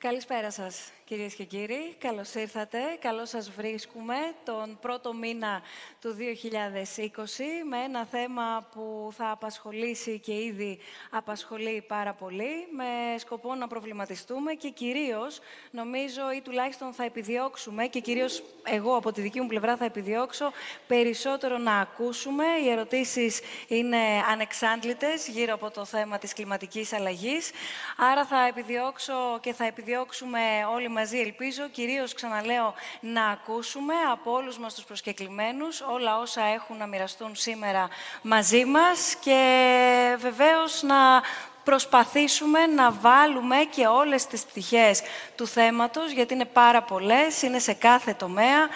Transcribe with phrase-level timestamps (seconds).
[0.00, 1.94] Καλησπέρα σας, κυρίες και κύριοι.
[1.98, 2.78] Καλώς ήρθατε.
[3.00, 5.62] Καλώς σας βρίσκουμε τον πρώτο μήνα
[6.00, 10.78] του 2020 με ένα θέμα που θα απασχολήσει και ήδη
[11.10, 15.40] απασχολεί πάρα πολύ με σκοπό να προβληματιστούμε και κυρίως
[15.70, 20.52] νομίζω ή τουλάχιστον θα επιδιώξουμε και κυρίως εγώ από τη δική μου πλευρά θα επιδιώξω
[20.86, 22.44] περισσότερο να ακούσουμε.
[22.64, 23.98] Οι ερωτήσεις είναι
[24.30, 27.50] ανεξάντλητες γύρω από το θέμα της κλιματικής αλλαγής.
[27.96, 30.40] Άρα θα επιδιώξω και θα επιδιώξουμε
[30.74, 36.76] όλοι μαζί, ελπίζω, κυρίως ξαναλέω, να ακούσουμε από όλους μας τους προσκεκλημένους όλα όσα έχουν
[36.76, 37.88] να μοιραστούν σήμερα
[38.22, 41.22] μαζί μας και βεβαίως να
[41.64, 45.02] προσπαθήσουμε να βάλουμε και όλες τις πτυχές
[45.36, 48.68] του θέματος, γιατί είναι πάρα πολλές, είναι σε κάθε τομέα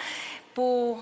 [0.53, 0.97] που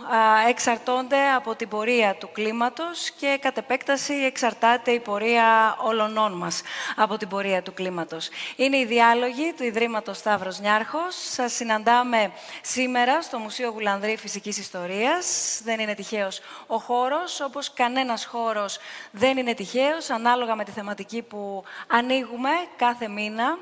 [0.47, 6.61] εξαρτώνται από την πορεία του κλίματος και κατ' επέκταση εξαρτάται η πορεία όλων μας
[6.95, 8.29] από την πορεία του κλίματος.
[8.55, 11.15] Είναι οι διάλογοι του Ιδρύματος Σταύρος Νιάρχος.
[11.31, 15.59] Σας συναντάμε σήμερα στο Μουσείο Γουλανδρή Φυσικής Ιστορίας.
[15.63, 18.79] Δεν είναι τυχαίος ο χώρος, όπως κανένας χώρος
[19.11, 23.57] δεν είναι τυχαίος, ανάλογα με τη θεματική που ανοίγουμε κάθε μήνα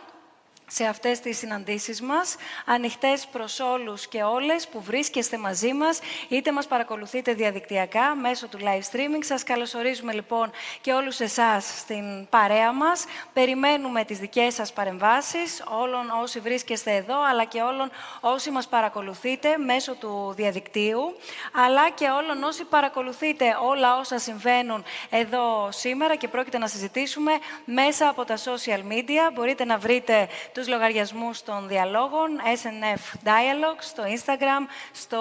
[0.72, 6.52] σε αυτές τις συναντήσεις μας, ανοιχτές προς όλους και όλες που βρίσκεστε μαζί μας, είτε
[6.52, 9.24] μας παρακολουθείτε διαδικτυακά μέσω του live streaming.
[9.24, 13.06] Σας καλωσορίζουμε λοιπόν και όλους εσάς στην παρέα μας.
[13.34, 19.58] Περιμένουμε τις δικές σας παρεμβάσεις, όλων όσοι βρίσκεστε εδώ, αλλά και όλων όσοι μας παρακολουθείτε
[19.58, 21.18] μέσω του διαδικτύου,
[21.66, 27.32] αλλά και όλων όσοι παρακολουθείτε όλα όσα συμβαίνουν εδώ σήμερα και πρόκειται να συζητήσουμε
[27.66, 29.32] μέσα από τα social media.
[29.34, 30.28] Μπορείτε να βρείτε
[30.60, 35.20] τους λογαριασμούς των διαλόγων, SNF Dialogue, στο Instagram, στο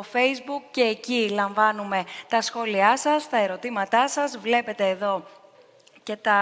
[0.00, 4.38] Facebook και εκεί λαμβάνουμε τα σχόλιά σας, τα ερωτήματά σας.
[4.38, 5.24] Βλέπετε εδώ
[6.02, 6.38] και τα,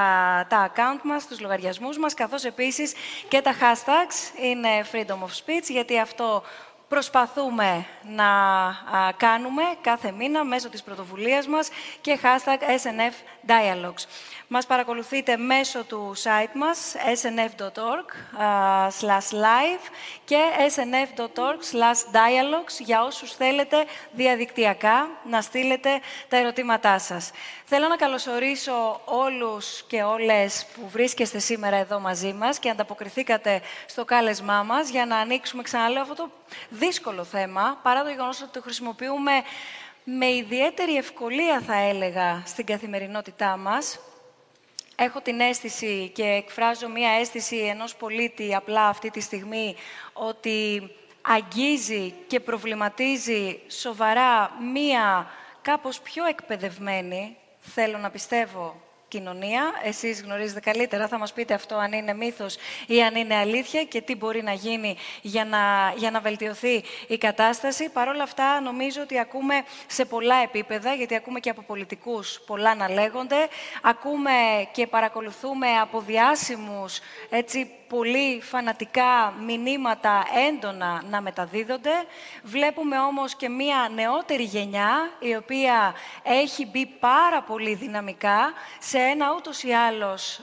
[0.48, 2.94] τα account μας, τους λογαριασμούς μας, καθώς επίσης
[3.28, 6.42] και τα hashtags είναι freedom of speech, γιατί αυτό
[6.88, 8.30] προσπαθούμε να
[9.16, 11.68] κάνουμε κάθε μήνα μέσω της πρωτοβουλίας μας
[12.00, 13.14] και hashtag SNF
[13.46, 14.04] Dialogues.
[14.50, 18.06] Μας παρακολουθείτε μέσω του site μας snf.org
[19.30, 19.90] live
[20.24, 20.38] και
[20.74, 21.80] snf.org
[22.12, 27.30] dialogues για όσους θέλετε διαδικτυακά να στείλετε τα ερωτήματά σας.
[27.64, 34.04] Θέλω να καλωσορίσω όλους και όλες που βρίσκεστε σήμερα εδώ μαζί μας και ανταποκριθήκατε στο
[34.04, 36.30] κάλεσμά μας για να ανοίξουμε, ξαναλέω, αυτό το
[36.68, 39.32] δύσκολο θέμα, παρά το γεγονός ότι το χρησιμοποιούμε
[40.04, 43.98] με ιδιαίτερη ευκολία, θα έλεγα, στην καθημερινότητά μας.
[45.00, 49.76] Έχω την αίσθηση και εκφράζω μία αίσθηση ενός πολίτη απλά αυτή τη στιγμή
[50.12, 50.90] ότι
[51.22, 55.30] αγγίζει και προβληματίζει σοβαρά μία
[55.62, 59.72] κάπως πιο εκπαιδευμένη, θέλω να πιστεύω, κοινωνία.
[59.82, 64.00] Εσείς γνωρίζετε καλύτερα, θα μας πείτε αυτό αν είναι μύθος ή αν είναι αλήθεια και
[64.00, 67.88] τι μπορεί να γίνει για να, για να βελτιωθεί η κατάσταση.
[67.88, 69.54] Παρ' όλα αυτά, νομίζω ότι ακούμε
[69.86, 73.48] σε πολλά επίπεδα, γιατί ακούμε και από πολιτικούς πολλά να λέγονται,
[73.82, 74.30] ακούμε
[74.72, 76.98] και παρακολουθούμε από διάσημους
[77.30, 81.92] έτσι, πολύ φανατικά μηνύματα έντονα να μεταδίδονται.
[82.42, 89.34] Βλέπουμε όμως και μία νεότερη γενιά, η οποία έχει μπει πάρα πολύ δυναμικά σε ένα
[89.36, 90.40] ούτως ή άλλως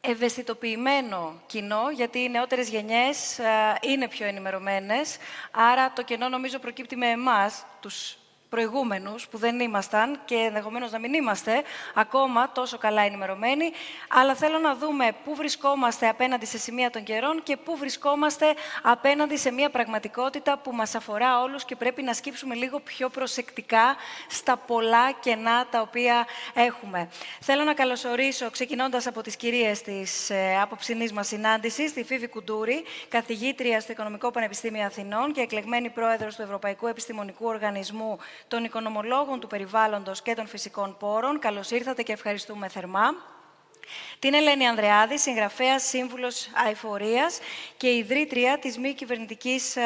[0.00, 3.40] ευαισθητοποιημένο κοινό, γιατί οι νεότερες γενιές
[3.80, 5.16] είναι πιο ενημερωμένες.
[5.50, 8.16] Άρα το κενό νομίζω προκύπτει με εμάς, τους
[8.52, 11.62] προηγούμενους που δεν ήμασταν και ενδεχομένως να μην είμαστε
[11.94, 13.70] ακόμα τόσο καλά ενημερωμένοι,
[14.08, 18.46] αλλά θέλω να δούμε πού βρισκόμαστε απέναντι σε σημεία των καιρών και πού βρισκόμαστε
[18.82, 23.96] απέναντι σε μια πραγματικότητα που μας αφορά όλους και πρέπει να σκύψουμε λίγο πιο προσεκτικά
[24.28, 27.08] στα πολλά κενά τα οποία έχουμε.
[27.40, 32.84] Θέλω να καλωσορίσω, ξεκινώντας από τις κυρίες της ε, απόψινής μας συνάντησης, τη Φίβη Κουντούρη,
[33.08, 38.18] καθηγήτρια στο Οικονομικό Πανεπιστήμιο Αθηνών και εκλεγμένη πρόεδρος του Ευρωπαϊκού Επιστημονικού Οργανισμού
[38.48, 41.38] των οικονομολόγων του περιβάλλοντος και των φυσικών πόρων.
[41.38, 43.14] Καλώς ήρθατε και ευχαριστούμε θερμά.
[44.18, 47.38] Την Ελένη Ανδρεάδη, συγγραφέα σύμβουλος αηφορίας
[47.76, 49.76] και ιδρύτρια της μη κυβερνητικής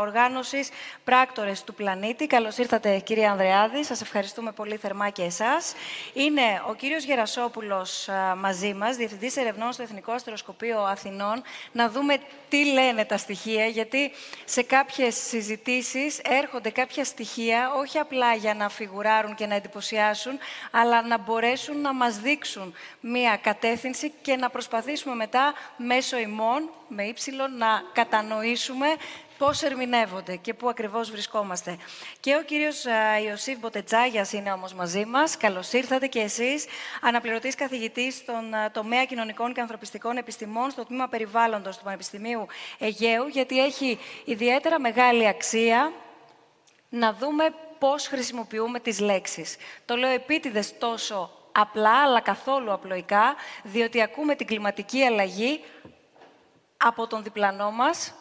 [0.00, 0.68] οργάνωσης
[1.04, 2.26] Πράκτορες του Πλανήτη.
[2.26, 3.84] Καλώς ήρθατε, κυρία Ανδρεάδη.
[3.84, 5.74] Σας ευχαριστούμε πολύ θερμά και εσάς.
[6.12, 12.18] Είναι ο κύριος Γερασόπουλος μαζί μας, διευθυντής ερευνών στο Εθνικό Αστεροσκοπείο Αθηνών, να δούμε
[12.48, 14.10] τι λένε τα στοιχεία, γιατί
[14.44, 20.38] σε κάποιες συζητήσεις έρχονται κάποια στοιχεία όχι απλά για να φιγουράρουν και να εντυπωσιάσουν,
[20.70, 27.04] αλλά να μπορέσουν να μας δείξουν μία κατεύθυνση και να προσπαθήσουμε μετά μέσω ημών, με
[27.04, 28.86] ύψιλο, να κατανοήσουμε
[29.38, 31.76] πώς ερμηνεύονται και πού ακριβώς βρισκόμαστε.
[32.20, 32.84] Και ο κύριος
[33.26, 35.36] Ιωσήφ Μποτετσάγιας είναι όμως μαζί μας.
[35.36, 36.66] Καλώς ήρθατε και εσείς,
[37.00, 42.46] αναπληρωτής καθηγητής στον τομέα κοινωνικών και ανθρωπιστικών επιστημών στο τμήμα περιβάλλοντος του Πανεπιστημίου
[42.78, 45.92] Αιγαίου, γιατί έχει ιδιαίτερα μεγάλη αξία
[46.88, 49.56] να δούμε πώς χρησιμοποιούμε τις λέξεις.
[49.84, 55.60] Το λέω επίτηδες τόσο απλά, αλλά καθόλου απλοϊκά, διότι ακούμε την κλιματική αλλαγή
[56.76, 58.14] από τον διπλανό μας,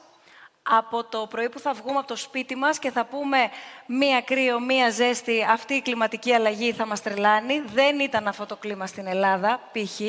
[0.71, 3.49] από το πρωί που θα βγούμε από το σπίτι μας και θα πούμε
[3.85, 7.59] μία κρύο, μία ζέστη, αυτή η κλιματική αλλαγή θα μας τρελάνει.
[7.59, 9.99] Δεν ήταν αυτό το κλίμα στην Ελλάδα, π.χ.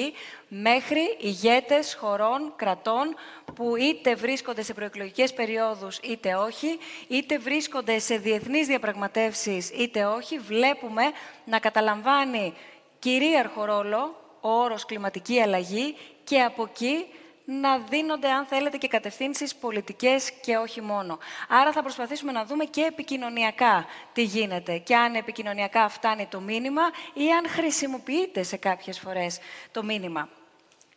[0.49, 3.15] μέχρι ηγέτες χωρών, κρατών,
[3.55, 6.79] που είτε βρίσκονται σε προεκλογικές περιόδους είτε όχι,
[7.09, 11.03] είτε βρίσκονται σε διεθνείς διαπραγματεύσεις είτε όχι, βλέπουμε
[11.45, 12.55] να καταλαμβάνει
[13.01, 17.07] κυρίαρχο ρόλο ο όρος κλιματική αλλαγή και από εκεί
[17.45, 21.19] να δίνονται, αν θέλετε, και κατευθύνσεις πολιτικές και όχι μόνο.
[21.49, 26.83] Άρα θα προσπαθήσουμε να δούμε και επικοινωνιακά τι γίνεται και αν επικοινωνιακά φτάνει το μήνυμα
[27.15, 29.39] ή αν χρησιμοποιείται σε κάποιες φορές
[29.73, 30.29] το μήνυμα.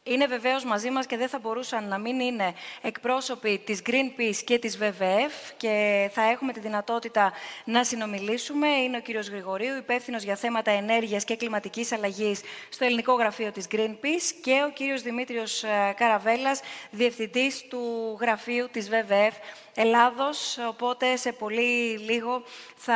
[0.06, 4.60] Είναι βεβαίως μαζί μας και δεν θα μπορούσαν να μην είναι εκπρόσωποι της Greenpeace και
[4.60, 7.34] της WWF και θα έχουμε τη δυνατότητα
[7.66, 8.68] να συνομιλήσουμε.
[8.68, 13.68] Είναι ο κύριος Γρηγορίου, υπεύθυνος για θέματα ενέργειας και κλιματικής αλλαγής στο ελληνικό γραφείο της
[13.72, 16.62] Greenpeace και ο κύριος Δημήτριος ε, Καραβέλας,
[16.92, 19.34] διευθυντής του γραφείου της WWF
[19.76, 22.44] Ελλάδος, οπότε σε πολύ λίγο
[22.76, 22.96] θα,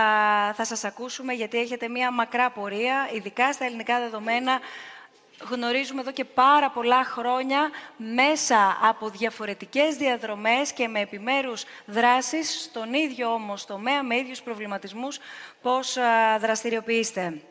[0.56, 4.60] θα σας ακούσουμε γιατί έχετε μία μακρά πορεία, ειδικά στα ελληνικά δεδομένα,
[5.50, 12.94] γνωρίζουμε εδώ και πάρα πολλά χρόνια μέσα από διαφορετικές διαδρομές και με επιμέρους δράσεις στον
[12.94, 15.20] ίδιο όμως τομέα, με ίδιους προβληματισμούς,
[15.62, 15.98] πώς
[16.40, 17.42] δραστηριοποιείστε.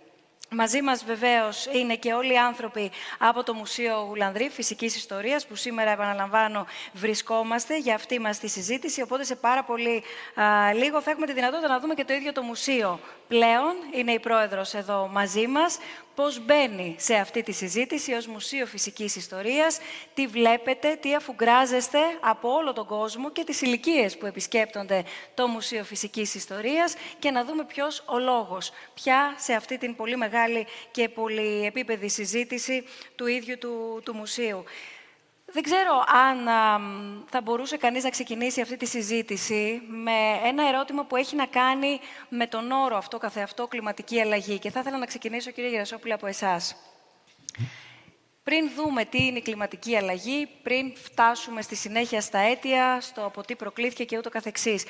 [0.50, 5.54] Μαζί μας βεβαίως είναι και όλοι οι άνθρωποι από το Μουσείο Γουλανδρή Φυσικής Ιστορίας που
[5.54, 9.02] σήμερα επαναλαμβάνω βρισκόμαστε για αυτή μας τη συζήτηση.
[9.02, 10.02] Οπότε σε πάρα πολύ
[10.74, 13.74] λίγο θα έχουμε τη δυνατότητα να δούμε και το ίδιο το μουσείο πλέον.
[13.94, 15.78] Είναι η πρόεδρος εδώ μαζί μας
[16.16, 19.78] πώς μπαίνει σε αυτή τη συζήτηση ως Μουσείο Φυσικής Ιστορίας,
[20.14, 25.04] τι βλέπετε, τι αφουγκράζεστε από όλο τον κόσμο και τις ηλικίες που επισκέπτονται
[25.34, 30.16] το Μουσείο Φυσικής Ιστορίας και να δούμε ποιος ο λόγος πια σε αυτή την πολύ
[30.16, 32.84] μεγάλη και πολύ επίπεδη συζήτηση
[33.16, 34.64] του ίδιου του, του μουσείου.
[35.52, 36.44] Δεν ξέρω αν
[37.28, 42.00] θα μπορούσε κανείς να ξεκινήσει αυτή τη συζήτηση με ένα ερώτημα που έχει να κάνει
[42.28, 44.58] με τον όρο αυτό καθεαυτό κλιματική αλλαγή.
[44.58, 46.76] Και θα ήθελα να ξεκινήσω, κύριε Γερασόπουλη, από εσάς.
[48.42, 53.42] Πριν δούμε τι είναι η κλιματική αλλαγή, πριν φτάσουμε στη συνέχεια στα αίτια, στο από
[53.42, 54.84] τι προκλήθηκε και ούτω καθεξής.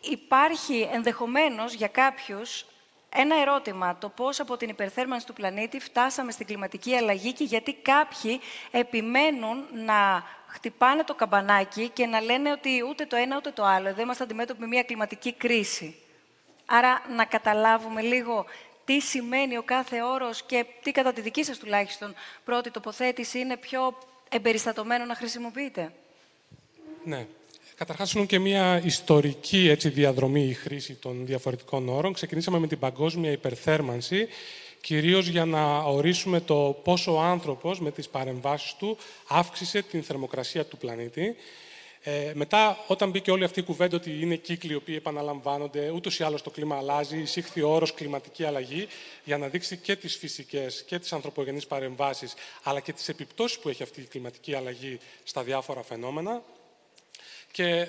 [0.00, 2.66] Υπάρχει ενδεχομένως για κάποιους
[3.08, 7.74] ένα ερώτημα, το πώς από την υπερθέρμανση του πλανήτη φτάσαμε στην κλιματική αλλαγή και γιατί
[7.74, 13.64] κάποιοι επιμένουν να χτυπάνε το καμπανάκι και να λένε ότι ούτε το ένα ούτε το
[13.64, 15.96] άλλο, εδώ είμαστε αντιμέτωποι με μια κλιματική κρίση.
[16.66, 18.46] Άρα να καταλάβουμε λίγο
[18.84, 22.14] τι σημαίνει ο κάθε όρος και τι κατά τη δική σας τουλάχιστον
[22.44, 23.98] πρώτη τοποθέτηση είναι πιο
[24.28, 25.92] εμπεριστατωμένο να χρησιμοποιείτε.
[27.04, 27.26] Ναι.
[27.76, 32.12] Καταρχάς, είναι και μια ιστορική έτσι, διαδρομή η χρήση των διαφορετικών όρων.
[32.12, 34.28] Ξεκινήσαμε με την παγκόσμια υπερθέρμανση,
[34.80, 38.96] κυρίως για να ορίσουμε το πόσο ο άνθρωπος με τις παρεμβάσεις του
[39.28, 41.36] αύξησε την θερμοκρασία του πλανήτη.
[42.02, 46.18] Ε, μετά, όταν μπήκε όλη αυτή η κουβέντα ότι είναι κύκλοι οι οποίοι επαναλαμβάνονται, ούτως
[46.18, 48.88] ή άλλως το κλίμα αλλάζει, εισήχθη ο όρος κλιματική αλλαγή
[49.24, 53.68] για να δείξει και τις φυσικές και τις ανθρωπογενείς παρεμβάσεις, αλλά και τις επιπτώσεις που
[53.68, 56.42] έχει αυτή η κλιματική αλλαγή στα διάφορα φαινόμενα.
[57.56, 57.86] Και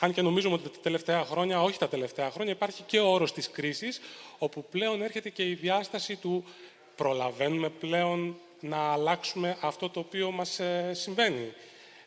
[0.00, 3.32] αν και νομίζουμε ότι τα τελευταία χρόνια, όχι τα τελευταία χρόνια, υπάρχει και ο όρος
[3.32, 4.00] της κρίσης,
[4.38, 6.44] όπου πλέον έρχεται και η διάσταση του
[6.96, 11.52] προλαβαίνουμε πλέον να αλλάξουμε αυτό το οποίο μας ε, συμβαίνει.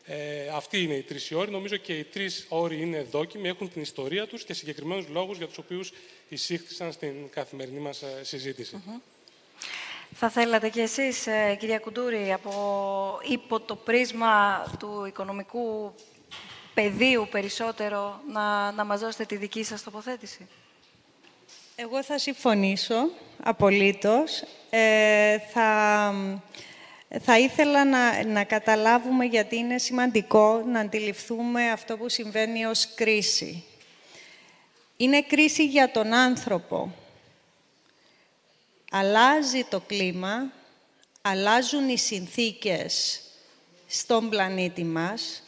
[0.04, 1.50] Ε, αυτοί είναι οι τρεις όροι.
[1.50, 5.46] Νομίζω και οι τρεις όροι είναι δόκιμοι, έχουν την ιστορία τους και συγκεκριμένους λόγους για
[5.46, 5.92] τους οποίους
[6.28, 8.82] εισήχθησαν στην καθημερινή μας ε, συζήτηση.
[10.14, 15.94] Θα θέλατε κι εσείς, ε, κυρία Κουντούρη, από υπό το πρίσμα του οικονομικού
[16.82, 20.48] πεδίου περισσότερο να, να μας δώσετε τη δική σας τοποθέτηση.
[21.76, 23.10] Εγώ θα συμφωνήσω
[23.42, 24.42] απολύτως.
[24.70, 26.14] Ε, θα,
[27.20, 33.64] θα ήθελα να, να καταλάβουμε γιατί είναι σημαντικό να αντιληφθούμε αυτό που συμβαίνει ως κρίση.
[34.96, 36.94] Είναι κρίση για τον άνθρωπο.
[38.90, 40.52] Αλλάζει το κλίμα,
[41.22, 43.20] αλλάζουν οι συνθήκες
[43.86, 45.42] στον πλανήτη μας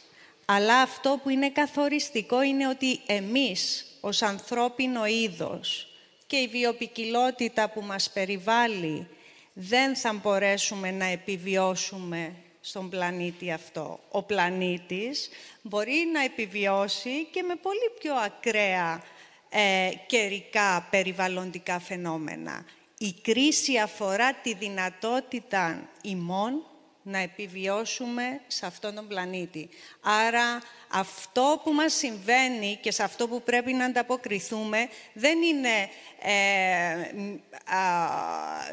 [0.45, 5.87] αλλά αυτό που είναι καθοριστικό είναι ότι εμείς ως ανθρώπινο είδος
[6.27, 9.07] και η βιοπικιλότητα που μας περιβάλλει
[9.53, 13.99] δεν θα μπορέσουμε να επιβιώσουμε στον πλανήτη αυτό.
[14.11, 15.29] Ο πλανήτης
[15.61, 19.03] μπορεί να επιβιώσει και με πολύ πιο ακραία
[19.49, 22.65] ε, καιρικά περιβαλλοντικά φαινόμενα.
[22.97, 26.65] Η κρίση αφορά τη δυνατότητα ημών
[27.03, 29.69] να επιβιώσουμε σε αυτόν τον πλανήτη.
[30.01, 35.89] Άρα αυτό που μας συμβαίνει και σε αυτό που πρέπει να ανταποκριθούμε δεν είναι
[36.21, 37.11] ε,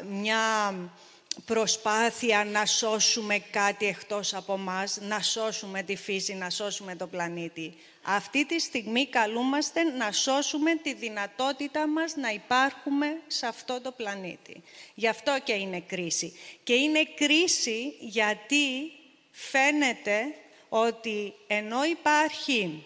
[0.09, 0.73] μια
[1.45, 7.77] προσπάθεια να σώσουμε κάτι εκτός από μας, να σώσουμε τη φύση, να σώσουμε τον πλανήτη.
[8.01, 14.63] Αυτή τη στιγμή καλούμαστε να σώσουμε τη δυνατότητα μας να υπάρχουμε σε αυτό το πλανήτη.
[14.93, 16.39] Γι' αυτό και είναι κρίση.
[16.63, 18.91] Και είναι κρίση γιατί
[19.31, 20.35] φαίνεται
[20.69, 22.85] ότι ενώ υπάρχει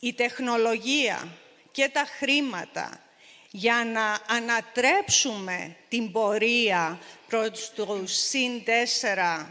[0.00, 1.28] η τεχνολογία
[1.72, 3.04] και τα χρήματα
[3.50, 6.98] για να ανατρέψουμε την πορεία
[7.28, 9.46] προς τους συν 4,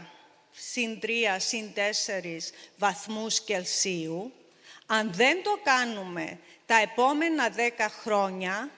[0.74, 1.78] συν 3, συν 4
[2.76, 4.32] βαθμούς Κελσίου,
[4.86, 7.60] αν δεν το κάνουμε τα επόμενα 10
[8.02, 8.70] χρόνια,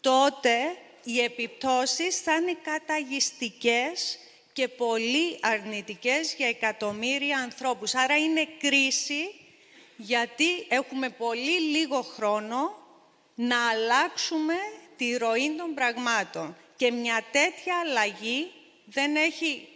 [0.00, 4.18] τότε οι επιπτώσεις θα είναι καταγιστικές
[4.52, 7.94] και πολύ αρνητικές για εκατομμύρια ανθρώπους.
[7.94, 9.34] Άρα είναι κρίση
[9.96, 12.76] γιατί έχουμε πολύ λίγο χρόνο
[13.34, 14.54] να αλλάξουμε
[14.96, 16.56] τη ροή των πραγμάτων.
[16.76, 18.52] Και μια τέτοια αλλαγή
[18.84, 19.71] δεν έχει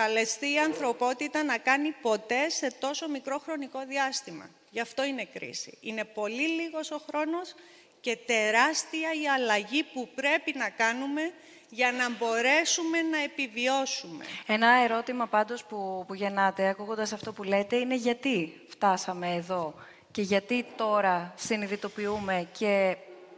[0.00, 4.48] καλεστεί η ανθρωπότητα να κάνει ποτέ σε τόσο μικρό χρονικό διάστημα.
[4.70, 5.78] Γι' αυτό είναι κρίση.
[5.80, 7.54] Είναι πολύ λίγος ο χρόνος
[8.00, 11.32] και τεράστια η αλλαγή που πρέπει να κάνουμε
[11.68, 14.24] για να μπορέσουμε να επιβιώσουμε.
[14.46, 19.74] Ένα ερώτημα πάντως που, που γεννάτε, ακούγοντας αυτό που λέτε, είναι γιατί φτάσαμε εδώ
[20.10, 22.96] και γιατί τώρα συνειδητοποιούμε και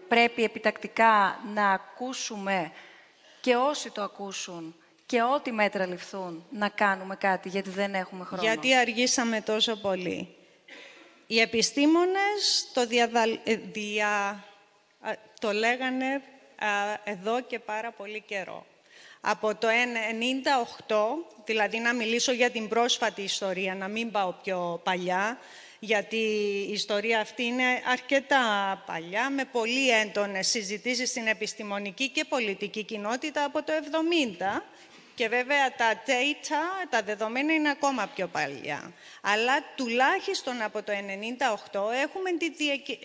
[0.09, 2.73] πρέπει επιτακτικά να ακούσουμε
[3.41, 4.75] και όσοι το ακούσουν
[5.09, 8.43] και ό,τι μέτρα ληφθούν να κάνουμε κάτι, γιατί δεν έχουμε χρόνο.
[8.43, 10.29] Γιατί αργήσαμε τόσο πολύ.
[11.27, 12.81] Οι επιστήμονες το,
[13.45, 14.45] ε, δια...
[15.41, 16.23] το λέγανε
[17.05, 18.67] εδώ και πάρα πολύ καιρό.
[19.21, 19.69] Από το
[20.88, 20.95] 1998,
[21.45, 25.38] δηλαδή να μιλήσω για την πρόσφατη ιστορία, να μην πάω πιο παλιά,
[25.79, 26.17] γιατί
[26.69, 28.43] η ιστορία αυτή είναι αρκετά
[28.87, 33.73] παλιά, με πολύ έντονες συζητήσεις στην επιστημονική και πολιτική κοινότητα από το
[34.59, 34.62] 70
[35.19, 38.93] και βέβαια τα data, τα δεδομένα είναι ακόμα πιο παλιά.
[39.21, 40.93] Αλλά τουλάχιστον από το
[41.73, 42.51] 1998 έχουμε τη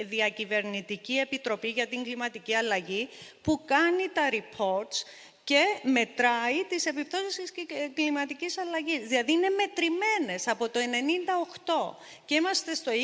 [0.04, 3.10] Διακυβερνητική Επιτροπή για την Κλιματική Αλλαγή
[3.42, 4.98] που κάνει τα reports
[5.44, 7.52] και μετράει τις επιπτώσεις της
[7.94, 9.08] κλιματικής αλλαγής.
[9.08, 12.96] Δηλαδή είναι μετρημένες από το 1998 και είμαστε στο 2020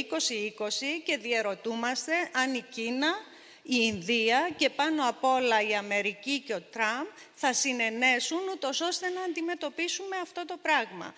[1.04, 3.16] και διαρωτούμαστε αν η Κίνα,
[3.64, 9.10] η Ινδία και πάνω απ' όλα η Αμερική και ο Τραμπ θα συνενέσουν ούτως ώστε
[9.10, 11.14] να αντιμετωπίσουμε αυτό το πράγμα.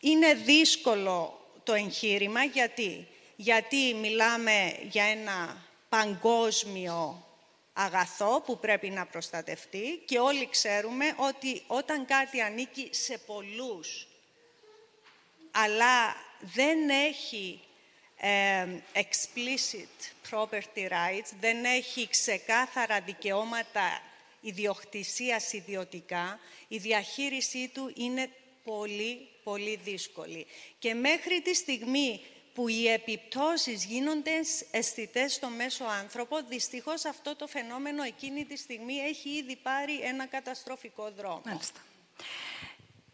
[0.00, 7.24] Είναι δύσκολο το εγχείρημα γιατί, γιατί μιλάμε για ένα παγκόσμιο
[7.72, 14.08] αγαθό που πρέπει να προστατευτεί και όλοι ξέρουμε ότι όταν κάτι ανήκει σε πολλούς
[15.50, 17.69] αλλά δεν έχει ε,
[18.94, 24.02] explicit property rights, δεν έχει ξεκάθαρα δικαιώματα
[24.40, 28.30] ιδιοκτησίας ιδιωτικά, η διαχείρισή του είναι
[28.64, 30.46] πολύ, πολύ δύσκολη.
[30.78, 32.20] Και μέχρι τη στιγμή
[32.54, 38.94] που οι επιπτώσεις γίνονται αισθητές στο μέσο άνθρωπο, δυστυχώς αυτό το φαινόμενο εκείνη τη στιγμή
[38.94, 41.42] έχει ήδη πάρει ένα καταστροφικό δρόμο.
[41.44, 41.80] Μάλιστα.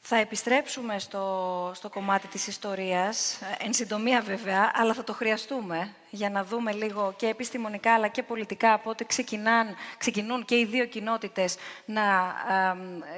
[0.09, 6.31] Θα επιστρέψουμε στο, στο κομμάτι της ιστορίας, εν συντομία βέβαια, αλλά θα το χρειαστούμε για
[6.31, 11.57] να δούμε λίγο και επιστημονικά αλλά και πολιτικά πότε ξεκινάν, ξεκινούν και οι δύο κοινότητες
[11.85, 12.35] να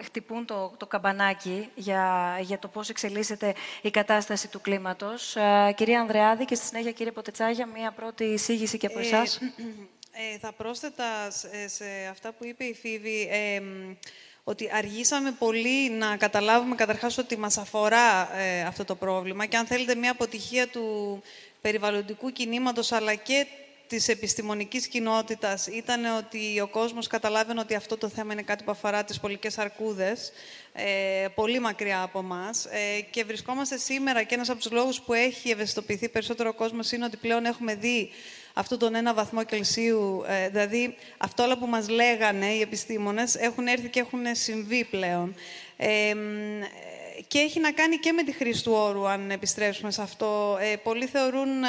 [0.05, 5.37] χτυπούν το, το καμπανάκι για, για το πώς εξελίσσεται η κατάσταση του κλίματος.
[5.37, 9.37] Ε, κυρία Ανδρεάδη και στη συνέχεια κύριε Ποτετσάγια, μία πρώτη εισήγηση και από εσάς.
[9.37, 9.45] Ε,
[10.35, 11.31] ε, θα πρόσθετα
[11.67, 13.29] σε αυτά που είπε η Φίβη
[14.49, 19.67] ότι αργήσαμε πολύ να καταλάβουμε καταρχάς ότι μας αφορά ε, αυτό το πρόβλημα και αν
[19.67, 21.23] θέλετε μια αποτυχία του
[21.61, 23.47] περιβαλλοντικού κινήματος αλλά και
[23.87, 28.71] της επιστημονικής κοινότητας ήταν ότι ο κόσμος καταλάβαινε ότι αυτό το θέμα είναι κάτι που
[28.71, 30.33] αφορά τις πολικές αρκούδες,
[30.73, 35.13] ε, πολύ μακριά από μας ε, και βρισκόμαστε σήμερα και ένας από τους λόγους που
[35.13, 38.11] έχει ευαισθητοποιηθεί περισσότερο ο κόσμος είναι ότι πλέον έχουμε δει
[38.59, 43.67] αυτό τον ένα βαθμό Κελσίου, ε, δηλαδή αυτό όλα που μας λέγανε οι επιστήμονες έχουν
[43.67, 45.35] έρθει και έχουν συμβεί πλέον.
[45.77, 46.15] Ε,
[47.27, 50.59] και έχει να κάνει και με τη χρήση του όρου, αν επιστρέψουμε σε αυτό.
[50.61, 51.67] Ε, πολλοί θεωρούν, ε,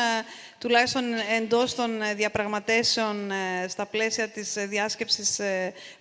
[0.60, 1.04] τουλάχιστον
[1.38, 3.32] εντός των διαπραγματεύσεων
[3.68, 5.40] στα πλαίσια της διάσκεψης,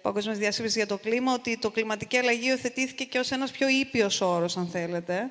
[0.03, 4.21] παγκόσμιας διάσκεψης για το κλίμα, ότι το κλιματική αλλαγή οθετήθηκε και ως ένας πιο ήπιος
[4.21, 5.31] όρος, αν θέλετε.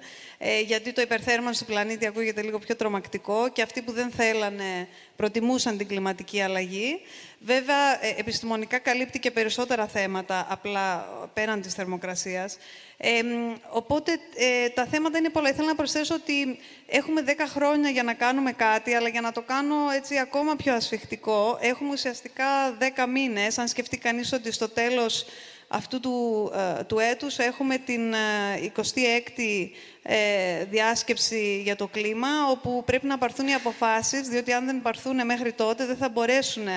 [0.66, 5.78] γιατί το υπερθέρμανση του πλανήτη ακούγεται λίγο πιο τρομακτικό και αυτοί που δεν θέλανε προτιμούσαν
[5.78, 7.00] την κλιματική αλλαγή.
[7.40, 12.58] Βέβαια, επιστημονικά καλύπτει και περισσότερα θέματα, απλά πέραν της θερμοκρασίας.
[12.98, 13.22] Ε,
[13.70, 15.50] οπότε ε, τα θέματα είναι πολλά.
[15.50, 19.42] Ήθελα να προσθέσω ότι έχουμε 10 χρόνια για να κάνουμε κάτι, αλλά για να το
[19.42, 23.58] κάνω έτσι ακόμα πιο ασφιχτικό, έχουμε ουσιαστικά 10 μήνες.
[23.58, 25.26] Αν σκεφτεί κανείς ότι στο τέλος
[25.68, 28.14] αυτού του, ε, του έτους έχουμε την
[28.62, 29.70] 26η
[30.02, 35.26] ε, διάσκεψη για το κλίμα, όπου πρέπει να πάρθουν οι αποφάσεις, διότι αν δεν πάρθουν
[35.26, 36.68] μέχρι τότε δεν θα μπορέσουν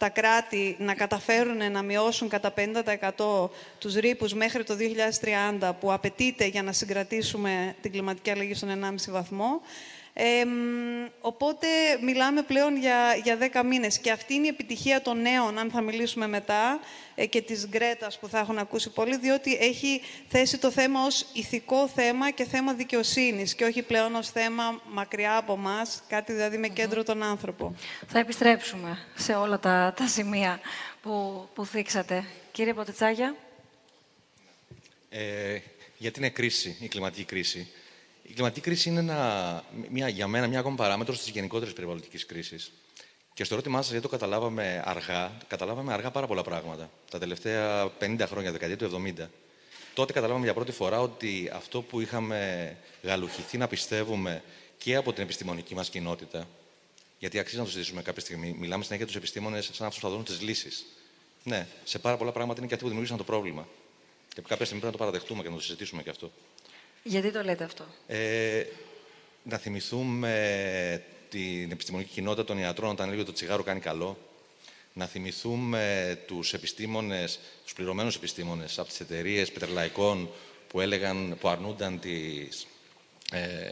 [0.00, 2.52] τα κράτη να καταφέρουν να μειώσουν κατά
[3.16, 4.76] 50% τους ρήπους μέχρι το
[5.60, 9.60] 2030 που απαιτείται για να συγκρατήσουμε την κλιματική αλλαγή στον 1,5 βαθμό.
[10.12, 10.44] Ε,
[11.20, 11.66] οπότε
[12.02, 15.80] μιλάμε πλέον για, για 10 μήνες και αυτή είναι η επιτυχία των νέων, αν θα
[15.80, 20.70] μιλήσουμε μετά, ε, και της Γκρέτας που θα έχουν ακούσει πολύ, διότι έχει θέσει το
[20.70, 26.02] θέμα ως ηθικό θέμα και θέμα δικαιοσύνης και όχι πλέον ως θέμα μακριά από μας,
[26.08, 27.74] κάτι δηλαδή με κέντρο τον άνθρωπο.
[28.06, 30.60] Θα επιστρέψουμε σε όλα τα, τα σημεία
[31.02, 32.24] που, που θίξατε.
[32.52, 33.36] Κύριε Ποτετσάγια.
[35.08, 35.58] Ε,
[35.98, 37.68] γιατί είναι κρίση, η κλιματική κρίση.
[38.22, 42.72] Η κλιματική κρίση είναι ένα, μια, για μένα μια ακόμα παράμετρο της γενικότερης περιβαλλοντικής κρίσης.
[43.40, 46.90] Και στο ερώτημά σας, γιατί το καταλάβαμε αργά, καταλάβαμε αργά πάρα πολλά πράγματα.
[47.10, 49.28] Τα τελευταία 50 χρόνια, δεκαετία του 70.
[49.94, 54.42] Τότε καταλάβαμε για πρώτη φορά ότι αυτό που είχαμε γαλουχηθεί να πιστεύουμε
[54.78, 56.48] και από την επιστημονική μας κοινότητα,
[57.18, 60.14] γιατί αξίζει να το συζητήσουμε κάποια στιγμή, μιλάμε συνέχεια τους επιστήμονες σαν αυτούς που θα
[60.14, 60.86] δουν τις λύσεις.
[61.42, 63.68] Ναι, σε πάρα πολλά πράγματα είναι και αυτοί που δημιούργησαν το πρόβλημα.
[64.34, 66.32] Και κάποια στιγμή πρέπει να το παραδεχτούμε και να το συζητήσουμε και αυτό.
[67.02, 68.64] Γιατί το λέτε αυτό; Ε,
[69.42, 74.18] να θυμηθούμε την επιστημονική κοινότητα των ιατρών όταν έλεγε ότι το τσιγάρο κάνει καλό.
[74.92, 80.30] Να θυμηθούμε τους επιστήμονες, τους πληρωμένους επιστήμονες από τις εταιρείες πετρελαϊκών
[80.68, 82.66] που, έλεγαν, που αρνούνταν τις,
[83.32, 83.70] ε,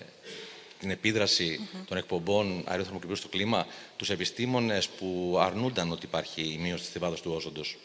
[0.79, 6.59] την επίδραση των εκπομπών αείου θερμοκηπίου στο κλίμα, τους επιστήμονες που αρνούνταν ότι υπάρχει η
[6.59, 7.77] μείωση της θεβάδας του όζοντος.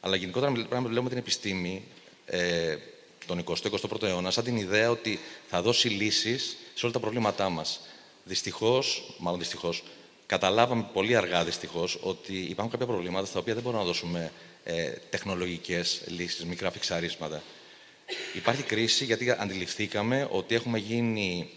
[0.00, 1.84] Αλλά γενικότερα πρέπει να βλέπουμε την επιστήμη
[2.26, 2.76] ε,
[3.26, 7.80] τον 20ο-21ο αιώνα σαν την ιδέα ότι θα δώσει λύσεις σε όλα τα προβλήματά μας.
[8.28, 9.82] Δυστυχώς, μάλλον δυστυχώς,
[10.26, 14.32] καταλάβαμε πολύ αργά δυστυχώς ότι υπάρχουν κάποια προβλήματα στα οποία δεν μπορούμε να δώσουμε
[14.64, 17.42] ε, τεχνολογικές λύσεις, μικρά φιξαρίσματα.
[18.34, 21.50] Υπάρχει κρίση γιατί αντιληφθήκαμε ότι έχουμε γίνει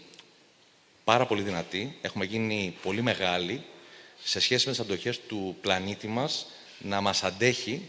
[1.04, 3.62] πάρα πολύ δυνατοί, έχουμε γίνει πολύ μεγάλοι
[4.24, 6.46] σε σχέση με τις αντοχές του πλανήτη μας
[6.78, 7.88] να μας αντέχει,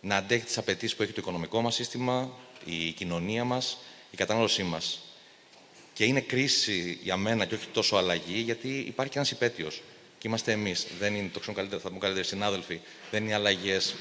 [0.00, 2.30] να αντέχει τις απαιτήσεις που έχει το οικονομικό μας σύστημα,
[2.64, 3.78] η κοινωνία μας,
[4.10, 5.00] η κατανάλωσή μας.
[6.02, 9.82] Και είναι κρίση για μένα και όχι τόσο αλλαγή, γιατί υπάρχει ένας υπέτειος.
[10.18, 10.86] Και είμαστε εμείς.
[10.98, 13.94] Δεν είναι, το ξέρουν καλύτερα, θα πούμε καλύτεροι συνάδελφοι, δεν είναι οι αλλαγές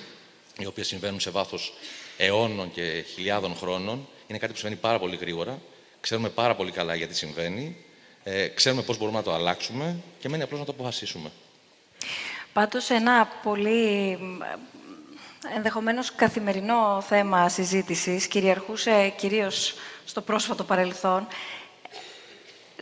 [0.57, 1.73] οι οποίες συμβαίνουν σε βάθος
[2.17, 4.07] αιώνων και χιλιάδων χρόνων.
[4.27, 5.61] Είναι κάτι που συμβαίνει πάρα πολύ γρήγορα.
[6.01, 7.77] Ξέρουμε πάρα πολύ καλά γιατί συμβαίνει.
[8.23, 11.31] Ε, ξέρουμε πώς μπορούμε να το αλλάξουμε και μένει απλώς να το αποφασίσουμε.
[12.53, 14.17] Πάντως, ένα πολύ
[15.55, 19.73] ενδεχομένως καθημερινό θέμα συζήτησης, κυριαρχούσε κυρίως
[20.05, 21.27] στο πρόσφατο παρελθόν,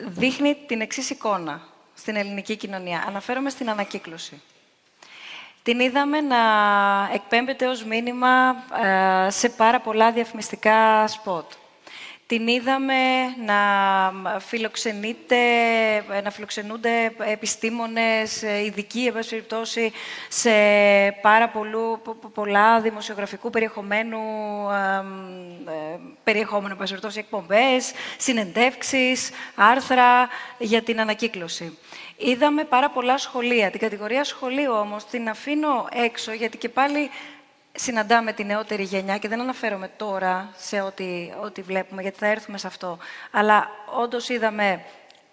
[0.06, 1.62] δείχνει την εξής εικόνα
[1.94, 3.04] στην ελληνική κοινωνία.
[3.08, 4.42] Αναφέρομαι στην ανακύκλωση.
[5.64, 6.38] Την είδαμε να
[7.14, 11.52] εκπέμπεται ως μήνυμα ε, σε πάρα πολλά διαφημιστικά σποτ
[12.30, 12.96] την είδαμε
[13.46, 13.60] να,
[14.40, 15.38] φιλοξενείται,
[16.24, 19.92] να φιλοξενούνται επιστήμονες, ειδικοί, εν περιπτώσει,
[20.30, 20.52] σε
[21.22, 22.02] πάρα πολλού,
[22.34, 24.20] πολλά δημοσιογραφικού περιεχομένου,
[25.66, 31.78] ε, περιεχόμενο, εν περιπτώσει, εκπομπές, συνεντεύξεις, άρθρα για την ανακύκλωση.
[32.18, 33.70] Είδαμε πάρα πολλά σχολεία.
[33.72, 37.10] Την κατηγορία σχολείου όμως την αφήνω έξω, γιατί και πάλι
[37.72, 42.58] συναντάμε τη νεότερη γενιά και δεν αναφέρομαι τώρα σε ό,τι, ό,τι βλέπουμε, γιατί θα έρθουμε
[42.58, 42.98] σε αυτό.
[43.32, 44.86] Αλλά όντως είδαμε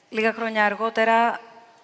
[0.09, 1.41] λίγα χρόνια αργότερα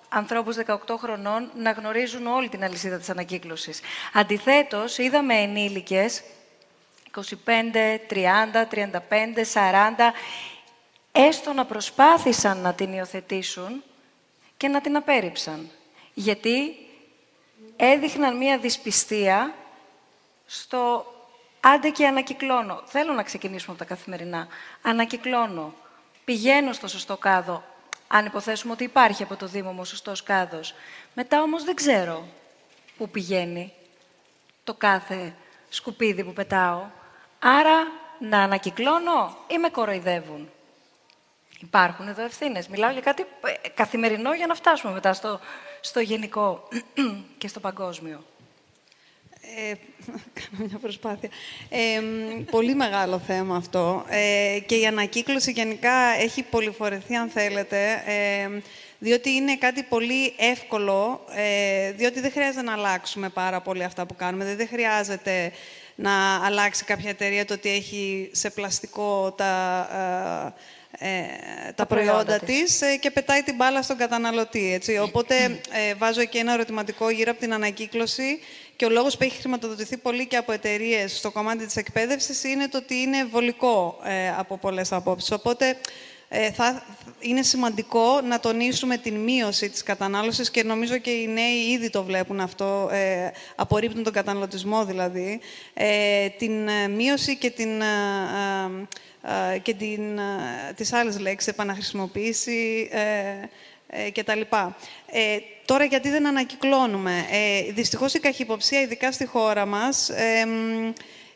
[0.08, 3.80] ανθρώπους 18 χρονών να γνωρίζουν όλη την αλυσίδα της ανακύκλωσης.
[4.12, 6.22] Αντιθέτως, είδαμε ενήλικες
[7.14, 10.12] 25, 30, 35, 40,
[11.12, 13.82] έστω να προσπάθησαν να την υιοθετήσουν
[14.56, 15.70] και να την απέρριψαν.
[16.14, 16.76] Γιατί
[17.76, 19.54] έδειχναν μία δυσπιστία
[20.54, 21.06] στο
[21.60, 22.82] άντε και ανακυκλώνω.
[22.84, 24.46] Θέλω να ξεκινήσουμε από τα καθημερινά.
[24.82, 25.74] Ανακυκλώνω.
[26.24, 27.62] Πηγαίνω στο σωστό κάδο.
[28.08, 30.74] Αν υποθέσουμε ότι υπάρχει από το Δήμο μου σωστός κάδος.
[31.14, 32.26] Μετά όμως δεν ξέρω
[32.96, 33.72] πού πηγαίνει
[34.64, 35.34] το κάθε
[35.68, 36.84] σκουπίδι που πετάω.
[37.38, 37.86] Άρα
[38.18, 40.50] να ανακυκλώνω ή με κοροϊδεύουν.
[41.60, 42.68] Υπάρχουν εδώ ευθύνες.
[42.68, 43.26] Μιλάω για κάτι
[43.62, 45.40] ε, καθημερινό για να φτάσουμε μετά στο,
[45.80, 46.68] στο γενικό
[47.38, 48.24] και στο παγκόσμιο.
[49.42, 49.72] Ε,
[50.38, 51.28] κάνω μια προσπάθεια.
[51.68, 52.00] Ε,
[52.50, 54.04] πολύ μεγάλο θέμα αυτό.
[54.08, 58.60] Ε, και η ανακύκλωση γενικά έχει πολυφορεθεί, αν θέλετε, ε,
[58.98, 64.16] διότι είναι κάτι πολύ εύκολο, ε, διότι δεν χρειάζεται να αλλάξουμε πάρα πολύ αυτά που
[64.16, 64.54] κάνουμε.
[64.54, 65.52] Δεν χρειάζεται
[65.94, 70.54] να αλλάξει κάποια εταιρεία το ότι έχει σε πλαστικό τα
[70.98, 71.22] ε,
[71.74, 74.72] τα, προϊόντα, της, ε, και πετάει την μπάλα στον καταναλωτή.
[74.72, 74.98] Έτσι.
[74.98, 78.40] Οπότε ε, βάζω και ένα ερωτηματικό γύρω από την ανακύκλωση
[78.76, 82.68] και ο λόγος που έχει χρηματοδοτηθεί πολύ και από εταιρείες στο κομμάτι της εκπαίδευσης είναι
[82.68, 83.98] το ότι είναι βολικό
[84.38, 85.30] από πολλές απόψεις.
[85.30, 85.76] Οπότε
[86.52, 86.82] θα,
[87.20, 92.02] είναι σημαντικό να τονίσουμε την μείωση της κατανάλωσης και νομίζω και οι νέοι ήδη το
[92.02, 95.40] βλέπουν αυτό, ε, απορρίπτουν τον καταναλωτισμό δηλαδή,
[95.74, 97.86] ε, την μείωση και την ε,
[99.62, 102.88] και την, ε, τις άλλες λέξεις, επαναχρησιμοποίηση
[103.86, 104.76] ε, και τα λοιπά.
[105.06, 110.10] Ε, τώρα, γιατί δεν ανακυκλώνουμε; Ε, δυστυχώς, η καχυποψία, ειδικά στη χώρα μας,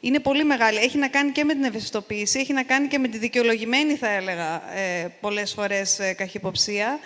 [0.00, 0.78] είναι πολύ μεγάλη.
[0.78, 4.08] Έχει να κάνει και με την ευαισθητοποίηση, έχει να κάνει και με τη δικαιολογημένη, θα
[4.08, 6.98] έλεγα, ε, πολλές φορές καχυποψία.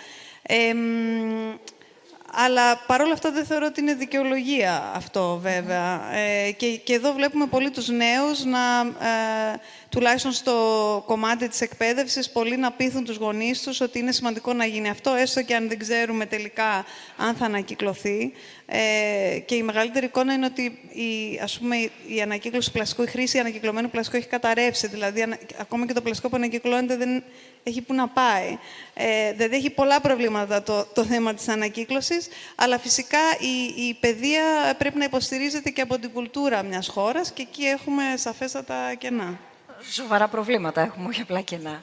[2.33, 6.15] Αλλά παρόλα αυτά δεν θεωρώ ότι είναι δικαιολογία αυτό βέβαια.
[6.15, 9.59] Ε, και, και εδώ βλέπουμε πολύ τους νέους να, ε,
[9.91, 14.65] τουλάχιστον στο κομμάτι της εκπαίδευσης, πολλοί να πείθουν τους γονείς τους ότι είναι σημαντικό να
[14.65, 16.85] γίνει αυτό, έστω και αν δεν ξέρουμε τελικά
[17.17, 18.31] αν θα ανακυκλωθεί.
[18.65, 21.75] Ε, και η μεγαλύτερη εικόνα είναι ότι η, ας πούμε,
[22.07, 24.87] η ανακύκλωση πλαστικού, η χρήση ανακυκλωμένου πλαστικού έχει καταρρεύσει.
[24.87, 25.25] Δηλαδή,
[25.59, 27.23] ακόμα και το πλαστικό που ανακυκλώνεται δεν
[27.63, 28.57] έχει που να πάει.
[28.93, 34.43] Ε, δεν έχει πολλά προβλήματα το, το θέμα της ανακύκλωσης, αλλά φυσικά η, η παιδεία
[34.77, 39.39] πρέπει να υποστηρίζεται και από την κουλτούρα μιας χώρας και εκεί έχουμε σαφέστατα κενά.
[39.89, 41.81] Σοβαρά προβλήματα έχουμε, όχι απλά κενά.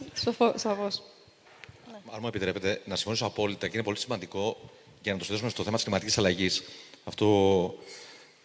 [0.54, 1.02] Σαφώς.
[2.12, 4.56] Αν μου επιτρέπετε, να συμφωνήσω απόλυτα και είναι πολύ σημαντικό
[5.02, 6.62] για να το συνδέσουμε στο θέμα της κλιματικής αλλαγής.
[7.04, 7.26] Αυτό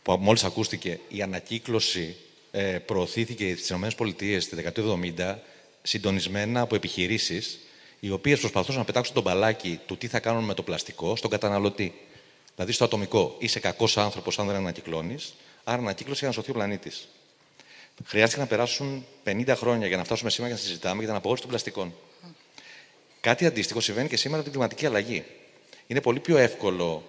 [0.04, 2.16] που μόλις ακούστηκε, η ανακύκλωση
[2.52, 5.36] ε, προωθήθηκε στις ΗΠΑ τη δεκαετία του 70
[5.82, 7.60] συντονισμένα από επιχειρήσεις
[8.00, 11.30] οι οποίες προσπαθούσαν να πετάξουν τον μπαλάκι του τι θα κάνουν με το πλαστικό στον
[11.30, 11.94] καταναλωτή.
[12.56, 13.36] Δηλαδή στο ατομικό.
[13.40, 17.08] Είσαι κακός άνθρωπος αν δεν ανακυκλώνεις, άρα ανακύκλωση για να σωθεί ο πλανήτης.
[18.06, 21.42] Χρειάστηκε να περάσουν 50 χρόνια για να φτάσουμε σήμερα και να συζητάμε για την απογόρευση
[21.42, 21.94] των πλαστικών.
[23.22, 25.24] Κάτι αντίστοιχο συμβαίνει και σήμερα με την κλιματική αλλαγή.
[25.88, 27.04] Είναι πολύ πιο εύκολο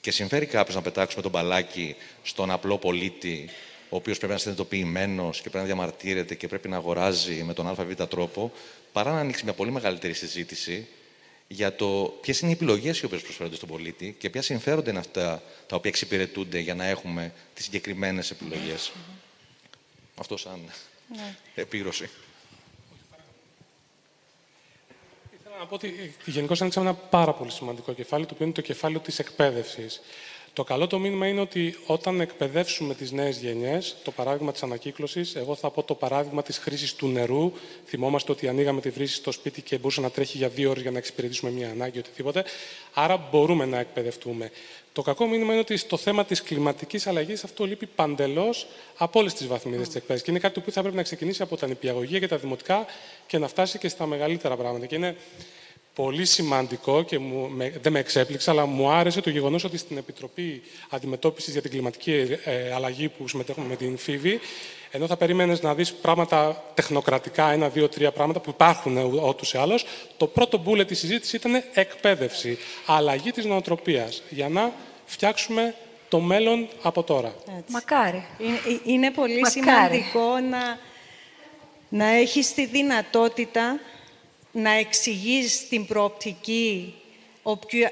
[0.00, 3.48] και συμφέρει κάποιος να πετάξουμε τον μπαλάκι στον απλό πολίτη,
[3.88, 7.52] ο οποίος πρέπει να είναι συνειδητοποιημένος και πρέπει να διαμαρτύρεται και πρέπει να αγοράζει με
[7.52, 8.52] τον ΑΒ τρόπο,
[8.92, 10.86] παρά να ανοίξει μια πολύ μεγαλύτερη συζήτηση
[11.48, 14.98] για το ποιες είναι οι επιλογές οι οποίες προσφέρονται στον πολίτη και ποια συμφέρονται είναι
[14.98, 18.92] αυτά τα οποία εξυπηρετούνται για να έχουμε τις συγκεκριμένες επιλογές.
[20.18, 20.72] Αυτό σαν
[21.16, 21.36] ναι.
[21.54, 22.10] επίγνωση.
[25.40, 28.60] Ήθελα να πω ότι γενικώς ανοίξαμε ένα πάρα πολύ σημαντικό κεφάλαιο, το οποίο είναι το
[28.60, 30.00] κεφάλαιο της εκπαίδευσης.
[30.56, 35.34] Το καλό το μήνυμα είναι ότι όταν εκπαιδεύσουμε τις νέες γενιές, το παράδειγμα της ανακύκλωσης,
[35.34, 37.52] εγώ θα πω το παράδειγμα της χρήσης του νερού.
[37.86, 40.90] Θυμόμαστε ότι ανοίγαμε τη βρύση στο σπίτι και μπορούσε να τρέχει για δύο ώρες για
[40.90, 42.44] να εξυπηρετήσουμε μια ανάγκη, οτιδήποτε.
[42.94, 44.50] Άρα μπορούμε να εκπαιδευτούμε.
[44.92, 48.66] Το κακό μήνυμα είναι ότι στο θέμα της κλιματικής αλλαγής αυτό λείπει παντελώς
[48.96, 49.90] από όλες τις βαθμίδες mm.
[49.90, 50.24] τη εκπαίδευσης.
[50.24, 52.86] Και είναι κάτι που θα πρέπει να ξεκινήσει από τα νηπιαγωγεία και τα δημοτικά
[53.26, 54.86] και να φτάσει και στα μεγαλύτερα πράγματα.
[54.86, 55.16] Και είναι
[55.96, 59.96] πολύ σημαντικό και μου, με, δεν με εξέπληξε, αλλά μου άρεσε το γεγονός ότι στην
[59.96, 64.40] Επιτροπή Αντιμετώπισης για την Κλιματική ε, Αλλαγή που συμμετέχουμε με την ΦΥΒΗ,
[64.90, 69.58] ενώ θα περίμενες να δεις πράγματα τεχνοκρατικά, ένα, δύο, τρία πράγματα που υπάρχουν ούτως ή
[69.58, 74.72] άλλως, το πρώτο μπουλε της συζήτησης ήταν εκπαίδευση, αλλαγή της νοοτροπίας, για να
[75.04, 75.74] φτιάξουμε
[76.08, 77.34] το μέλλον από τώρα.
[77.66, 78.26] Μακάρι.
[78.38, 80.78] Είναι, ε, είναι πολύ σημαντικό να,
[81.88, 83.80] να έχεις τη δυνατότητα
[84.56, 86.94] να εξηγείς την προοπτική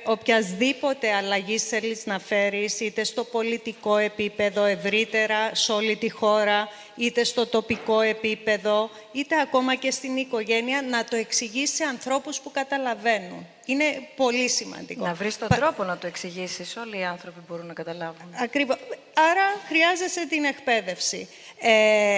[0.05, 7.25] οποιασδήποτε αλλαγής θέλεις να φέρεις, είτε στο πολιτικό επίπεδο ευρύτερα, σε όλη τη χώρα, είτε
[7.25, 13.47] στο τοπικό επίπεδο, είτε ακόμα και στην οικογένεια, να το εξηγήσει σε ανθρώπους που καταλαβαίνουν.
[13.65, 13.85] Είναι
[14.17, 15.07] πολύ σημαντικό.
[15.07, 16.77] Να βρεις τον τρόπο να το εξηγήσεις.
[16.77, 18.35] Όλοι οι άνθρωποι μπορούν να καταλάβουν.
[18.43, 18.77] Ακριβώς.
[19.15, 21.29] Άρα χρειάζεσαι την εκπαίδευση.
[21.61, 22.17] Ε,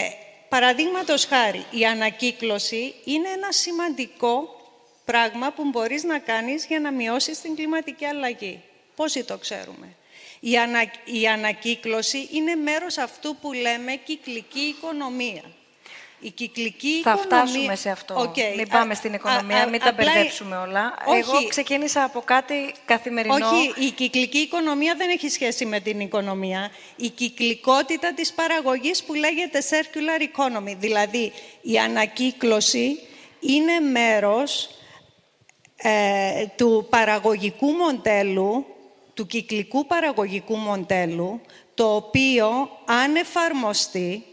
[0.48, 4.60] Παραδείγματος χάρη, η ανακύκλωση είναι ένα σημαντικό
[5.04, 8.62] πράγμα που μπορείς να κάνεις για να μειώσεις την κλιματική αλλαγή.
[8.96, 9.96] Πώς το ξέρουμε.
[10.40, 10.90] Η, ανα...
[11.04, 15.42] η ανακύκλωση είναι μέρος αυτού που λέμε κυκλική οικονομία.
[16.26, 17.46] Η κυκλική θα οικονομία...
[17.46, 18.14] φτάσουμε σε αυτό.
[18.14, 18.56] Okay.
[18.56, 20.94] Μην πάμε στην οικονομία, α, μην τα μπερδέψουμε όλα.
[21.04, 21.18] Όχι.
[21.18, 23.34] Εγώ ξεκίνησα από κάτι καθημερινό.
[23.34, 26.70] Όχι, η κυκλική οικονομία δεν έχει σχέση με την οικονομία.
[26.96, 32.98] Η κυκλικότητα της παραγωγής που λέγεται circular economy, δηλαδή η ανακύκλωση
[33.40, 34.70] είναι μέρος
[35.76, 38.66] ε, του παραγωγικού μοντέλου,
[39.14, 41.40] του κυκλικού παραγωγικού μοντέλου,
[41.74, 42.48] το οποίο
[42.84, 44.24] αν εφαρμοστεί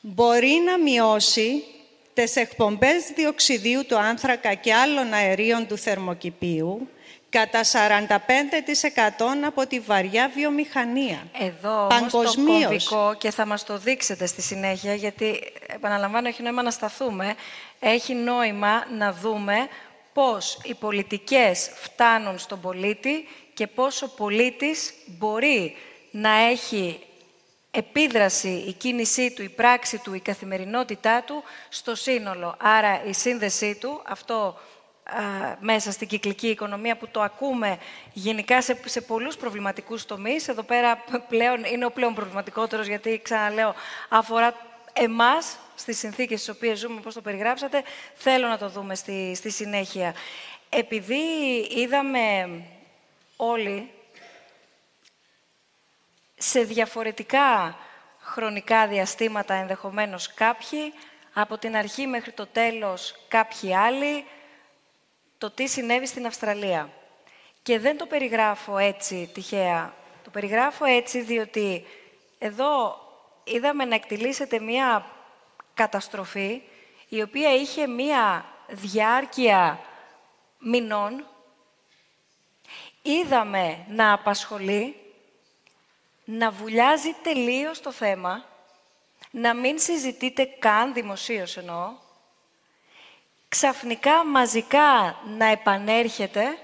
[0.00, 1.64] μπορεί να μειώσει
[2.14, 6.88] τις εκπομπές διοξιδίου του άνθρακα και άλλων αερίων του θερμοκηπίου
[7.30, 7.66] κατά 45%
[9.46, 11.26] από τη βαριά βιομηχανία.
[11.38, 16.62] Εδώ όμως το κομβικό, και θα μας το δείξετε στη συνέχεια, γιατί επαναλαμβάνω έχει νόημα
[16.62, 17.34] να σταθούμε,
[17.80, 19.68] έχει νόημα να δούμε
[20.12, 25.76] πώς οι πολιτικές φτάνουν στον πολίτη και πώς ο πολίτης μπορεί
[26.10, 27.00] να έχει
[27.70, 32.56] επίδραση, η κίνησή του, η πράξη του, η καθημερινότητά του στο σύνολο.
[32.58, 34.58] Άρα η σύνδεσή του, αυτό
[35.60, 37.78] μέσα στην κυκλική οικονομία που το ακούμε
[38.12, 40.48] γενικά σε, σε πολλούς προβληματικούς τομείς.
[40.48, 43.74] Εδώ πέρα πλέον είναι ο πλέον προβληματικότερος γιατί, ξαναλέω,
[44.08, 44.54] αφορά
[44.92, 47.82] εμάς στις συνθήκες στις οποίες ζούμε, πώς το περιγράψατε.
[48.14, 50.14] Θέλω να το δούμε στη, στη συνέχεια.
[50.68, 51.20] Επειδή
[51.76, 52.20] είδαμε
[53.36, 53.90] όλοι
[56.42, 57.76] σε διαφορετικά
[58.20, 60.92] χρονικά διαστήματα ενδεχομένως κάποιοι,
[61.32, 64.24] από την αρχή μέχρι το τέλος κάποιοι άλλοι,
[65.38, 66.90] το τι συνέβη στην Αυστραλία.
[67.62, 69.94] Και δεν το περιγράφω έτσι τυχαία.
[70.24, 71.84] Το περιγράφω έτσι διότι
[72.38, 72.98] εδώ
[73.44, 75.06] είδαμε να εκτιλήσεται μία
[75.74, 76.62] καταστροφή
[77.08, 79.80] η οποία είχε μία διάρκεια
[80.58, 81.26] μηνών.
[83.02, 84.99] Είδαμε να απασχολεί,
[86.32, 88.44] να βουλιάζει τελείως το θέμα,
[89.30, 91.92] να μην συζητείτε καν δημοσίως εννοώ,
[93.48, 96.58] ξαφνικά μαζικά να επανέρχεται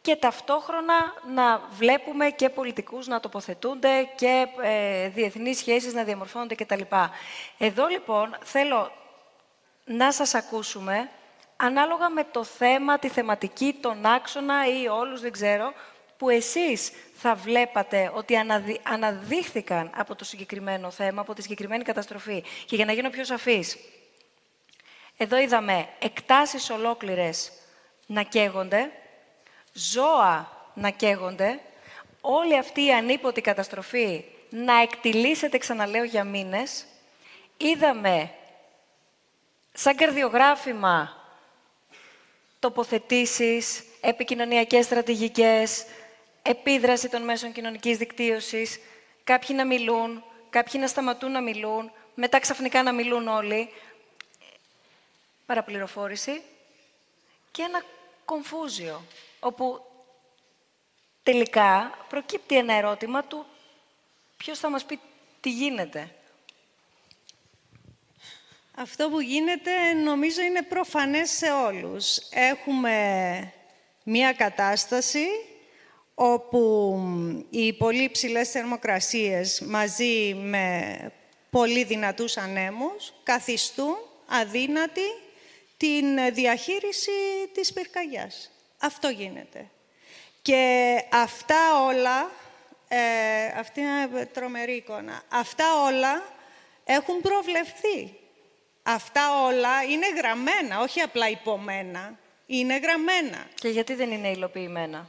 [0.00, 6.82] και ταυτόχρονα να βλέπουμε και πολιτικούς να τοποθετούνται και ε, διεθνείς σχέσεις να διαμορφώνονται κτλ.
[7.58, 8.92] Εδώ λοιπόν θέλω
[9.84, 11.10] να σας ακούσουμε
[11.56, 15.72] ανάλογα με το θέμα, τη θεματική, τον άξονα ή όλους, δεν ξέρω,
[16.16, 18.34] που εσείς θα βλέπατε ότι
[18.82, 22.44] αναδείχθηκαν από το συγκεκριμένο θέμα, από τη συγκεκριμένη καταστροφή.
[22.66, 23.78] Και για να γίνω πιο σαφής,
[25.16, 27.52] εδώ είδαμε εκτάσεις ολόκληρες
[28.06, 28.90] να καίγονται,
[29.72, 31.60] ζώα να καίγονται,
[32.20, 36.84] όλη αυτή η ανίποτη καταστροφή να εκτιλήσεται, ξαναλέω, για μήνες.
[37.56, 38.30] Είδαμε
[39.72, 41.16] σαν καρδιογράφημα
[42.58, 45.84] τοποθετήσεις, επικοινωνιακές στρατηγικές,
[46.48, 48.80] επίδραση των μέσων κοινωνικής δικτύωσης,
[49.24, 53.72] κάποιοι να μιλούν, κάποιοι να σταματούν να μιλούν, μετά ξαφνικά να μιλούν όλοι
[55.46, 56.42] παραπληροφόρηση
[57.50, 57.82] και ένα
[58.24, 59.04] κομφούζιο,
[59.40, 59.80] όπου
[61.22, 63.46] τελικά προκύπτει ένα ερώτημα του
[64.36, 64.98] ποιος θα μας πει
[65.40, 66.12] τι γίνεται.
[68.74, 72.16] Αυτό που γίνεται νομίζω είναι προφανές σε όλους.
[72.30, 73.52] Έχουμε
[74.02, 75.26] μία κατάσταση
[76.20, 77.00] όπου
[77.50, 80.96] οι πολύ ψηλές θερμοκρασίες μαζί με
[81.50, 85.08] πολύ δυνατούς ανέμους καθιστούν αδύνατη
[85.76, 87.10] την διαχείριση
[87.54, 88.50] της πυρκαγιάς.
[88.78, 89.70] Αυτό γίνεται.
[90.42, 92.30] Και αυτά όλα,
[92.88, 96.22] ε, αυτή είναι τρομερή εικόνα, αυτά όλα
[96.84, 98.18] έχουν προβλεφθεί.
[98.82, 102.18] Αυτά όλα είναι γραμμένα, όχι απλά υπομένα.
[102.46, 103.46] Είναι γραμμένα.
[103.54, 105.08] Και γιατί δεν είναι υλοποιημένα;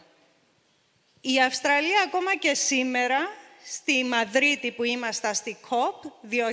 [1.21, 3.17] Η Αυστραλία ακόμα και σήμερα,
[3.63, 6.03] στη Μαδρίτη που ήμασταν στη ΚΟΠ,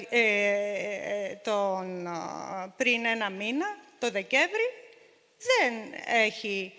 [0.09, 2.09] ε, ε, τον,
[2.76, 3.66] πριν ένα μήνα,
[3.98, 4.70] το Δεκέμβρη
[5.38, 5.74] δεν
[6.07, 6.72] έχει,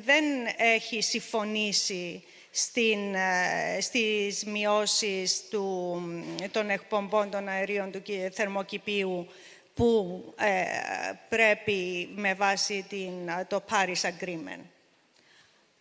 [0.00, 0.24] δεν
[0.56, 2.24] έχει συμφωνήσει
[2.58, 6.00] στην, ε, στις μειώσεις του,
[6.50, 8.02] των εκπομπών των αερίων του
[8.32, 9.26] θερμοκηπίου
[9.74, 10.64] που ε,
[11.28, 13.12] πρέπει με βάση την,
[13.48, 14.75] το Paris Agreement.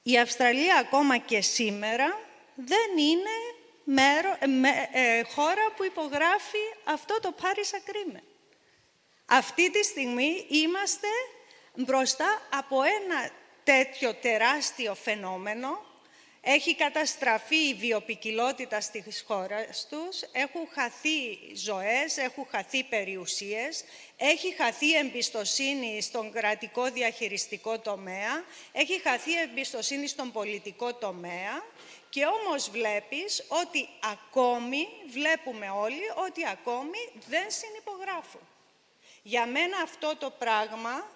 [0.07, 2.19] Η Αυστραλία ακόμα και σήμερα
[2.55, 3.35] δεν είναι
[3.83, 4.37] μέρο,
[4.91, 8.23] ε, χώρα που υπογράφει αυτό το Paris Agreement.
[9.25, 11.07] Αυτή τη στιγμή είμαστε
[11.75, 13.29] μπροστά από ένα
[13.63, 15.85] τέτοιο τεράστιο φαινόμενο,
[16.47, 23.83] έχει καταστραφεί η βιοπικιλότητα στις χώρες τους, έχουν χαθεί ζωές, έχουν χαθεί περιουσίες,
[24.17, 31.63] έχει χαθεί εμπιστοσύνη στον κρατικό διαχειριστικό τομέα, έχει χαθεί εμπιστοσύνη στον πολιτικό τομέα
[32.09, 38.41] και όμως βλέπεις ότι ακόμη, βλέπουμε όλοι, ότι ακόμη δεν συνυπογράφουν.
[39.23, 41.09] Για μένα αυτό το πράγμα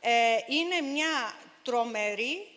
[0.00, 0.10] ε,
[0.48, 2.53] είναι μια τρομερή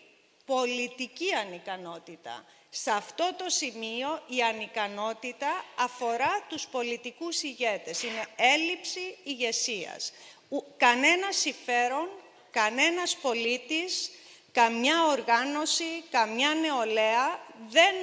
[0.48, 2.46] πολιτική ανικανότητα.
[2.70, 8.04] Σε αυτό το σημείο η ανικανότητα αφορά τους πολιτικούς ηγέτες.
[8.04, 10.12] Είναι έλλειψη ηγεσίας.
[10.78, 12.10] Κανένα συμφέρον,
[12.52, 14.12] κανένας πολίτης,
[14.52, 17.96] καμιά οργάνωση, καμιά νεολαία δεν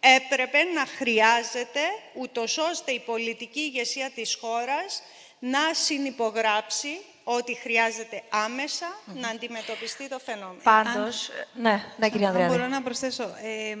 [0.00, 1.80] έπρεπε να χρειάζεται,
[2.14, 5.02] ούτως ώστε η πολιτική ηγεσία της χώρας
[5.38, 10.60] να συνυπογράψει ότι χρειάζεται άμεσα να αντιμετωπιστεί το φαινόμενο.
[10.62, 12.54] Πάντως, ναι, ναι κυρία Ανδρέαδη.
[12.54, 13.22] Μπορώ να προσθέσω.
[13.22, 13.76] Ε,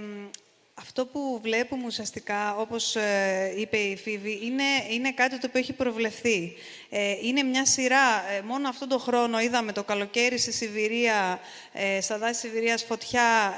[0.74, 5.72] αυτό που βλέπουμε ουσιαστικά, όπως ε, είπε η Φίβη, είναι, είναι κάτι το οποίο έχει
[5.72, 6.52] προβλεφθεί.
[6.90, 11.40] Ε, είναι μια σειρά, ε, μόνο αυτόν τον χρόνο είδαμε το καλοκαίρι στη Σιβηρία,
[12.00, 13.56] στα δάση Σιβηρίας φωτιά,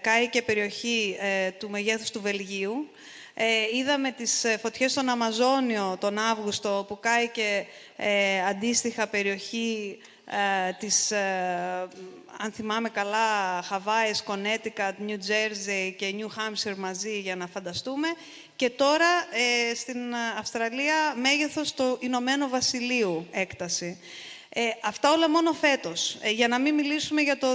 [0.00, 1.16] κάει και περιοχή
[1.58, 2.88] του μεγέθους του Βελγίου.
[3.74, 7.64] Είδαμε τις φωτιές στον Αμαζόνιο τον Αύγουστο, που κάει και
[8.48, 9.98] αντίστοιχα περιοχή
[10.78, 11.12] της
[12.38, 18.08] αν θυμάμαι καλά, Χαβάης, Κονέτικα, Νιου Τζέρζεϊ και Νιου Χάμσερ μαζί για να φανταστούμε.
[18.56, 19.08] Και τώρα
[19.70, 23.98] ε, στην Αυστραλία μέγεθος του Ηνωμένου Βασιλείου έκταση.
[24.58, 26.18] Ε, αυτά όλα μόνο φέτος.
[26.20, 27.46] Ε, για να μην μιλήσουμε για το,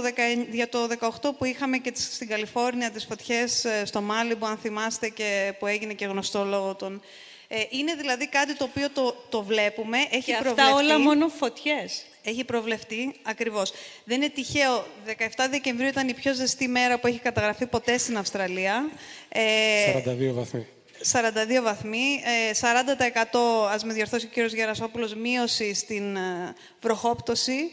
[0.50, 0.88] για το
[1.22, 5.66] 18 που είχαμε και στην Καλιφόρνια τις φωτιές ε, στο Μάλιμπο, αν θυμάστε, και που
[5.66, 7.02] έγινε και γνωστό λόγω των...
[7.48, 12.04] Ε, είναι δηλαδή κάτι το οποίο το, το βλέπουμε, έχει και αυτά όλα μόνο φωτιές.
[12.22, 13.72] Έχει προβλεφτεί, ακριβώς.
[14.04, 15.12] Δεν είναι τυχαίο, 17
[15.50, 18.90] Δεκεμβρίου ήταν η πιο ζεστή μέρα που έχει καταγραφεί ποτέ στην Αυστραλία.
[19.30, 20.66] 42 βαθμοί.
[21.12, 22.22] 42 βαθμοί,
[22.60, 27.70] 40% ας με διορθώσει ο κύριος Γερασόπουλος, μείωση στην ε, βροχόπτωση.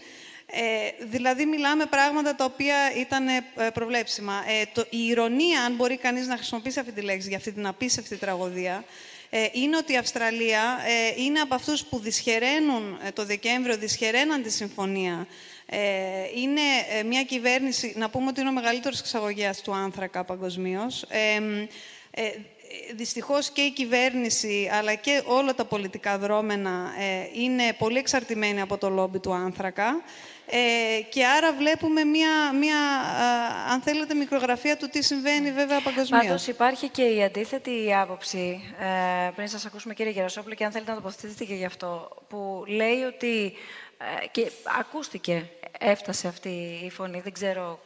[0.52, 4.44] Ε, δηλαδή μιλάμε πράγματα τα οποία ήταν ε, προβλέψιμα.
[4.48, 7.68] Ε, το, η ηρωνία, αν μπορεί κανείς να χρησιμοποιήσει αυτή τη λέξη για αυτή την
[7.68, 8.84] απίστευτη τραγωδία,
[9.30, 14.52] ε, είναι ότι η Αυστραλία ε, είναι από αυτούς που δυσχεραίνουν το Δεκέμβριο, δυσχεραίναν τη
[14.52, 15.28] συμφωνία.
[16.36, 16.62] Είναι
[17.06, 21.06] μια κυβέρνηση, να πούμε ότι είναι ο μεγαλύτερος εξαγωγέας του άνθρακα παγκοσμίως.
[22.96, 26.92] Δυστυχώς και η κυβέρνηση, αλλά και όλα τα πολιτικά δρόμενα
[27.34, 30.02] είναι πολύ εξαρτημένοι από το λόμπι του άνθρακα.
[30.52, 32.78] Ε, και άρα βλέπουμε μία, μία
[33.72, 36.26] αν θέλετε, μικρογραφία του τι συμβαίνει βέβαια παγκοσμίως.
[36.26, 40.92] Πάντως υπάρχει και η αντίθετη άποψη, ε, πριν σας ακούσουμε κύριε Γερασόπουλο, και αν θέλετε
[40.92, 43.54] να τοποθετηθείτε και γι' αυτό, που λέει ότι,
[44.24, 47.80] ε, και ακούστηκε, έφτασε αυτή η φωνή, δεν ξέρω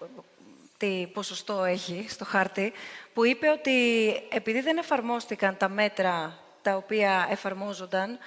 [0.83, 2.73] τι ποσοστό έχει στο χάρτη,
[3.13, 8.17] που είπε ότι επειδή δεν εφαρμόστηκαν τα μέτρα τα οποία εφαρμόζονταν,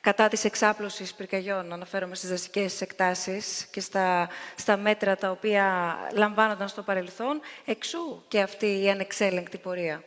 [0.00, 6.68] κατά της εξάπλωσης πυρκαγιών, αναφέρομαι στις δασικές εκτάσεις και στα, στα μέτρα τα οποία λαμβάνονταν
[6.68, 10.04] στο παρελθόν, εξού και αυτή η ανεξέλεγκτη πορεία.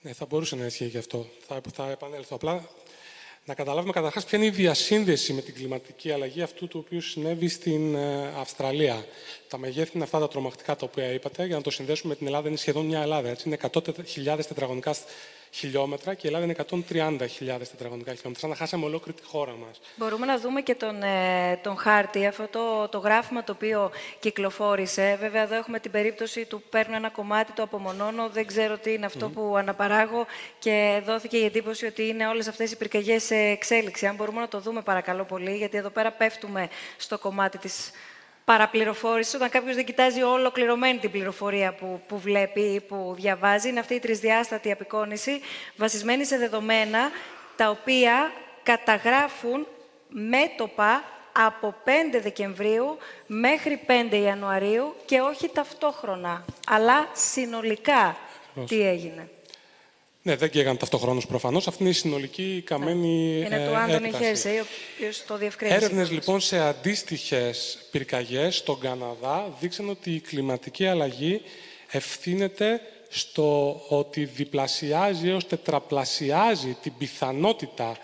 [0.00, 1.26] Ναι, θα μπορούσε να ισχύει γι' αυτό.
[1.46, 2.34] Θα, θα επανέλθω.
[2.36, 2.68] Απλά
[3.46, 7.48] να καταλάβουμε καταρχάς ποια είναι η διασύνδεση με την κλιματική αλλαγή αυτού του οποίου συνέβη
[7.48, 9.06] στην ε, Αυστραλία.
[9.48, 11.46] Τα μεγέθη είναι αυτά τα τρομακτικά τα οποία είπατε.
[11.46, 13.28] Για να το συνδέσουμε με την Ελλάδα, είναι σχεδόν μια Ελλάδα.
[13.28, 13.48] Έτσι.
[13.48, 14.94] Είναι 100.000 τετραγωνικά
[15.56, 16.54] χιλιόμετρα και η Ελλάδα είναι
[17.58, 18.38] 130.000 τετραγωνικά χιλιόμετρα.
[18.38, 19.80] Σαν να χάσαμε ολόκληρη τη χώρα μας.
[19.96, 23.90] Μπορούμε να δούμε και τον, ε, τον χάρτη, αυτό το, το γράφημα το οποίο
[24.20, 25.16] κυκλοφόρησε.
[25.20, 29.06] Βέβαια, εδώ έχουμε την περίπτωση του παίρνω ένα κομμάτι, το απομονώνω, δεν ξέρω τι είναι
[29.06, 30.26] αυτό που αναπαράγω
[30.58, 34.06] και δόθηκε η εντύπωση ότι είναι όλες αυτές οι πυρκαγιές σε εξέλιξη.
[34.06, 37.90] Αν μπορούμε να το δούμε, παρακαλώ πολύ, γιατί εδώ πέρα πέφτουμε στο κομμάτι της
[38.46, 43.68] παραπληροφόρηση, όταν κάποιος δεν κοιτάζει ολοκληρωμένη την πληροφορία που, που βλέπει ή που διαβάζει.
[43.68, 45.40] Είναι αυτή η τρισδιάστατη απεικόνηση,
[45.76, 47.10] βασισμένη σε δεδομένα
[47.56, 48.32] τα οποία
[48.62, 49.66] καταγράφουν
[50.08, 51.88] μέτωπα από 5
[52.22, 53.80] Δεκεμβρίου μέχρι
[54.10, 58.16] 5 Ιανουαρίου και όχι ταυτόχρονα, αλλά συνολικά
[58.66, 59.30] τι έγινε.
[60.26, 61.68] Ναι, δεν καίγαν ταυτοχρόνως προφανώς.
[61.68, 63.42] Αυτή είναι η συνολική καμένη.
[63.46, 65.76] Είναι του Άντωνι Χέρσεϊ, ο οποίος το διευκρίνησε.
[65.76, 71.42] Έρευνες λοιπόν σε αντίστοιχες πυρκαγιές στον Καναδά δείξαν ότι η κλιματική αλλαγή
[71.90, 77.96] ευθύνεται στο ότι διπλασιάζει έως τετραπλασιάζει την πιθανότητα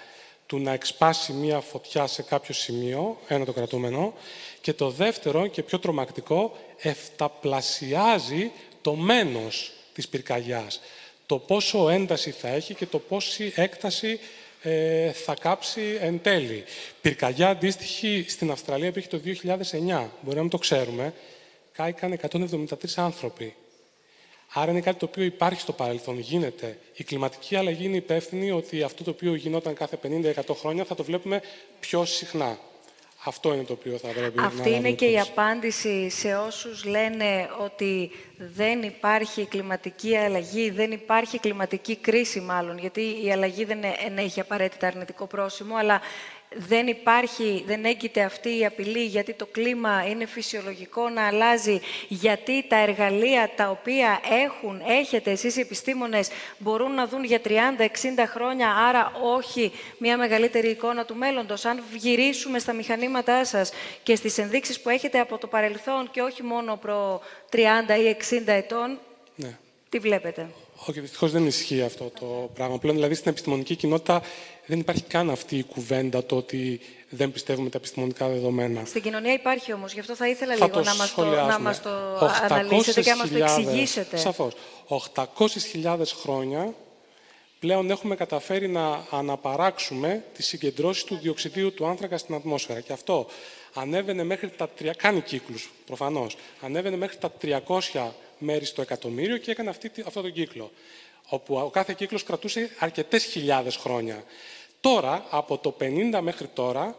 [0.47, 4.15] του να εξπάσει μία φωτιά σε κάποιο σημείο, ένα το κρατούμενο,
[4.61, 10.81] και το δεύτερο και πιο τρομακτικό, εφταπλασιάζει το μένος της πυρκαγιάς
[11.33, 14.21] το πόσο ένταση θα έχει και το πόση έκταση
[14.63, 16.65] ε, θα κάψει εν τέλει.
[17.01, 21.15] Πυρκαγιά αντίστοιχη στην Αυστραλία υπήρχε το 2009, μπορεί να μην το ξέρουμε,
[21.73, 22.65] κάηκαν 173
[22.97, 23.55] άνθρωποι.
[24.53, 26.79] Άρα είναι κάτι το οποίο υπάρχει στο παρελθόν, γίνεται.
[26.95, 31.05] Η κλιματική αλλαγή είναι υπεύθυνη ότι αυτό το οποίο γινόταν κάθε 50-100 χρόνια θα το
[31.05, 31.43] βλέπουμε
[31.81, 32.59] πιο συχνά.
[33.25, 37.49] Αυτό είναι το οποίο θα πρέπει να Αυτή είναι και η απάντηση σε όσους λένε
[37.61, 43.79] ότι δεν υπάρχει κλιματική αλλαγή, δεν υπάρχει κλιματική κρίση μάλλον, γιατί η αλλαγή δεν
[44.17, 46.01] έχει απαραίτητα αρνητικό πρόσημο, αλλά
[46.57, 52.65] δεν υπάρχει, δεν έγκυται αυτή η απειλή γιατί το κλίμα είναι φυσιολογικό να αλλάζει, γιατί
[52.69, 56.29] τα εργαλεία τα οποία έχουν, έχετε εσείς οι επιστήμονες
[56.59, 57.49] μπορούν να δουν για 30-60
[58.27, 61.65] χρόνια, άρα όχι μια μεγαλύτερη εικόνα του μέλλοντος.
[61.65, 63.73] Αν γυρίσουμε στα μηχανήματά σας
[64.03, 67.21] και στις ενδείξεις που έχετε από το παρελθόν και όχι μόνο προ
[67.53, 67.57] 30
[68.05, 68.99] ή 60 ετών,
[69.35, 69.59] ναι.
[69.89, 70.49] τι βλέπετε;
[70.87, 72.79] Όχι, δυστυχώς δεν ισχύει αυτό το πράγμα.
[72.79, 74.23] Πλέον, δηλαδή, στην επιστημονική κοινότητα
[74.67, 78.85] δεν υπάρχει καν αυτή η κουβέντα το ότι δεν πιστεύουμε τα επιστημονικά δεδομένα.
[78.85, 81.91] Στην κοινωνία υπάρχει όμως, γι' αυτό θα ήθελα λίγο να μας το, να μας το
[82.49, 84.17] αναλύσετε και να μας το εξηγήσετε.
[84.17, 84.53] Σαφώς.
[85.15, 86.75] 800.000 χρόνια
[87.59, 92.81] πλέον έχουμε καταφέρει να αναπαράξουμε τις συγκεντρώσεις του διοξιδίου του άνθρακα στην ατμόσφαιρα.
[92.81, 93.27] Και αυτό
[93.75, 94.69] ανέβαινε μέχρι τα...
[94.97, 96.37] Κάνει κύκλους, προφανώς.
[96.61, 98.11] Ανέβαινε μέχρι τα 300
[98.43, 100.71] μέρη στο εκατομμύριο και έκανε αυτή, αυτό τον κύκλο.
[101.29, 104.25] Όπου ο κάθε κύκλος κρατούσε αρκετές χιλιάδες χρόνια.
[104.81, 106.97] Τώρα, από το 50 μέχρι τώρα,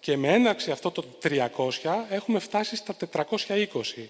[0.00, 4.08] και με έναρξη αυτό το 300, έχουμε φτάσει στα 420.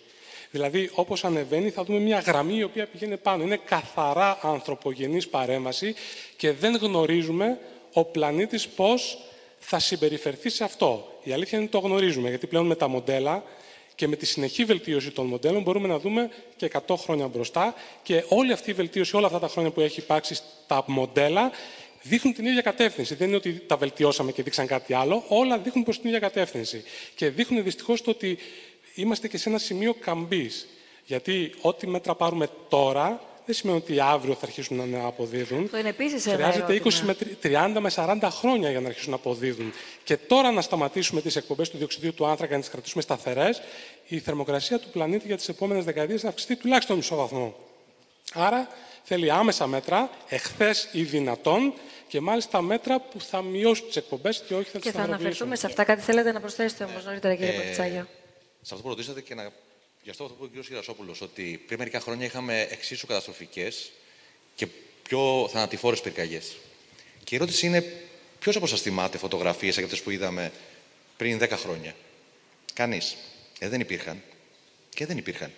[0.50, 3.42] Δηλαδή, όπως ανεβαίνει, θα δούμε μια γραμμή η οποία πηγαίνει πάνω.
[3.42, 5.94] Είναι καθαρά ανθρωπογενής παρέμβαση
[6.36, 7.58] και δεν γνωρίζουμε
[7.92, 9.18] ο πλανήτης πώς
[9.58, 11.20] θα συμπεριφερθεί σε αυτό.
[11.22, 13.44] Η αλήθεια είναι ότι το γνωρίζουμε, γιατί πλέον με τα μοντέλα
[13.94, 18.24] και με τη συνεχή βελτίωση των μοντέλων μπορούμε να δούμε και 100 χρόνια μπροστά και
[18.28, 21.50] όλη αυτή η βελτίωση, όλα αυτά τα χρόνια που έχει υπάρξει στα μοντέλα,
[22.02, 23.14] δείχνουν την ίδια κατεύθυνση.
[23.14, 25.24] Δεν είναι ότι τα βελτιώσαμε και δείξαν κάτι άλλο.
[25.28, 26.82] Όλα δείχνουν προς την ίδια κατεύθυνση.
[27.14, 28.38] Και δείχνουν δυστυχώς το ότι
[28.94, 30.66] είμαστε και σε ένα σημείο καμπής.
[31.04, 33.20] Γιατί ό,τι μέτρα πάρουμε τώρα
[33.52, 35.70] δεν σημαίνει ότι αύριο θα αρχίσουν να αποδίδουν.
[35.70, 39.72] Το είναι επίσης Χρειάζεται 20 με 30 με 40 χρόνια για να αρχίσουν να αποδίδουν.
[40.04, 43.62] Και τώρα να σταματήσουμε τις εκπομπές του διοξιδίου του άνθρακα να τις κρατήσουμε σταθερές,
[44.08, 47.56] η θερμοκρασία του πλανήτη για τις επόμενες δεκαετίες θα αυξηθεί τουλάχιστον μισό βαθμό.
[48.32, 48.68] Άρα
[49.02, 51.72] θέλει άμεσα μέτρα, εχθές ή δυνατόν,
[52.08, 55.56] και μάλιστα μέτρα που θα μειώσουν τις εκπομπές και όχι θα τις Και θα αναφερθούμε
[55.56, 55.84] σε αυτά.
[55.84, 57.86] Κάτι θέλετε να προσθέσετε όμως νωρίτερα, κύριε ε, Σε
[58.60, 59.52] αυτό που ρωτήσατε και να
[60.02, 60.66] Γι' αυτό θα πω ο κ.
[60.68, 63.92] Γερασόπουλος, ότι πριν μερικά χρόνια είχαμε εξίσου καταστροφικές
[64.54, 64.66] και
[65.02, 66.56] πιο θανατηφόρες πυρκαγιές.
[67.24, 68.02] Και η ερώτηση είναι,
[68.38, 70.52] ποιος από σας θυμάται φωτογραφίες σαν αυτές που είδαμε
[71.16, 71.94] πριν 10 χρόνια;
[72.72, 73.16] Κανείς.
[73.58, 74.22] Ε, δεν υπήρχαν.
[74.88, 75.52] Και δεν υπήρχαν.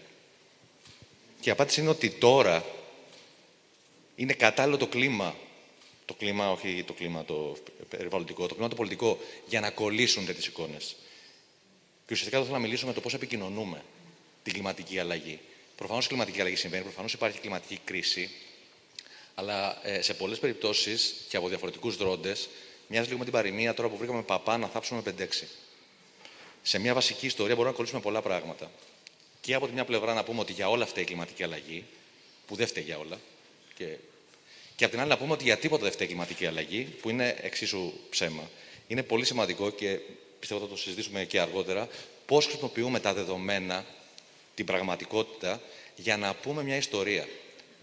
[1.40, 2.64] Και η απάντηση είναι ότι τώρα
[4.16, 5.36] είναι κατάλληλο το κλίμα,
[6.04, 7.56] το κλίμα, όχι το κλίμα το
[7.88, 10.96] περιβαλλοντικό, το κλίμα το πολιτικό, για να κολλήσουν τέτοιες εικόνες.
[12.06, 13.82] Και ουσιαστικά θα θέλω να μιλήσω με το πώς επικοινωνούμε
[14.44, 15.40] την κλιματική αλλαγή.
[15.76, 18.30] Προφανώς η κλιματική αλλαγή συμβαίνει, προφανώς υπάρχει κλιματική κρίση,
[19.34, 22.48] αλλά ε, σε πολλές περιπτώσεις και από διαφορετικούς δρόντες,
[22.86, 25.26] μοιάζει λίγο με την παροιμία τώρα που βρήκαμε παπά να θάψουμε 5-6.
[26.62, 28.70] Σε μια βασική ιστορία μπορούμε να κολλήσουμε πολλά πράγματα.
[29.40, 31.84] Και από τη μια πλευρά να πούμε ότι για όλα αυτά η κλιματική αλλαγή,
[32.46, 33.20] που δεν φταίει για όλα,
[33.74, 33.96] και,
[34.76, 37.10] και από την άλλη να πούμε ότι για τίποτα δεν φταίει η κλιματική αλλαγή, που
[37.10, 38.50] είναι εξίσου ψέμα.
[38.86, 39.98] Είναι πολύ σημαντικό και
[40.38, 41.88] πιστεύω θα το συζητήσουμε και αργότερα,
[42.26, 43.84] πώς χρησιμοποιούμε τα δεδομένα
[44.54, 45.60] την πραγματικότητα
[45.96, 47.28] για να πούμε μια ιστορία.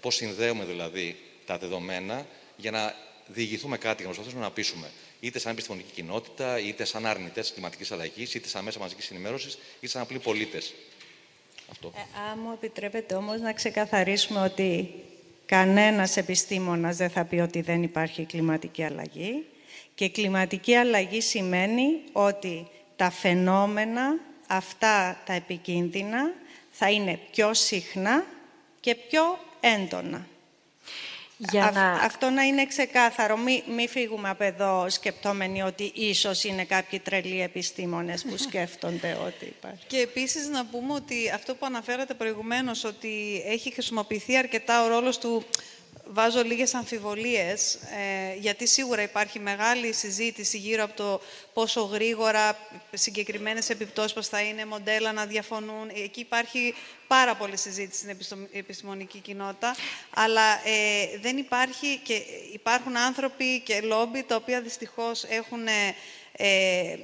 [0.02, 2.26] Πώς συνδέουμε δηλαδή τα δεδομένα
[2.58, 2.96] για να
[3.28, 4.92] διηγηθούμε κάτι, για να προσπαθήσουμε να πείσουμε.
[5.20, 9.88] Είτε σαν επιστημονική κοινότητα, είτε σαν αρνητές κλιματικής αλλαγής, είτε σαν μέσα μαζικής ενημέρωσης, είτε
[9.88, 10.74] σαν απλοί πολίτες.
[11.72, 11.92] Αυτό.
[11.96, 12.00] Ε,
[12.32, 14.94] αν μου επιτρέπετε όμως να ξεκαθαρίσουμε ότι
[15.46, 19.46] κανένας επιστήμονας δεν θα πει ότι δεν υπάρχει κλιματική αλλαγή.
[19.96, 26.32] Και κλιματική αλλαγή σημαίνει ότι τα φαινόμενα, αυτά τα επικίνδυνα,
[26.84, 28.26] θα είναι πιο συχνά
[28.80, 30.28] και πιο έντονα.
[31.38, 31.92] Για να...
[31.92, 33.38] Αυτό να είναι ξεκάθαρο.
[33.38, 39.46] Μην μη φύγουμε από εδώ σκεπτόμενοι ότι ίσως είναι κάποιοι τρελοί επιστήμονες που σκέφτονται ότι
[39.46, 39.86] υπάρχει.
[39.88, 45.18] Και επίσης να πούμε ότι αυτό που αναφέρατε προηγουμένως, ότι έχει χρησιμοποιηθεί αρκετά ο ρόλος
[45.18, 45.46] του
[46.14, 51.22] βάζω λίγες αμφιβολίες, ε, γιατί σίγουρα υπάρχει μεγάλη συζήτηση γύρω από το
[51.54, 52.58] πόσο γρήγορα
[52.94, 55.90] συγκεκριμένες επιπτώσεις πώς θα είναι, μοντέλα να διαφωνούν.
[56.04, 56.74] Εκεί υπάρχει
[57.08, 59.76] πάρα πολλή συζήτηση στην επιστημονική κοινότητα,
[60.16, 62.22] αλλά ε, δεν υπάρχει και
[62.54, 65.68] υπάρχουν άνθρωποι και λόμπι τα οποία δυστυχώς έχουν...
[66.32, 66.98] Ε,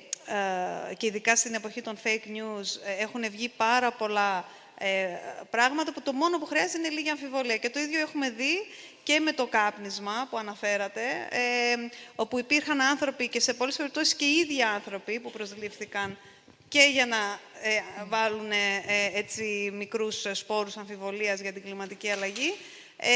[0.97, 2.65] και ειδικά στην εποχή των fake news
[2.99, 4.45] έχουν βγει πάρα πολλά
[4.79, 5.07] ε,
[5.49, 7.57] πράγματα που το μόνο που χρειάζεται είναι λίγη αμφιβολία.
[7.57, 8.67] Και το ίδιο έχουμε δει
[9.03, 11.75] και με το κάπνισμα που αναφέρατε, ε,
[12.15, 16.17] όπου υπήρχαν άνθρωποι και σε πολλές περιπτώσεις και οι ίδιοι άνθρωποι που προσλήφθηκαν
[16.67, 17.17] και για να
[17.61, 18.57] ε, βάλουν ε,
[19.13, 22.53] έτσι μικρούς σπόρους αμφιβολίας για την κλιματική αλλαγή,
[22.97, 23.07] ε,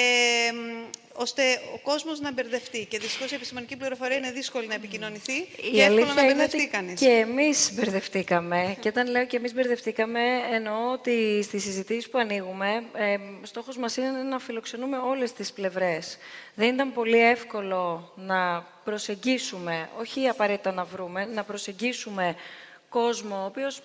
[1.13, 2.85] ώστε ο κόσμος να μπερδευτεί.
[2.85, 6.99] Και δυστυχώς η επιστημονική πληροφορία είναι δύσκολη να επικοινωνηθεί η και εύκολο να μπερδευτεί κανείς.
[6.99, 8.77] Και εμείς μπερδευτήκαμε.
[8.79, 10.19] και όταν λέω και εμείς μπερδευτήκαμε,
[10.51, 16.17] εννοώ ότι στις συζητήσεις που ανοίγουμε, ε, στόχος μας είναι να φιλοξενούμε όλες τις πλευρές.
[16.55, 22.35] Δεν ήταν πολύ εύκολο να προσεγγίσουμε, όχι απαραίτητα να βρούμε, να προσεγγίσουμε
[22.89, 23.81] κόσμο ο οποίος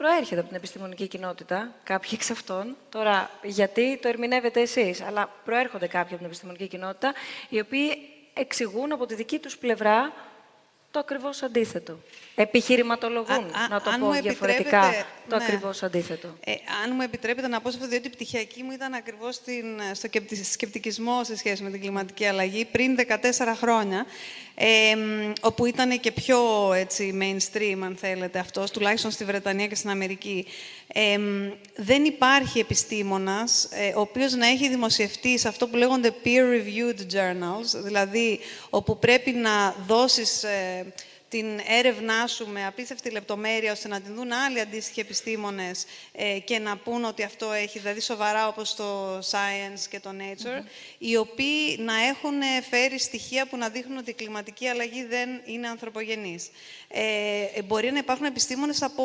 [0.00, 2.76] προέρχεται από την επιστημονική κοινότητα, κάποιοι εξ αυτών.
[2.88, 7.14] Τώρα, γιατί το ερμηνεύετε εσείς, αλλά προέρχονται κάποιοι από την επιστημονική κοινότητα,
[7.48, 7.98] οι οποίοι
[8.34, 10.12] εξηγούν από τη δική τους πλευρά
[10.90, 11.98] το ακριβώς αντίθετο.
[12.34, 15.44] Επιχειρηματολογούν, να το πω διαφορετικά, το ναι.
[15.44, 16.36] ακριβώς αντίθετο.
[16.44, 16.52] Ε,
[16.84, 19.40] αν μου επιτρέπετε να πω σε αυτό, διότι η πτυχιακή μου ήταν ακριβώς
[19.92, 20.08] στο
[20.52, 24.06] σκεπτικισμό σε σχέση με την κλιματική αλλαγή πριν 14 χρόνια,
[24.54, 24.96] ε,
[25.40, 30.46] όπου ήταν και πιο έτσι, mainstream, αν θέλετε, αυτός, τουλάχιστον στη Βρετανία και στην Αμερική.
[30.92, 31.18] Ε,
[31.76, 37.82] δεν υπάρχει επιστήμονας ε, ο οποίος να έχει δημοσιευτεί σε αυτό που λέγονται peer-reviewed journals,
[37.84, 40.92] δηλαδή όπου πρέπει να δώσεις ε,
[41.30, 41.46] την
[41.78, 46.76] έρευνά σου με απίστευτη λεπτομέρεια, ώστε να την δουν άλλοι αντίστοιχοι επιστήμονες ε, και να
[46.76, 50.64] πούν ότι αυτό έχει, δηλαδή σοβαρά όπως το Science και το Nature,
[50.98, 52.34] οι οποίοι να έχουν
[52.70, 56.50] φέρει στοιχεία που να δείχνουν ότι η κλιματική αλλαγή δεν είναι ανθρωπογενής.
[56.88, 59.04] Ε, μπορεί να υπάρχουν επιστήμονες από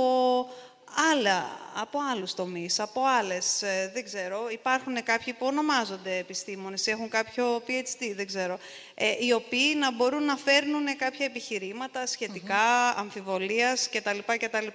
[1.12, 4.48] άλλα, από άλλους τομείς, από άλλες, ε, δεν ξέρω.
[4.52, 8.60] Υπάρχουν κάποιοι που ονομάζονται επιστήμονες, έχουν κάποιο PhD, δεν ξέρω,
[8.94, 12.98] ε, οι οποίοι να μπορούν να φέρνουν κάποια επιχειρήματα σχετικά, mm-hmm.
[12.98, 14.18] αμφιβολίας κτλ.
[14.38, 14.68] κτλ.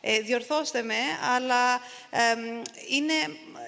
[0.00, 0.98] Ε, διορθώστε με,
[1.34, 1.80] αλλά
[2.88, 3.14] είναι,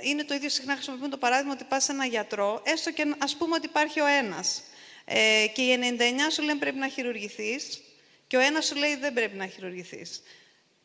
[0.02, 3.36] είναι το ίδιο συχνά χρησιμοποιούν το παράδειγμα ότι πας σε ένα γιατρό, έστω και ας
[3.36, 4.62] πούμε ότι υπάρχει ο ένας.
[5.04, 7.80] Ε, και οι 99 σου λένε πρέπει να χειρουργηθείς
[8.26, 10.22] και ο ένας σου λέει δεν πρέπει να χειρουργηθείς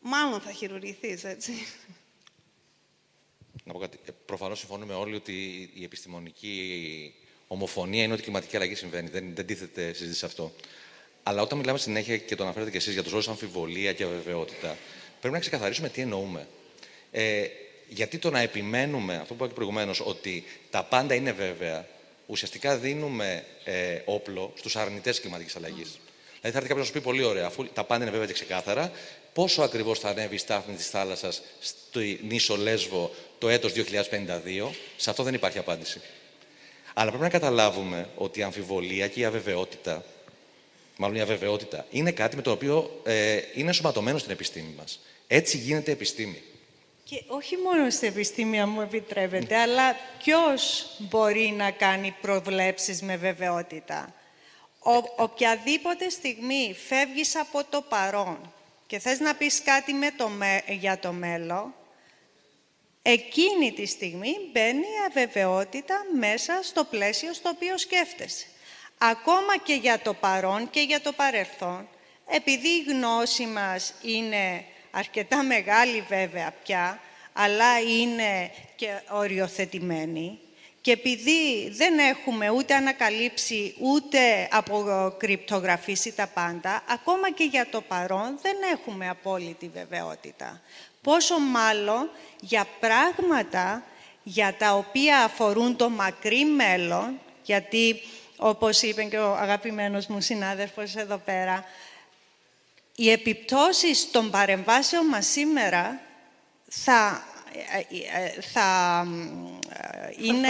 [0.04, 1.52] μάλλον θα χειρουργηθείς, έτσι.
[3.64, 3.98] Να πω κάτι.
[4.04, 7.14] Ε, προφανώς συμφωνούμε όλοι ότι η επιστημονική
[7.46, 9.08] ομοφωνία είναι ότι η κλιματική αλλαγή συμβαίνει.
[9.08, 10.52] Δεν, δεν τίθεται συζήτηση σε αυτό.
[11.22, 14.76] Αλλά όταν μιλάμε συνέχεια και το αναφέρετε και εσείς για τους όρους αμφιβολία και αβεβαιότητα,
[15.20, 16.46] πρέπει να ξεκαθαρίσουμε τι εννοούμε.
[17.10, 17.46] Ε,
[17.88, 21.88] γιατί το να επιμένουμε, αυτό που είπα και προηγουμένως, ότι τα πάντα είναι βέβαια,
[22.26, 25.88] ουσιαστικά δίνουμε ε, όπλο στους αρνητές κλιματικής αλλαγής.
[25.88, 26.12] Mm.
[26.40, 28.32] Δηλαδή θα έρθει κάποιος να σου πει πολύ ωραία, αφού τα πάντα είναι βέβαια και
[28.32, 28.92] ξεκάθαρα,
[29.34, 35.10] πόσο ακριβώς θα ανέβει η στάθμη της θάλασσας στο νήσο Λέσβο το έτος 2052, σε
[35.10, 36.00] αυτό δεν υπάρχει απάντηση.
[36.94, 40.04] Αλλά πρέπει να καταλάβουμε ότι η αμφιβολία και η αβεβαιότητα,
[40.96, 45.00] μάλλον η αβεβαιότητα, είναι κάτι με το οποίο ε, είναι ενσωματωμένο στην επιστήμη μας.
[45.26, 46.42] Έτσι γίνεται επιστήμη.
[47.04, 53.16] Και όχι μόνο στην επιστήμη, αν μου επιτρέπετε, αλλά ποιος μπορεί να κάνει προβλέψεις με
[53.16, 54.14] βεβαιότητα;
[54.78, 58.52] Ο, οποιαδήποτε στιγμή φεύγεις από το παρόν
[58.86, 60.30] και θες να πεις κάτι με το,
[60.68, 61.74] για το μέλλον,
[63.02, 68.46] εκείνη τη στιγμή μπαίνει η αβεβαιότητα μέσα στο πλαίσιο στο οποίο σκέφτεσαι.
[68.98, 71.88] Ακόμα και για το παρόν και για το παρελθόν,
[72.26, 77.00] επειδή η γνώση μας είναι αρκετά μεγάλη βέβαια πια,
[77.32, 80.38] αλλά είναι και οριοθετημένη,
[80.84, 88.38] και επειδή δεν έχουμε ούτε ανακαλύψει, ούτε αποκρυπτογραφήσει τα πάντα, ακόμα και για το παρόν
[88.42, 90.60] δεν έχουμε απόλυτη βεβαιότητα.
[91.02, 92.10] Πόσο μάλλον
[92.40, 93.82] για πράγματα
[94.22, 98.00] για τα οποία αφορούν το μακρύ μέλλον, γιατί
[98.36, 101.64] όπως είπε και ο αγαπημένος μου συνάδελφος εδώ πέρα,
[102.94, 106.00] οι επιπτώσεις των παρεμβάσεων μας σήμερα
[106.68, 107.24] θα
[108.52, 109.06] θα,
[110.22, 110.48] είναι,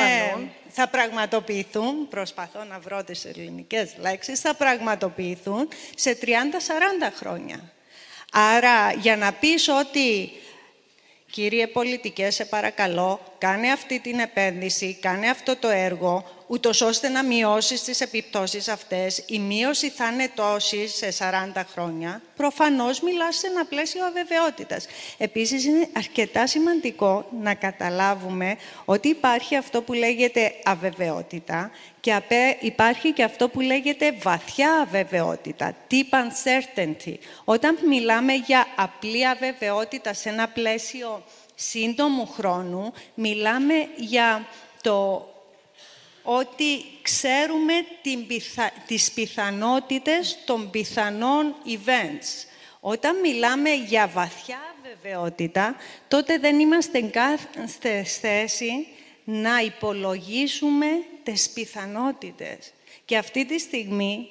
[0.68, 6.26] θα πραγματοποιηθούν, προσπαθώ να βρω τις ελληνικές λέξεις, θα πραγματοποιηθούν σε 30-40
[7.16, 7.72] χρόνια.
[8.32, 10.32] Άρα, για να πεις ότι,
[11.30, 17.22] κύριε πολιτικέ, σε παρακαλώ, κάνε αυτή την επένδυση, κάνε αυτό το έργο, ούτως ώστε να
[17.22, 19.22] μειώσεις τις επιπτώσεις αυτές.
[19.26, 22.22] Η μείωση θα είναι τόση σε 40 χρόνια.
[22.36, 24.86] Προφανώς μιλάς σε ένα πλαίσιο αβεβαιότητας.
[25.18, 31.70] Επίσης, είναι αρκετά σημαντικό να καταλάβουμε ότι υπάρχει αυτό που λέγεται αβεβαιότητα
[32.00, 32.22] και
[32.60, 37.14] υπάρχει και αυτό που λέγεται βαθιά αβεβαιότητα, deep uncertainty.
[37.44, 41.24] Όταν μιλάμε για απλή αβεβαιότητα σε ένα πλαίσιο
[41.54, 44.46] σύντομου χρόνου, μιλάμε για
[44.82, 45.28] το
[46.24, 47.72] ότι ξέρουμε
[48.02, 48.70] την πιθα...
[48.86, 52.46] τις πιθανότητες των πιθανών events.
[52.80, 55.76] Όταν μιλάμε για βαθιά βεβαιότητα,
[56.08, 58.86] τότε δεν είμαστε κάθε θέση
[59.24, 60.86] να υπολογίσουμε
[61.22, 62.72] τις πιθανότητες.
[63.04, 64.28] Και αυτή τη στιγμή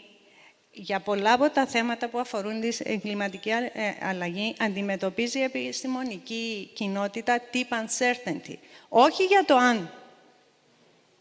[0.72, 3.64] για πολλά από τα θέματα που αφορούν την κλιματική ε,
[4.02, 8.56] αλλαγή αντιμετωπίζει η επιστημονική κοινότητα tip uncertainty.
[8.90, 9.92] Όχι για το αν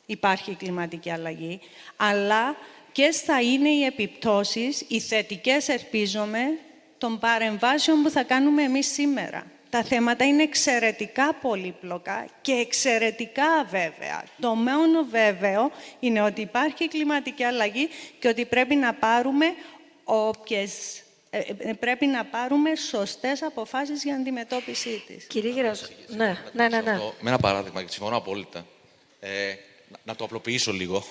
[0.06, 1.60] υπάρχει κλιματική αλλαγή,
[1.96, 2.56] αλλά
[2.92, 6.58] ποιε θα είναι οι επιπτώσεις, οι θετικές ελπίζομαι,
[6.98, 9.46] των παρεμβάσεων που θα κάνουμε εμείς σήμερα.
[9.70, 14.24] Τα θέματα είναι εξαιρετικά πολύπλοκα και εξαιρετικά αβέβαια.
[14.40, 17.88] Το μόνο βέβαιο είναι ότι υπάρχει κλιματική αλλαγή
[18.18, 19.46] και ότι πρέπει να πάρουμε
[20.04, 21.02] όποιες
[21.34, 25.24] ε, ε, πρέπει να πάρουμε σωστές αποφάσεις για αντιμετώπιση της.
[25.24, 26.98] Κύριε Γεράσο, ναι, ναι, ναι, ναι.
[27.20, 28.66] Με ένα παράδειγμα, και συμφωνώ απόλυτα.
[29.20, 29.54] Ε,
[30.04, 31.04] να το απλοποιήσω λίγο.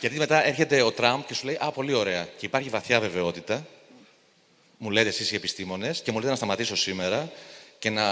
[0.00, 2.24] Γιατί μετά έρχεται ο Τραμπ και σου λέει «Α, πολύ ωραία».
[2.24, 3.66] Και υπάρχει βαθιά βεβαιότητα
[4.78, 7.30] μου λέτε εσείς οι επιστήμονες και μου λέτε να σταματήσω σήμερα
[7.78, 8.04] και να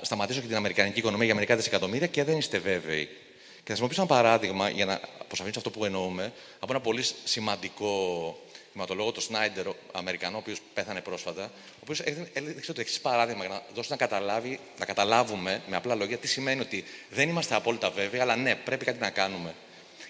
[0.00, 3.04] σταματήσω και την Αμερικανική οικονομία για μερικά δισεκατομμύρια και δεν είστε βέβαιοι.
[3.04, 8.36] Και θα χρησιμοποιήσω ένα παράδειγμα για να αποσαφηνίσω αυτό που εννοούμε από ένα πολύ σημαντικό
[8.72, 12.00] θεματολόγο, τον Σνάιντερ, Αμερικανό, ο οποίος πέθανε πρόσφατα, ο οποίος
[12.32, 16.28] έδειξε το εξή παράδειγμα για να δώσεις να, καταλάβει, να καταλάβουμε με απλά λόγια τι
[16.28, 19.54] σημαίνει ότι δεν είμαστε απόλυτα βέβαιοι, αλλά ναι, πρέπει κάτι να κάνουμε.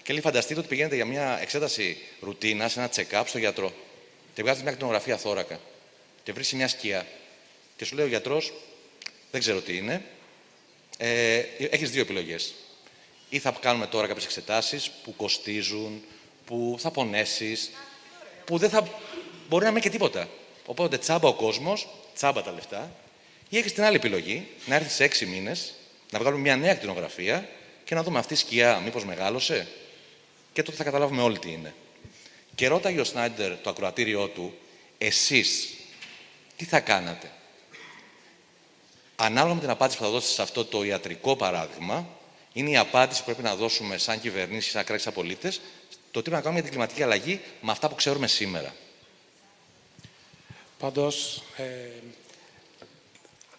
[0.03, 3.73] Και λέει: Φανταστείτε ότι πηγαίνετε για μια εξέταση ρουτίνας, σε ένα check-up στο γιατρό
[4.33, 5.59] και βγάζετε μια ακτινογραφία θώρακα
[6.23, 7.07] και βρει μια σκιά.
[7.75, 8.53] Και σου λέει ο γιατρός,
[9.31, 10.05] δεν ξέρω τι είναι,
[10.97, 12.53] ε, έχεις δύο επιλογές.
[13.29, 16.03] Ή θα κάνουμε τώρα κάποιες εξετάσεις που κοστίζουν,
[16.45, 17.71] που θα πονέσεις,
[18.45, 18.87] που δεν θα.
[19.49, 20.27] μπορεί να μην και τίποτα.
[20.65, 22.91] Οπότε τσάμπα ο κόσμος, τσάμπα τα λεφτά.
[23.49, 25.73] Ή έχεις την άλλη επιλογή, να έρθεις σε έξι μήνες,
[26.11, 27.49] να βγάλουμε μια νέα ακτινογραφία
[27.83, 29.67] και να δούμε αυτή η σκιά μήπως μεγάλωσε.
[30.53, 31.73] Και τότε θα καταλάβουμε όλοι τι είναι.
[32.55, 34.53] Και ρώταγε ο Σνάιντερ το ακροατήριό του,
[34.97, 35.69] εσείς
[36.55, 37.31] τι θα κάνατε.
[39.15, 42.07] Ανάλογα με την απάντηση που θα δώσετε σε αυτό το ιατρικό παράδειγμα,
[42.53, 45.53] είναι η απάντηση που πρέπει να δώσουμε σαν κυβερνήσεις, σαν κράτη, σαν πολίτε,
[46.11, 48.75] το τι πρέπει να κάνουμε για την κλιματική αλλαγή με αυτά που ξέρουμε σήμερα.
[50.79, 51.63] Πάντως, ε,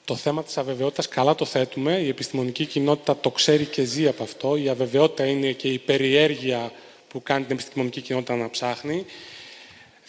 [0.05, 1.99] το θέμα της αβεβαιότητας καλά το θέτουμε.
[1.99, 4.57] Η επιστημονική κοινότητα το ξέρει και ζει από αυτό.
[4.57, 6.73] Η αβεβαιότητα είναι και η περιέργεια
[7.09, 9.05] που κάνει την επιστημονική κοινότητα να ψάχνει.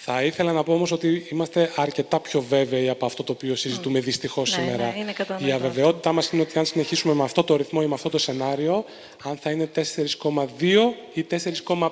[0.05, 3.99] Θα ήθελα να πω όμως ότι είμαστε αρκετά πιο βέβαιοι από αυτό το οποίο συζητούμε
[3.99, 4.03] mm.
[4.03, 4.83] δυστυχώς ναι, σήμερα.
[5.39, 8.09] Ναι, Η αβεβαιότητά μας είναι ότι αν συνεχίσουμε με αυτό το ρυθμό ή με αυτό
[8.09, 8.85] το σενάριο,
[9.23, 9.81] αν θα είναι 4,2
[11.13, 11.25] ή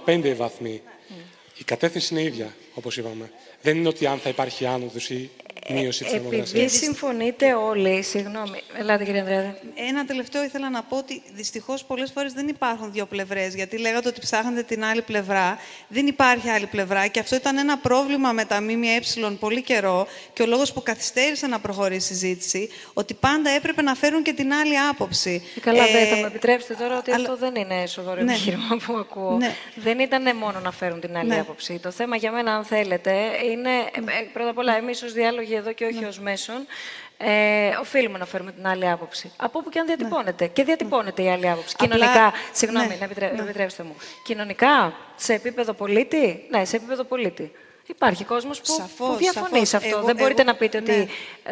[0.06, 0.82] 4,5 βαθμοί.
[0.86, 1.14] Mm.
[1.58, 3.32] Η κατεύθυνση είναι ίδια, όπως είπαμε.
[3.62, 5.30] Δεν είναι ότι αν θα υπάρχει άνοδος ή
[5.70, 8.62] μείωση της Επειδή συμφωνείτε όλοι, συγγνώμη.
[8.80, 9.56] Ελάτε, κύριε Ανδρέα.
[9.76, 13.56] Ένα τελευταίο ήθελα να πω ότι δυστυχώς πολλές φορές δεν υπάρχουν δύο πλευρές.
[13.56, 15.58] Γιατί λέγατε ότι ψάχνετε την άλλη πλευρά.
[15.88, 19.00] Δεν υπάρχει άλλη πλευρά και αυτό ήταν ένα πρόβλημα με τα ΜΜΕ
[19.40, 23.96] πολύ καιρό και ο λόγος που καθυστέρησε να προχωρήσει η συζήτηση, ότι πάντα έπρεπε να
[23.96, 25.44] φέρουν και την άλλη άποψη.
[25.56, 27.24] Ε, καλά, ε, θα μου επιτρέψετε τώρα ότι αλλά...
[27.24, 28.32] αυτό δεν είναι σοβαρό ναι.
[28.32, 29.38] επιχείρημα που ακούω.
[29.38, 29.56] Ναι.
[29.76, 31.40] Δεν ήταν μόνο να φέρουν την άλλη ναι.
[31.40, 31.80] άποψη.
[31.80, 33.12] Το θέμα για μένα, αν θέλετε,
[33.52, 36.08] είναι ε, ε, πρώτα απ' όλα εμείς ως διάλογοι εδώ και όχι ναι.
[36.08, 36.66] ως μέσον,
[37.18, 39.32] ε, οφείλουμε να φέρουμε την άλλη άποψη.
[39.38, 40.44] Από όπου και αν διατυπώνεται.
[40.44, 40.50] Ναι.
[40.50, 41.76] Και διατυπώνεται η άλλη άποψη.
[41.80, 41.96] Απλά...
[41.96, 43.06] Κοινωνικά, συγγνώμη, ναι.
[43.06, 43.32] επιτρέ...
[43.36, 43.42] ναι.
[43.42, 43.96] επιτρέψτε μου.
[44.24, 47.52] Κοινωνικά, σε επίπεδο πολίτη, ναι, σε επίπεδο πολίτη.
[47.86, 50.02] Υπάρχει κόσμος που, σαφώς, που διαφωνεί σε αυτό.
[50.02, 51.06] Δεν μπορείτε να πείτε ότι ναι.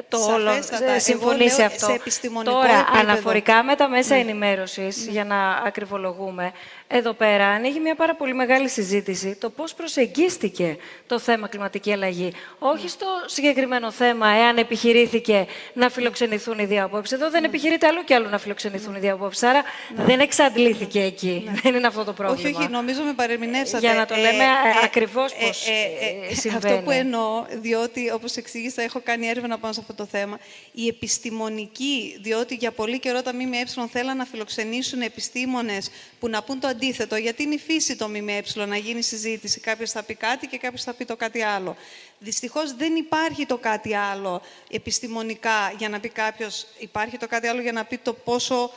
[0.09, 0.51] το όλο
[0.97, 1.85] συμφωνεί σε αυτό.
[2.07, 2.99] Σε Τώρα, επίπεδο.
[2.99, 4.21] αναφορικά με τα μέσα ναι.
[4.21, 6.51] ενημέρωσης, για να ακριβολογούμε,
[6.91, 10.77] εδώ πέρα ανοίγει μια πάρα πολύ μεγάλη συζήτηση το πώς προσεγγίστηκε
[11.07, 12.33] το θέμα κλιματική αλλαγή.
[12.59, 17.17] Όχι στο συγκεκριμένο θέμα, εάν επιχειρήθηκε να φιλοξενηθούν οι δύο απόψεις.
[17.17, 19.43] Εδώ δεν επιχειρείται άλλο και άλλο να φιλοξενηθούν οι δύο απόψεις.
[19.43, 19.63] Άρα
[19.95, 21.49] δεν εξαντλήθηκε εκεί.
[21.63, 22.49] Δεν είναι αυτό το πρόβλημα.
[22.49, 23.85] Όχι, όχι, νομίζω με παρεμηνεύσατε.
[23.85, 24.47] Για να το λέμε ε,
[24.83, 26.73] ακριβώς ε, πώς ε, συμβαίνει.
[26.73, 30.39] Αυτό που εννοώ, διότι όπως εξήγησα έχω κάνει έρευνα πάνω σε αυτό το θέμα,
[30.71, 36.59] η επιστημονική, διότι για πολύ καιρό τα ΜΜΕ θέλαν να φιλοξενήσουν επιστήμονες που να πούν
[36.59, 39.59] το αντίθετο, γιατί είναι η φύση το ΜΜΕ να γίνει συζήτηση.
[39.59, 41.75] Κάποιος θα πει κάτι και κάποιος θα πει το κάτι άλλο.
[42.19, 47.61] Δυστυχώς δεν υπάρχει το κάτι άλλο επιστημονικά για να πει κάποιος, υπάρχει το κάτι άλλο
[47.61, 48.71] για να πει το πόσο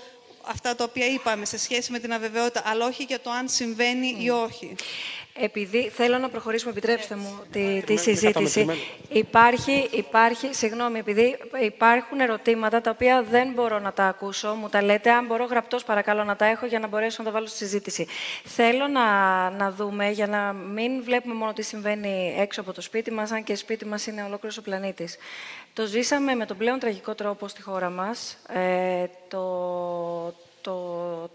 [0.46, 4.16] αυτά τα οποία είπαμε σε σχέση με την αβεβαιότητα, αλλά όχι για το αν συμβαίνει
[4.18, 4.74] ή όχι.
[5.34, 8.66] Επειδή θέλω να προχωρήσουμε, επιτρέψτε μου τη, τη συζήτηση.
[9.08, 14.82] Υπάρχει, υπάρχει, συγγνώμη, επειδή υπάρχουν ερωτήματα τα οποία δεν μπορώ να τα ακούσω, μου τα
[14.82, 17.56] λέτε, αν μπορώ γραπτός παρακαλώ να τα έχω για να μπορέσω να τα βάλω στη
[17.56, 18.06] συζήτηση.
[18.44, 19.04] Θέλω να,
[19.50, 23.44] να δούμε, για να μην βλέπουμε μόνο τι συμβαίνει έξω από το σπίτι μας, αν
[23.44, 25.16] και σπίτι μας είναι ολόκληρος ο πλανήτης.
[25.74, 28.38] Το ζήσαμε με τον πλέον τραγικό τρόπο στη χώρα μας.
[28.48, 30.76] Ε, το, το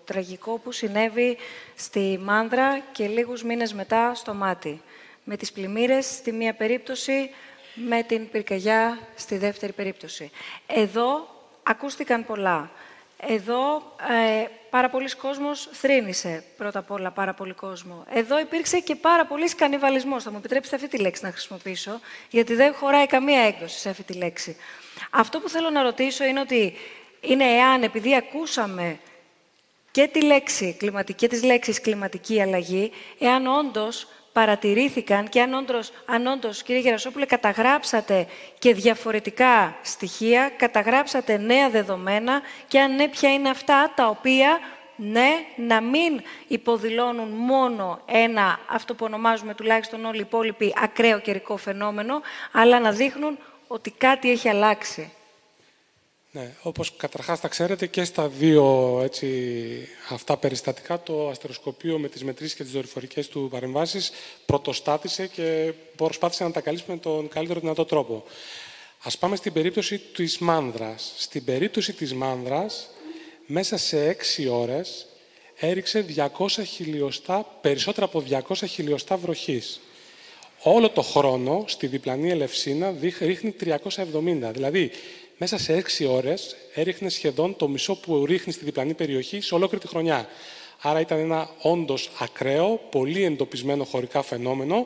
[0.06, 1.38] τραγικό που συνέβη
[1.76, 4.82] στη Μάνδρα και λίγους μήνες μετά στο Μάτι.
[5.24, 7.30] Με τις πλημμύρες στη μία περίπτωση,
[7.74, 10.32] με την πυρκαγιά στη δεύτερη περίπτωση.
[10.68, 11.28] Εδώ
[11.64, 12.72] ακούστηκαν πολλά.
[13.20, 13.76] Εδώ
[14.10, 18.06] ε, πάρα πολλοί κόσμος θρύνησε πρώτα απ' όλα πάρα πολύ κόσμο.
[18.10, 20.24] Εδώ υπήρξε και πάρα πολύ κανιβαλισμός.
[20.24, 22.00] Θα μου επιτρέψετε αυτή τη λέξη να χρησιμοποιήσω,
[22.30, 24.58] γιατί δεν χωράει καμία έκδοση σε αυτή τη λέξη.
[25.12, 26.74] Αυτό που θέλω να ρωτήσω είναι ότι
[27.22, 29.00] είναι εάν, επειδή ακούσαμε
[29.92, 34.08] και τη λέξη κλιματική, και τις λέξεις κλιματική αλλαγή, εάν όντως
[34.38, 38.28] παρατηρήθηκαν και αν όντως, αν όντως, κύριε Γερασόπουλε, καταγράψατε
[38.60, 44.60] και διαφορετικά στοιχεία, καταγράψατε νέα δεδομένα και αν ναι, ποια είναι αυτά τα οποία
[44.96, 51.58] ναι, να μην υποδηλώνουν μόνο ένα, αυτό που ονομάζουμε τουλάχιστον όλοι οι υπόλοιποι, ακραίο καιρικό
[51.58, 52.22] φαινόμενο,
[52.52, 55.12] αλλά να δείχνουν ότι κάτι έχει αλλάξει.
[56.38, 59.28] Ναι, όπως καταρχάς τα ξέρετε και στα δύο έτσι,
[60.10, 64.12] αυτά περιστατικά το αστεροσκοπείο με τις μετρήσεις και τις δορυφορικές του παρεμβάσεις
[64.46, 68.24] πρωτοστάτησε και προσπάθησε να τα καλύψει με τον καλύτερο δυνατό τρόπο.
[69.04, 71.14] Ας πάμε στην περίπτωση της μάνδρας.
[71.18, 72.90] Στην περίπτωση της μάνδρας,
[73.46, 75.08] μέσα σε έξι ώρες
[75.60, 79.80] έριξε 200 χιλιοστά, περισσότερα από 200 χιλιοστά βροχής.
[80.62, 84.52] Όλο το χρόνο στη διπλανή Ελευσίνα ρίχνει 370.
[84.52, 84.92] Δηλαδή,
[85.38, 89.84] μέσα σε έξι ώρες έριχνε σχεδόν το μισό που ρίχνει στη διπλανή περιοχή σε ολόκληρη
[89.84, 90.30] τη χρονιά.
[90.82, 94.86] Άρα ήταν ένα όντως ακραίο, πολύ εντοπισμένο χωρικά φαινόμενο,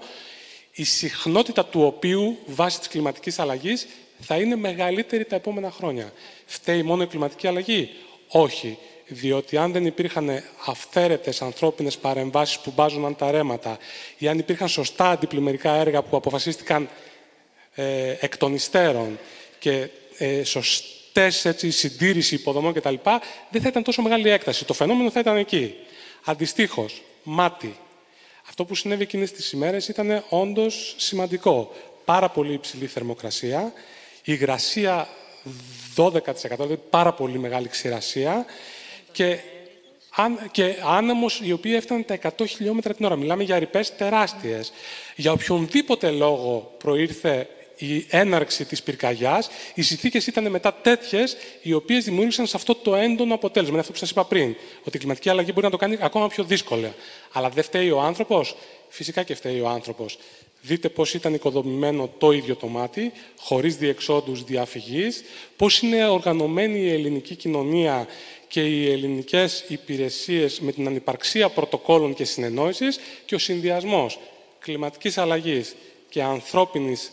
[0.72, 3.88] η συχνότητα του οποίου βάσει της κλιματικής αλλαγής
[4.20, 6.14] θα είναι μεγαλύτερη τα επόμενα χρόνια.
[6.45, 7.89] Φταίει μόνο η κλιματική αλλαγή;
[8.28, 8.78] Όχι.
[9.08, 13.78] Διότι αν δεν υπήρχαν αυθαίρετες ανθρώπινες παρεμβάσεις που μπάζουν τα ρέματα
[14.18, 16.89] ή αν υπήρχαν σωστά αντιπλημμυρικά έργα που αποφασίστηκαν
[17.76, 19.20] ε, εκ των υστέρων
[19.60, 19.89] και
[20.22, 22.95] ε, σωστές συντήρηση υποδομών κτλ.,
[23.49, 24.65] δεν θα ήταν τόσο μεγάλη έκταση.
[24.65, 25.76] Το φαινόμενο θα ήταν εκεί.
[26.24, 27.78] Αντιστοίχως, μάτι.
[28.49, 31.72] Αυτό που συνέβη εκείνες τις ημέρες ήταν όντως σημαντικό.
[32.05, 33.74] Πάρα πολύ υψηλή θερμοκρασία,
[34.24, 35.07] υγρασία
[35.95, 36.11] 12%,
[36.49, 38.45] δηλαδή πάρα πολύ μεγάλη ξηρασία
[39.11, 39.39] και,
[40.51, 43.15] και άνεμος οι οποίοι έφταναν τα 100 χιλιόμετρα την ώρα.
[43.15, 44.72] Μιλάμε για ρηπές τεράστιες.
[45.15, 47.47] Για οποιονδήποτε λόγο προήρθε
[47.86, 52.95] η έναρξη της πυρκαγιάς, οι συνθήκες ήταν μετά τέτοιες, οι οποίες δημιούργησαν σε αυτό το
[52.95, 53.71] έντονο αποτέλεσμα.
[53.71, 56.27] Είναι αυτό που σας είπα πριν, ότι η κλιματική αλλαγή μπορεί να το κάνει ακόμα
[56.27, 56.95] πιο δύσκολα.
[57.32, 58.55] Αλλά δεν φταίει ο άνθρωπος;
[58.93, 60.17] Φυσικά και φταίει ο άνθρωπος.
[60.61, 65.23] Δείτε πώς ήταν οικοδομημένο το ίδιο το μάτι, χωρίς διεξόδους διαφυγής,
[65.55, 68.07] πώς είναι οργανωμένη η ελληνική κοινωνία
[68.47, 74.19] και οι ελληνικές υπηρεσίες με την ανυπαρξία πρωτοκόλων και συνεννόησης και ο συνδυασμός
[74.59, 75.75] κλιματικής αλλαγής
[76.09, 77.11] και ανθρώπινης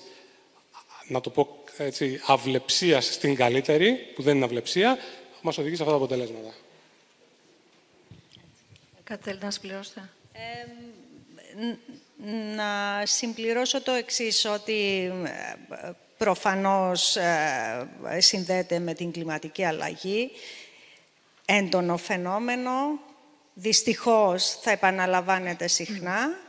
[1.09, 4.99] να το πω έτσι, αυλεψίας στην καλύτερη, που δεν είναι αυλεψία,
[5.41, 6.55] μας οδηγεί σε αυτά τα αποτελέσματα.
[9.05, 10.11] Κάτι θέλετε να συμπληρώσετε;
[12.57, 17.89] να συμπληρώσω το εξής, ότι ε, προφανώς ε,
[18.19, 20.31] συνδέεται με την κλιματική αλλαγή.
[21.45, 22.71] Έντονο φαινόμενο,
[23.55, 26.47] δυστυχώς θα επαναλαμβάνεται συχνά.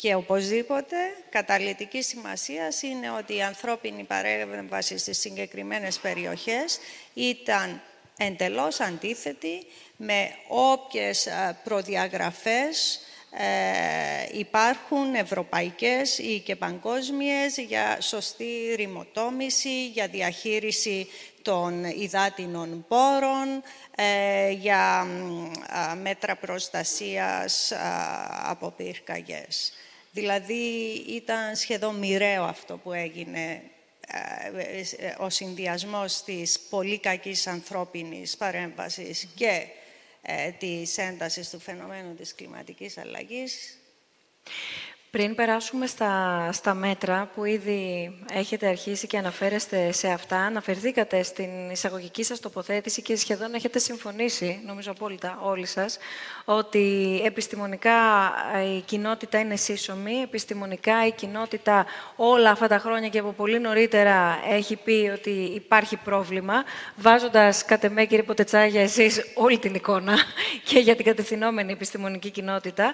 [0.00, 0.96] Και οπωσδήποτε
[1.30, 6.78] καταλητική σημασία είναι ότι η ανθρώπινη παρέμβαση στις συγκεκριμένες περιοχές
[7.14, 7.82] ήταν
[8.16, 11.28] εντελώς αντίθετη με όποιες
[11.64, 21.08] προδιαγραφές ε, υπάρχουν ευρωπαϊκές ή και παγκόσμιες για σωστή ρημοτόμηση, για διαχείριση
[21.42, 23.62] των υδάτινων πόρων,
[23.96, 25.06] ε, για
[26.02, 27.72] μέτρα προστασίας
[28.42, 29.72] από πυρκαγιές.
[30.12, 30.64] Δηλαδή
[31.08, 33.62] ήταν σχεδόν μοιραίο αυτό που έγινε
[34.06, 39.66] ε, ο συνδυασμός της πολύ κακής ανθρώπινης παρέμβασης και
[40.22, 43.78] ε, της έντασης του φαινομένου της κλιματικής αλλαγής.
[45.10, 51.70] Πριν περάσουμε στα, στα μέτρα που ήδη έχετε αρχίσει και αναφέρεστε σε αυτά, αναφερθήκατε στην
[51.70, 55.98] εισαγωγική σας τοποθέτηση και σχεδόν έχετε συμφωνήσει, νομίζω απόλυτα όλοι σας,
[56.56, 57.92] ότι επιστημονικά
[58.54, 61.86] ε, η κοινότητα είναι σύσσωμη, επιστημονικά η κοινότητα
[62.16, 66.64] όλα αυτά τα χρόνια και από πολύ νωρίτερα έχει πει ότι υπάρχει πρόβλημα,
[66.96, 70.16] βάζοντας κατ' εμέ, κύριε Ποτετσάγια, εσείς όλη την εικόνα
[70.68, 72.92] και για την κατευθυνόμενη επιστημονική κοινότητα,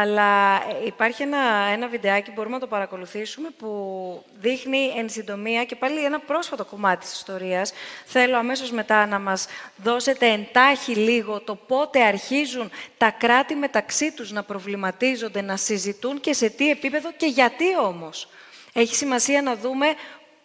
[0.00, 1.38] αλλά υπάρχει ένα
[1.72, 7.04] ένα βιντεάκι, μπορούμε να το παρακολουθήσουμε, που δείχνει εν συντομία και πάλι ένα πρόσφατο κομμάτι
[7.04, 7.72] της ιστορίας.
[8.04, 14.32] Θέλω αμέσως μετά να μας δώσετε εντάχει λίγο το πότε αρχίζουν τα κράτη μεταξύ τους
[14.32, 18.28] να προβληματίζονται, να συζητούν και σε τι επίπεδο και γιατί όμως.
[18.72, 19.86] Έχει σημασία να δούμε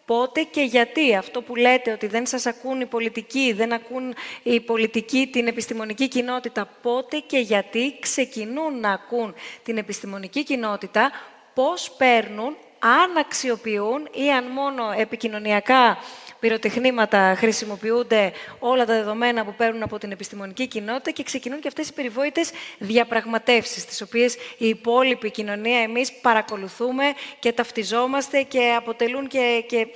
[0.05, 1.15] πότε και γιατί.
[1.15, 6.07] Αυτό που λέτε ότι δεν σας ακούν οι πολιτικοί, δεν ακούν οι πολιτικοί την επιστημονική
[6.07, 9.33] κοινότητα, πότε και γιατί ξεκινούν να ακούν
[9.63, 11.11] την επιστημονική κοινότητα,
[11.53, 15.97] πώς παίρνουν, αν αξιοποιούν ή αν μόνο επικοινωνιακά
[16.39, 21.89] πυροτεχνήματα χρησιμοποιούνται όλα τα δεδομένα που παίρνουν από την επιστημονική κοινότητα και ξεκινούν και αυτές
[21.89, 27.03] οι περιβόητες διαπραγματεύσεις, τις οποίες η υπόλοιπη κοινωνία εμείς παρακολουθούμε
[27.39, 29.87] και ταυτιζόμαστε και αποτελούν και, και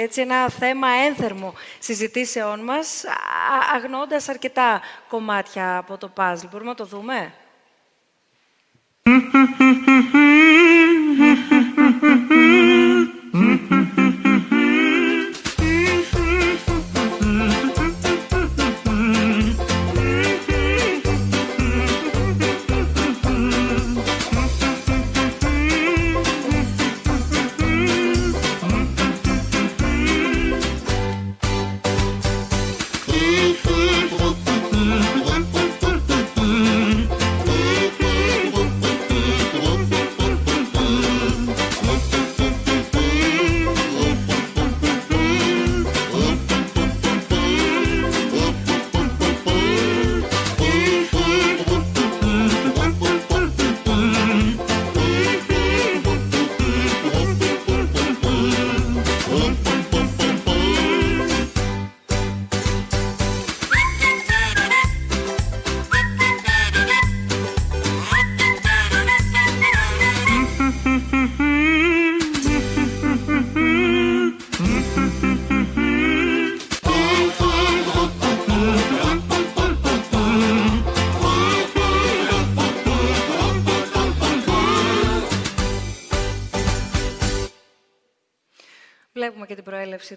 [0.00, 3.04] έτσι ένα θέμα ένθερμο συζητήσεών μας,
[3.74, 6.46] αγνώντας αρκετά κομμάτια από το παζλ.
[6.50, 7.32] Μπορούμε να το δούμε;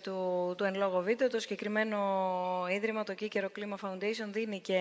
[0.01, 1.29] Του, του εν λόγω βίντεο.
[1.29, 1.97] Το συγκεκριμένο
[2.69, 4.79] ίδρυμα, το Κίκερο Κλίμα Foundation, δίνει και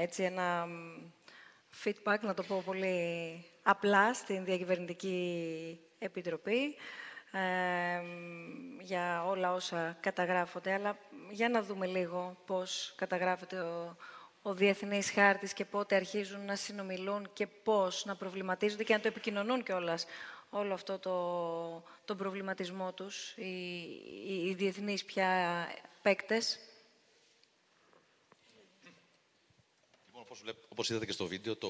[0.00, 0.66] έτσι ένα
[1.84, 6.76] feedback, να το πω πολύ απλά, στην Διακυβερνητική Επιτροπή
[8.80, 10.72] για όλα όσα καταγράφονται.
[10.72, 10.98] Αλλά
[11.30, 13.96] για να δούμε λίγο πώς καταγράφεται ο,
[14.42, 19.08] ο Διεθνής Χάρτης και πότε αρχίζουν να συνομιλούν και πώς να προβληματίζονται και να το
[19.08, 20.06] επικοινωνούν κιόλας
[20.50, 23.78] όλο αυτό το, τον προβληματισμό τους, οι,
[24.26, 25.66] οι, οι διεθνείς πια
[26.02, 26.58] παίκτες.
[30.06, 31.68] Λοιπόν, όπως, όπως είδατε και στο βίντεο, το,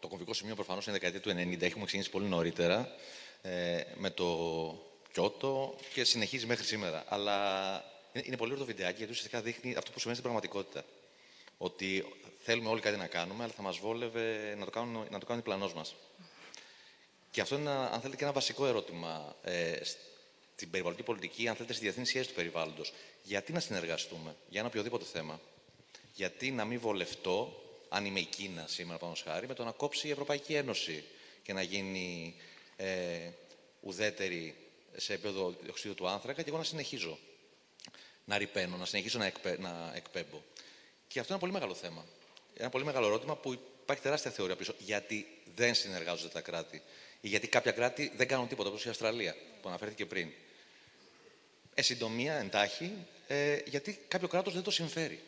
[0.00, 1.62] το κομβικό σημείο προφανώς είναι η δεκαετία του 90.
[1.62, 2.88] Έχουμε ξεκινήσει πολύ νωρίτερα
[3.42, 4.26] ε, με το
[5.12, 7.04] Κιώτο και συνεχίζει μέχρι σήμερα.
[7.08, 7.36] Αλλά
[8.12, 10.84] είναι, είναι πολύ ωραίο το βιντεάκι γιατί ουσιαστικά δείχνει αυτό που σημαίνει στην πραγματικότητα.
[11.58, 12.04] Ότι
[12.38, 15.42] θέλουμε όλοι κάτι να κάνουμε, αλλά θα μας βόλευε να το κάνουν, να το κάνουν
[15.42, 15.94] διπλανός μας.
[17.38, 19.78] Και αυτό είναι, αν θέλετε, και ένα βασικό ερώτημα ε,
[20.54, 22.92] στην περιβαλλοντική πολιτική, αν θέλετε, στη διεθνή σχέση του περιβάλλοντος.
[23.22, 25.40] Γιατί να συνεργαστούμε για ένα οποιοδήποτε θέμα;
[26.14, 30.08] Γιατί να μην βολευτώ, αν είμαι η Κίνα σήμερα, πάνω χάρη, με το να κόψει
[30.08, 31.04] η Ευρωπαϊκή Ένωση
[31.42, 32.34] και να γίνει
[32.76, 33.30] ε,
[33.80, 34.56] ουδέτερη
[34.96, 37.18] σε επίπεδο διοξιδίου του άνθρακα και εγώ να συνεχίζω
[38.24, 40.42] να ρηπαίνω, να συνεχίζω να, εκπέ, να εκπέμπω.
[41.08, 42.04] Και αυτό είναι ένα πολύ μεγάλο θέμα.
[42.54, 44.74] Ένα πολύ μεγάλο ερώτημα που υπάρχει τεράστια θεωρία πίσω.
[44.78, 46.82] Γιατί δεν συνεργάζονται τα κράτη ή
[47.20, 50.28] γιατί κάποια κράτη δεν κάνουν τίποτα, όπως η Αυστραλία, που αναφέρθηκε πριν.
[51.74, 52.92] Ε, συντομία, εντάχει,
[53.26, 55.20] ε, γιατί κάποιο κράτος δεν το συμφέρει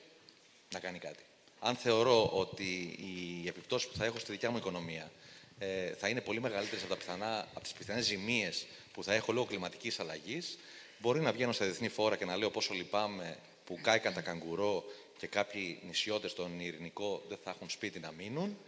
[0.73, 1.23] να κάνει κάτι.
[1.61, 5.11] Αν θεωρώ ότι οι επιπτώσεις που θα έχω στη δικιά μου οικονομία
[5.59, 9.47] ε, θα είναι πολύ μεγαλύτερες από, τα από τις πιθανές ζημίες που θα έχω λόγω
[9.47, 10.59] κλιματικής αλλαγής,
[10.99, 14.85] μπορεί να βγαίνω στα διεθνή φόρα και να λέω πόσο λυπάμαι που κάηκαν τα καγκουρό
[15.19, 18.59] και κάποιοι νησιώτες στον Ειρηνικό δεν θα έχουν σπίτι να μείνουν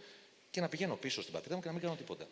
[0.51, 2.27] και να πηγαίνω πίσω στην πατρίδα μου και να μην κάνω τίποτα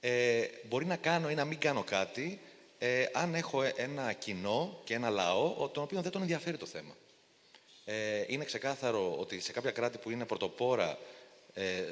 [0.00, 2.40] ε, μπορεί να κάνω ή να μην κάνω κάτι
[2.78, 6.96] ε, αν έχω ένα κοινό και ένα λαό τον οποίο δεν τον ενδιαφέρει το θέμα.
[7.84, 10.98] Ε, είναι ξεκάθαρο ότι σε κάποια κράτη που είναι πρωτοπόρα
[11.54, 11.82] ε,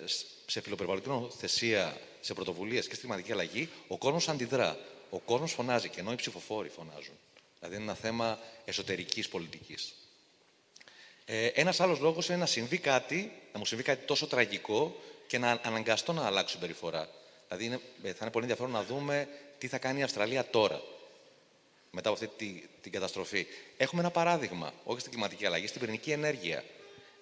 [0.46, 4.78] σε φιλοπεριβαλλοντική νομοθεσία, σε πρωτοβουλίες και στη κλιματική αλλαγή, ο κόσμος αντιδρά.
[5.10, 7.14] Ο κόσμος φωνάζει και ενώ οι ψηφοφόροι φωνάζουν.
[7.58, 9.94] Δηλαδή είναι ένα θέμα εσωτερικής πολιτικής.
[11.24, 15.38] Ε, ένας άλλος λόγος είναι να συμβεί κάτι, να μου συμβεί κάτι τόσο τραγικό και
[15.38, 17.08] να αναγκαστώ να αλλάξω συμπεριφορά.
[17.48, 19.28] Δηλαδή είναι, ε, θα είναι πολύ ενδιαφέρον να δούμε
[19.58, 20.82] τι θα κάνει η Αυστραλία τώρα,
[21.90, 23.46] μετά από αυτή τη, την καταστροφή.
[23.76, 26.64] Έχουμε ένα παράδειγμα, όχι στην κλιματική αλλαγή, στην πυρηνική ενέργεια.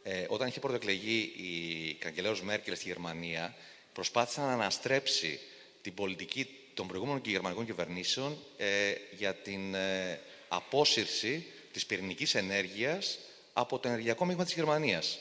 [0.02, 3.54] Ε, όταν είχε πρωτοεκλεγεί η καγκελέρος Μέρκελ στη Γερμανία,
[3.92, 5.40] προσπάθησε να αναστρέψει
[5.82, 13.18] την πολιτική των προηγούμενων και γερμανικών κυβερνήσεων ε, για την ε, απόσυρση της πυρηνικής ενέργειας
[13.52, 15.18] από το ενεργειακό μείγμα της Γερμανίας.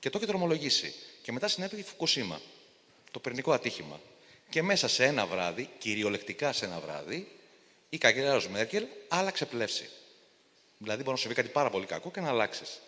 [0.00, 0.94] Και το είχε δρομολογήσει.
[1.22, 2.40] Και μετά συνέβη η Φουκουσίμα,
[3.10, 4.00] το πυρηνικό ατύχημα.
[4.50, 7.28] Και μέσα σε ένα βράδυ, κυριολεκτικά σε ένα βράδυ,
[7.88, 9.88] η καγκελάριο Μέρκελ άλλαξε πλεύση.
[10.78, 12.80] Δηλαδή, μπορεί να σου συμβεί κάτι πάρα πολύ κακό και να αλλάξεις.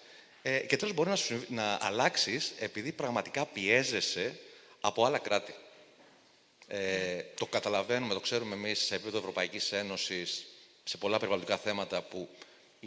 [0.43, 1.17] Ε, και τέλος, μπορεί να,
[1.49, 4.39] να αλλάξεις επειδή πραγματικά πιέζεσαι
[4.81, 5.55] από άλλα κράτη.
[6.67, 10.47] Ε, το καταλαβαίνουμε, το ξέρουμε εμείς σε επίπεδο Ευρωπαϊκής Ένωσης
[10.85, 12.29] σε πολλά περιβαλλοντικά θέματα που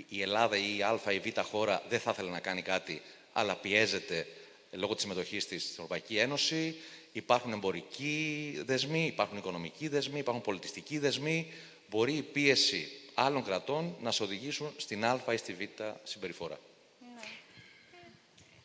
[0.08, 3.02] η Ελλάδα ή η Α ή η Β χώρα δεν θα ήθελε να κάνει κάτι,
[3.34, 4.28] αλλά πιέζεται
[4.72, 6.76] λόγω της συμμετοχής της στην Ευρωπαϊκή Ένωση.
[7.12, 11.52] Υπάρχουν εμπορικοί δεσμοί, υπάρχουν οικονομικοί δεσμοί, υπάρχουν πολιτιστικοί δεσμοί.
[11.90, 16.58] Μπορεί η πίεση άλλων κρατών να σε οδηγήσουν στην Α ή στη Β συμπεριφορά.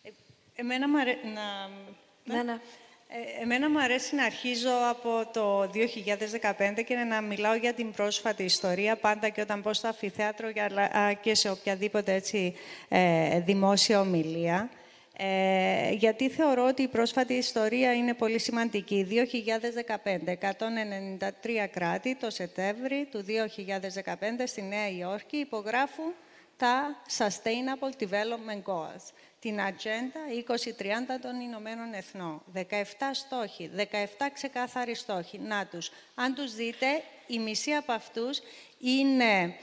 [0.02, 0.10] Ε,
[0.54, 1.16] εμένα μου αρέ...
[1.34, 1.70] να...
[2.24, 2.60] Ναι, ναι.
[3.08, 5.70] Ε, εμένα μου αρέσει να αρχίζω από το
[6.78, 10.48] 2015 και να μιλάω για την πρόσφατη ιστορία πάντα και όταν πω στο αφιθέατρο
[11.20, 12.54] και σε οποιαδήποτε έτσι,
[12.88, 14.70] ε, δημόσια ομιλία.
[15.16, 19.06] Ε, γιατί θεωρώ ότι η πρόσφατη ιστορία είναι πολύ σημαντική.
[19.10, 23.24] 2015, 193 κράτη το Σεπτέμβρη του
[24.04, 24.14] 2015
[24.46, 26.12] στη Νέα Υόρκη υπογράφουν
[26.56, 30.20] τα Sustainable Development Goals, την Ατζέντα
[30.78, 32.42] 2030 των Ηνωμένων Εθνών.
[32.54, 32.60] 17
[33.12, 33.82] στόχοι, 17
[34.32, 35.38] ξεκάθαροι στόχοι.
[35.38, 35.90] Να τους.
[36.14, 36.86] Αν τους δείτε,
[37.26, 38.40] η μισή από αυτούς
[38.78, 39.54] είναι ε,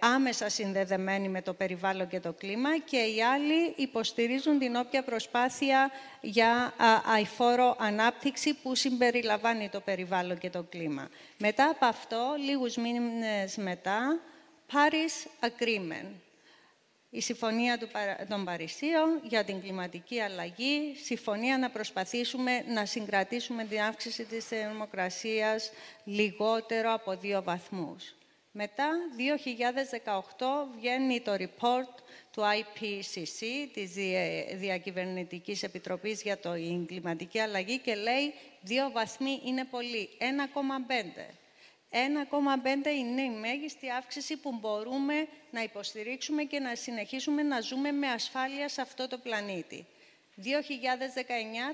[0.00, 5.90] άμεσα συνδεδεμένοι με το περιβάλλον και το κλίμα και οι άλλοι υποστηρίζουν την όποια προσπάθεια
[6.20, 6.74] για
[7.14, 11.08] αηφόρο ανάπτυξη που συμπεριλαμβάνει το περιβάλλον και το κλίμα.
[11.38, 14.20] Μετά από αυτό, λίγους μήνες μετά,
[14.72, 16.10] Paris Agreement.
[17.10, 17.78] Η Συμφωνία
[18.28, 25.70] των Παρισίων για την κλιματική αλλαγή, συμφωνία να προσπαθήσουμε να συγκρατήσουμε την αύξηση της θερμοκρασίας
[26.04, 28.14] λιγότερο από δύο βαθμούς.
[28.56, 31.94] Μετά, 2018, βγαίνει το report
[32.32, 33.92] του IPCC, της
[34.54, 40.24] Διακυβερνητικής Επιτροπής για την Κλιματική Αλλαγή και λέει δύο βαθμοί είναι πολύ, 1,5.
[41.90, 48.08] 1,5 είναι η μέγιστη αύξηση που μπορούμε να υποστηρίξουμε και να συνεχίσουμε να ζούμε με
[48.08, 49.86] ασφάλεια σε αυτό το πλανήτη.
[50.36, 50.46] 2019,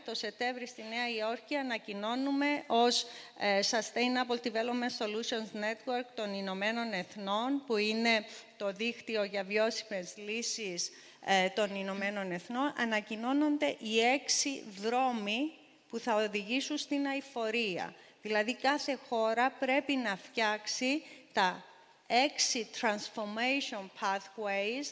[0.04, 3.06] το Σεπτέμβρη στη Νέα Υόρκη, ανακοινώνουμε ως
[3.38, 8.24] ε, Sustainable Development Solutions Network των Ηνωμένων Εθνών, που είναι
[8.56, 10.90] το δίκτυο για βιώσιμες λύσεις
[11.24, 15.52] ε, των Ηνωμένων Εθνών, ανακοινώνονται οι έξι δρόμοι
[15.88, 17.94] που θα οδηγήσουν στην αηφορία.
[18.22, 21.02] Δηλαδή κάθε χώρα πρέπει να φτιάξει
[21.32, 21.64] τα
[22.06, 24.84] έξι transformation pathways,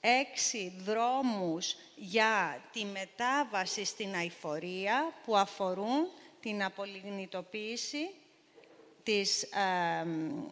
[0.00, 6.08] έξι δρόμους για τη μετάβαση στην αηφορία που αφορούν
[6.40, 8.10] την απολιγνητοποίηση
[9.02, 10.06] της ε,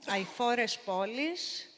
[0.07, 1.71] αηφόρες πόλης,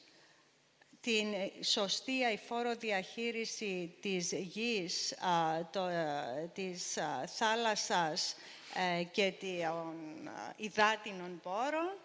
[1.01, 1.27] την
[1.61, 5.15] σωστή αηφόρο διαχείριση της γης,
[5.71, 8.37] το, ε, της θάλασσας
[8.75, 11.99] ε, και των ε, υδάτινων πόρων,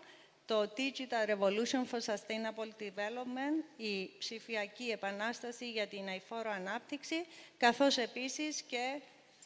[0.45, 7.25] το Digital Revolution for Sustainable Development, η ψηφιακή επανάσταση για την αηφόρο ανάπτυξη,
[7.57, 9.01] καθώς επίσης και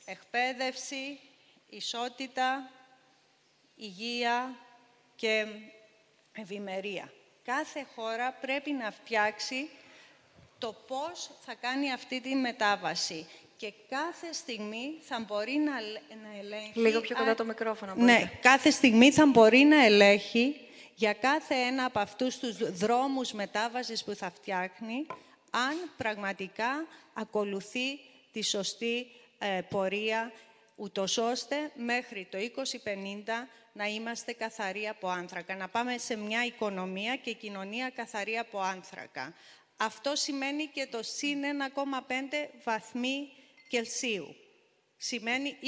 [0.06, 1.20] εκπαίδευση,
[1.70, 2.72] ισότητα,
[3.76, 4.56] υγεία
[5.16, 5.45] και
[6.34, 7.12] ευημερία.
[7.43, 9.70] Κάθε χώρα πρέπει να φτιάξει
[10.58, 13.28] το πώς θα κάνει αυτή τη μετάβαση
[13.58, 15.72] και κάθε στιγμή θα μπορεί να,
[16.22, 16.80] να ελέγχει...
[16.80, 17.93] Λίγο πιο κοντά το μικρόφωνο.
[17.95, 20.66] Ναι, κάθε στιγμή θα μπορεί να ελέγχει
[21.00, 25.08] για κάθε ένα από αυτούς τους δρόμους μετάβασης που θα φτιάχνει,
[25.50, 28.00] αν πραγματικά ακολουθεί
[28.32, 30.32] τη σωστή ε, πορεία,
[30.76, 32.43] ούτως ώστε μέχρι το 2050
[33.74, 39.34] να είμαστε καθαροί από άνθρακα, να πάμε σε μια οικονομία και κοινωνία καθαρή από άνθρακα.
[39.78, 41.41] Αυτό σημαίνει και το συν
[41.76, 42.14] 1,5
[42.64, 43.30] βαθμοί
[43.70, 44.36] Κελσίου.
[44.98, 45.64] Σημαίνει 20-50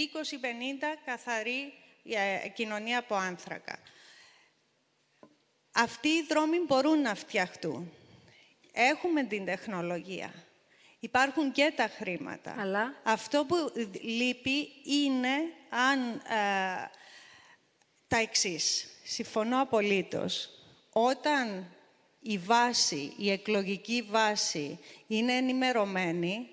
[1.05, 1.73] καθαρή
[2.43, 3.79] ε, κοινωνία από άνθρακα.
[5.83, 7.91] Αυτοί οι δρόμοι μπορούν να φτιαχτούν.
[8.73, 10.33] Έχουμε την τεχνολογία.
[10.99, 12.55] Υπάρχουν και τα χρήματα.
[12.59, 12.93] Αλλά...
[13.03, 13.55] Αυτό που
[14.01, 15.35] λείπει είναι
[15.69, 16.89] αν ε,
[18.07, 18.87] τα εξής.
[19.03, 20.49] Συμφωνώ απολύτως.
[20.91, 21.75] Όταν
[22.19, 26.47] η βάση, η εκλογική βάση είναι ενημερωμένη,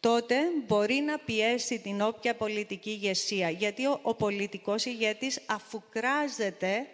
[0.00, 3.50] τότε μπορεί να πιέσει την όποια πολιτική ηγεσία.
[3.50, 6.86] Γιατί ο, ο πολιτικός ηγέτης αφουκράζεται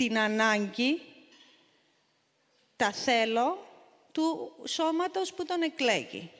[0.00, 1.00] την ανάγκη,
[2.76, 3.66] τα θέλω
[4.12, 6.30] του σώματος που τον εκλέγει.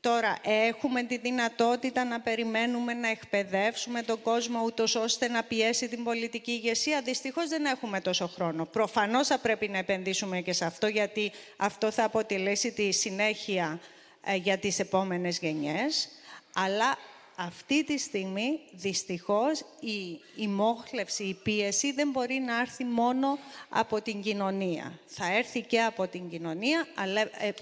[0.00, 6.04] Τώρα, έχουμε τη δυνατότητα να περιμένουμε να εκπαιδεύσουμε τον κόσμο ούτως ώστε να πιέσει την
[6.04, 7.02] πολιτική ηγεσία.
[7.02, 8.64] Δυστυχώς δεν έχουμε τόσο χρόνο.
[8.64, 13.80] Προφανώς θα πρέπει να επενδύσουμε και σε αυτό, γιατί αυτό θα αποτελέσει τη συνέχεια
[14.24, 16.08] ε, για τις επόμενες γενιές,
[16.54, 16.98] αλλά
[17.36, 24.02] αυτή τη στιγμή, δυστυχώς, η, η μόχλευση, η πίεση δεν μπορεί να έρθει μόνο από
[24.02, 25.00] την κοινωνία.
[25.06, 27.54] Θα έρθει και από την κοινωνία, αλλά ε,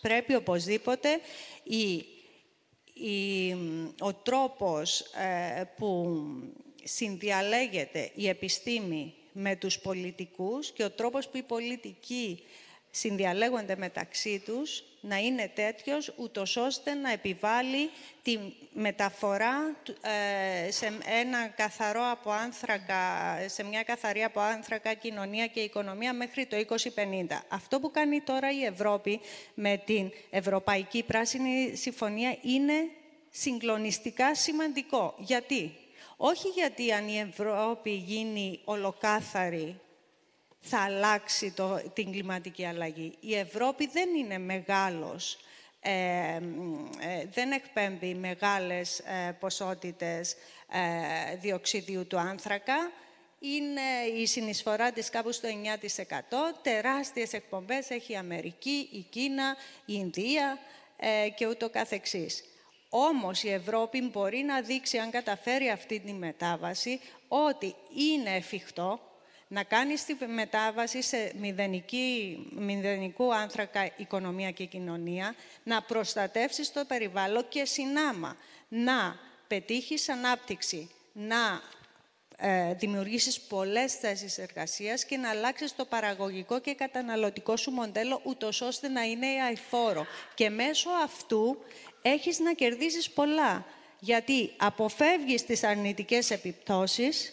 [0.00, 1.20] πρέπει οπωσδήποτε
[1.62, 1.94] η,
[2.92, 3.52] η,
[4.00, 6.18] ο τρόπος ε, που
[6.82, 12.42] συνδιαλέγεται η επιστήμη με τους πολιτικούς και ο τρόπος που οι πολιτικοί
[12.90, 17.90] συνδιαλέγονται μεταξύ τους να είναι τέτοιος, ούτως ώστε να επιβάλλει
[18.22, 18.38] τη
[18.72, 19.76] μεταφορά
[20.66, 20.86] ε, σε,
[21.20, 23.02] ένα καθαρό από άνθρακα,
[23.46, 26.56] σε μια καθαρή από άνθρακα κοινωνία και οικονομία μέχρι το
[26.94, 27.26] 2050.
[27.48, 29.20] Αυτό που κάνει τώρα η Ευρώπη
[29.54, 32.74] με την Ευρωπαϊκή Πράσινη Συμφωνία είναι
[33.30, 35.14] συγκλονιστικά σημαντικό.
[35.18, 35.76] Γιατί;
[36.16, 39.80] Όχι γιατί αν η Ευρώπη γίνει ολοκάθαρη
[40.64, 43.16] θα αλλάξει το, την κλιματική αλλαγή.
[43.20, 45.38] Η Ευρώπη δεν είναι μεγάλος,
[45.80, 46.40] ε, ε,
[47.32, 50.36] δεν εκπέμπει μεγάλες ε, ποσότητες
[50.72, 52.90] ε, διοξιδίου του άνθρακα.
[53.38, 55.52] Είναι η συνεισφορά της κάπου στο 9%.
[56.62, 60.58] Τεράστιες εκπομπές έχει η Αμερική, η Κίνα, η Ινδία
[61.34, 62.44] και ούτω καθεξής.
[62.88, 69.00] Όμως η Ευρώπη μπορεί να δείξει, αν καταφέρει αυτή τη μετάβαση, ότι είναι εφικτό
[69.48, 77.48] να κάνεις τη μετάβαση σε μηδενική, μηδενικού άνθρακα οικονομία και κοινωνία, να προστατεύσεις το περιβάλλον
[77.48, 78.36] και συνάμα
[78.68, 81.62] να πετύχεις ανάπτυξη, να
[82.36, 88.60] ε, δημιουργήσεις πολλές θέσεις εργασίας και να αλλάξεις το παραγωγικό και καταναλωτικό σου μοντέλο, ούτως
[88.60, 90.06] ώστε να είναι αηφόρο.
[90.34, 91.58] Και μέσω αυτού
[92.02, 93.66] έχεις να κερδίσεις πολλά,
[94.00, 97.32] γιατί αποφεύγεις τις αρνητικές επιπτώσεις,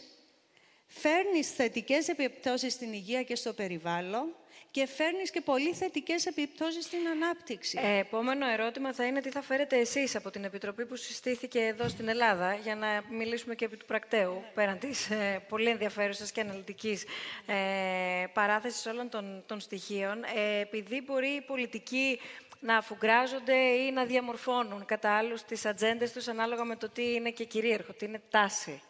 [0.94, 4.36] φέρνεις θετικές επιπτώσεις στην υγεία και στο περιβάλλον
[4.72, 7.80] και φέρνεις και πολύ θετικές επιπτώσεις στην ανάπτυξη.
[7.82, 11.88] Ε, επόμενο ερώτημα θα είναι τι θα φέρετε εσείς από την Επιτροπή που συστήθηκε εδώ
[11.88, 16.42] στην Ελλάδα για να μιλήσουμε και επί του πρακτέου, πέραν της ε, πολύ ενδιαφέρουσας και
[16.42, 17.06] αναλυτικής
[17.46, 17.54] ε,
[18.34, 20.24] παράθεσης όλων των, των στοιχείων.
[20.24, 22.20] Ε, επειδή μπορεί η πολιτική
[22.60, 27.30] να αφουγκράζονται ή να διαμορφώνουν κατά άλλους τις ατζέντες τους ανάλογα με το τι είναι
[27.30, 28.82] και κυρίαρχο, τι είναι τάση.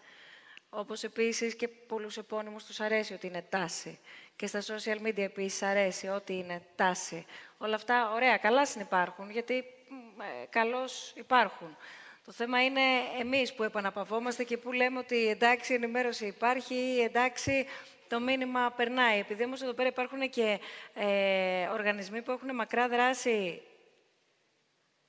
[0.73, 3.99] Όπως επίσης και πολλούς επώνυμους τους αρέσει ότι είναι τάση.
[4.35, 7.25] Και στα social media επίσης αρέσει ότι είναι τάση.
[7.57, 11.77] Όλα αυτά ωραία, καλά συνυπάρχουν, γιατί ε, καλώς υπάρχουν.
[12.25, 12.81] Το θέμα είναι
[13.19, 17.65] εμείς που επαναπαυόμαστε και που λέμε ότι εντάξει η ενημέρωση υπάρχει, εντάξει
[18.07, 19.19] το μήνυμα περνάει.
[19.19, 20.59] Επειδή όμως εδώ πέρα υπάρχουν και
[20.93, 23.61] ε, οργανισμοί που έχουν μακρά δράση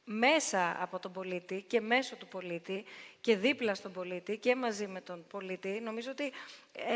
[0.04, 2.84] μέσα από τον πολίτη και μέσω του πολίτη
[3.20, 5.80] και δίπλα στον πολίτη και μαζί με τον πολίτη.
[5.84, 6.32] Νομίζω ότι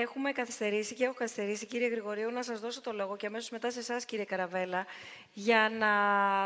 [0.02, 3.70] έχουμε καθυστερήσει και έχω καθυστερήσει, κύριε Γρηγορίου, να σας δώσω το λόγο και αμέσως μετά
[3.70, 4.86] σε εσάς, κύριε Καραβέλα,
[5.32, 5.92] για να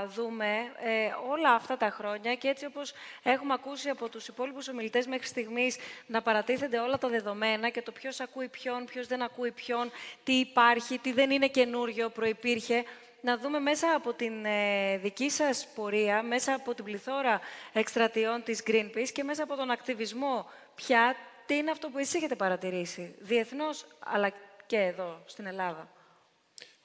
[0.07, 0.47] δούμε
[0.79, 2.93] ε, όλα αυτά τα χρόνια και έτσι όπως
[3.23, 7.93] έχουμε ακούσει από τους υπόλοιπους ομιλητές μέχρι στιγμής να παρατίθενται όλα τα δεδομένα και το
[7.93, 9.91] ποιος ακούει ποιον, ποιος δεν ακούει ποιον,
[10.25, 12.85] τι υπάρχει, τι δεν είναι καινούριο, προϋπήρχε
[13.21, 17.41] να δούμε μέσα από την ε, δική σας πορεία, μέσα από την πληθώρα
[17.73, 21.17] εκστρατιών της Greenpeace και μέσα από τον ακτιβισμό πια,
[21.47, 24.33] τι είναι αυτό που εσείς έχετε παρατηρήσει, διεθνώς αλλά
[24.67, 25.89] και εδώ, στην Ελλάδα;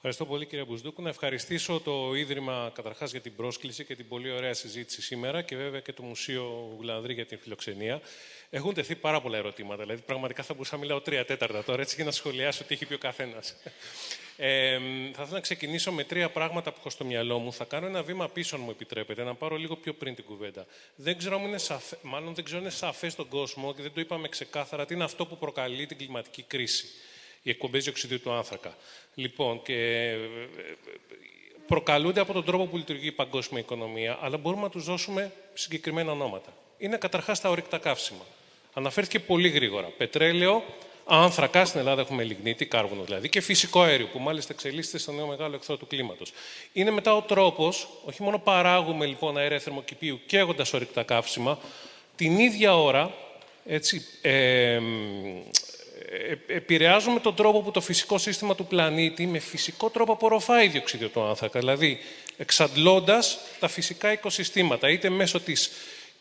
[0.08, 1.02] Ευχαριστώ πολύ κύριε Μπουσδούκου.
[1.02, 5.56] Να ευχαριστήσω το Ίδρυμα καταρχάς για την πρόσκληση και την πολύ ωραία συζήτηση σήμερα και
[5.56, 8.00] βέβαια και το Μουσείο Γουλανδρή για την φιλοξενία.
[8.50, 9.82] Έχουν τεθεί πάρα πολλά ερωτήματα.
[9.82, 12.86] Δηλαδή, πραγματικά θα μπορούσα να μιλάω τρία τέταρτα τώρα έτσι για να σχολιάσω τι έχει
[12.86, 13.56] πει ο καθένας.
[14.36, 14.78] Ε,
[15.12, 17.52] θα ήθελα να ξεκινήσω με τρία πράγματα που έχω στο μυαλό μου.
[17.52, 20.66] Θα κάνω ένα βήμα πίσω, αν μου επιτρέπετε, να πάρω λίγο πιο πριν την κουβέντα.
[20.96, 24.28] Δεν ξέρω είναι σαφέ, μάλλον δεν ξέρω είναι σαφές στον κόσμο και δεν το είπαμε
[24.28, 26.86] ξεκάθαρα τι είναι αυτό που προκαλεί την κλιματική κρίση.
[27.42, 28.76] Οι εκπομπές διοξιδίου του άνθρακα.
[29.14, 29.74] Λοιπόν, και
[30.10, 30.16] ε,
[31.66, 36.12] προκαλούνται από τον τρόπο που λειτουργεί η παγκόσμια οικονομία, αλλά μπορούμε να τους δώσουμε συγκεκριμένα
[36.12, 36.52] ονόματα.
[36.78, 38.24] Είναι καταρχάς τα ορυκτά καύσιμα.
[38.74, 39.86] Αναφέρθηκε πολύ γρήγορα.
[39.86, 40.64] Πετρέλαιο,
[41.06, 45.26] άνθρακα στην Ελλάδα έχουμε λιγνίτη, κάρβονο δηλαδή, και φυσικό αέριο, που μάλιστα εξελίσσεται στο νέο
[45.26, 46.32] μεγάλο εχθρό του κλίματος.
[46.72, 51.58] Είναι μετά ο τρόπος, όχι μόνο παράγουμε λοιπόν αέρια θερμοκηπίου καίγοντα ορυκτά καύσιμα,
[52.16, 53.14] την ίδια ώρα
[53.66, 54.80] έτσι, ε,
[56.46, 61.22] επηρεάζουμε τον τρόπο που το φυσικό σύστημα του πλανήτη με φυσικό τρόπο απορροφάει διοξίδιο του
[61.22, 61.58] άνθρακα.
[61.58, 61.98] Δηλαδή,
[62.36, 65.70] εξαντλώντας τα φυσικά οικοσυστήματα, είτε μέσω της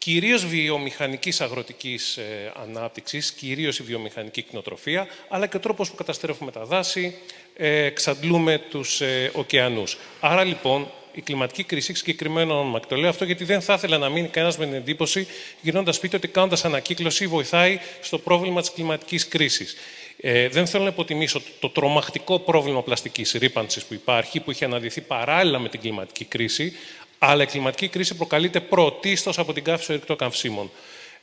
[0.06, 6.52] κυρίως βιομηχανικής αγροτικής ε, ανάπτυξης, κυρίως η βιομηχανική κτηνοτροφία, αλλά και ο τρόπος που καταστρέφουμε
[6.52, 7.16] τα δάση,
[7.56, 9.98] ε, εξαντλούμε τους ε, ωκεανούς.
[10.20, 12.80] Άρα λοιπόν η κλιματική κρίση έχει συγκεκριμένο όνομα.
[12.80, 15.28] Και το λέω αυτό γιατί δεν θα ήθελα να μείνει κανένας με την εντύπωση,
[15.62, 19.76] γυρνώντας πείτε ότι κάνοντας ανακύκλωση βοηθάει στο πρόβλημα της κλιματικής κρίσης.
[20.18, 25.02] Ε, δεν θέλω να υποτιμήσω το τρομακτικό πρόβλημα πλαστικής ρήπανσης που υπάρχει, που έχει αναδυθεί
[25.02, 26.74] παράλληλα με την κλιματική κρίση,
[27.20, 30.72] αλλά η κλιματική κρίση προκαλείται πρωτίστως από την καύση ορυκτών καυσίμων.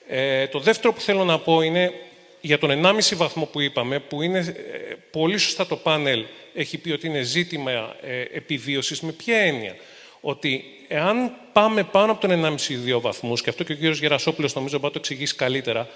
[0.08, 1.92] Ε, το δεύτερο που θέλω να πω είναι
[2.40, 6.24] για τον 1,5 βαθμό που είπαμε, που είναι ε, πολύ σωστά το πάνελ
[6.54, 9.76] έχει πει ότι είναι ζήτημα ε, επιβίωσης, με ποια έννοια;
[10.20, 12.56] Ότι εάν πάμε πάνω από τον
[12.94, 15.88] 1,5-2 βαθμούς, και αυτό και ο κύριος Γερασόπουλος νομίζω μπορεί να το εξηγήσει καλύτερα,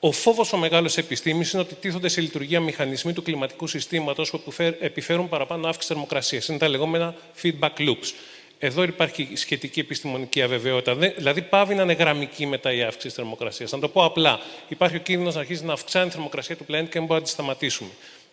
[0.00, 4.52] Ο φόβος ο μεγάλος επιστήμης είναι ότι τίθονται σε λειτουργία μηχανισμοί του κλιματικού συστήματος που
[4.80, 6.48] επιφέρουν παραπάνω αύξηση θερμοκρασίας.
[6.48, 8.12] Είναι τα λεγόμενα feedback loops.
[8.58, 10.94] Εδώ υπάρχει σχετική επιστημονική αβεβαιότητα.
[10.94, 13.72] Δηλαδή, πάβει να είναι γραμμική μετά η αύξηση της θερμοκρασίας.
[13.72, 16.90] Να το πω απλά, υπάρχει ο κίνδυνος να αρχίσει να αυξάνει η θερμοκρασία του πλανήτη
[16.90, 17.90] και δεν μπορούμε να τη σταματήσουμε.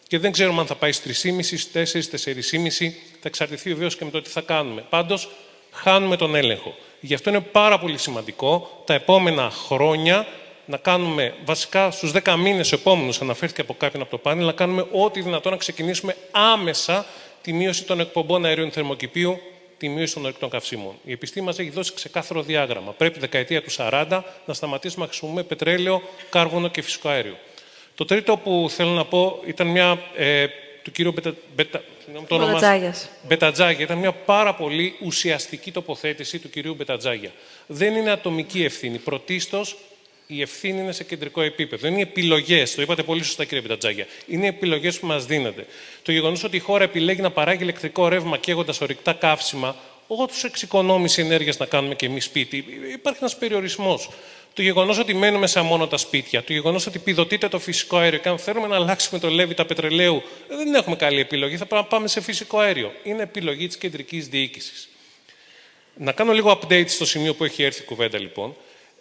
[0.08, 2.94] Και δεν ξέρουμε αν θα πάει στις 3,5, 4, 4,5.
[3.12, 4.86] Θα εξαρτηθεί βεβαίω και με το τι θα κάνουμε.
[4.90, 5.30] Πάντως,
[5.72, 6.76] χάνουμε τον έλεγχο.
[7.00, 10.28] Γι' αυτό είναι πάρα πολύ σημαντικό τα επόμενα χρόνια
[10.66, 14.86] να κάνουμε, βασικά στους 10 μήνες επόμενους, αναφέρθηκε από κάποιον από το πάνελ, να κάνουμε
[14.92, 17.06] ό,τι δυνατόν να ξεκινήσουμε άμεσα
[17.42, 19.40] τη μείωση των εκπομπών αερίων θερμοκηπίου,
[19.78, 20.96] τη μείωση των ορεικτών καυσίμων.
[21.04, 22.92] Η επιστήμη μας έχει δώσει ξεκάθαρο διάγραμμα.
[22.92, 27.38] Πρέπει δεκαετία του 40 να σταματήσουμε να χρησιμοποιούμε πετρέλαιο, κάρβονο και φυσικό αέριο.
[27.96, 30.46] Το τρίτο που θέλω να πω ήταν μια ε,
[30.84, 31.84] του κύριου Μπετα, Μπετα,
[32.28, 32.40] το
[33.28, 33.84] Μπετατζάγια.
[33.84, 37.32] Ήταν μια πάρα πολύ ουσιαστική τοποθέτηση του κυρίου Μπετατζάγια.
[37.68, 38.98] Δεν είναι ατομική ευθύνη.
[38.98, 39.78] Πρωτίστως
[40.28, 41.88] η ευθύνη είναι σε κεντρικό επίπεδο.
[41.88, 44.08] Είναι οι επιλογές, το είπατε πολύ σωστά κύριε Μπετατζάγια.
[44.28, 45.66] Είναι οι επιλογές που μας δίνονται.
[46.02, 49.76] Το γεγονός ότι η χώρα επιλέγει να παράγει ηλεκτρικό ρεύμα καίγοντας ορυκτά καύσιμα,
[50.08, 54.10] όντω εξοικονόμηση ενέργειας να κάνουμε και εμείς σπίτι, υπάρχει ένας περιορισμός.
[54.54, 58.30] Το γεγονός ότι μένουμε σε αμόνωτα σπίτια, το γεγονός ότι επιδοτείται το φυσικό αέριο και
[58.30, 61.58] αν θέλουμε να αλλάξουμε το λέβη τα πετρελαίου, δεν έχουμε καλή επιλογή.
[61.58, 62.92] Θα πρέπει να πάμε σε φυσικό αέριο.
[63.04, 64.90] Είναι επιλογή της κεντρικής διοίκησης.
[65.98, 68.56] Να κάνω λίγο update στο σημείο που έχει έρθει η κουβέντα λοιπόν.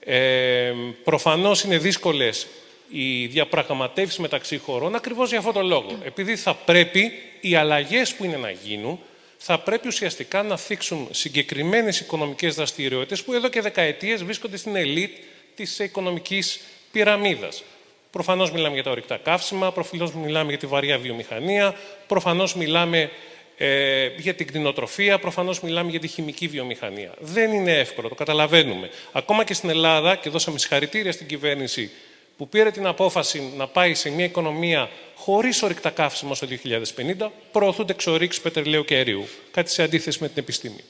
[0.04, 0.72] Ε,
[1.04, 2.46] προφανώς είναι δύσκολες
[2.90, 5.98] οι διαπραγματεύσεις μεταξύ χωρών ακριβώς για αυτόν τον λόγο.
[6.04, 8.98] Επειδή θα πρέπει οι αλλαγές που είναι να γίνουν
[9.36, 15.16] θα πρέπει ουσιαστικά να θίξουν συγκεκριμένες οικονομικές δραστηριότητες που εδώ και δεκαετίες βρίσκονται στην ελίτ
[15.54, 16.60] της οικονομικής
[16.92, 17.62] πυραμίδας.
[18.10, 21.74] Προφανώς μιλάμε για τα ορυκτά καύσιμα, προφανώς μιλάμε για τη βαριά βιομηχανία,
[22.06, 23.10] προφανώς μιλάμε
[23.56, 27.14] ε, για την κτηνοτροφία, προφανώς μιλάμε για τη χημική βιομηχανία.
[27.18, 28.90] Δεν είναι εύκολο, το καταλαβαίνουμε.
[29.12, 31.90] Ακόμα και στην Ελλάδα, και δώσαμε συγχαρητήρια στην κυβέρνηση
[32.36, 37.92] που πήρε την απόφαση να πάει σε μια οικονομία χωρίς ορυκτά καύσιμα στο 2050, προωθούνται
[37.92, 39.28] εξορίξεις πετρελαίου και αερίου.
[39.50, 40.80] Κάτι σε αντίθεση με την επιστήμη.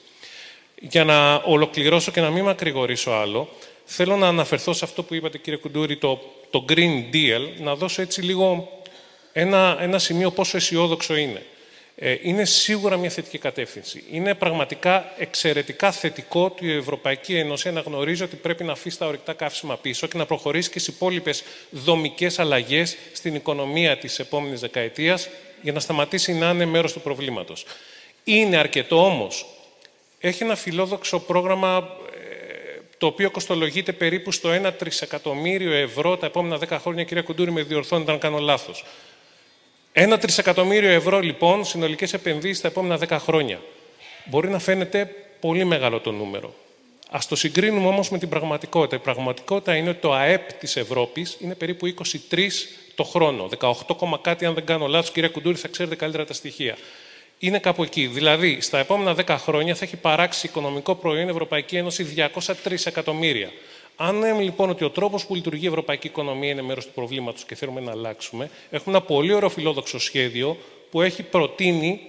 [0.79, 3.49] Για να ολοκληρώσω και να μην μακρηγορήσω άλλο,
[3.85, 8.01] θέλω να αναφερθώ σε αυτό που είπατε, κύριε Κουντούρη, το, το Green Deal, να δώσω
[8.01, 8.69] έτσι λίγο
[9.33, 11.43] ένα, ένα σημείο πόσο αισιόδοξο είναι.
[11.97, 14.03] Ε, είναι σίγουρα μια θετική κατεύθυνση.
[14.11, 19.33] Είναι πραγματικά εξαιρετικά θετικό ότι η Ευρωπαϊκή Ένωση αναγνωρίζει ότι πρέπει να αφήσει τα ορυκτά
[19.33, 25.29] καύσιμα πίσω και να προχωρήσει και στις υπόλοιπες δομικές αλλαγές στην οικονομία της επόμενης δεκαετίας
[25.61, 27.65] για να σταματήσει να είναι μέρος του προβλήματος.
[28.23, 29.45] Είναι αρκετό όμως.
[30.19, 36.59] Έχει ένα φιλόδοξο πρόγραμμα ε, το οποίο κοστολογείται περίπου στο 1 τρισεκατομμύριο ευρώ τα επόμενα
[36.69, 37.03] 10 χρόνια.
[37.03, 38.83] Κυρία Κουντούρη, με διορθώνει αν κάνω λάθος.
[39.97, 43.59] Ένα τρισεκατομμύριο ευρώ λοιπόν συνολικές επενδύσεις τα επόμενα 10 χρόνια.
[44.25, 46.53] Μπορεί να φαίνεται πολύ μεγάλο το νούμερο.
[47.09, 48.95] Α το συγκρίνουμε όμως με την πραγματικότητα.
[48.95, 51.93] Η πραγματικότητα είναι ότι το ΑΕΠ της Ευρώπης είναι περίπου
[52.29, 53.49] 23 το χρόνο.
[53.59, 56.77] 18, κάτι, αν δεν κάνω λάθος, κυρία Κουντούρη, θα ξέρετε καλύτερα τα στοιχεία.
[57.39, 58.07] Είναι κάπου εκεί.
[58.07, 63.51] Δηλαδή, στα επόμενα 10 χρόνια θα έχει παράξει οικονομικό προϊόν Ευρωπαϊκή Ένωση 203 εκατομμύρια.
[63.95, 67.45] Αν λέμε λοιπόν ότι ο τρόπος που λειτουργεί η ευρωπαϊκή οικονομία είναι μέρος του προβλήματος
[67.45, 70.57] και θέλουμε να αλλάξουμε, έχουμε ένα πολύ ωραίο φιλόδοξο σχέδιο
[70.89, 72.01] που έχει προτείνει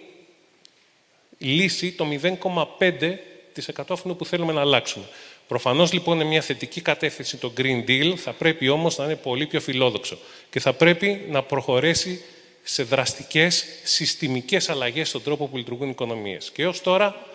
[1.38, 5.04] λύση το 0,5% αυτού που θέλουμε να αλλάξουμε.
[5.48, 9.46] Προφανώς λοιπόν είναι μια θετική κατεύθυνση το Green Deal, θα πρέπει όμως να είναι πολύ
[9.46, 10.18] πιο φιλόδοξο
[10.50, 12.24] και θα πρέπει να προχωρήσει
[12.62, 16.50] σε δραστικές συστημικές αλλαγές στον τρόπο που λειτουργούν οι οικονομίες.
[16.50, 17.26] Και έως τώρα,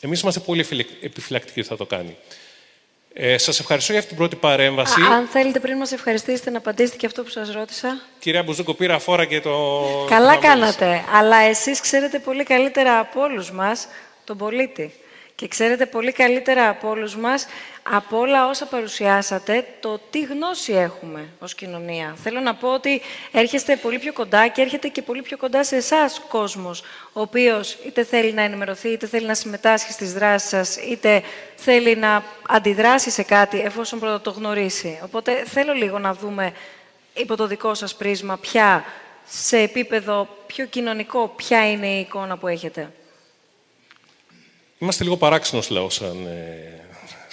[0.00, 0.66] εμείς είμαστε πολύ
[1.00, 2.16] επιφυλακτικοί ότι θα το κάνει.
[3.16, 5.00] Ε, σας ευχαριστώ για αυτή την πρώτη παρέμβαση.
[5.00, 8.00] Α, αν θέλετε πριν μας ευχαριστήσετε να απαντήσετε και αυτό που σας ρώτησα.
[8.18, 9.78] Κυρία Μπουζούκο, πήρα φόρα και το...
[10.08, 13.86] Καλά κάνατε, αλλά εσείς ξέρετε πολύ καλύτερα από όλους μας
[14.24, 14.94] τον πολίτη.
[15.34, 17.46] Και ξέρετε πολύ καλύτερα από όλους μας,
[17.90, 22.16] από όλα όσα παρουσιάσατε, το τι γνώση έχουμε ως κοινωνία.
[22.22, 23.00] Θέλω να πω ότι
[23.32, 26.82] έρχεστε πολύ πιο κοντά και έρχεται και πολύ πιο κοντά σε εσάς κόσμος,
[27.12, 31.22] ο οποίος είτε θέλει να ενημερωθεί, είτε θέλει να συμμετάσχει στις δράσεις σας, είτε
[31.56, 35.00] θέλει να αντιδράσει σε κάτι, εφόσον πρώτα το γνωρίσει.
[35.04, 36.52] Οπότε θέλω λίγο να δούμε
[37.14, 38.84] υπό το δικό σας πρίσμα ποια,
[39.26, 42.92] σε επίπεδο πιο κοινωνικό, ποια είναι η εικόνα που έχετε.
[44.78, 46.83] Είμαστε λίγο παράξενος λαό σαν, ε,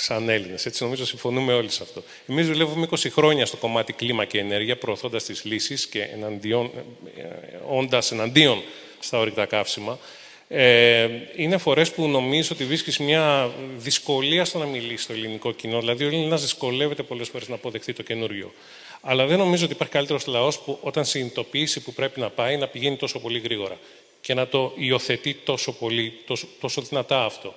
[0.02, 0.66] σαν Έλληνες.
[0.66, 2.04] Έτσι, νομίζω συμφωνούμε όλοι σε αυτό.
[2.28, 6.72] Εμείς δουλεύουμε 20 χρόνια στο κομμάτι κλίμα και ενέργεια, προωθώντας τις λύσεις και εναντίον,
[7.18, 7.24] ε,
[7.68, 8.62] όντας εναντίον
[9.00, 10.00] στα ορυκτά καύσιμα.
[10.48, 15.80] Ε, είναι φορές που νομίζω ότι βρίσκεις μια δυσκολία στο να μιλήσεις στο ελληνικό κοινό.
[15.80, 18.54] Δηλαδή, ο Έλληνας δυσκολεύεται πολλές φορές να αποδεχτεί το καινούριο.
[19.02, 22.68] Αλλά δεν νομίζω ότι υπάρχει καλύτερος λαός που όταν συνειδητοποιήσει που πρέπει να πάει να
[22.68, 23.78] πηγαίνει τόσο πολύ γρήγορα
[24.22, 27.56] και να το υιοθετεί τόσο πολύ, τόσο, τόσο δυνατά αυτό.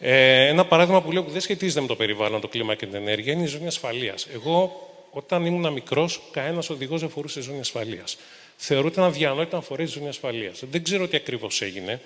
[0.00, 2.94] Ε, ένα παράδειγμα που λέω που δεν σχετίζεται με το περιβάλλον, το κλίμα και την
[2.94, 4.26] ενέργεια είναι η ζώνη ασφαλείας.
[4.34, 4.80] Εγώ
[5.16, 8.16] Όταν ήμουν μικρός, κανένας οδηγός δεν φορούσε ζώνη ασφαλείας.
[8.56, 10.62] Θεωρούταν αδιανόητο να φορέσει ζώνη ασφαλείας.
[10.70, 12.00] Δεν ξέρω τι ακριβώς έγινε,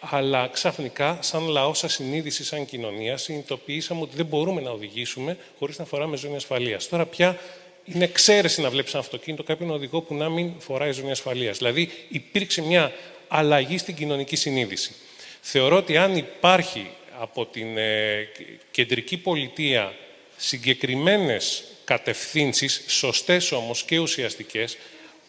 [0.00, 5.78] αλλά ξαφνικά, σαν λαός, σαν συνείδηση, σαν κοινωνία, συνειδητοποιήσαμε ότι δεν μπορούμε να οδηγήσουμε χωρίς
[5.78, 6.88] να φοράμε ζώνη ασφαλείας.
[6.88, 7.38] Τώρα πια
[7.84, 11.58] είναι εξαίρεση να βλέπεις ένα αυτοκίνητο κάποιον οδηγό που να μην φοράει ζώνη ασφαλείας.
[11.58, 12.92] Δηλαδή, υπήρξε μια
[13.28, 14.94] αλλαγή στην κοινωνική συνείδηση.
[15.40, 18.28] Θεωρώ ότι αν υπάρχει από την ε,
[18.70, 19.94] κεντρική πολιτεία
[20.36, 24.76] συγκεκριμένες κατευθύνσεις, σωστές όμως και ουσιαστικές,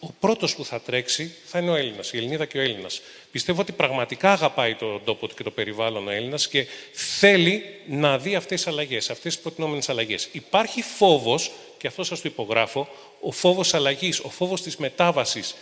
[0.00, 3.00] ο πρώτος που θα τρέξει θα είναι ο Έλληνας, η Ελληνίδα και ο Έλληνας.
[3.30, 8.18] Πιστεύω ότι πραγματικά αγαπάει τον τόπο του και το περιβάλλον ο Έλληνας και θέλει να
[8.18, 10.28] δει αυτές τις αλλαγές, αυτές τις προτινόμενες αλλαγές.
[10.32, 12.88] Υπάρχει φόβος, και αυτό σας το υπογράφω,
[13.20, 15.54] ο φόβος αλλαγής, ο φόβος της μετάβασης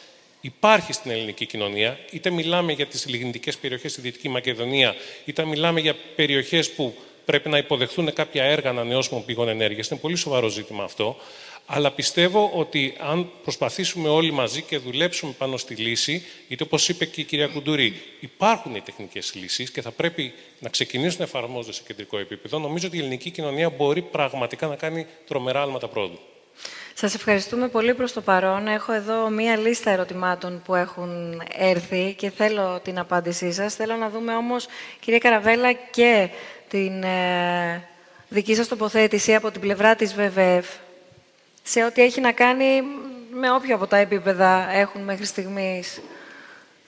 [0.44, 4.94] υπάρχει στην ελληνική κοινωνία, είτε μιλάμε για τις λιγνητικές περιοχές στη Δυτική Μακεδονία,
[5.24, 6.94] είτε μιλάμε για περιοχές που
[7.24, 9.88] πρέπει να υποδεχθούν κάποια έργα ανανεώσιμων πηγών ενέργειας.
[9.88, 11.16] Είναι πολύ σοβαρό ζήτημα αυτό.
[11.66, 17.04] Αλλά πιστεύω ότι αν προσπαθήσουμε όλοι μαζί και δουλέψουμε πάνω στη λύση, είτε όπως είπε
[17.04, 21.72] και η κυρία Κουντουρή, υπάρχουν οι τεχνικές λύσεις και θα πρέπει να ξεκινήσουν να εφαρμόζονται
[21.72, 26.18] σε κεντρικό επίπεδο, νομίζω ότι η ελληνική κοινωνία μπορεί πραγματικά να κάνει τρομερά άλματα πρόοδου.
[26.96, 28.66] Σας ευχαριστούμε πολύ προς το παρόν.
[28.66, 33.74] Έχω εδώ μία λίστα ερωτημάτων που έχουν έρθει και θέλω την απάντησή σας.
[33.74, 34.66] Θέλω να δούμε όμως,
[35.00, 36.28] κυρία Καραβέλα, και
[36.68, 37.88] την ε,
[38.28, 40.66] δική σας τοποθέτηση από την πλευρά της ΒΒΕΦ
[41.62, 42.82] σε ό,τι έχει να κάνει
[43.32, 46.00] με όποια από τα επίπεδα έχουν μέχρι στιγμής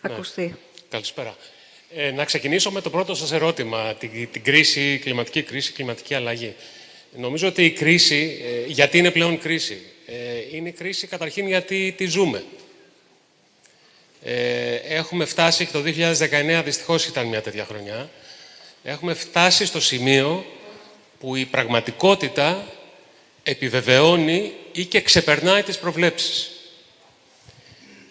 [0.00, 0.12] ναι.
[0.12, 0.56] ακουστεί.
[0.88, 1.36] Καλησπέρα.
[1.94, 6.54] Ε, να ξεκινήσω με το πρώτο σας ερώτημα, την, την κρίση, κλιματική κρίση, κλιματική αλλαγή.
[7.16, 12.06] Νομίζω ότι η κρίση, ε, γιατί είναι πλέον κρίση; Ε, είναι κρίση καταρχήν γιατί τη
[12.06, 12.44] ζούμε.
[14.22, 18.10] Ε, έχουμε φτάσει, το 2019 δυστυχώς ήταν μια τέτοια χρονιά,
[18.82, 20.46] έχουμε φτάσει στο σημείο
[21.20, 22.66] που η πραγματικότητα
[23.42, 26.50] επιβεβαιώνει ή και ξεπερνάει τις προβλέψεις.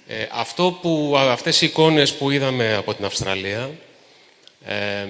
[0.07, 3.71] Ε, αυτό που, αυτές οι εικόνες που είδαμε από την Αυστραλία,
[4.65, 5.07] ε,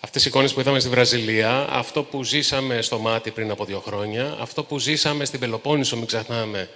[0.00, 3.80] αυτές οι εικόνες που είδαμε στη Βραζιλία, αυτό που ζήσαμε στο Μάτι πριν από δύο
[3.80, 6.68] χρόνια, αυτό που ζήσαμε στην Πελοπόννησο, μην ξεχνάμε,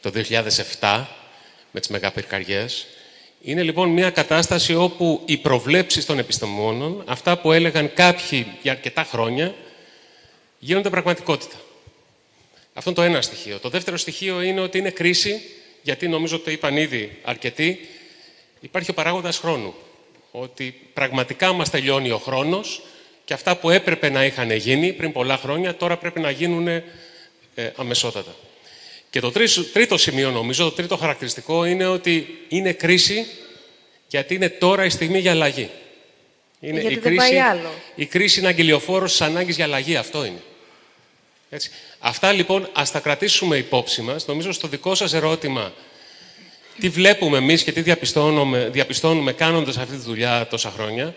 [0.00, 0.10] το
[0.80, 1.04] 2007,
[1.70, 2.86] με τις μεγαπυρκαριές,
[3.42, 9.04] είναι λοιπόν μια κατάσταση όπου οι προβλέψεις των επιστημόνων, αυτά που έλεγαν κάποιοι για αρκετά
[9.04, 9.54] χρόνια,
[10.58, 11.56] γίνονται πραγματικότητα.
[12.74, 13.58] Αυτό είναι το ένα στοιχείο.
[13.58, 15.40] Το δεύτερο στοιχείο είναι ότι είναι κρίση,
[15.82, 17.88] γιατί νομίζω ότι το είπαν ήδη αρκετοί,
[18.60, 19.74] υπάρχει ο παράγοντας χρόνου.
[20.38, 22.82] Ότι πραγματικά μας τελειώνει ο χρόνος
[23.24, 26.82] και αυτά που έπρεπε να είχαν γίνει πριν πολλά χρόνια, τώρα πρέπει να γίνουν ε,
[27.76, 28.34] αμεσότατα.
[29.10, 29.32] Και το
[29.72, 33.26] τρίτο σημείο νομίζω, το τρίτο χαρακτηριστικό είναι ότι είναι κρίση
[34.08, 35.70] γιατί είναι τώρα η στιγμή για αλλαγή.
[36.60, 37.72] Είναι γιατί η δεν κρίση, πάει άλλο.
[37.94, 39.96] Η κρίση είναι αγγελιοφόρος τη ανάγκη για αλλαγή.
[39.96, 40.42] Αυτό είναι.
[41.50, 41.70] Έτσι.
[41.98, 44.26] Αυτά λοιπόν ας τα κρατήσουμε υπόψη μας.
[44.26, 45.72] Νομίζω στο δικό σας ερώτημα
[46.80, 51.14] τι βλέπουμε εμείς και τι διαπιστώνουμε, διαπιστώνουμε κάνοντας αυτή τη δουλειά τόσα χρόνια.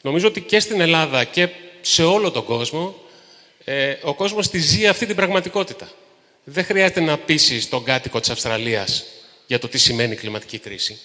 [0.00, 1.48] Νομίζω ότι και στην Ελλάδα και
[1.80, 2.94] σε όλο τον κόσμο
[3.64, 5.88] ε, ο κόσμος τη ζει αυτή την πραγματικότητα.
[6.44, 9.04] Δεν χρειάζεται να πείσεις τον κάτοικο της Αυστραλίας
[9.46, 10.98] για το τι σημαίνει κλιματική κρίση.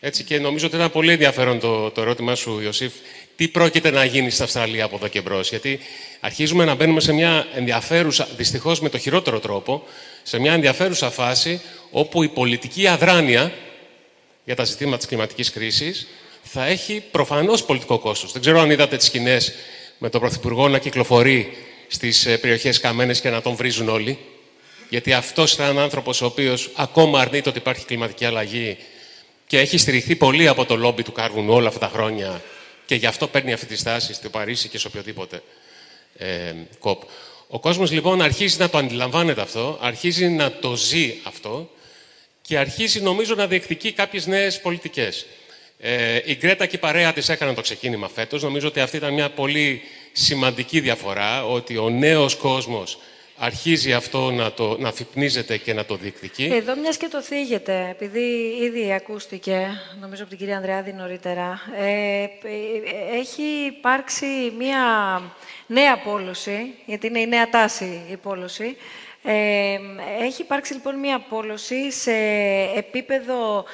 [0.00, 2.92] Έτσι και νομίζω ότι ήταν πολύ ενδιαφέρον το, το ερώτημά σου, Ιωσήφ,
[3.36, 5.78] τι πρόκειται να γίνει στην Αυστραλία από εδώ και μπρος; Γιατί
[6.20, 9.84] αρχίζουμε να μπαίνουμε σε μια ενδιαφέρουσα, δυστυχώς με το χειρότερο τρόπο,
[10.22, 11.60] σε μια ενδιαφέρουσα φάση
[11.90, 13.52] όπου η πολιτική αδράνεια
[14.44, 16.06] για τα ζητήματα της κλιματικής κρίσης
[16.42, 18.32] θα έχει προφανώς πολιτικό κόστος.
[18.32, 19.52] Δεν ξέρω αν είδατε τις σκηνές
[19.98, 21.56] με τον Πρωθυπουργό να κυκλοφορεί
[21.88, 24.18] στις ε, περιοχές καμένες και να τον βρίζουν όλοι.
[24.88, 28.76] Γιατί αυτός ήταν ένας άνθρωπος ο οποίος ακόμα αρνείται ότι υπάρχει κλιματική αλλαγή
[29.46, 32.42] και έχει στηριχθεί πολύ από το λόμπι του Κάρβουνου όλα αυτά τα χρόνια
[32.86, 35.42] και γι' αυτό παίρνει αυτή τη στάση στο Παρίσι και σε οποιοδήποτε
[36.16, 37.02] ε, κόπ.
[37.52, 41.70] Ο κόσμος λοιπόν αρχίζει να το αντιλαμβάνεται αυτό, αρχίζει να το ζει αυτό
[42.42, 45.26] και αρχίζει νομίζω να διεκδικεί κάποιες νέες πολιτικές.
[45.78, 48.42] Ε, η Γκρέτα και η παρέα της έκαναν το ξεκίνημα φέτος.
[48.42, 49.82] Νομίζω ότι αυτή ήταν μια πολύ
[50.12, 52.98] σημαντική διαφορά, ότι ο νέος κόσμος
[53.36, 56.44] αρχίζει αυτό να, το, να αφυπνίζεται και να το διεκδικεί.
[56.52, 58.20] Εδώ μιας και το θίγεται, επειδή
[58.62, 59.68] ήδη ακούστηκε,
[60.00, 62.26] νομίζω από την κυρία Ανδρεάδη νωρίτερα, ε,
[63.18, 64.82] έχει υπάρξει μια
[65.70, 68.76] νέα πόλωση, γιατί είναι η νέα τάση η πόλωση,
[69.22, 69.78] ε,
[70.20, 72.12] έχει υπάρξει λοιπόν μια πόλωση σε
[72.76, 73.64] επίπεδο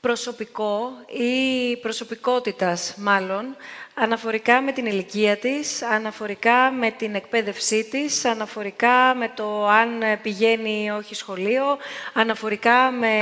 [0.00, 3.56] προσωπικό ή προσωπικότητας μάλλον,
[3.94, 10.90] αναφορικά με την ηλικία της, αναφορικά με την εκπαίδευσή της, αναφορικά με το αν πηγαίνει
[10.90, 11.64] όχι σχολείο,
[12.12, 13.16] αναφορικά με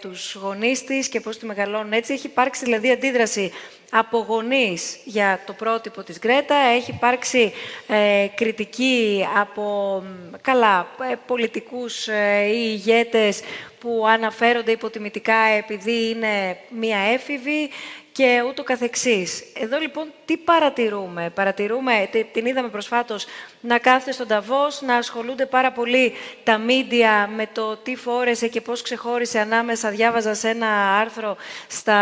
[0.00, 2.12] τους γονείς της και πώς τη μεγαλώνουν έτσι.
[2.12, 3.52] Έχει υπάρξει δηλαδή αντίδραση
[3.90, 6.54] από γονείς για το πρότυπο της Γκρέτα.
[6.54, 7.52] Έχει υπάρξει
[7.86, 10.02] ε, κριτική από
[10.40, 13.40] καλά ε, πολιτικούς ε, ή ηγέτες
[13.78, 17.70] που αναφέρονται υποτιμητικά επειδή είναι μία έφηβη
[18.12, 19.44] και ούτω καθεξής.
[19.54, 21.30] Εδώ λοιπόν τι παρατηρούμε.
[21.34, 23.26] Παρατηρούμε, την είδαμε προσφάτως,
[23.60, 26.12] να κάθεται στον Ταβός, να ασχολούνται πάρα πολύ
[26.44, 29.90] τα μίντια με το τι φόρεσε και πώς ξεχώρισε ανάμεσα.
[29.90, 31.36] Διάβαζα σε ένα άρθρο
[31.68, 31.98] στα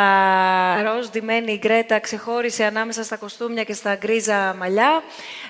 [0.82, 5.03] ροζ ντυμένη η Γκρέτα, ξεχώρισε ανάμεσα στα κοστούμια και στα γκρίζα μαλλιά.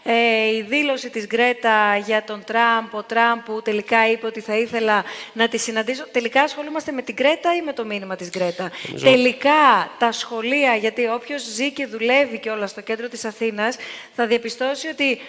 [0.03, 4.57] Ε, η δήλωση της Γκρέτα για τον Τραμπ, ο Τραμπ που τελικά είπε ότι θα
[4.57, 6.07] ήθελα να τη συναντήσω.
[6.13, 8.71] Τελικά ασχολούμαστε με την Γκρέτα ή με το μήνυμα της Γκρέτα;
[9.03, 13.77] Τελικά τα σχολεία, γιατί όποιος ζει και δουλεύει και όλα στο κέντρο της Αθήνας,
[14.15, 15.21] θα διαπιστώσει ότι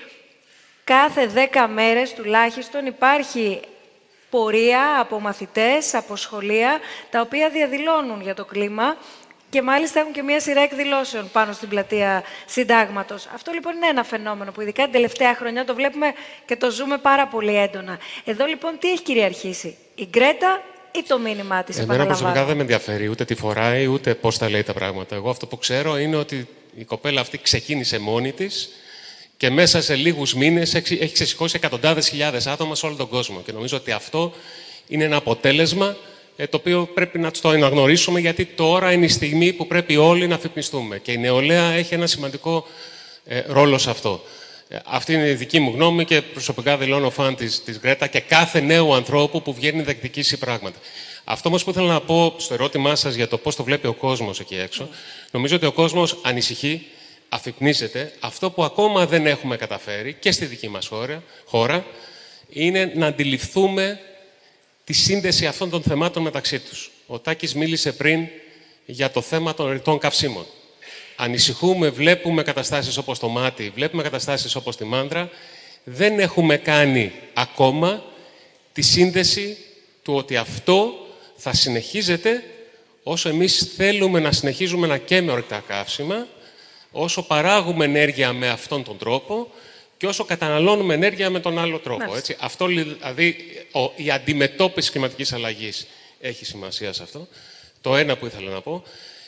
[0.84, 3.60] κάθε δέκα μέρες τουλάχιστον υπάρχει
[4.30, 8.98] πορεία από μαθητές, από σχολεία, τα οποία διαδηλώνουν για το κλίμα
[9.50, 13.28] και μάλιστα έχουν και μία σειρά εκδηλώσεων πάνω στην πλατεία Συντάγματος.
[13.34, 16.14] Αυτό λοιπόν είναι ένα φαινόμενο που ειδικά την τελευταία χρονιά το βλέπουμε
[16.46, 18.00] και το ζούμε πάρα πολύ έντονα.
[18.26, 20.62] Εδώ λοιπόν τι έχει κυριαρχήσει, η Γκρέτα
[20.92, 21.80] ή το μήνυμά της.
[21.80, 25.16] Εμένα προσωπικά δεν με ενδιαφέρει ούτε τι φοράει ούτε πώς τα λέει τα πράγματα.
[25.16, 26.48] Εγώ αυτό που ξέρω είναι ότι
[26.80, 28.70] η κοπέλα αυτή ξεκίνησε μόνη της
[29.38, 33.42] και μέσα σε λίγους μήνες έχει ξεσηκώσει εκατοντάδες χιλιάδες άτομα σε όλο τον κόσμο.
[33.46, 34.34] Και νομίζω ότι αυτό
[34.88, 35.98] είναι ένα αποτέλεσμα
[36.36, 40.28] ε, το οποίο πρέπει να το αναγνωρίσουμε γιατί τώρα είναι η στιγμή που πρέπει όλοι
[40.28, 41.00] να αφυπνιστούμε.
[41.00, 42.68] Και η νεολαία έχει ένα σημαντικό
[43.26, 44.24] ε, ρόλο σε αυτό.
[44.70, 48.20] Ε, αυτή είναι η δική μου γνώμη και προσωπικά δηλώνω φαν της, της Γκρέτα και
[48.20, 50.80] κάθε νέου ανθρώπου που βγαίνει να διεκδικήσει πράγματα.
[51.30, 53.94] Αυτό όμως που ήθελα να πω στο ερώτημά σας για το πώς το βλέπει ο
[53.94, 54.90] κόσμος εκεί έξω,
[55.32, 56.86] νομίζω ότι ο κόσμος ανησυχεί,
[57.30, 58.14] αφυπνίζεται.
[58.20, 61.86] Αυτό που ακόμα δεν έχουμε καταφέρει και στη δική μας χώρα, χώρα
[62.50, 64.00] είναι να αντιληφθούμε
[64.84, 66.92] τη σύνδεση αυτών των θεμάτων μεταξύ τους.
[67.08, 68.28] Ο Τάκης μίλησε πριν
[68.86, 70.46] για το θέμα των ρητών καυσίμων.
[71.16, 75.30] Ανησυχούμε, βλέπουμε καταστάσεις όπως το μάτι, βλέπουμε καταστάσεις όπως τη μάντρα.
[75.84, 78.04] Δεν έχουμε κάνει ακόμα
[78.74, 79.58] τη σύνδεση
[80.04, 81.02] του ότι αυτό
[81.38, 82.44] θα συνεχίζεται
[83.04, 86.28] όσο εμείς θέλουμε να συνεχίζουμε να καίμε ορυκτά καύσιμα,
[86.92, 89.48] όσο παράγουμε ενέργεια με αυτόν τον τρόπο
[89.98, 92.16] και όσο καταναλώνουμε ενέργεια με τον άλλο τρόπο.
[92.16, 92.36] Έτσι.
[92.40, 93.36] Αυτό δηλαδή
[93.96, 95.88] η αντιμετώπιση κλιματικής αλλαγής
[96.20, 97.28] έχει σημασία σε αυτό.
[97.82, 98.84] Το ένα που ήθελα να πω.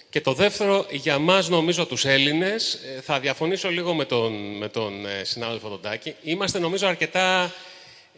[0.09, 4.67] Και το δεύτερο, για μας νομίζω τους Έλληνες, ε, θα διαφωνήσω λίγο με τον, με
[4.67, 7.53] τον ε, συνάδελφο τον Τάκη, είμαστε νομίζω αρκετά,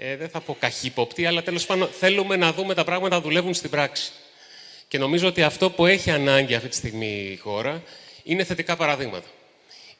[0.03, 3.53] ε, δεν θα πω καχύποπτοι, αλλά τέλος πάντων θέλουμε να δούμε τα πράγματα να δουλεύουν
[3.53, 4.11] στην πράξη.
[4.87, 7.83] Και νομίζω ότι αυτό που έχει ανάγκη αυτή τη στιγμή η χώρα
[8.23, 9.27] είναι θετικά παραδείγματα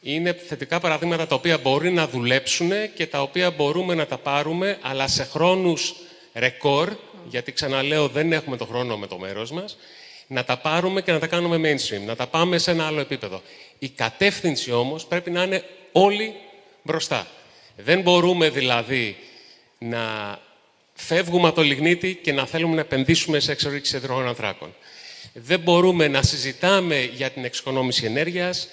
[0.02, 4.78] είναι θετικά παραδείγματα τα οποία μπορεί να δουλέψουν και τα οποία μπορούμε να τα πάρουμε,
[4.82, 5.96] αλλά σε χρόνους
[6.34, 6.96] ρεκόρ,
[7.30, 9.78] γιατί ξαναλέω δεν έχουμε το χρόνο με το μέρος μας,
[10.28, 13.42] να τα πάρουμε και να τα κάνουμε mainstream, να τα πάμε σε ένα άλλο επίπεδο.
[13.80, 16.36] Η κατεύθυνση όμως πρέπει να είναι όλοι
[16.84, 17.28] μπροστά.
[17.76, 19.18] Δεν μπορούμε δηλαδή
[19.84, 20.40] να
[20.94, 24.76] φεύγουμε από το λιγνίτι και να θέλουμε να επενδύσουμε σε εξορίξη εδρών ανθράκων.
[25.34, 28.68] Δεν μπορούμε να συζητάμε για την εξοικονόμηση ενέργειας,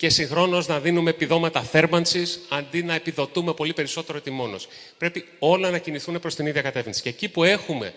[0.00, 4.68] και συγχρόνως να δίνουμε επιδόματα θέρμανσης αντί να επιδοτούμε πολύ περισσότερο τη μόνος.
[4.98, 7.02] Πρέπει όλα να κινηθούν προς την ίδια κατεύθυνση.
[7.02, 7.94] Και εκεί που έχουμε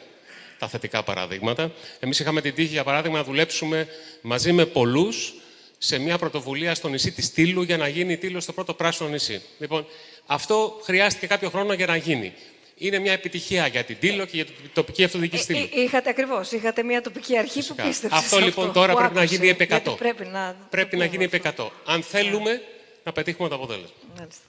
[0.60, 3.88] τα θετικά παραδείγματα, εμείς είχαμε την τύχη, για παράδειγμα, να δουλέψουμε
[4.22, 5.34] μαζί με πολλούς
[5.78, 9.10] σε μια πρωτοβουλία στο νησί της Τήλου για να γίνει η Τήλο στο πρώτο πράσινο
[9.10, 9.42] νησί.
[9.60, 9.86] Λοιπόν,
[10.26, 12.34] αυτό χρειάστηκε κάποιο χρόνο για να γίνει
[12.78, 15.70] είναι μια επιτυχία για την Τήλο και για την τοπική αυτοδική στήλη.
[15.74, 16.52] Ε, ε, είχατε ακριβώς.
[16.52, 18.20] Είχατε μια τοπική αρχή που πίστεψες.
[18.20, 19.96] Αυτό λοιπόν τώρα πρέπει να γίνει επί 100.
[19.98, 21.68] Πρέπει να, πρέπει να γίνει επί 100.
[21.86, 22.62] Αν θέλουμε
[23.04, 23.90] να πετύχουμε το αποτέλεσμα.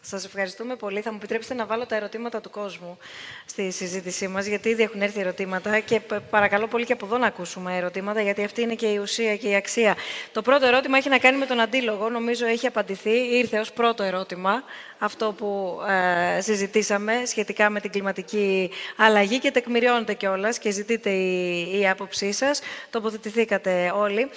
[0.00, 1.00] Σας ευχαριστούμε πολύ.
[1.00, 2.98] Θα μου επιτρέψετε να βάλω τα ερωτήματα του κόσμου
[3.46, 6.00] στη συζήτησή μας, γιατί ήδη έχουν έρθει ερωτήματα και
[6.30, 9.48] παρακαλώ πολύ και από εδώ να ακούσουμε ερωτήματα, γιατί αυτή είναι και η ουσία και
[9.48, 9.96] η αξία.
[10.32, 12.08] Το πρώτο ερώτημα έχει να κάνει με τον αντίλογο.
[12.08, 13.36] Νομίζω έχει απαντηθεί.
[13.36, 14.62] Ήρθε ως πρώτο ερώτημα
[14.98, 15.80] αυτό που
[16.36, 22.32] ε, συζητήσαμε σχετικά με την κλιματική αλλαγή και τεκμηριώνεται κιόλας και ζητείτε η, η άποψή
[22.32, 22.60] σας.
[22.90, 24.30] Τοποθετηθήκατε όλοι.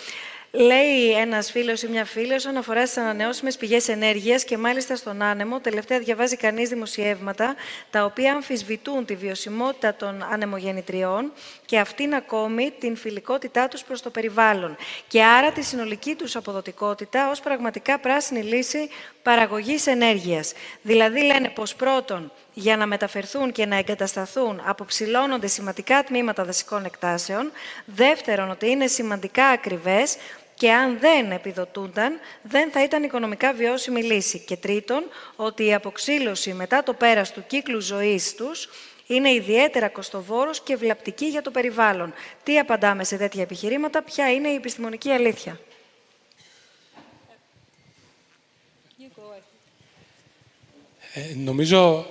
[0.51, 5.21] Λέει ένας φίλος ή μια φίλη όσον αφορά στις ανανεώσιμες πηγές ενέργειας και μάλιστα στον
[5.21, 5.59] άνεμο.
[5.59, 7.55] Τελευταία διαβάζει κανείς δημοσιεύματα
[7.89, 11.31] τα οποία αμφισβητούν τη βιωσιμότητα των ανεμογεννητριών
[11.65, 14.75] και αυτήν ακόμη την φιλικότητά τους προς το περιβάλλον.
[15.07, 18.89] Και άρα τη συνολική τους αποδοτικότητα ως πραγματικά πράσινη λύση
[19.23, 20.53] παραγωγής ενέργειας.
[20.81, 27.51] Δηλαδή λένε πως πρώτον για να μεταφερθούν και να εγκατασταθούν αποψηλώνονται σημαντικά τμήματα δασικών εκτάσεων.
[27.85, 30.17] Δεύτερον, ότι είναι σημαντικά ακριβές
[30.55, 34.39] και αν δεν επιδοτούνταν, δεν θα ήταν οικονομικά βιώσιμη λύση.
[34.39, 35.03] Και τρίτον,
[35.35, 38.69] ότι η αποξήλωση μετά το πέρας του κύκλου ζωής τους
[39.07, 42.13] είναι ιδιαίτερα κοστοβόρος και βλαπτική για το περιβάλλον.
[42.43, 45.59] Τι απαντάμε σε τέτοια επιχειρήματα, ποια είναι η επιστημονική αλήθεια;
[51.13, 52.05] ε, Νομίζω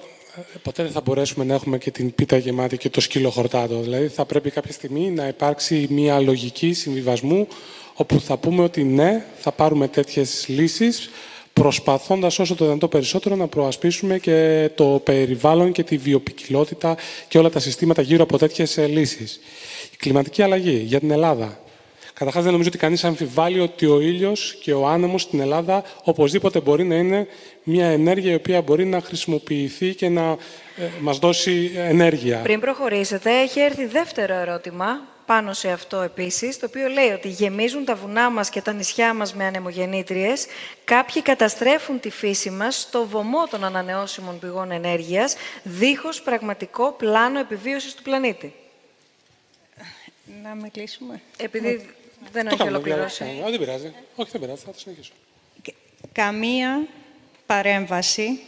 [0.62, 3.80] ποτέ δεν θα μπορέσουμε να έχουμε και την πίτα γεμάτη και το σκύλο χορτάτο.
[3.80, 7.48] Δηλαδή θα πρέπει κάποια στιγμή να υπάρξει μια λογική συμβιβασμού
[7.94, 11.10] όπου θα πούμε ότι ναι, θα πάρουμε τέτοιες λύσεις
[11.52, 16.96] προσπαθώντας όσο το δυνατό περισσότερο να προασπίσουμε και το περιβάλλον και τη βιοπικιλότητα
[17.28, 19.40] και όλα τα συστήματα γύρω από τέτοιες ε, λύσεις.
[19.92, 21.60] Η κλιματική αλλαγή για την Ελλάδα.
[22.18, 26.60] Καταρχάς δεν νομίζω ότι κανείς αμφιβάλλει ότι ο ήλιος και ο άνεμος στην Ελλάδα οπωσδήποτε
[26.60, 27.26] μπορεί να είναι
[27.62, 30.36] μια ενέργεια η οποία μπορεί να χρησιμοποιηθεί και να ε,
[31.00, 32.38] μας δώσει ενέργεια.
[32.38, 37.84] Πριν προχωρήσετε, έχει έρθει δεύτερο ερώτημα πάνω σε αυτό επίσης, το οποίο λέει ότι γεμίζουν
[37.84, 40.46] τα βουνά μας και τα νησιά μας με ανεμογεννήτριες,
[40.84, 47.94] κάποιοι καταστρέφουν τη φύση μας στο βωμό των ανανεώσιμων πηγών ενέργειας, δίχως πραγματικό πλάνο επιβίωσης
[47.94, 48.54] του πλανήτη.
[50.42, 51.20] Να με κλείσουμε.
[51.36, 51.94] Επειδή
[52.32, 53.24] δεν Το έχει κάνουμε, ολοκληρώσει.
[53.24, 53.42] δηλαδή.
[53.42, 53.92] Όχι, δεν πειράζει.
[54.14, 54.62] Όχι, δεν πειράζει.
[54.64, 55.12] Θα το συνεχίσω.
[56.12, 56.86] Καμία
[57.46, 58.40] παρέμβαση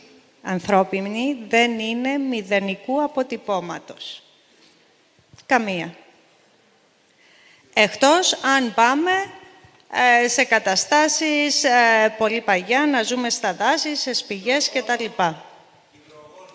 [0.43, 4.23] ανθρώπινη δεν είναι μηδενικού αποτυπώματος.
[5.47, 5.95] Καμία.
[7.75, 9.11] Εκτός αν πάμε
[10.23, 15.05] ε, σε καταστάσεις ε, πολύ παγιά, να ζούμε στα δάση, σε σπηγές κτλ.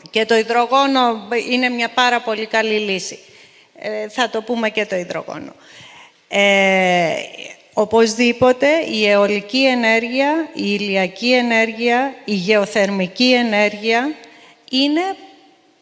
[0.10, 3.20] Και το υδρογόνο είναι μια πάρα πολύ καλή λύση.
[3.76, 5.54] Ε, θα το πούμε και το υδρογόνο.
[6.36, 7.14] Ε,
[7.74, 14.16] οπωσδήποτε η αιωλική ενέργεια, η ηλιακή ενέργεια, η γεωθερμική ενέργεια
[14.70, 15.16] είναι,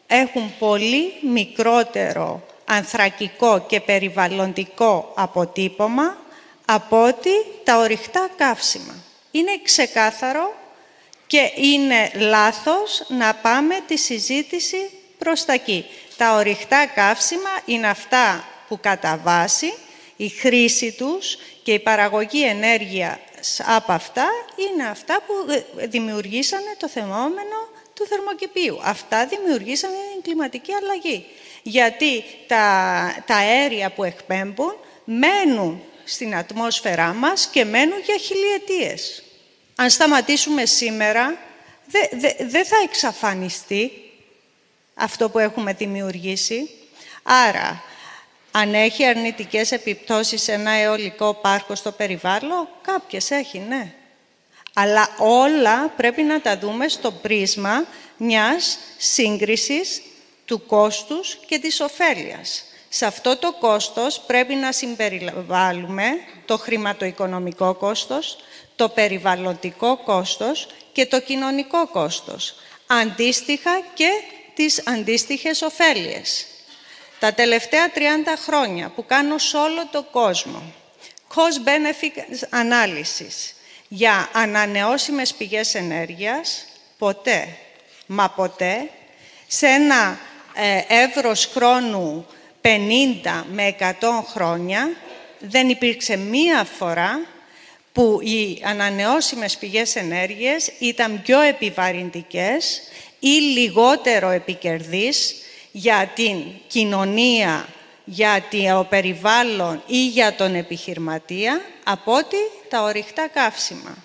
[0.06, 6.16] έχουν πολύ μικρότερο ανθρακικό και περιβαλλοντικό αποτύπωμα
[6.64, 7.30] από ότι
[7.64, 8.94] τα ορυκτά καύσιμα.
[9.30, 10.54] Είναι ξεκάθαρο
[11.26, 15.86] και είναι λάθος να πάμε τη συζήτηση προς τα εκεί.
[16.16, 19.72] Τα ορυκτά καύσιμα είναι αυτά που κατά βάση
[20.24, 24.26] η χρήση τους και η παραγωγή ενέργειας από αυτά
[24.56, 25.32] είναι αυτά που
[25.76, 28.78] ε, δημιουργήσανε το θεμόμενο του θερμοκηπίου.
[28.82, 31.26] Αυτά δημιουργήσανε την κλιματική αλλαγή.
[31.62, 34.74] Γιατί τα, τα αέρια που εκπέμπουν
[35.04, 39.22] μένουν στην ατμόσφαιρά μας και μένουν για χιλιετίες.
[39.76, 41.38] Αν σταματήσουμε σήμερα,
[41.86, 43.92] δεν δε, δε θα εξαφανιστεί
[44.94, 46.70] αυτό που έχουμε δημιουργήσει.
[47.22, 47.82] Άρα,
[48.54, 53.92] αν έχει αρνητικές επιπτώσεις σε ένα αιωλικό πάρκο στο περιβάλλον, κάποιες έχει, ναι.
[54.74, 57.84] Αλλά όλα πρέπει να τα δούμε στο πρίσμα
[58.16, 60.02] μιας σύγκρισης
[60.44, 62.64] του κόστους και της ωφέλειας.
[62.88, 66.10] Σε αυτό το κόστος πρέπει να συμπεριλαμβάνουμε
[66.44, 68.36] το χρηματοοικονομικό κόστος,
[68.76, 72.54] το περιβαλλοντικό κόστος και το κοινωνικό κόστος.
[72.86, 74.10] Αντίστοιχα και
[74.54, 76.46] τις αντίστοιχες ωφέλειες.
[77.22, 77.98] Τα τελευταία 30
[78.44, 80.62] χρόνια που κάνω σε όλο τον κόσμο
[81.34, 83.52] cost-benefit analysis
[83.88, 86.64] για ανανεώσιμες πηγές ενέργειας,
[86.98, 87.48] ποτέ,
[88.06, 88.90] μα ποτέ,
[89.46, 90.18] σε ένα
[90.54, 92.26] ε, εύρος χρόνου
[92.62, 92.68] 50
[93.52, 93.92] με 100
[94.32, 94.96] χρόνια,
[95.38, 97.20] δεν υπήρξε μία φορά
[97.92, 102.82] που οι ανανεώσιμες πηγές ενέργειας ήταν πιο επιβαρυντικές
[103.18, 105.36] ή λιγότερο επικερδείς
[105.72, 106.36] για την
[106.66, 107.68] κοινωνία,
[108.04, 112.36] για το περιβάλλον ή για τον επιχειρηματία από ότι
[112.68, 113.96] τα ορυκτά καύσιμα.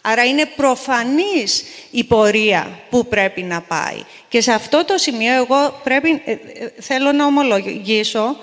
[0.00, 4.04] Άρα είναι προφανής η πορεία που πρέπει να πάει.
[4.28, 6.38] Και σε αυτό το σημείο εγώ πρέπει, ε, ε,
[6.80, 8.36] θέλω να ομολογήσω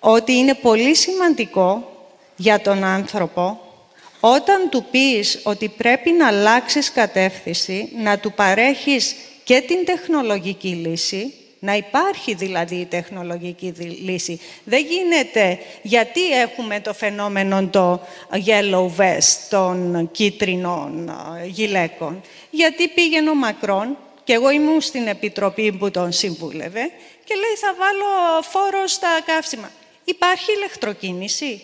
[0.00, 1.90] ότι είναι πολύ σημαντικό
[2.36, 3.60] για τον άνθρωπο
[4.20, 9.14] όταν του πεις ότι πρέπει να αλλάξεις κατεύθυνση, να του παρέχεις
[9.44, 13.66] και την τεχνολογική λύση, να υπάρχει δηλαδή η τεχνολογική
[14.04, 14.40] λύση.
[14.64, 18.00] Δεν γίνεται γιατί έχουμε το φαινόμενο το
[18.46, 21.10] yellow vest των κίτρινων
[21.46, 22.20] γυλαίκων.
[22.50, 26.90] Γιατί πήγαινε ο Μακρόν και εγώ ήμουν στην επιτροπή που τον συμβούλευε
[27.24, 29.70] και λέει θα βάλω φόρο στα καύσιμα.
[30.04, 31.62] Υπάρχει ηλεκτροκίνηση;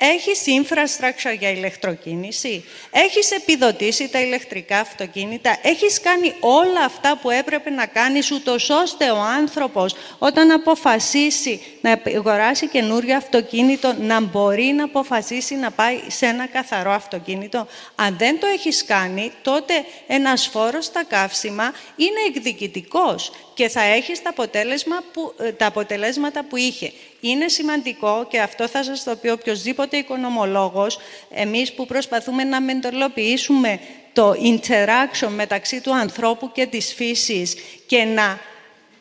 [0.00, 7.70] Έχεις infrastructure για ηλεκτροκίνηση, έχεις επιδοτήσει τα ηλεκτρικά αυτοκίνητα, έχεις κάνει όλα αυτά που έπρεπε
[7.70, 14.84] να κάνεις ούτως ώστε ο άνθρωπος όταν αποφασίσει να αγοράσει καινούριο αυτοκίνητο να μπορεί να
[14.84, 20.84] αποφασίσει να πάει σε ένα καθαρό αυτοκίνητο; Αν δεν το έχεις κάνει, τότε ένας φόρος
[20.84, 26.92] στα καύσιμα είναι εκδικητικός και θα έχεις τα, αποτέλεσμα που, ε, τα αποτελέσματα που είχε.
[27.20, 30.98] Είναι σημαντικό και αυτό θα σας το πει οποιοδήποτε οικονομολόγος,
[31.30, 33.80] εμείς που προσπαθούμε να μεντολοποιήσουμε
[34.12, 37.54] το interaction μεταξύ του ανθρώπου και της φύσης
[37.86, 38.40] και να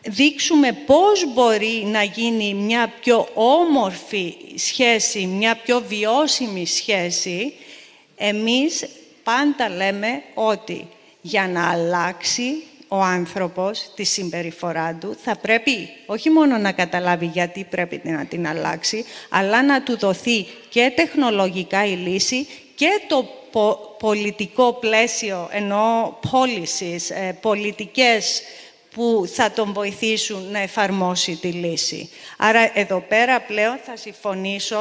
[0.02, 7.54] δείξουμε πώς μπορεί να γίνει μια πιο όμορφη σχέση, μια πιο βιώσιμη σχέση,
[8.16, 8.88] εμείς
[9.24, 10.88] πάντα λέμε ότι
[11.22, 17.64] για να αλλάξει ο άνθρωπος τη συμπεριφορά του θα πρέπει όχι μόνο να καταλάβει γιατί
[17.70, 23.26] πρέπει να την αλλάξει, αλλά να του δοθεί και τεχνολογικά η λύση και το
[23.98, 28.42] πολιτικό πλαίσιο, ενώ policies, ε, πολιτικές
[28.94, 32.10] που θα τον βοηθήσουν να εφαρμόσει τη λύση.
[32.38, 34.78] Άρα εδώ πέρα πλέον θα συμφωνήσω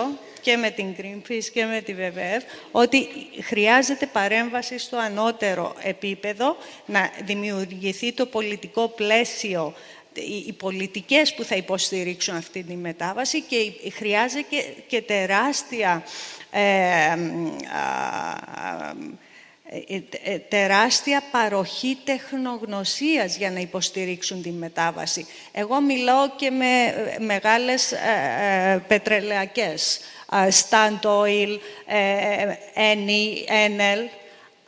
[0.46, 3.08] και με την Greenpeace και με τη WWF ότι
[3.42, 6.56] χρειάζεται παρέμβαση στο ανώτερο επίπεδο
[6.86, 9.74] να δημιουργηθεί το πολιτικό πλαίσιο
[10.46, 13.56] οι πολιτικές που θα υποστηρίξουν αυτή τη μετάβαση και
[13.92, 14.44] χρειάζεται
[14.86, 16.04] και, τεράστια
[16.50, 16.60] ε,
[19.88, 25.26] ε, ε, τεράστια παροχή τεχνογνωσίας για να υποστηρίξουν τη μετάβαση.
[25.52, 27.94] Εγώ μιλάω και με μεγάλες
[28.88, 30.00] πετρελαϊκές,
[31.04, 31.58] Oil,
[32.74, 34.08] Eni, Enel,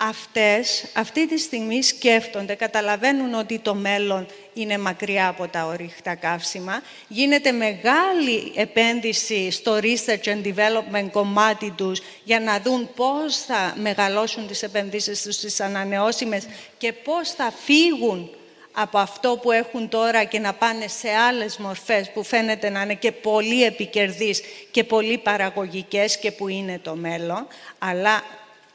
[0.01, 6.83] αυτές αυτή τη στιγμή σκέφτονται, καταλαβαίνουν ότι το μέλλον είναι μακριά από τα ορυκτά καύσιμα.
[7.09, 14.47] Γίνεται μεγάλη επένδυση στο research and development κομμάτι τους για να δουν πώς θα μεγαλώσουν
[14.47, 16.47] τις επενδύσεις τους στις ανανεώσιμες
[16.79, 18.31] και πώς θα φύγουν
[18.81, 22.95] από αυτό που έχουν τώρα και να πάνε σε άλλες μορφές που φαίνεται να είναι
[22.95, 27.47] και πολύ επικερδείς και πολύ παραγωγικές και που είναι το μέλλον,
[27.79, 28.23] αλλά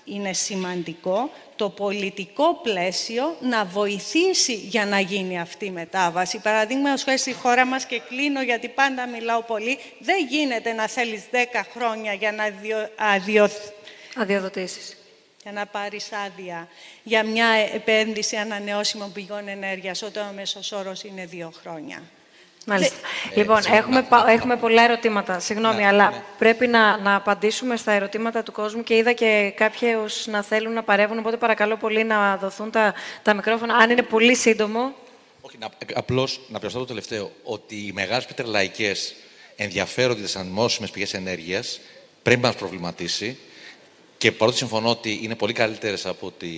[0.05, 6.39] είναι σημαντικό το πολιτικό πλαίσιο να βοηθήσει για να γίνει αυτή η μετάβαση.
[6.39, 11.23] Παραδείγματος χάρη στη χώρα μας και κλείνω γιατί πάντα μιλάω πολύ, δεν γίνεται να θέλεις
[11.31, 11.35] 10
[11.73, 13.49] χρόνια για να αδειο...
[14.15, 14.97] αδειοδοτήσεις.
[15.43, 16.67] Για να πάρεις άδεια
[17.03, 22.01] για μια επένδυση ανανεώσιμων πηγών ενέργειας όταν ο μέσος όρος είναι δύο χρόνια.
[22.65, 22.95] Μάλιστα.
[23.33, 25.39] Ε, λοιπόν, έχουμε, έχουμε πολλά ερωτήματα.
[25.39, 26.23] Συγγνώμη, ναι, αλλά ναι.
[26.37, 30.83] πρέπει να, να απαντήσουμε στα ερωτήματα του κόσμου και είδα και κάποιους να θέλουν να
[30.83, 31.17] παρεύουν.
[31.17, 32.93] Οπότε παρακαλώ πολύ να δοθούν τα,
[33.23, 33.75] τα μικρόφωνα.
[33.75, 34.93] Αν είναι πολύ σύντομο.
[35.41, 35.57] Όχι,
[35.93, 37.31] απλώς να πιαστώ το τελευταίο.
[37.43, 39.15] Ότι οι μεγάλες πετρελαϊκές
[39.55, 41.79] ενδιαφέρονται τι ανεμόσιμε πηγές ενέργειας
[42.23, 43.37] πρέπει να μας προβληματίσει.
[44.23, 46.49] Και παρότι συμφωνώ ότι είναι πολύ καλύτερες από τη,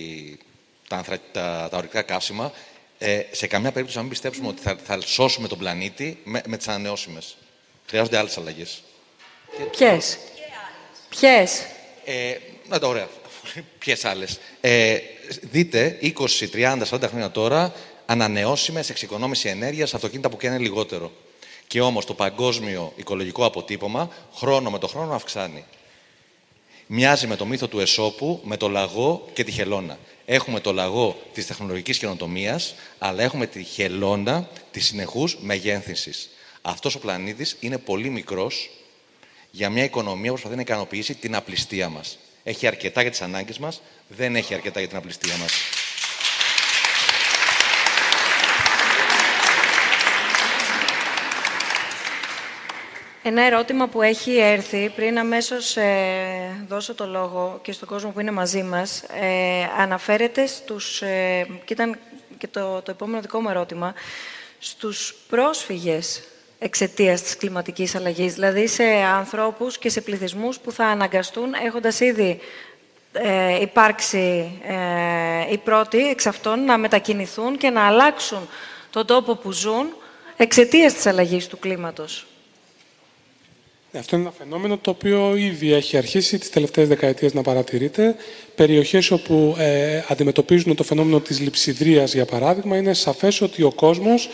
[0.88, 2.52] τα, τα, τα ορυκτά καύσιμα,
[2.98, 6.56] ε, σε καμιά περίπτωση να μην πιστέψουμε ότι θα, θα σώσουμε τον πλανήτη με, με
[6.56, 7.36] τις ανανεώσιμες.
[7.86, 8.82] Χρειάζονται άλλες αλλαγές.
[9.70, 10.18] Ποιες;
[11.08, 11.62] Ποιες;
[12.04, 12.36] Ε,
[12.68, 13.08] να το ωραία.
[13.78, 14.98] Ποιες άλλες; Ε,
[15.40, 16.12] δείτε 20,
[16.52, 17.74] 30, 40 χρόνια τώρα
[18.06, 21.12] ανανεώσιμες, εξοικονόμηση ενέργειας, αυτοκίνητα που καίνε λιγότερο.
[21.66, 25.64] Και όμως το παγκόσμιο οικολογικό αποτύπωμα χρόνο με το χρόνο αυξάνει.
[26.86, 29.98] Μοιάζει με το μύθο του Εσώπου, με το λαγό και τη χελώνα.
[30.24, 36.30] Έχουμε το λαγό της τεχνολογικής καινοτομίας, αλλά έχουμε τη χελώνα της συνεχούς μεγέθυνσης.
[36.62, 38.70] Αυτός ο πλανήτης είναι πολύ μικρός
[39.50, 42.18] για μια οικονομία που προσπαθεί να ικανοποιήσει την απληστία μας.
[42.42, 45.52] Έχει αρκετά για τις ανάγκες μας, δεν έχει αρκετά για την απληστία μας.
[53.28, 58.20] Ένα ερώτημα που έχει έρθει πριν αμέσως ε, δώσω το λόγο και στον κόσμο που
[58.20, 61.98] είναι μαζί μας ε, αναφέρεται στους, ε, και ήταν
[62.38, 63.94] και το, το επόμενο δικό μου ερώτημα,
[64.58, 66.22] στους πρόσφυγες
[66.58, 68.84] εξαιτίας της κλιματικής αλλαγής, δηλαδή σε
[69.16, 72.40] ανθρώπους και σε πληθυσμούς που θα αναγκαστούν έχοντας ήδη
[73.12, 78.48] ε, υπάρξει ε, οι πρώτοι εξ αυτών να μετακινηθούν και να αλλάξουν
[78.90, 79.94] τον τόπο που ζουν
[80.36, 82.26] εξαιτίας της αλλαγής του κλίματος.
[83.96, 88.14] Ναι, αυτό είναι ένα φαινόμενο το οποίο ήδη έχει αρχίσει τις τελευταίες δεκαετίες να παρατηρείται.
[88.54, 94.28] Περιοχές όπου ε, αντιμετωπίζουν το φαινόμενο της λειψιδρίας, για παράδειγμα, είναι σαφές ότι ο κόσμος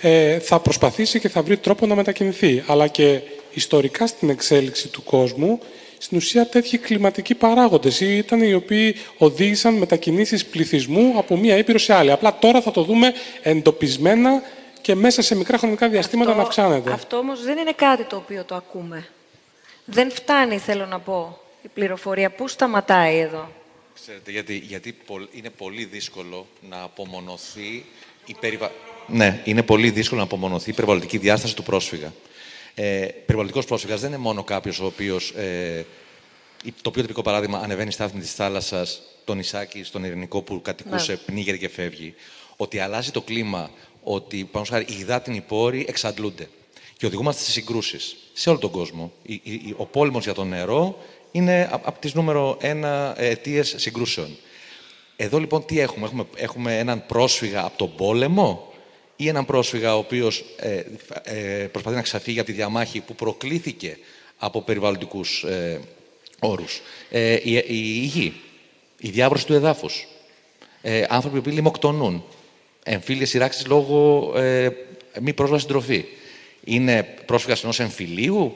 [0.00, 2.62] ε, θα προσπαθήσει και θα βρει τρόπο να μετακινηθεί.
[2.66, 3.20] Αλλά και
[3.52, 5.58] ιστορικά στην εξέλιξη του κόσμου,
[5.98, 11.94] στην ουσία τέτοιοι κλιματικοί παράγοντες ήταν οι οποίοι οδήγησαν μετακινήσεις πληθυσμού από μία ήπειρο σε
[11.94, 12.10] άλλη.
[12.10, 13.12] Απλά τώρα θα το δούμε
[13.42, 14.42] εντοπισμένα
[14.82, 16.92] και μέσα σε μικρά χρονικά διαστήματα αυτό, να αυξάνεται.
[16.92, 19.08] Αυτό όμως δεν είναι κάτι το οποίο το ακούμε.
[19.84, 22.30] Δεν φτάνει, θέλω να πω, η πληροφορία.
[22.30, 23.48] Πού σταματάει εδώ;
[23.94, 24.96] Ξέρετε, γιατί, γιατί
[25.32, 27.84] είναι πολύ δύσκολο να απομονωθεί
[28.26, 28.70] η περιβα...
[29.06, 32.12] Ναι, είναι πολύ δύσκολο να απομονωθεί η περιβαλλοντική διάσταση του πρόσφυγα.
[32.74, 35.30] Ε, Περιβαλλοντικός πρόσφυγας δεν είναι μόνο κάποιος ο οποίος.
[35.30, 35.84] Ε,
[36.82, 41.18] το πιο τυπικό παράδειγμα ανεβαίνει στάθμη της θάλασσας, τον Ισάκη, στον Ειρηνικό που κατοικούσε, ναι.
[41.18, 42.14] πνίγεται και φεύγει.
[42.56, 43.70] Ότι αλλάζει το κλίμα,
[44.02, 46.48] ότι πάνω χάρη, οι υδάτινοι πόροι εξαντλούνται.
[46.96, 49.12] Και οδηγούμαστε σε συγκρούσεις σε όλο τον κόσμο.
[49.76, 50.98] Ο πόλεμος για το νερό
[51.30, 54.36] είναι από τις νούμερο ένα αιτίες συγκρούσεων.
[55.16, 58.72] Εδώ λοιπόν τι έχουμε, έχουμε, έχουμε έναν πρόσφυγα από τον πόλεμο
[59.16, 60.82] ή έναν πρόσφυγα ο οποίος ε,
[61.22, 63.98] ε, προσπαθεί να ξαφύγει από τη διαμάχη που προκλήθηκε
[64.38, 65.80] από περιβαλλοντικούς ε,
[66.40, 66.80] όρους.
[67.10, 68.32] Ε, η, η, η, γη,
[68.98, 70.06] η διάβρωση του εδάφους.
[70.82, 72.24] Ε, άνθρωποι που λιμοκτονούν,
[72.82, 74.70] εμφύλιες σειράξεις λόγω ε,
[75.20, 76.04] μη πρόσβαση στην τροφή.
[76.64, 78.54] Είναι πρόσφυγας ενός εμφυλίου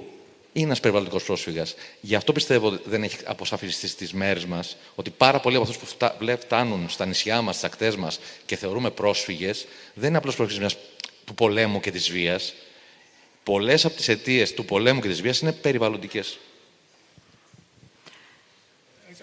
[0.52, 5.10] ή ένας περιβαλλοντικός πρόσφυγας; Γι' αυτό πιστεύω ότι δεν έχει αποσαφιστεί στις μέρες μας ότι
[5.10, 8.90] πάρα πολλοί από αυτούς που φτά, φτάνουν στα νησιά μας, στι ακτές μας και θεωρούμε
[8.90, 10.66] πρόσφυγες, δεν είναι απλώς πρόσφυγε
[11.24, 12.54] του πολέμου και της βίας.
[13.42, 16.38] Πολλές από τις αιτίες του πολέμου και της βίας είναι περιβαλλοντικές.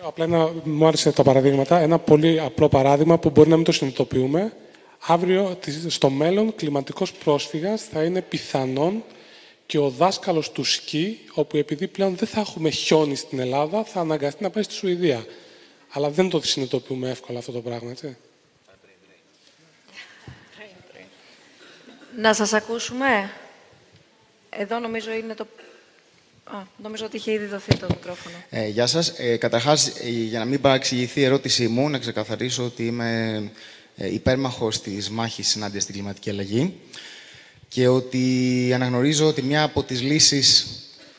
[0.06, 1.80] Απλά ένα, μου άρεσε τα παραδείγματα.
[1.80, 4.54] Ένα πολύ απλό παράδειγμα που μπορεί να μην το συνειδητοποιούμε.
[5.06, 9.04] Αύριο, στο μέλλον, κλιματικός πρόσφυγας θα είναι πιθανόν
[9.66, 14.00] και ο δάσκαλος του σκι, όπου επειδή πλέον δεν θα έχουμε χιόνι στην Ελλάδα, θα
[14.00, 15.26] αναγκαστεί να πάει στη Σουηδία.
[15.90, 18.18] Αλλά δεν το συνειδητοποιούμε εύκολα αυτό το πράγμα, έτσι.
[22.18, 23.32] Να σας ακούσουμε.
[24.50, 25.48] Εδώ νομίζω είναι το...
[26.44, 28.36] Α, νομίζω ότι είχε ήδη δοθεί το μικρόφωνο.
[28.50, 29.10] Ε, γεια σας.
[29.18, 33.52] Ε, καταρχάς, ε, για να μην παραξηγηθεί η ερώτησή μου, να ξεκαθαρίσω ότι είμαι ε,
[33.96, 36.74] υπέρμαχος της μάχης ενάντια στην κλιματική αλλαγή
[37.68, 40.68] και ότι αναγνωρίζω ότι μια από τις λύσεις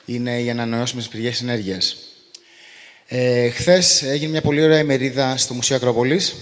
[0.05, 1.97] είναι οι ανανεώσιμες πηγές ενέργειας.
[3.07, 6.35] Ε, χθες έγινε μια πολύ ωραία ημερίδα στο Μουσείο Ακρόπολης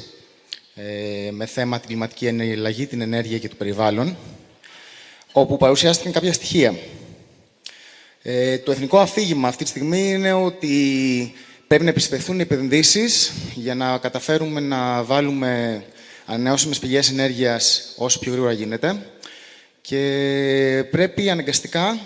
[0.74, 4.16] ε, με θέμα την κλιματική αλλαγή, την ενέργεια και το περιβάλλον,
[5.32, 6.74] όπου παρουσιάστηκαν κάποια στοιχεία.
[8.22, 11.34] Ε, το εθνικό αφήγημα αυτή τη στιγμή είναι ότι
[11.66, 15.84] πρέπει να επισπευθούν οι επενδύσεις για να καταφέρουμε να βάλουμε
[16.26, 19.06] ανανεώσιμες πηγές ενέργειας όσο πιο γρήγορα γίνεται
[19.80, 21.98] και πρέπει αναγκαστικά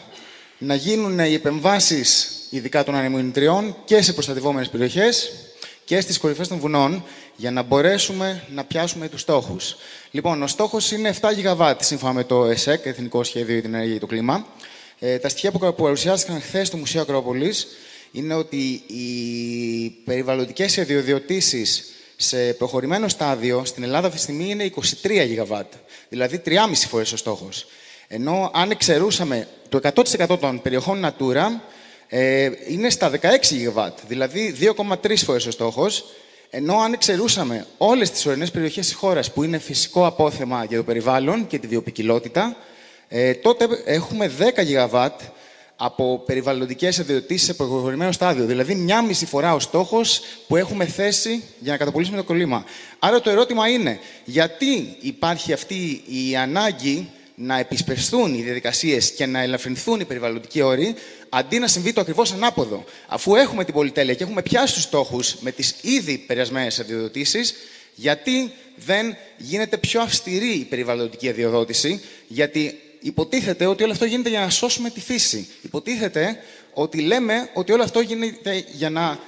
[0.58, 5.32] να γίνουν οι επεμβάσεις, ειδικά των ανεμονητριών, και σε προστατευόμενες περιοχές
[5.84, 7.04] και στις κορυφές των βουνών,
[7.36, 9.76] για να μπορέσουμε να πιάσουμε τους στόχους.
[10.10, 13.94] Λοιπόν, ο στόχος είναι 7 γιγαβάτ, σύμφωνα με το ΕΣΕΚ, Εθνικό Σχέδιο για την Ενέργεια
[13.94, 14.46] και το Κλίμα.
[14.98, 17.66] Ε, τα στοιχεία που παρουσιάστηκαν χθες στο Μουσείο Ακρόπολης
[18.12, 21.84] είναι ότι οι περιβαλλοντικές αδειοδιοτήσεις
[22.16, 24.70] σε προχωρημένο στάδιο στην Ελλάδα αυτή τη στιγμή είναι
[25.02, 25.72] 23 γιγαβάτ,
[26.08, 26.52] δηλαδή 3,5
[26.88, 27.66] φορές ο στόχος.
[28.08, 31.46] Ενώ αν εξαιρούσαμε το 100% των περιοχών Natura,
[32.08, 36.04] ε, είναι στα 16 γιγαβάτ, δηλαδή 2,3 φορές ο στόχος.
[36.50, 40.82] Ενώ αν εξαιρούσαμε όλες τις ορεινές περιοχές της χώρας που είναι φυσικό απόθεμα για το
[40.84, 42.56] περιβάλλον και τη βιοπικιλότητα,
[43.08, 45.20] ε, τότε έχουμε 10 γιγαβάτ
[45.76, 48.44] από περιβαλλοντικές αδειοτήσεις σε προχωρημένο στάδιο.
[48.44, 52.64] Δηλαδή, μια μισή φορά ο στόχος που έχουμε θέσει για να καταπολύσουμε το κολλήμα.
[52.98, 59.42] Άρα, το ερώτημα είναι, γιατί υπάρχει αυτή η ανάγκη να επισπευστούν οι διαδικασίες και να
[59.42, 60.94] ελαφρυνθούν οι περιβαλλοντικοί όροι,
[61.28, 62.84] αντί να συμβεί το ακριβώς ανάποδο.
[63.06, 67.54] Αφού έχουμε την πολυτέλεια και έχουμε πιάσει τους στόχους με τις ήδη περασμένες αδειοδοτήσεις,
[67.94, 74.40] γιατί δεν γίνεται πιο αυστηρή η περιβαλλοντική αδειοδότηση, γιατί υποτίθεται ότι όλο αυτό γίνεται για
[74.40, 75.48] να σώσουμε τη φύση.
[75.62, 76.38] Υποτίθεται
[76.72, 79.18] ότι λέμε ότι όλο αυτό γίνεται για να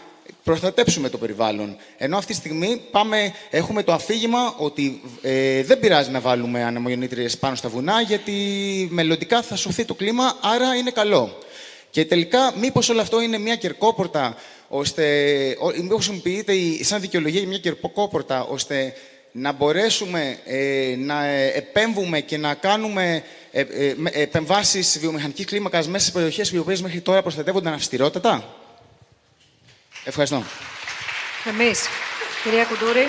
[0.44, 1.76] προστατέψουμε το περιβάλλον.
[1.96, 7.38] Ενώ αυτή τη στιγμή πάμε, έχουμε το αφήγημα ότι ε, δεν πειράζει να βάλουμε ανεμογεννήτριες
[7.38, 8.32] πάνω στα βουνά, γιατί
[8.90, 11.38] μελλοντικά θα σωθεί το κλίμα, άρα είναι καλό.
[11.90, 14.36] Και τελικά, μήπως όλο αυτό είναι μια κερκόπορτα,
[14.68, 15.04] ώστε,
[15.82, 18.94] μήπως χρησιμοποιείται σαν δικαιολογία για μια κερκόπορτα, ώστε
[19.40, 21.24] να μπορέσουμε ε, να
[21.54, 27.00] επέμβουμε και να κάνουμε ε, ε, επεμβάσεις βιομηχανικής κλίμακας μέσα σε περιοχές οι οποίες μέχρι
[27.00, 28.54] τώρα προστατεύονταν αυστηρότατα.
[30.04, 30.42] Ευχαριστώ.
[31.44, 31.88] Εμείς.
[32.42, 33.06] Κυρία Κουντούρη.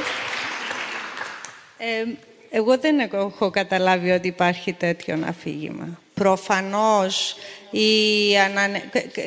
[1.77, 2.03] Ε,
[2.49, 5.99] εγώ δεν έχω καταλάβει ότι υπάρχει τέτοιο αφήγημα.
[6.13, 7.35] Προφανώς,
[7.71, 8.83] η ανανε...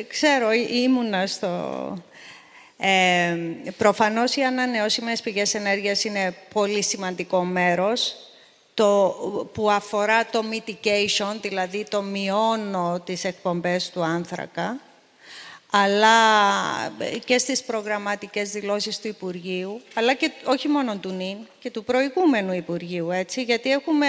[0.07, 0.51] ξέρω,
[0.83, 2.03] ήμουνα στο...
[2.85, 3.37] Ε,
[3.77, 8.15] προφανώς οι ανανεώσιμες πηγές ενέργειας είναι πολύ σημαντικό μέρος.
[8.73, 9.15] Το,
[9.53, 14.79] που αφορά το mitigation, δηλαδή το μειώνω τις εκπομπές του άνθρακα,
[15.69, 16.09] αλλά
[17.25, 22.53] και στις προγραμματικές δηλώσεις του Υπουργείου, αλλά και όχι μόνο του ΝΙΝ, και του προηγούμενου
[22.53, 24.07] Υπουργείου, έτσι, γιατί έχουμε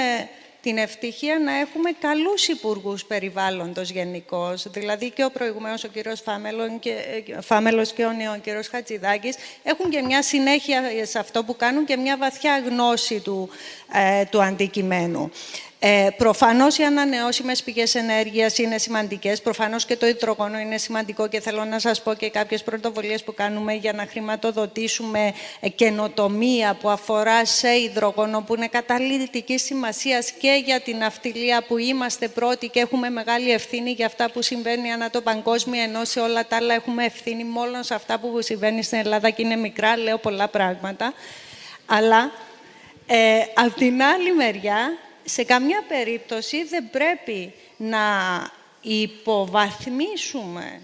[0.65, 4.67] την ευτυχία να έχουμε καλούς υπουργούς περιβάλλοντος γενικώς.
[4.71, 6.23] Δηλαδή και ο προηγουμένος ο κύριος
[6.81, 6.95] και,
[7.41, 11.97] Φάμελος και ο νέο κύριος Χατζηδάκης έχουν και μια συνέχεια σε αυτό που κάνουν και
[11.97, 13.49] μια βαθιά γνώση του,
[13.93, 15.31] ε, του αντικειμένου.
[15.87, 19.41] Ε, προφανώς οι ανανεώσιμες πηγές ενέργειας είναι σημαντικές.
[19.41, 23.35] Προφανώς και το υδρογόνο είναι σημαντικό και θέλω να σας πω και κάποιες πρωτοβολίες που
[23.35, 25.35] κάνουμε για να χρηματοδοτήσουμε
[25.75, 32.29] καινοτομία που αφορά σε υδρογόνο που είναι καταλήτικη σημασίας και για την αυτιλία που είμαστε
[32.29, 36.47] πρώτοι και έχουμε μεγάλη ευθύνη για αυτά που συμβαίνει ανά το παγκόσμιο ενώ σε όλα
[36.47, 40.19] τα άλλα έχουμε ευθύνη μόνο σε αυτά που συμβαίνει στην Ελλάδα και είναι μικρά, λέω
[40.19, 41.13] πολλά πράγματα.
[41.87, 42.31] Αλλά
[43.07, 48.01] ε, από την άλλη μεριά σε καμιά περίπτωση δεν πρέπει να
[48.83, 50.81] υποβαθμίσουμε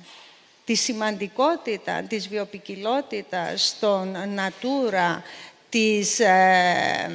[0.65, 5.23] τη σημαντικότητα της βιοπικιλότητας των Natura,
[5.69, 7.11] της, ε,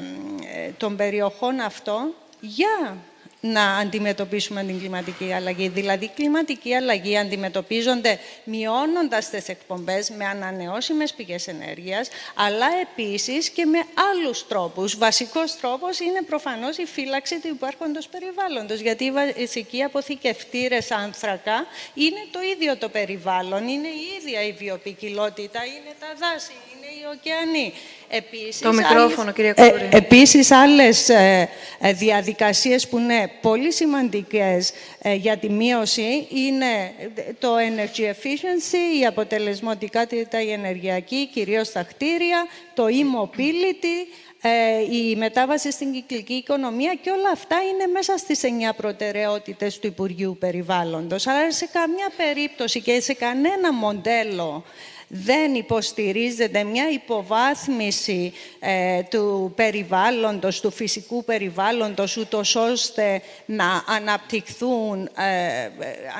[0.78, 2.98] των περιοχών αυτών για
[3.46, 5.68] να αντιμετωπίσουμε την κλιματική αλλαγή.
[5.68, 13.66] Δηλαδή, η κλιματική αλλαγή αντιμετωπίζονται μειώνοντας τις εκπομπές με ανανεώσιμες πηγές ενέργειας, αλλά επίσης και
[13.66, 13.80] με
[14.12, 14.98] άλλους τρόπους.
[14.98, 22.28] Βασικός τρόπος είναι προφανώς η φύλαξη του υπάρχοντος περιβάλλοντος, γιατί οι βασικοί αποθηκευτήρες άνθρακα είναι
[22.32, 27.74] το ίδιο το περιβάλλον, είναι η ίδια η βιοπικιλότητα, είναι τα δάση, είναι οι ωκεανοί.
[28.10, 31.50] Επίσης, το μικρόφωνο, κυρία Ε, επίσης, άλλες ε,
[31.80, 34.72] ε, διαδικασίες που είναι πολύ σημαντικές
[35.02, 36.94] ε, για τη μείωση είναι
[37.40, 44.08] το energy efficiency, η αποτελεσματικότητα η ενεργειακή, κυρίως στα κτίρια, το e-mobility,
[44.92, 50.38] η μετάβαση στην κυκλική οικονομία και όλα αυτά είναι μέσα στις εννιά προτεραιότητες του Υπουργείου
[50.40, 51.28] Περιβάλλοντος.
[51.28, 54.64] Αλλά σε καμιά περίπτωση και σε κανένα μοντέλο
[55.08, 65.70] δεν υποστηρίζεται μια υποβάθμιση ε, του περιβάλλοντος, του φυσικού περιβάλλοντος, ούτως ώστε να αναπτυχθούν ε,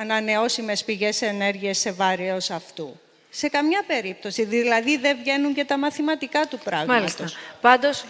[0.00, 3.00] ανανεώσιμες πηγές ενέργειας σε βάρος αυτού.
[3.30, 4.44] Σε καμιά περίπτωση.
[4.44, 6.96] Δηλαδή δεν βγαίνουν και τα μαθηματικά του πράγματος.
[6.96, 7.24] Μάλιστα.
[7.60, 8.04] Πάντως,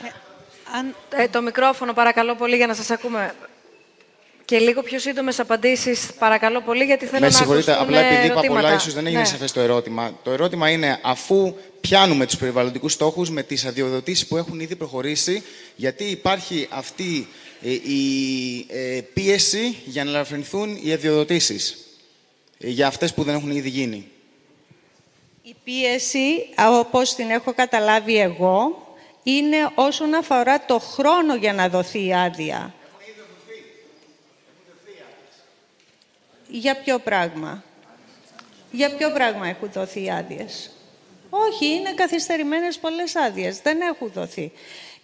[1.11, 3.35] ε, το μικρόφωνο παρακαλώ πολύ για να σας ακούμε.
[4.47, 8.41] Και λίγο πιο σύντομες απαντήσεις, παρακαλώ πολύ, γιατί θέλω Με να συγχωρείτε, απλά επειδή είπα
[8.41, 9.27] πολλά, ίσως δεν έγινε ναι.
[9.27, 10.19] σαφές το ερώτημα.
[10.23, 15.43] Το ερώτημα είναι, αφού πιάνουμε τους περιβαλλοντικούς στόχους με τις αδειοδοτήσεις που έχουν ήδη προχωρήσει,
[15.77, 17.29] γιατί υπάρχει αυτή
[17.63, 21.77] ε, η ε, πίεση για να ελαφρυνθούν οι αδειοδοτήσεις
[22.59, 24.09] ε, για αυτές που δεν έχουν ήδη γίνει;
[25.43, 28.87] Η πίεση, όπως την έχω καταλάβει εγώ,
[29.23, 32.75] είναι όσον αφορά το χρόνο για να δοθεί η άδεια.
[36.49, 37.65] Για ποιο πράγμα;
[38.71, 40.71] Για ποιο πράγμα έχουν δοθεί άδειες;
[41.31, 43.61] Όχι, είναι καθυστερημένες πολλές άδειες.
[43.61, 44.53] Δεν έχουν δοθεί.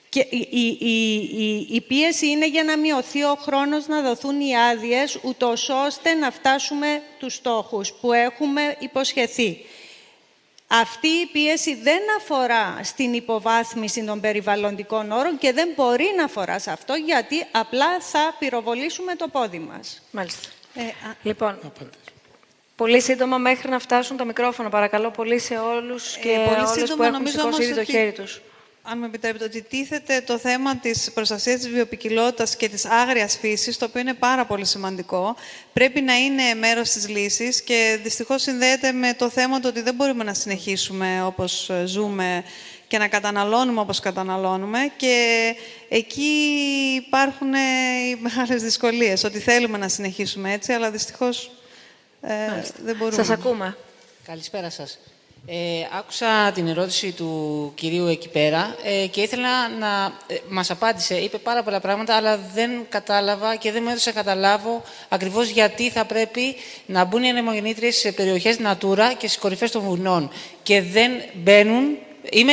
[0.08, 4.56] Και η, η, η, η, πίεση είναι για να μειωθεί ο χρόνος να δοθούν οι
[4.56, 9.64] άδειες, ούτως ώστε να φτάσουμε τους στόχους που έχουμε υποσχεθεί.
[10.66, 16.58] Αυτή η πίεση δεν αφορά στην υποβάθμιση των περιβαλλοντικών όρων και δεν μπορεί να αφορά
[16.58, 20.02] σε αυτό, γιατί απλά θα πυροβολήσουμε το πόδι μας.
[20.10, 20.48] Μάλιστα.
[20.74, 20.82] Ε,
[21.22, 21.58] λοιπόν,
[22.76, 26.66] πολύ σύντομα μέχρι να φτάσουν τα μικρόφωνα, παρακαλώ πολύ σε όλους ε, και ε, πολύ
[26.76, 28.40] όλες που έχουν σηκώσει ήδη το χέρι τους.
[28.84, 33.78] Αν με επιτρέπετε, ότι τίθεται το θέμα της προστασίας της βιοπικιλότητας και της άγριας φύσης,
[33.78, 35.36] το οποίο είναι πάρα πολύ σημαντικό,
[35.72, 39.94] πρέπει να είναι μέρος της λύσης και δυστυχώς συνδέεται με το θέμα το ότι δεν
[39.94, 42.44] μπορούμε να συνεχίσουμε όπως ζούμε
[42.92, 45.16] και να καταναλώνουμε όπως καταναλώνουμε και
[45.88, 46.32] εκεί
[47.06, 51.50] υπάρχουν οι μεγάλες δυσκολίες, ότι θέλουμε να συνεχίσουμε έτσι, αλλά δυστυχώς
[52.20, 52.34] ε,
[52.84, 53.16] δεν μπορούμε.
[53.16, 53.76] Σας ακούμε.
[54.26, 54.98] Καλησπέρα σας.
[55.46, 55.54] Ε,
[55.98, 61.14] άκουσα την ερώτηση του κυρίου εκεί πέρα ε, και ήθελα να ε, μας απάντησε.
[61.14, 65.90] Είπε πάρα πολλά πράγματα, αλλά δεν κατάλαβα και δεν μου έδωσε να καταλάβω ακριβώς γιατί
[65.90, 66.56] θα πρέπει
[66.86, 70.30] να μπουν οι ανεμογεννήτριες σε περιοχές Natura και στις κορυφές των βουνών
[70.62, 71.98] και δεν μπαίνουν
[72.30, 72.52] Είμαι,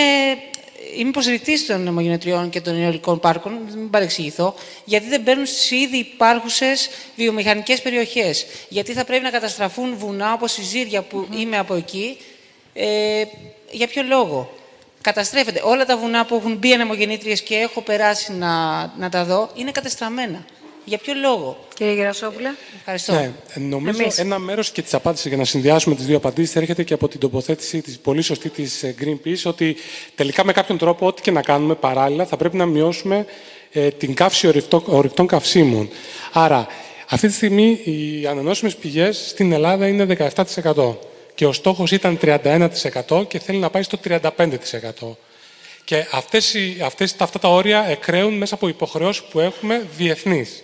[0.97, 4.55] είμαι υποστηρικτή των αιμογενετριών και των αιωλικών πάρκων, μην παρεξηγηθώ,
[4.85, 8.45] γιατί δεν μπαίνουν στις ήδη υπάρχουσες βιομηχανικές περιοχές.
[8.69, 12.17] Γιατί θα πρέπει να καταστραφούν βουνά όπως η Ζήρια που είμαι από εκεί.
[12.73, 13.23] Ε,
[13.71, 14.59] για ποιο λόγο;
[15.01, 15.61] Καταστρέφεται.
[15.63, 19.71] Όλα τα βουνά που έχουν μπει ανεμογεννήτριες και έχω περάσει να, να τα δω είναι
[19.71, 20.45] κατεστραμμένα.
[20.89, 22.49] Για ποιο λόγο; Κύριε Γερασόπουλε.
[22.77, 23.13] Ευχαριστώ.
[23.13, 24.17] Ναι, νομίζω Εμείς.
[24.17, 27.19] ένα μέρος και της απάντησης για να συνδυάσουμε τις δύο απαντήσεις έρχεται και από την
[27.19, 29.75] τοποθέτηση της πολύ σωστή της ε, Greenpeace ότι
[30.15, 33.25] τελικά με κάποιον τρόπο, ό,τι και να κάνουμε παράλληλα, θα πρέπει να μειώσουμε
[33.71, 34.47] ε, την καύση
[34.85, 35.89] ορυκτών καυσίμων.
[36.33, 36.67] Άρα,
[37.09, 40.31] αυτή τη στιγμή οι ανανεώσιμες πηγές στην Ελλάδα είναι
[40.73, 40.95] 17%.
[41.35, 44.19] Και ο στόχος ήταν 31% και θέλει να πάει στο 35%.
[45.83, 50.63] Και αυτές, αυτές, αυτά τα όρια εκραίουν μέσα από υποχρεώσεις που έχουμε διεθνείς.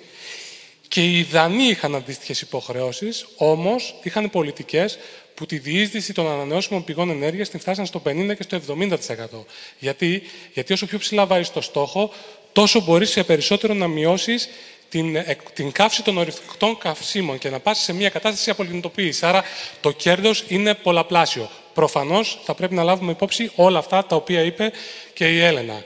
[0.87, 4.97] Και οι Δανείοι είχαν αντίστοιχες υποχρεώσεις, όμως είχαν πολιτικές
[5.35, 9.45] που τη διείσδυση των ανανεώσιμων πηγών ενέργειας την φτάσαν στο 50% και στο 70%.
[9.79, 10.21] Γιατί,
[10.53, 12.11] Γιατί όσο πιο ψηλά βάζει το στόχο,
[12.51, 14.49] τόσο μπορείς σε περισσότερο να μειώσεις
[14.89, 15.17] την,
[15.53, 19.25] την καύση των ορυκτών καυσίμων και να πάσει σε μια κατάσταση απολυνητοποίηση.
[19.25, 19.43] Άρα
[19.81, 21.49] το κέρδος είναι πολλαπλάσιο.
[21.73, 24.71] Προφανώς θα πρέπει να λάβουμε υπόψη όλα αυτά τα οποία είπε
[25.13, 25.83] και η Έλενα.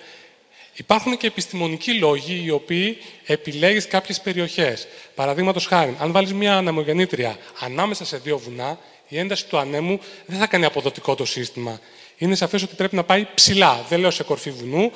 [0.80, 4.88] Υπάρχουν και επιστημονικοί λόγοι οι οποίοι επιλέγεις κάποιες περιοχές.
[5.16, 10.40] Παραδείγματος χάρη, αν βάλεις μια ανεμογεννήτρια ανάμεσα σε δύο βουνά, η ένταση του ανέμου δεν
[10.40, 11.80] θα κάνει αποδοτικό το σύστημα.
[12.18, 13.86] Είναι σαφές ότι πρέπει να πάει ψηλά.
[13.90, 14.92] Δεν λέω σε κορφή βουνού.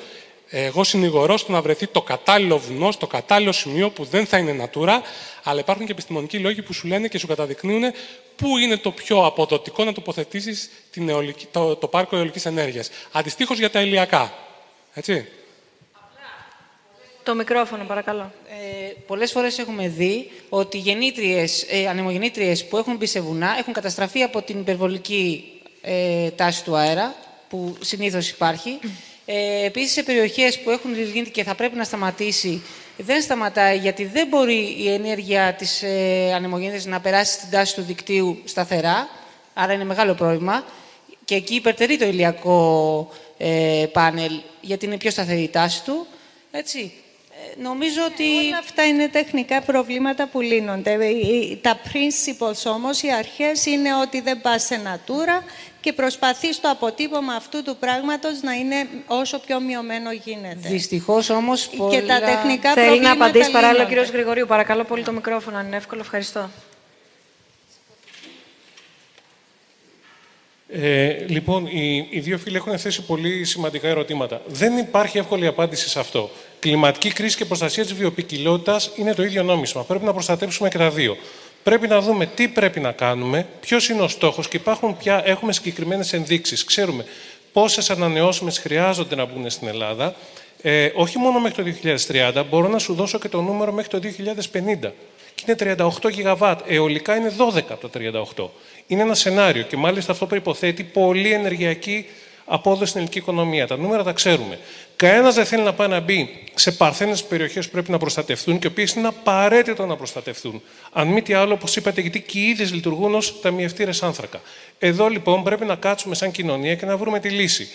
[0.48, 4.68] Εγώ συνηγορώ στο να βρεθεί το κατάλληλο βουνό, στο κατάλληλο σημείο που δεν θα είναι
[4.72, 5.00] natura,
[5.42, 7.82] αλλά υπάρχουν και επιστημονικοί λόγοι που σου λένε και σου καταδεικνύουν
[8.36, 10.70] πού είναι το πιο αποδοτικό να τοποθετήσεις
[11.50, 12.90] το, το πάρκο αιωλικής ενέργειας.
[13.12, 14.34] Αντιστοίχως για τα ηλιακά.
[14.94, 15.28] Έτσι.
[17.24, 18.32] Το μικρόφωνο, παρακαλώ.
[18.48, 23.72] Ε, πολλές φορές έχουμε δει ότι γεννήτριες, ε, ανεμογεννήτριες που έχουν μπει σε βουνά έχουν
[23.72, 27.14] καταστραφεί από την υπερβολική ε, τάση του αέρα,
[27.48, 28.78] που συνήθως υπάρχει.
[29.24, 32.62] Ε, επίσης, σε περιοχές που έχουν λιγνίτη και θα πρέπει να σταματήσει,
[32.96, 37.82] δεν σταματάει γιατί δεν μπορεί η ενέργεια της ε, ανεμογεννήτριας να περάσει στην τάση του
[37.82, 39.08] δικτύου σταθερά,
[39.54, 40.64] άρα είναι μεγάλο πρόβλημα.
[41.24, 46.06] Και εκεί υπερτερεί το ηλιακό ε, πάνελ, γιατί είναι πιο σταθερή η τάση του.
[46.50, 46.92] Έτσι.
[47.58, 48.24] Ε, νομίζω ότι...
[48.46, 50.92] Όλα αυτά είναι τεχνικά προβλήματα που λύνονται.
[50.92, 55.44] Ε, ε, Τα principles όμως, οι αρχές είναι ότι δεν πας σε natura
[55.80, 60.68] και προσπαθείς το αποτύπωμα αυτού του πράγματος να είναι όσο πιο μειωμένο γίνεται.
[60.68, 62.00] Δυστυχώς όμως πολλά...
[62.00, 63.94] Και τα τεχνικά Θέλει να προβλήματα απαντήσει παράλληλα ο λύνονται.
[63.94, 64.46] κύριος Γρηγορίου.
[64.46, 66.00] Παρακαλώ πολύ το μικρόφωνο, αν είναι εύκολο.
[66.00, 66.50] Ευχαριστώ.
[70.68, 74.42] Ε, λοιπόν, οι, οι δύο φίλοι έχουν θέσει πολύ σημαντικά ερωτήματα.
[74.46, 76.30] Δεν υπάρχει εύκολη απάντηση σε αυτό.
[76.64, 79.82] Κλιματική κρίση και προστασία της βιοπικιλότητας είναι το ίδιο νόμισμα.
[79.82, 81.16] Πρέπει να προστατεύσουμε και τα δύο.
[81.62, 85.52] Πρέπει να δούμε τι πρέπει να κάνουμε, ποιος είναι ο στόχος και υπάρχουν πια, έχουμε
[85.52, 86.64] συγκεκριμένες ενδείξεις.
[86.64, 87.04] Ξέρουμε
[87.52, 90.14] πόσες ανανεώσιμες χρειάζονται να μπουν στην Ελλάδα.
[90.62, 91.78] Ε, όχι μόνο μέχρι το
[92.36, 94.00] 2030, μπορώ να σου δώσω και το νούμερο μέχρι το
[94.52, 94.92] 2050
[95.34, 96.60] και είναι 38 γιγαβάτ.
[96.66, 98.00] Αιωλικά είναι 12 από τα
[98.36, 98.48] 38.
[98.86, 102.06] Είναι ένα σενάριο και μάλιστα αυτό προϋποθέτει πολύ ενεργειακή
[102.44, 103.66] απόδοση στην ελληνική οικονομία.
[103.66, 104.58] Τα νούμερα τα ξέρουμε.
[104.96, 108.66] Κανένας δεν θέλει να πάει να μπει σε παρθένες περιοχές που πρέπει να προστατευτούν και
[108.66, 110.62] οι οποίες είναι απαραίτητο να προστατευτούν.
[110.92, 114.40] Αν μη τι άλλο, όπως είπατε, γιατί και οι ίδιες λειτουργούν ως ταμιευτήρες άνθρακα.
[114.78, 117.68] Εδώ λοιπόν πρέπει να κάτσουμε σαν κοινωνία και να βρούμε τη λύση.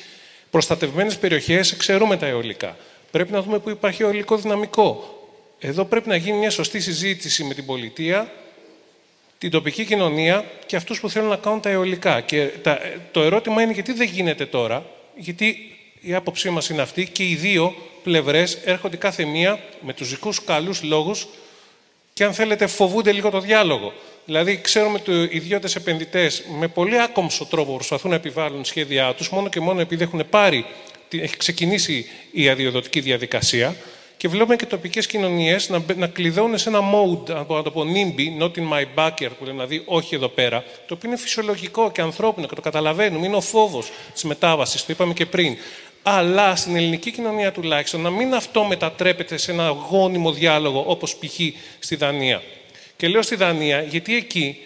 [0.51, 2.77] Προστατευμένες περιοχές εξαιρούμε τα αιωλικά.
[3.11, 5.13] Πρέπει να δούμε πού υπάρχει αιωλικό δυναμικό.
[5.59, 8.31] Εδώ πρέπει να γίνει μια σωστή συζήτηση με την πολιτεία,
[9.37, 12.21] την τοπική κοινωνία και αυτούς που θέλουν να κάνουν τα αιωλικά.
[12.21, 12.79] Και τα-
[13.11, 14.85] το ερώτημα είναι γιατί δεν γίνεται τώρα,
[15.15, 20.09] γιατί η άποψή μας είναι αυτή και οι δύο πλευρές έρχονται κάθε μία με τους
[20.09, 21.27] δικούς καλούς λόγους
[22.13, 23.93] και αν θέλετε φοβούνται λίγο το διάλογο.
[24.25, 29.29] Δηλαδή, ξέρουμε ότι οι ιδιώτες επενδυτές με πολύ άκομψο τρόπο προσπαθούν να επιβάλλουν σχέδιά τους,
[29.29, 30.65] μόνο και μόνο επειδή έχουν πάρει,
[31.09, 33.75] έχει ξεκινήσει η αδειοδοτική διαδικασία.
[34.17, 37.63] Και βλέπουμε και τοπικές κοινωνίες να, μπε- να κλειδώνουν σε ένα mode, να το να
[37.63, 41.09] το πω NIMBY, not in my backyard, που λέμε, δηλαδή όχι εδώ πέρα, το οποίο
[41.09, 43.25] είναι φυσιολογικό και ανθρώπινο και το καταλαβαίνουμε.
[43.25, 45.57] Είναι ο φόβος της μετάβασης, το είπαμε και πριν.
[46.03, 51.39] Αλλά στην ελληνική κοινωνία τουλάχιστον να μην αυτό μετατρέπεται σε ένα γόνιμο διάλογο όπως π.χ.
[51.79, 52.41] στη Δανία.
[52.97, 54.57] Και λέω στη Δανία γιατί εκεί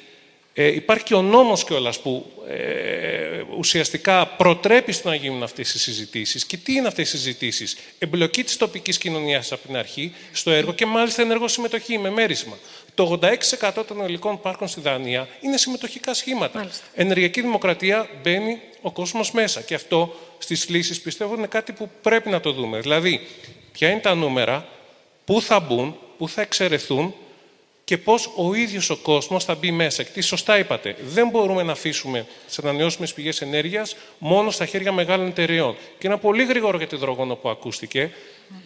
[0.53, 5.79] ε, υπάρχει και ο νόμος κιόλας που ε, ουσιαστικά προτρέπει στο να γίνουν αυτές οι
[5.79, 6.45] συζητήσεις.
[6.45, 10.73] Και τι είναι αυτές οι συζητήσεις; Εμπλοκή της τοπικής κοινωνίας από την αρχή στο έργο
[10.73, 12.57] και μάλιστα ενεργό συμμετοχή με μέρισμα.
[12.95, 16.69] Το 86% των ελληνικών πάρκων στη Δανία είναι συμμετοχικά σχήματα.
[16.95, 19.61] Ενεργειακή δημοκρατία μπαίνει ο κόσμος μέσα.
[19.61, 22.79] Και αυτό στις λύσεις πιστεύω είναι κάτι που πρέπει να το δούμε.
[22.79, 23.27] Δηλαδή,
[23.71, 24.67] ποια είναι τα νούμερα,
[25.25, 27.15] πού θα μπουν, πού θα εξαιρεθούν
[27.83, 30.03] και πώς ο ίδιος ο κόσμος θα μπει μέσα.
[30.03, 34.91] Και τι σωστά είπατε, δεν μπορούμε να αφήσουμε τι ανανεώσιμες πηγές ενέργειας μόνο στα χέρια
[34.91, 35.75] μεγάλων εταιρεών.
[35.97, 38.11] Και ένα πολύ γρήγορο για το υδρογόνο που ακούστηκε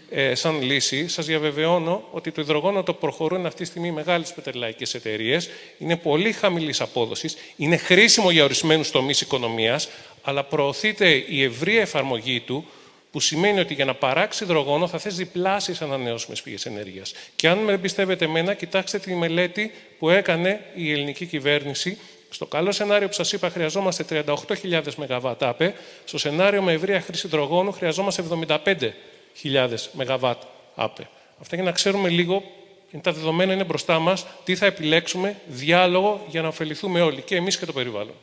[0.10, 1.08] ε, σαν λύση.
[1.08, 5.50] Σας διαβεβαιώνω ότι το υδρογόνο το προχωρούν αυτή τη στιγμή μεγάλες πετρελαϊκές εταιρείες.
[5.78, 7.38] Είναι πολύ χαμηλής απόδοσης.
[7.56, 9.90] Είναι χρήσιμο για ορισμένους τομείς οικονομίας,
[10.22, 12.66] αλλά προωθείται η ευρεία εφαρμογή του
[13.12, 17.14] που σημαίνει ότι για να παράξει υδρογόνο θα θες διπλάσιες ανανεώσιμες πηγές ενέργειας.
[17.36, 21.98] Και αν με εμπιστεύετε εμένα, κοιτάξτε τη μελέτη που έκανε η ελληνική κυβέρνηση.
[22.30, 24.24] Στο καλό σενάριο που σας είπα χρειαζόμαστε
[24.64, 25.74] 38.000 ΜΒ ΑΠΕ,
[26.06, 28.90] στο σενάριο με ευρεία χρήση υδρογόνου χρειαζόμαστε 75.000
[29.94, 30.26] ΜΒ
[30.76, 31.10] ΑΠΕ.
[31.42, 32.44] Αυτά για να ξέρουμε λίγο,
[32.92, 37.36] είναι τα δεδομένα είναι μπροστά μας, τι θα επιλέξουμε, διάλογο για να ωφεληθούμε όλοι, και
[37.36, 38.14] εμείς και το περιβάλλον.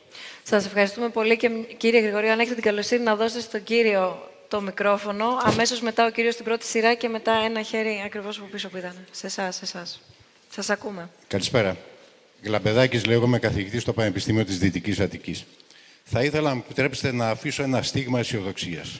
[0.43, 4.61] Σας ευχαριστούμε πολύ και κύριε Γρηγορίου, αν έχετε την καλοσύνη να δώσετε στον κύριο το
[4.61, 8.69] μικρόφωνο, αμέσως μετά ο κύριος στην πρώτη σειρά και μετά ένα χέρι ακριβώς από πίσω
[8.69, 9.05] που ήταν.
[9.11, 10.01] Σε εσάς, σε εσάς.
[10.49, 11.09] Σας ακούμε.
[11.27, 11.77] Καλησπέρα.
[12.41, 15.45] Γλαμπεδάκης λέγομαι καθηγητής στο Πανεπιστήμιο της Δυτικής Αττικής.
[16.03, 18.99] Θα ήθελα να μου επιτρέψετε να αφήσω ένα στίγμα αισιοδοξίας.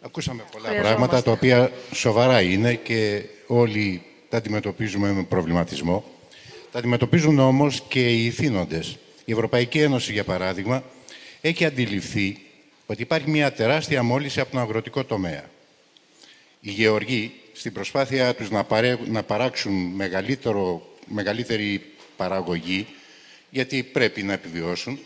[0.00, 0.96] Ακούσαμε πολλά Χρειαζόμαστε.
[0.96, 6.04] πράγματα τα οποία σοβαρά είναι και όλοι τα αντιμετωπίζουμε με προβληματισμό.
[6.72, 8.96] Τα αντιμετωπίζουν όμως και οι ηθήνοντες.
[9.24, 10.82] Η Ευρωπαϊκή Ένωση, για παράδειγμα,
[11.40, 12.38] έχει αντιληφθεί
[12.86, 15.44] ότι υπάρχει μια τεράστια μόλυση από τον αγροτικό τομέα.
[16.60, 21.82] Οι γεωργοί, στην προσπάθεια τους να, παρέ- να παράξουν μεγαλύτερο, μεγαλύτερη
[22.16, 22.86] παραγωγή,
[23.50, 24.98] γιατί πρέπει να επιβιώσουν,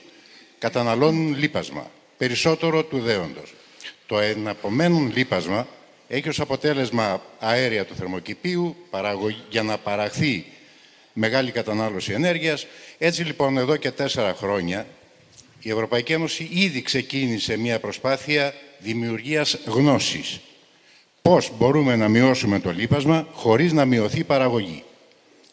[0.59, 3.55] καταναλώνουν λίπασμα, περισσότερο του δέοντος.
[4.07, 5.67] Το εναπομένουν λίπασμα
[6.09, 10.45] έχει ως αποτέλεσμα αέρια του θερμοκηπίου παραγωγή, για να παραχθεί
[11.13, 12.67] μεγάλη κατανάλωση ενέργειας.
[12.99, 14.87] Έτσι λοιπόν εδώ και τέσσερα χρόνια
[15.61, 20.41] η Ευρωπαϊκή Ένωση ήδη ξεκίνησε μια προσπάθεια δημιουργίας γνώσης
[21.23, 24.85] πώς μπορούμε να μειώσουμε το λίπασμα χωρίς να μειωθεί η παραγωγή.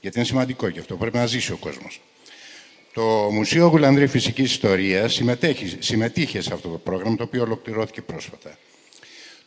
[0.01, 2.01] Γιατί είναι σημαντικό και αυτό, πρέπει να ζήσει ο κόσμος.
[2.93, 3.01] Το
[3.31, 5.21] Μουσείο Γουλανδρή Φυσικής Ιστορίας
[5.79, 8.57] συμμετείχε σε αυτό το πρόγραμμα, το οποίο ολοκληρώθηκε πρόσφατα.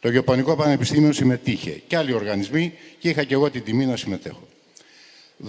[0.00, 4.48] Το Γεωπονικό Πανεπιστήμιο συμμετείχε και άλλοι οργανισμοί και είχα και εγώ την τιμή να συμμετέχω.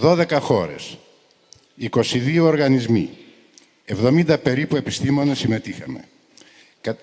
[0.00, 0.98] 12 χώρες,
[1.92, 3.10] 22 οργανισμοί,
[3.86, 6.04] 70 περίπου επιστήμονες συμμετείχαμε.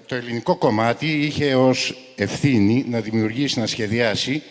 [0.05, 4.43] Το ελληνικό κομμάτι είχε ως ευθύνη να δημιουργήσει, να σχεδιάσει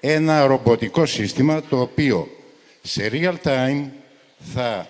[0.00, 2.28] ένα ρομποτικό σύστημα το οποίο
[2.82, 3.84] σε real time
[4.54, 4.88] θα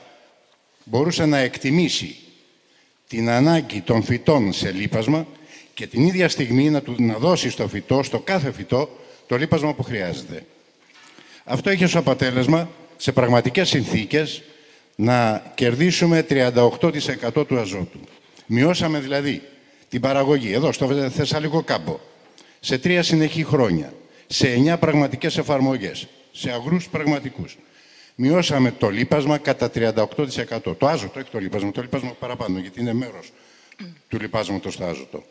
[0.85, 2.17] μπορούσε να εκτιμήσει
[3.09, 5.27] την ανάγκη των φυτών σε λίπασμα
[5.75, 8.89] και την ίδια στιγμή να, του, να δώσει στο φυτό, στο κάθε φυτό,
[9.27, 10.47] το λίπασμα που χρειάζεται.
[11.45, 14.43] Αυτό είχε ως αποτέλεσμα, σε πραγματικές συνθήκες,
[14.97, 18.01] να κερδίσουμε 38% του αζότου.
[18.47, 19.43] Μειώσαμε δηλαδή
[19.89, 21.99] την παραγωγή, εδώ στο Θεσσαλικό κάμπο,
[22.61, 23.93] σε τρία συνεχή χρόνια,
[24.27, 27.57] σε εννιά πραγματικές εφαρμογές, σε αγρούς πραγματικούς.
[28.15, 29.97] Μειώσαμε το λίπασμα κατά 38%.
[30.79, 33.33] Το άζωτο, όχι το λίπασμα, το λίπασμα παραπάνω, γιατί είναι μέρος
[34.09, 35.23] του λιπάσματος στο άζωτο.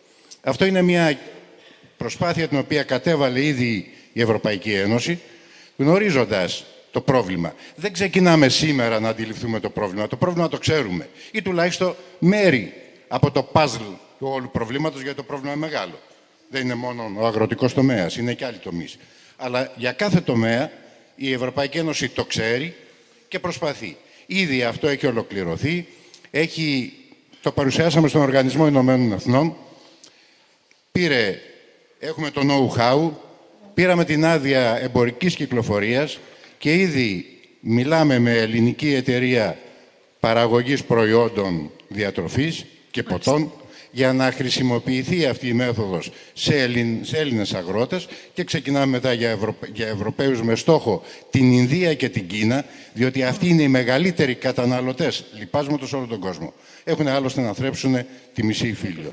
[0.43, 1.19] Αυτό είναι μια
[1.97, 5.19] προσπάθεια την οποία κατέβαλε ήδη η Ευρωπαϊκή Ένωση,
[5.77, 7.53] γνωρίζοντας το πρόβλημα.
[7.75, 10.07] Δεν ξεκινάμε σήμερα να αντιληφθούμε το πρόβλημα.
[10.07, 11.09] Το πρόβλημα το ξέρουμε.
[11.31, 12.73] Ή τουλάχιστον μέρη
[13.07, 15.99] από το puzzle του όλου προβλήματος, γιατί το πρόβλημα είναι μεγάλο.
[16.49, 18.97] Δεν είναι μόνο ο αγροτικός τομέας, είναι και άλλοι τομείς.
[19.37, 20.71] Αλλά για κάθε τομέα
[21.15, 22.75] η Ευρωπαϊκή Ένωση το ξέρει
[23.27, 23.97] και προσπαθεί.
[24.25, 25.85] Ήδη αυτό έχει ολοκληρωθεί.
[26.31, 26.93] Έχει,
[27.41, 29.55] το παρουσιάσαμε στον Οργανισμό Ηνωμένων Εθνών.
[30.91, 31.39] Πήρε,
[31.99, 33.09] έχουμε το know-how,
[33.73, 36.19] πήραμε την άδεια εμπορικής κυκλοφορίας
[36.57, 37.25] και ήδη
[37.59, 39.57] μιλάμε με ελληνική εταιρεία
[40.19, 43.51] παραγωγής προϊόντων διατροφής και ποτών
[43.95, 49.29] για να χρησιμοποιηθεί αυτή η μέθοδος σε, Ελλην, σε Έλληνες αγρότες και ξεκινάμε μετά για,
[49.29, 49.67] Ευρωπα...
[49.73, 55.25] για Ευρωπαίους με στόχο την Ινδία και την Κίνα, διότι αυτοί είναι οι μεγαλύτεροι καταναλωτές
[55.39, 56.53] λιπάσματος σε όλο τον κόσμο.
[56.83, 59.11] Έχουν άλλωστε να θρέψουν τη μισή υφήλιο.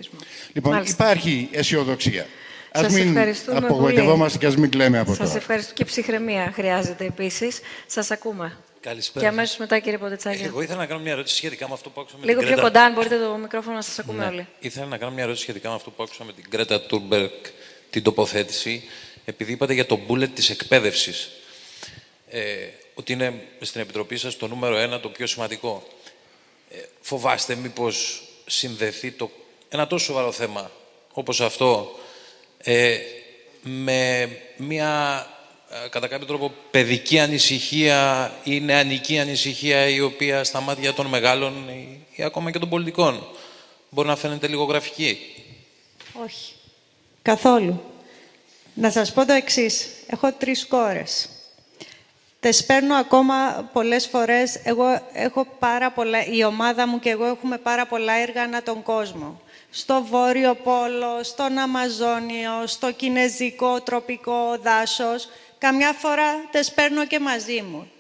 [0.53, 1.05] Λοιπόν, Μάλιστα.
[1.05, 2.27] υπάρχει αισιοδοξία.
[2.73, 3.19] Ας Σας μην
[3.51, 5.31] απογοητευόμαστε και ας μην κλαίμε από Σας τώρα.
[5.31, 7.61] Σας ευχαριστώ και ψυχραιμία χρειάζεται επίσης.
[7.87, 8.57] Σας ακούμε.
[8.81, 9.25] Καλησπέρα.
[9.25, 10.43] Και αμέσως μετά, κύριε Ποντετσάκη.
[10.43, 12.57] Εγώ ήθελα να κάνω μια ερώτηση σχετικά με αυτό που άκουσα με Λίγο την πιο
[12.57, 12.69] Κρέτα.
[12.69, 14.31] κοντά, αν μπορείτε το μικρόφωνο να σας ακούμε ναι.
[14.31, 14.47] όλοι.
[14.61, 17.31] Ήθελα να κάνω μια ερώτηση σχετικά με αυτό που άκουσα με την Κρέτα Τούρμπεργκ,
[17.91, 18.85] την τοποθέτηση,
[19.25, 21.31] επειδή είπατε για το bullet της εκπαίδευσης.
[22.29, 22.41] Ε,
[22.95, 25.87] ότι είναι στην Επιτροπή σας το νούμερο ένα, το πιο σημαντικό.
[26.71, 29.31] Ε, φοβάστε μήπως συνδεθεί το,
[29.69, 30.71] ένα τόσο σοβαρό θέμα
[31.13, 31.99] όπως αυτό
[32.59, 32.99] ε,
[33.63, 35.40] με μια ε,
[35.91, 42.07] κατά κάποιο τρόπο παιδική ανησυχία ή νεανική ανησυχία η οποία στα μάτια των μεγάλων ή,
[42.15, 43.27] ή ακόμα και των πολιτικών
[43.91, 45.19] μπορεί να φαίνεται λίγο γραφική;
[46.25, 46.53] Όχι.
[47.23, 47.83] Καθόλου.
[48.75, 49.89] Να σας πω το εξής.
[50.07, 51.29] Έχω τρεις κόρες.
[52.41, 54.61] Τες παίρνω ακόμα πολλές φορές.
[54.65, 58.83] Εγώ έχω πάρα πολλά, η ομάδα μου και εγώ έχουμε πάρα πολλά έργα ανά τον
[58.83, 59.41] κόσμο.
[59.71, 65.29] Στο Βόρειο Πόλο, στον Αμαζόνιο, στο Κινέζικο τροπικό δάσος
[65.61, 67.91] καμιά φορά τες παίρνω και μαζί μου.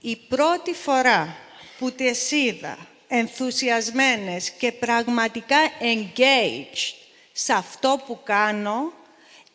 [0.00, 1.36] Η πρώτη φορά
[1.78, 2.76] που τες είδα
[3.08, 6.94] ενθουσιασμένες και πραγματικά engaged
[7.32, 8.92] σε αυτό που κάνω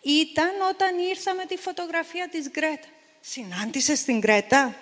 [0.01, 2.87] ήταν όταν ήρθα με τη φωτογραφία της Γκρέτα.
[3.21, 4.75] Συνάντησες την Γκρέτα.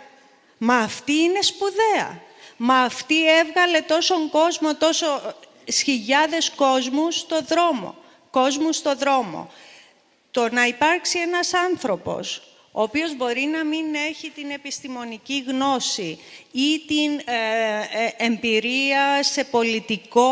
[0.58, 2.22] Μα αυτή είναι σπουδαία.
[2.58, 5.36] Μα αυτή έβγαλε τόσον κόσμο, τόσο
[5.74, 7.96] χιλιάδες κόσμους στο δρόμο.
[8.30, 9.50] Κόσμους στο δρόμο
[10.38, 12.42] το να υπάρξει ένας άνθρωπος
[12.72, 16.20] ο οποίος μπορεί να μην έχει την επιστημονική γνώση
[16.52, 20.30] ή την ε, ε, εμπειρία σε πολιτικό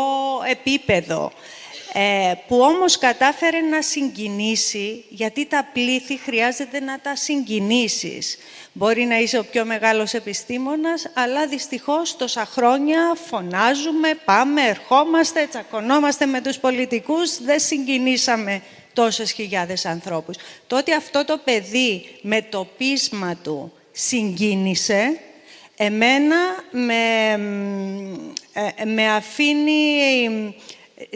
[0.50, 1.32] επίπεδο,
[1.92, 8.38] ε, που όμως κατάφερε να συγκινήσει, γιατί τα πλήθη χρειάζεται να τα συγκινήσεις.
[8.72, 16.26] Μπορεί να είσαι ο πιο μεγάλος επιστήμονας, αλλά δυστυχώς τόσα χρόνια φωνάζουμε, πάμε, ερχόμαστε, τσακωνόμαστε
[16.26, 18.62] με τους πολιτικούς, δεν συγκινήσαμε
[18.96, 20.36] τόσες χιλιάδες ανθρώπους.
[20.66, 25.20] Τότε αυτό το παιδί με το πείσμα του συγκίνησε,
[25.76, 26.36] εμένα
[26.70, 27.30] με,
[28.52, 30.54] ε, με αφήνει,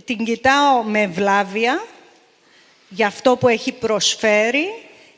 [0.04, 1.84] την κοιτάω με βλάβια
[2.88, 4.66] για αυτό που έχει προσφέρει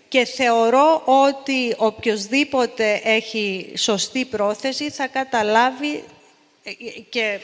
[0.08, 6.04] και θεωρώ ότι οποιοδήποτε έχει σωστή πρόθεση θα καταλάβει
[6.64, 6.72] ε,
[7.08, 7.38] και ε,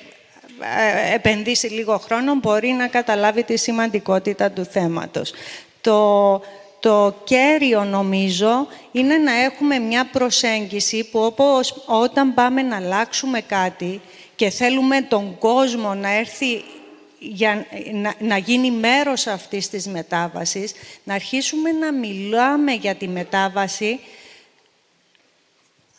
[1.15, 5.33] επενδύσει λίγο χρόνο, μπορεί να καταλάβει τη σημαντικότητα του θέματος.
[5.81, 6.41] Το,
[6.81, 14.01] το κέριο, νομίζω, είναι να έχουμε μια προσέγγιση που όπως, όταν πάμε να αλλάξουμε κάτι
[14.37, 16.65] και θέλουμε τον κόσμο να έρθει
[17.19, 20.73] για να, να γίνει μέρος αυτής της μετάβασης,
[21.05, 24.01] να αρχίσουμε να μιλάμε για τη μετάβαση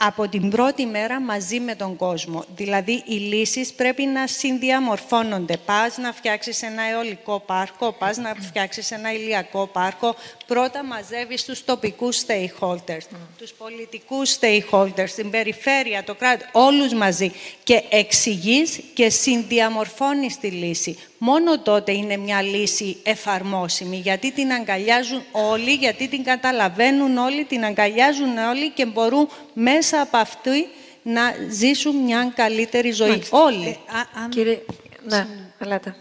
[0.02, 2.44] από την πρώτη μέρα μαζί με τον κόσμο.
[2.56, 5.58] Δηλαδή, οι λύσεις πρέπει να συνδιαμορφώνονται.
[5.58, 10.16] Πας να φτιάξεις ένα αιωλικό πάρκο, πας να φτιάξεις ένα ηλιακό πάρκο.
[10.48, 13.06] Πρώτα μαζεύεις τους τοπικούς stakeholders,
[13.38, 17.32] τους πολιτικούς stakeholders, την περιφέρεια, το κράτη, όλους μαζί.
[17.64, 20.98] Και εξηγείς και συνδιαμορφώνεις τη λύση.
[21.22, 27.66] Μόνο τότε είναι μια λύση εφαρμόσιμη, γιατί την αγκαλιάζουν όλοι, γιατί την καταλαβαίνουν όλοι, την
[27.66, 30.68] αγκαλιάζουν όλοι και μπορούν μέσα από αυτή
[31.02, 33.10] να ζήσουν μια καλύτερη ζωή.
[33.10, 33.44] Μάλιστα.
[33.44, 33.68] Όλοι.
[33.68, 34.30] Ε, αν...
[34.30, 34.60] Κύριε...
[35.08, 35.28] Ναι,
[35.58, 35.96] ελάτε.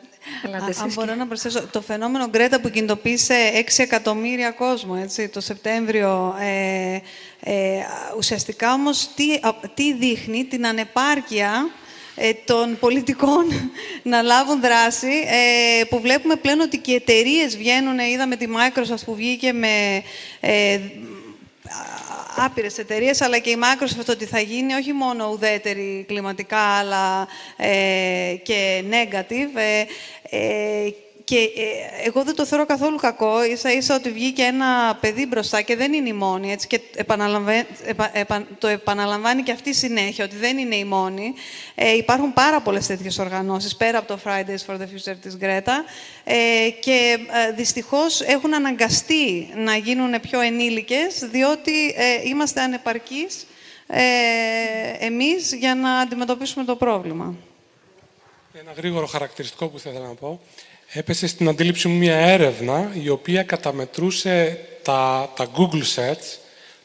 [0.45, 4.51] Ελάτε Α, εσείς αν μπορώ και- να προσθέσω, το φαινόμενο Γκρέτα που κινητοποίησε 6 εκατομμύρια
[4.51, 7.01] κόσμο έτσι, το Σεπτέμβριο, ε,
[7.41, 7.81] ε,
[8.17, 11.87] ουσιαστικά όμως τι, α, τι δείχνει την ανεπάρκεια ε,
[12.45, 13.45] των πολιτικών
[14.03, 15.13] να λάβουν δράση,
[15.81, 20.03] ε, που βλέπουμε πλέον ότι και εταιρείες βγαίνουν, είδαμε τη Microsoft που βγήκε με
[20.41, 20.81] ε,
[22.37, 28.35] άπειρες εταιρείες, αλλά και η Microsoft ότι θα γίνει όχι μόνο ουδέτερη κλιματικά, αλλά ε,
[28.43, 29.57] και negative.
[29.57, 29.85] Ε,
[30.31, 30.95] ε,
[31.29, 35.63] και ε, εγώ δεν το θεωρώ καθόλου κακό, ίσα ίσα ότι βγήκε ένα παιδί μπροστά
[35.63, 40.25] και δεν είναι η μόνη, έτσι, και επαναλαμβα- επα- επα- το επαναλαμβάνει και αυτή συνέχεια,
[40.25, 41.35] ότι δεν είναι η μόνη.
[41.75, 45.85] Ε, υπάρχουν πάρα πολλές τέτοιες οργανώσεις, πέρα από το Fridays for the Future της Γκρέτα,
[46.25, 46.35] ε,
[46.81, 47.19] και
[47.49, 53.47] ε, δυστυχώς έχουν αναγκαστεί να γίνουν πιο ενήλικες, διότι ε, είμαστε ανεπαρκείς
[53.87, 54.01] ε,
[54.99, 57.35] εμείς για να αντιμετωπίσουμε το πρόβλημα.
[58.61, 60.41] Ένα γρήγορο χαρακτηριστικό που θα ήθελα να πω.
[60.93, 66.39] Έπεσε στην αντίληψη μου μια έρευνα η οποία καταμετρούσε τα, τα Google search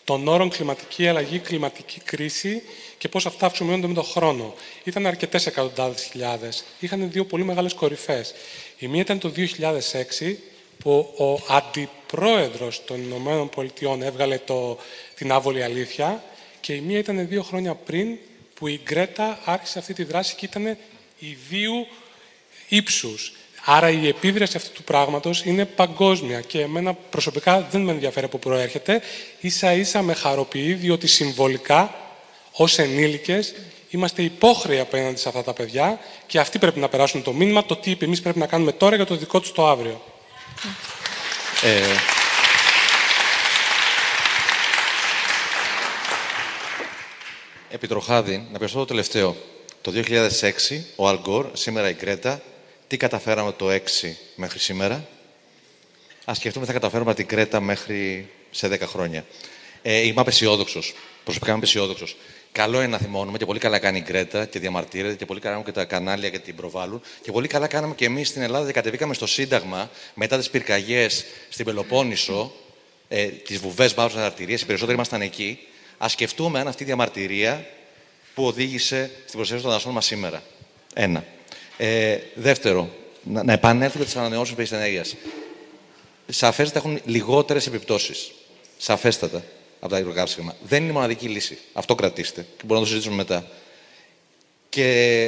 [0.04, 2.62] των όρων κλιματική αλλαγή, κλιματική κρίση
[2.98, 4.54] και πώς αυτά αυξομοιώνονται με τον χρόνο.
[4.84, 6.64] Ήταν αρκετές εκατοντάδες χιλιάδες.
[6.80, 8.34] Είχαν δύο πολύ μεγάλες κορυφές.
[8.78, 10.36] Η μία ήταν το 2006
[10.80, 14.78] που ο αντιπρόεδρος των Ηνωμένων Πολιτειών έβγαλε το,
[15.16, 16.24] την άβολη αλήθεια
[16.60, 18.18] και η μία ήταν δύο χρόνια πριν
[18.54, 20.78] που η Γκρέτα άρχισε αυτή τη δράση και ήταν
[21.20, 21.88] ιδίου
[22.68, 23.34] ύψους.
[23.66, 28.38] Άρα η επίδραση αυτού του πράγματος είναι παγκόσμια και εμένα προσωπικά δεν με ενδιαφέρει από
[28.38, 29.02] πού προέρχεται.
[29.40, 31.96] Ίσα ίσα με χαροποιεί διότι συμβολικά
[32.52, 33.54] ως ενήλικες
[33.90, 37.76] είμαστε υπόχρεοι απέναντι σε αυτά τα παιδιά και αυτοί πρέπει να περάσουν το μήνυμα το
[37.76, 40.02] τι εμείς πρέπει να κάνουμε τώρα για το δικό τους το αύριο.
[41.64, 41.82] Ε,
[47.70, 49.36] Επιτροχάδη, να πιαστώ το τελευταίο.
[49.82, 52.42] Το 2006, ο Αλγκόρ, σήμερα η Γκρέτα,
[52.88, 53.80] τι καταφέραμε το 6
[54.36, 55.08] μέχρι σήμερα.
[56.26, 59.26] Ας σκεφτούμε τι θα καταφέρουμε από την Κρέτα μέχρι σε 10 χρόνια.
[59.82, 60.94] Ε, είμαι απεσιόδοξος.
[61.24, 62.16] Προσωπικά είμαι απεσιόδοξος.
[62.52, 65.54] Καλό είναι να θυμώνουμε και πολύ καλά κάνει η Γκρέτα και διαμαρτύρεται και πολύ καλά
[65.54, 67.02] κάνουν και τα κανάλια και την προβάλλουν.
[67.22, 71.26] Και πολύ καλά κάναμε και εμείς στην Ελλάδα και κατεβήκαμε στο Σύνταγμα μετά τις πυρκαγιές
[71.50, 72.54] στην Πελοπόννησο,
[73.08, 74.56] ε, τις βουβές βάρου αναρτηρίε.
[74.56, 75.60] Οι περισσότεροι ήμασταν εκεί.
[75.98, 77.66] Α σκεφτούμε αν αυτή η διαμαρτυρία
[78.34, 80.44] που οδήγησε στην προστασία των δασών μας σήμερα.
[80.94, 81.26] Ένα.
[81.78, 82.90] Ε, δεύτερο,
[83.24, 85.16] να, να επανέλθουμε στις ανανεώσιμες πηγές ενέργειας.
[86.28, 88.32] Σαφέστατα έχουν λιγότερες επιπτώσεις.
[88.78, 89.44] Σαφέστατα
[89.80, 90.56] από τα υδροκαύσιμα.
[90.64, 91.58] Δεν είναι η μοναδική λύση.
[91.74, 93.48] Αυτό κρατήστε και μπορούμε να το συζητήσουμε μετά.
[94.70, 95.26] Και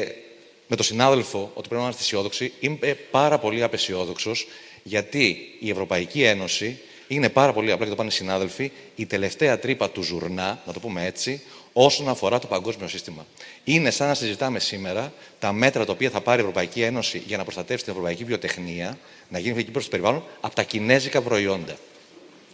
[0.67, 4.47] με τον συνάδελφο ότι πρέπει να είμαστε αισιόδοξοι, είμαι πάρα πολύ απεσιόδοξος
[4.84, 9.59] γιατί η Ευρωπαϊκή Ένωση είναι πάρα πολύ απλά και το πάνε οι συνάδελφοι, η τελευταία
[9.59, 11.41] τρύπα του ζουρνά, να το πούμε έτσι,
[11.77, 13.26] όσον αφορά το παγκόσμιο σύστημα.
[13.64, 17.38] Είναι σαν να συζητάμε σήμερα τα μέτρα τα οποία θα πάρει η Ευρωπαϊκή Ένωση για
[17.38, 18.97] να προστατεύσει την ευρωπαϊκή βιοτεχνία,
[19.30, 21.77] να γίνει φιλική προς το περιβάλλον, από τα κινέζικα προϊόντα.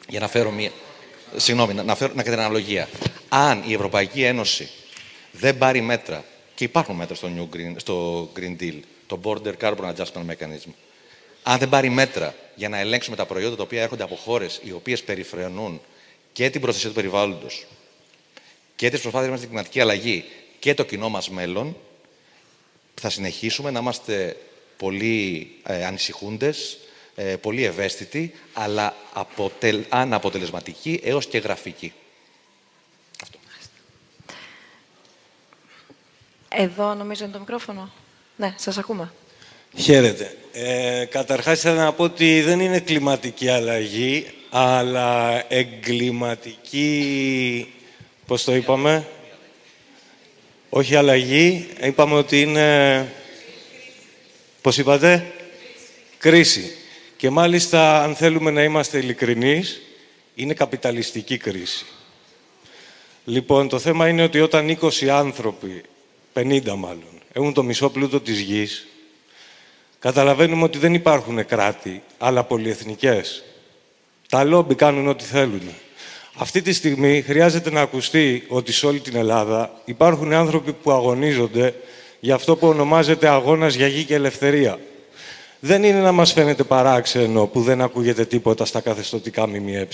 [0.09, 0.71] Για να φέρω μία.
[1.35, 2.89] Συγγνώμη, να, να, φέρω, να κάνω την αναλογία.
[3.29, 4.69] Αν η Ευρωπαϊκή Ένωση
[5.31, 6.23] δεν πάρει μέτρα,
[6.55, 10.71] και υπάρχουν μέτρα στο, New Green, στο Green Deal, το Border Carbon Adjustment Mechanism,
[11.43, 14.71] αν δεν πάρει μέτρα για να ελέγξουμε τα προϊόντα τα οποία έρχονται από χώρες οι
[14.71, 15.81] οποίες περιφρονούν
[16.33, 17.65] και την προστασία του περιβάλλοντος
[18.81, 20.25] και τις προσπάθειες μας στην κλιματική αλλαγή
[20.59, 21.77] και το κοινό μας μέλλον,
[22.95, 24.37] θα συνεχίσουμε να είμαστε
[24.77, 26.77] πολύ ε, ανησυχούντες,
[27.15, 31.93] ε, πολύ ευαίσθητοι, αλλά αποτελ, αναποτελεσματικοί έως και γραφικοί.
[36.49, 37.91] Εδώ νομίζω είναι το μικρόφωνο.
[38.35, 39.13] Ναι, σας ακούμε.
[39.77, 40.37] Χαίρετε.
[40.51, 46.85] Ε, καταρχάς, θέλω να πω ότι δεν είναι κλιματική αλλαγή, αλλά εγκληματική...
[48.31, 49.07] Πώς το είπαμε;
[50.69, 51.67] Όχι αλλαγή.
[51.81, 53.13] Είπαμε ότι είναι...
[54.61, 55.33] Πώς είπατε;
[56.17, 56.75] Κρίση.
[57.17, 59.81] Και μάλιστα, αν θέλουμε να είμαστε ειλικρινείς,
[60.35, 61.85] είναι καπιταλιστική κρίση.
[63.25, 65.83] Λοιπόν, το θέμα είναι ότι όταν 20 άνθρωποι,
[66.33, 68.87] 50 μάλλον, έχουν το μισό πλούτο της γης,
[69.99, 73.43] Καταλαβαίνουμε ότι δεν υπάρχουν κράτη, αλλά πολυεθνικές.
[74.29, 75.69] Τα λόμπι κάνουν ό,τι θέλουν.
[76.35, 81.73] Αυτή τη στιγμή χρειάζεται να ακουστεί ότι σε όλη την Ελλάδα υπάρχουν άνθρωποι που αγωνίζονται
[82.19, 84.79] για αυτό που ονομάζεται αγώνας για γη και ελευθερία.
[85.59, 89.87] Δεν είναι να μας φαίνεται παράξενο που δεν ακούγεται τίποτα στα καθεστωτικά ΜΜΕ.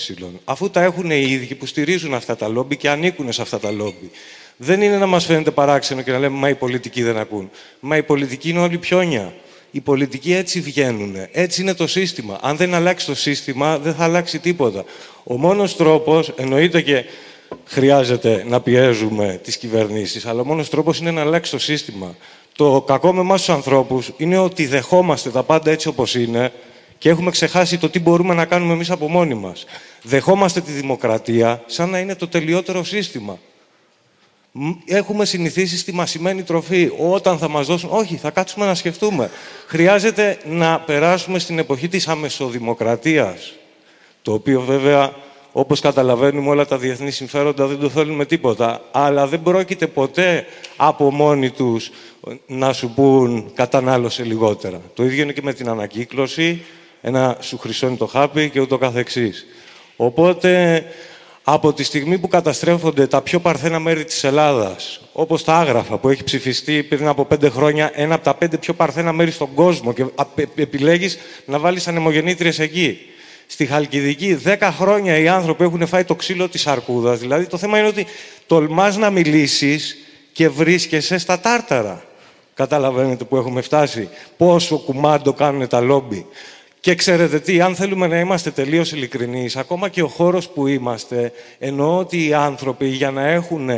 [0.44, 3.72] Αφού τα έχουν οι ίδιοι που στηρίζουν αυτά τα λόμπι και ανήκουν σε αυτά τα
[3.72, 4.12] λόμπι.
[4.58, 7.50] Δεν είναι να μας φαίνεται παράξενο και να λέμε «Μα οι πολιτικοί δεν ακούν».
[7.80, 9.34] Μα οι πολιτικοί είναι όλοι πιόνια.
[9.78, 11.16] Οι πολιτικοί έτσι βγαίνουν.
[11.32, 12.38] Έτσι είναι το σύστημα.
[12.42, 14.84] Αν δεν αλλάξει το σύστημα, δεν θα αλλάξει τίποτα.
[15.24, 17.06] Ο μόνος τρόπος, εννοείται και
[17.66, 22.16] χρειάζεται να πιέζουμε τις κυβερνήσεις, αλλά ο μόνος τρόπος είναι να αλλάξει το σύστημα.
[22.56, 26.52] Το κακό με εμάς τους ανθρώπους είναι ότι δεχόμαστε τα πάντα έτσι όπως είναι
[26.98, 29.66] και έχουμε ξεχάσει το τι μπορούμε να κάνουμε εμείς από μόνοι μας.
[30.02, 33.40] Δεχόμαστε τη δημοκρατία σαν να είναι το τελειότερο σύστημα.
[34.86, 36.92] Έχουμε συνηθίσει στη μασημένη τροφή.
[36.98, 37.90] Όταν θα μας δώσουν...
[37.92, 39.30] Όχι, θα κάτσουμε να σκεφτούμε.
[39.68, 43.54] Χρειάζεται να περάσουμε στην εποχή της αμεσοδημοκρατίας.
[44.22, 45.14] Το οποίο βέβαια,
[45.52, 48.82] όπως καταλαβαίνουμε, όλα τα διεθνή συμφέροντα δεν το θέλουν με τίποτα.
[48.92, 51.92] Αλλά δεν πρόκειται ποτέ από μόνοι τους
[52.48, 54.82] να σου πούν κατανάλωσε λιγότερα.
[54.94, 56.62] Το ίδιο είναι και με την ανακύκλωση.
[57.02, 59.46] Ένα σου χρυσώνει το χάπι και ούτω καθεξής.
[59.96, 60.84] Οπότε
[61.50, 66.10] από τη στιγμή που καταστρέφονται τα πιο παρθένα μέρη της Ελλάδας, όπως τα Άγραφα που
[66.10, 69.94] έχει ψηφιστεί πριν από πέντε χρόνια, ένα από τα πέντε πιο παρθένα μέρη στον κόσμο
[69.94, 70.06] και
[70.56, 73.00] επιλέγεις να βάλεις ανεμογεννήτριες εκεί.
[73.48, 77.20] Στη Χαλκιδική, δέκα χρόνια οι άνθρωποι έχουν φάει το ξύλο της αρκούδας.
[77.20, 78.06] Δηλαδή το θέμα είναι ότι
[78.48, 79.98] τολμάς να μιλήσεις
[80.32, 82.04] και βρίσκεσαι στα τάρταρα.
[82.54, 84.10] Καταλαβαίνετε που έχουμε φτάσει.
[84.38, 86.26] Πόσο κουμάντο κάνουν τα λόμπι.
[86.80, 91.32] Και ξέρετε τι, αν θέλουμε να είμαστε τελείως ειλικρινείς, ακόμα και ο χώρος που είμαστε,
[91.60, 93.70] εννοώ ότι οι άνθρωποι για να έχουν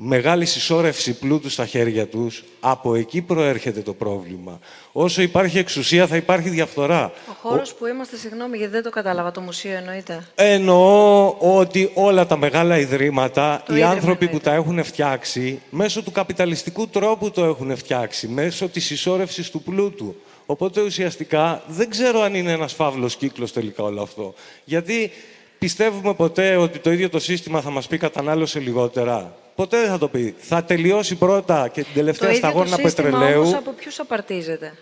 [0.00, 4.58] μεγάλη συσσόρευση πλούτου στα χέρια τους, από εκεί προέρχεται το πρόβλημα.
[4.92, 7.12] Όσο υπάρχει εξουσία θα υπάρχει διαφθορά.
[7.28, 10.26] Ο χώρος που είμαστε, συγγνώμη γιατί δεν το κατάλαβα, το μουσείο εννοείται.
[10.34, 16.88] Εννοώ ότι όλα τα μεγάλα ιδρύματα, οι άνθρωποι που τα έχουν φτιάξει, μέσω του καπιταλιστικού
[16.88, 20.16] τρόπου το έχουν φτιάξει, μέσω της συσσόρευσης του πλούτου.
[20.50, 24.34] Οπότε ουσιαστικά δεν ξέρω αν είναι ένας φαύλος κύκλος τελικά όλο αυτό.
[24.64, 25.10] Γιατί
[25.58, 29.98] πιστεύουμε ποτέ ότι το ίδιο το σύστημα θα μας πει κατανάλωσε λιγότερα; Ποτέ δεν θα
[29.98, 30.34] το πει.
[30.38, 33.40] Θα τελειώσει πρώτα και την τελευταία σταγόνα πετρελαίου.
[33.40, 34.74] Όμως από ποιους απαρτίζεται;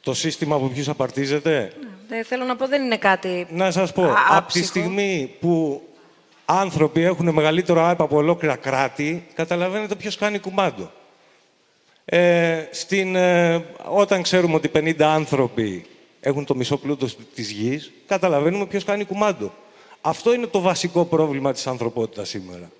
[0.00, 1.72] Το σύστημα από ποιους απαρτίζεται;
[2.08, 5.82] Ναι, θέλω να πω δεν είναι κάτι Να σας πω, από τη στιγμή που
[6.44, 10.90] άνθρωποι έχουν μεγαλύτερο ΑΕΠ από ολόκληρα κράτη, καταλαβαίνετε ποιος κάνει κουμάντο.
[12.10, 15.84] Ε, στην, ε, όταν ξέρουμε ότι 50 άνθρωποι
[16.20, 19.52] έχουν το μισό πλούτο της γης, καταλαβαίνουμε ποιος κάνει κουμάντο.
[20.00, 22.70] Αυτό είναι το βασικό πρόβλημα της ανθρωπότητας σήμερα.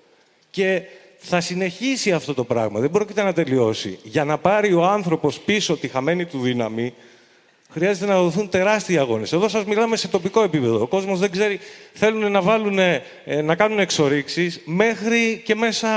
[0.51, 0.81] Και
[1.17, 2.79] θα συνεχίσει αυτό το πράγμα.
[2.79, 3.99] Δεν πρόκειται να τελειώσει.
[4.03, 6.93] Για να πάρει ο άνθρωπος πίσω τη χαμένη του δύναμη,
[7.71, 9.33] χρειάζεται να δοθούν τεράστιοι αγώνες.
[9.33, 10.81] Εδώ σας μιλάμε σε τοπικό επίπεδο.
[10.81, 11.59] Ο κόσμος δεν ξέρει,
[11.93, 13.01] θέλουν να, βάλουν, ε,
[13.43, 15.89] να κάνουν εξορίξεις μέχρι και μέσα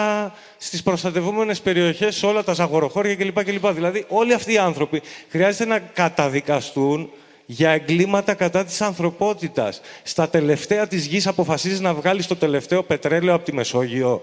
[0.64, 3.44] στις προστατευόμενες περιοχές, σε όλα τα ζαγοροχώρια κλπ.
[3.44, 3.66] κλπ.
[3.66, 7.10] Δηλαδή, όλοι αυτοί οι άνθρωποι χρειάζεται να καταδικαστούν
[7.47, 9.80] για εγκλήματα κατά της ανθρωπότητας.
[10.02, 14.22] Στα τελευταία της γης αποφασίζεις να βγάλεις το τελευταίο πετρέλαιο από τη Μεσόγειο.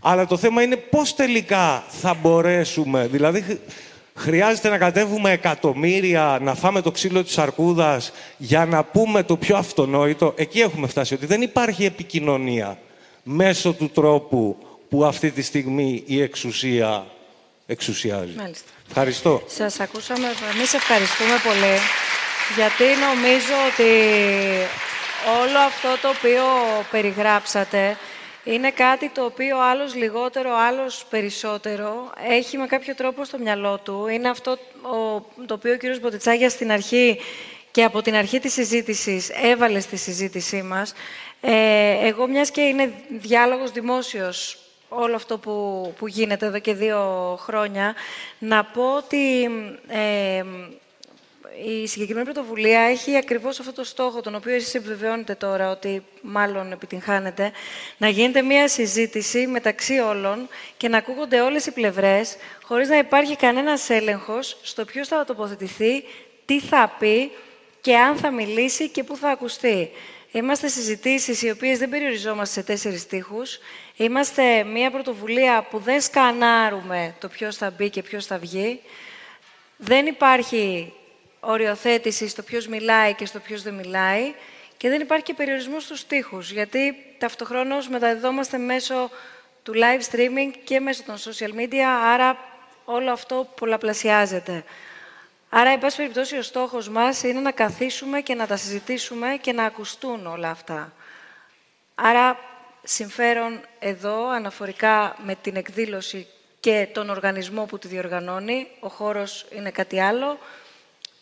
[0.00, 3.60] Αλλά το θέμα είναι πώς τελικά θα μπορέσουμε, δηλαδή
[4.18, 9.56] Χρειάζεται να κατέβουμε εκατομμύρια, να φάμε το ξύλο της αρκούδας για να πούμε το πιο
[9.56, 10.32] αυτονόητο.
[10.36, 12.78] Εκεί έχουμε φτάσει, ότι δεν υπάρχει επικοινωνία
[13.22, 17.06] μέσω του τρόπου που αυτή τη στιγμή η εξουσία
[17.66, 18.34] εξουσιάζει.
[18.36, 18.70] Μάλιστα.
[18.88, 19.42] Ευχαριστώ.
[19.46, 20.26] Σας ακούσαμε.
[20.54, 21.76] Εμείς ευχαριστούμε πολύ.
[22.56, 23.90] Γιατί νομίζω ότι
[25.40, 26.44] όλο αυτό το οποίο
[26.90, 27.96] περιγράψατε
[28.44, 34.06] είναι κάτι το οποίο άλλος λιγότερο, άλλος περισσότερο έχει με κάποιο τρόπο στο μυαλό του.
[34.06, 34.58] Είναι αυτό
[35.46, 37.18] το οποίο ο κύριος Μποτιτσάγια στην αρχή
[37.70, 40.92] και από την αρχή της συζήτησης έβαλε στη συζήτησή μας.
[41.40, 44.58] Ε, εγώ, μιας και είναι διάλογος δημόσιος
[44.88, 46.98] όλο αυτό που, που γίνεται εδώ και δύο
[47.40, 47.94] χρόνια,
[48.38, 49.44] να πω ότι
[49.88, 50.42] ε,
[51.64, 56.72] η συγκεκριμένη πρωτοβουλία έχει ακριβώς αυτό το στόχο, τον οποίο εσείς επιβεβαιώνετε τώρα ότι μάλλον
[56.72, 57.52] επιτυγχάνετε,
[57.96, 63.36] να γίνεται μια συζήτηση μεταξύ όλων και να ακούγονται όλες οι πλευρές, χωρίς να υπάρχει
[63.36, 66.04] κανένας έλεγχος στο ποιος θα τοποθετηθεί,
[66.44, 67.30] τι θα πει
[67.80, 69.90] και αν θα μιλήσει και πού θα ακουστεί.
[70.30, 73.58] Είμαστε συζητήσεις οι οποίες δεν περιοριζόμαστε σε τέσσερις τείχους.
[73.96, 78.80] Είμαστε μια πρωτοβουλία που δεν σκανάρουμε το ποιος θα μπει και ποιος θα βγει.
[79.76, 80.92] Δεν υπάρχει
[81.40, 84.34] οριοθέτηση στο ποιος μιλάει και στο ποιος δεν μιλάει
[84.76, 89.10] και δεν υπάρχει και περιορισμός στους στίχους, γιατί ταυτοχρόνως μεταδιδόμαστε μέσω
[89.62, 92.38] του live streaming και μέσω των social media, άρα
[92.84, 94.64] όλο αυτό πολλαπλασιάζεται.
[95.58, 99.52] Άρα, εν πάση περιπτώσει, ο στόχος μας είναι να καθίσουμε και να τα συζητήσουμε και
[99.52, 100.92] να ακουστούν όλα αυτά.
[101.94, 102.38] Άρα,
[102.82, 106.26] συμφέρον εδώ, αναφορικά με την εκδήλωση
[106.60, 110.38] και τον οργανισμό που τη διοργανώνει, ο χώρος είναι κάτι άλλο,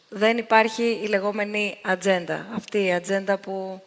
[0.09, 2.47] δεν υπάρχει η λεγόμενη ατζέντα.
[2.55, 3.83] Αυτή η ατζέντα που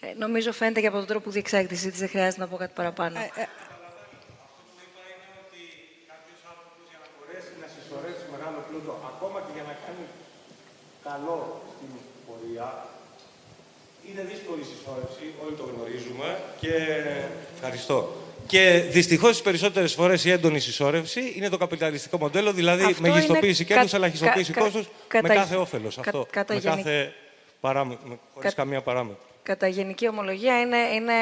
[0.00, 2.56] ε, νομίζω φαίνεται και από τον τρόπο που διεξάγει τη συζήτηση, δεν χρειάζεται να πω
[2.56, 3.18] κάτι παραπάνω.
[3.18, 3.46] Ε, ε,
[8.44, 10.04] μεγάλο πλούτο, ακόμα και για να κάνει
[11.14, 11.88] καλό στην
[12.26, 12.86] πορεία,
[14.08, 16.74] είναι δύσκολη η συσσόρευση, όλοι το γνωρίζουμε και
[17.54, 18.16] ευχαριστώ.
[18.46, 23.64] Και δυστυχώς τις περισσότερες φορές η έντονη συσσόρευση είναι το καπιταλιστικό μοντέλο, δηλαδή Αυτό μεγιστοποίηση
[23.64, 23.96] κέρδους, κα...
[23.96, 24.60] ελαχιστοποίηση κα...
[24.60, 24.86] κόστους
[25.22, 25.98] με κάθε όφελος.
[25.98, 26.26] Αυτό.
[26.30, 27.12] Κατά με κάθε
[27.60, 29.22] παράμετρο, χωρίς καμία παράμετρο.
[29.42, 31.12] Κατά γενική ομολογία είναι, είναι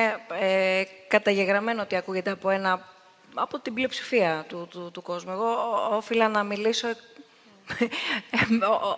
[0.41, 2.89] ε, καταγεγραμμένο ότι ακούγεται από, ένα,
[3.35, 5.33] από την πλειοψηφία του, του, του κόσμου.
[5.33, 5.47] Εγώ
[5.91, 6.89] όφιλα να μιλήσω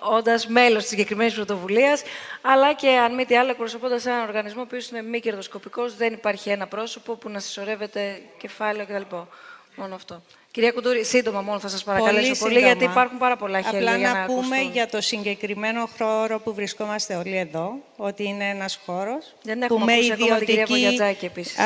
[0.00, 2.02] όντας μέλος της συγκεκριμένης πρωτοβουλίας,
[2.42, 6.50] αλλά και αν μη τι άλλο, εκπροσωπώντας έναν οργανισμό που είναι μη κερδοσκοπικός, δεν υπάρχει
[6.50, 9.16] ένα πρόσωπο που να συσσωρεύεται κεφάλαιο κτλ.
[9.76, 10.22] Μόνο αυτό.
[10.50, 13.96] Κυρία Κουντούρη, σύντομα μόνο θα σας παρακαλέσω πολύ, πολύ, γιατί υπάρχουν πάρα πολλά χέρια Απλά
[13.96, 18.80] για να, να πούμε για το συγκεκριμένο χώρο που βρισκόμαστε όλοι εδώ, ότι είναι ένας
[18.86, 19.34] χώρος
[19.68, 20.98] που με ιδιωτική.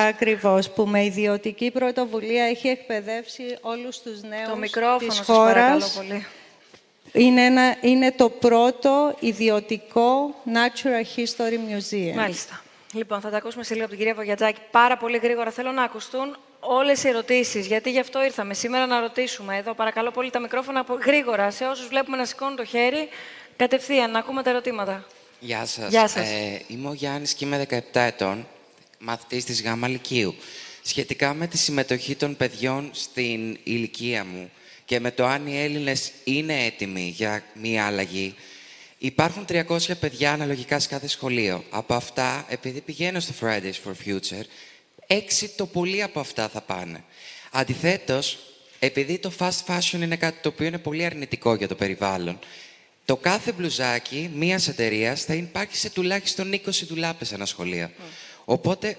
[0.09, 4.49] Ακριβώς, που με ιδιωτική πρωτοβουλία έχει εκπαιδεύσει όλους τους νέους.
[4.49, 6.27] Το μικρόφωνο, σας παρακαλώ πολύ.
[7.12, 12.14] Είναι, ένα, είναι το πρώτο ιδιωτικό Natural History Museum.
[12.14, 12.62] Μάλιστα.
[12.93, 14.60] Λοιπόν, θα τα ακούσουμε σε λίγο από την κυρία Βογιατζάκη.
[14.70, 19.01] Πάρα πολύ γρήγορα θέλω να ακουστούν όλες οι ερωτήσεις, γιατί γι' αυτό ήρθαμε σήμερα να
[19.01, 19.56] ρωτήσουμε.
[19.56, 23.09] Εδώ, παρακαλώ πολύ τα μικρόφωνα γρήγορα σε όσους βλέπουμε να σηκώνουν το χέρι.
[23.56, 25.06] Κατευθείαν, να ακούμε τα ερωτήματα.
[25.40, 26.16] Γεια σας.
[26.16, 28.47] Ε, είμαι ο Γιάννης και είμαι 17 ετών,
[28.98, 30.35] μαθητής της ΓΑΜΑ Λυκείου.
[30.82, 34.51] Σχετικά με τη συμμετοχή των παιδιών στην ηλικία μου,
[34.89, 38.35] και με το αν οι Έλληνες είναι έτοιμοι για μία αλλαγή,
[38.98, 41.65] υπάρχουν 300 παιδιά αναλογικά σε κάθε σχολείο.
[41.70, 44.44] Από αυτά, επειδή πηγαίνω στο Fridays for Future,
[45.06, 47.05] έξι το πολύ από αυτά θα πάνε.
[47.51, 48.39] Αντιθέτως,
[48.78, 52.39] επειδή το fast fashion είναι κάτι το οποίο είναι πολύ αρνητικό για το περιβάλλον,
[53.05, 56.59] το κάθε μπλουζάκι μίας εταιρείας θα υπάρχει σε τουλάχιστον 20
[56.89, 57.90] δουλάπε ένα σχολείο.
[58.44, 58.97] Οπότε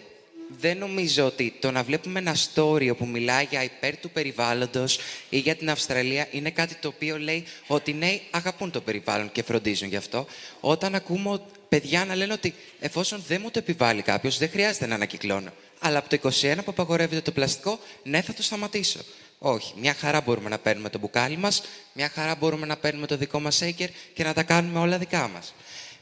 [0.57, 4.99] δεν νομίζω ότι το να βλέπουμε ένα story που μιλάει για υπέρ του περιβάλλοντος
[5.29, 9.43] ή για την Αυστραλία είναι κάτι το οποίο λέει ότι νέοι αγαπούν το περιβάλλον και
[9.43, 10.25] φροντίζουν γι' αυτό.
[10.59, 14.95] Όταν ακούμε παιδιά να λένε ότι εφόσον δεν μου το επιβάλλει κάποιος, δεν χρειάζεται να
[14.95, 15.51] ανακυκλώνω.
[15.79, 18.99] Αλλά από το 21 που απαγορεύεται το πλαστικό, ναι, θα το σταματήσω.
[19.39, 19.73] Όχι.
[19.77, 21.63] Μια χαρά μπορούμε να παίρνουμε το μπουκάλι μας,
[21.93, 25.27] μια χαρά μπορούμε να παίρνουμε το δικό μας shaker και να τα κάνουμε όλα δικά
[25.27, 25.53] μας.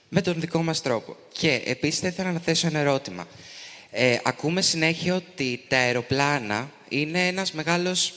[0.09, 1.15] Με τον δικό μας τρόπο.
[1.31, 3.27] Και επίσης θα ήθελα να θέσω ένα ερώτημα.
[3.91, 8.13] Ε, ακούμε συνέχεια ότι τα αεροπλάνα είναι ένας μεγάλος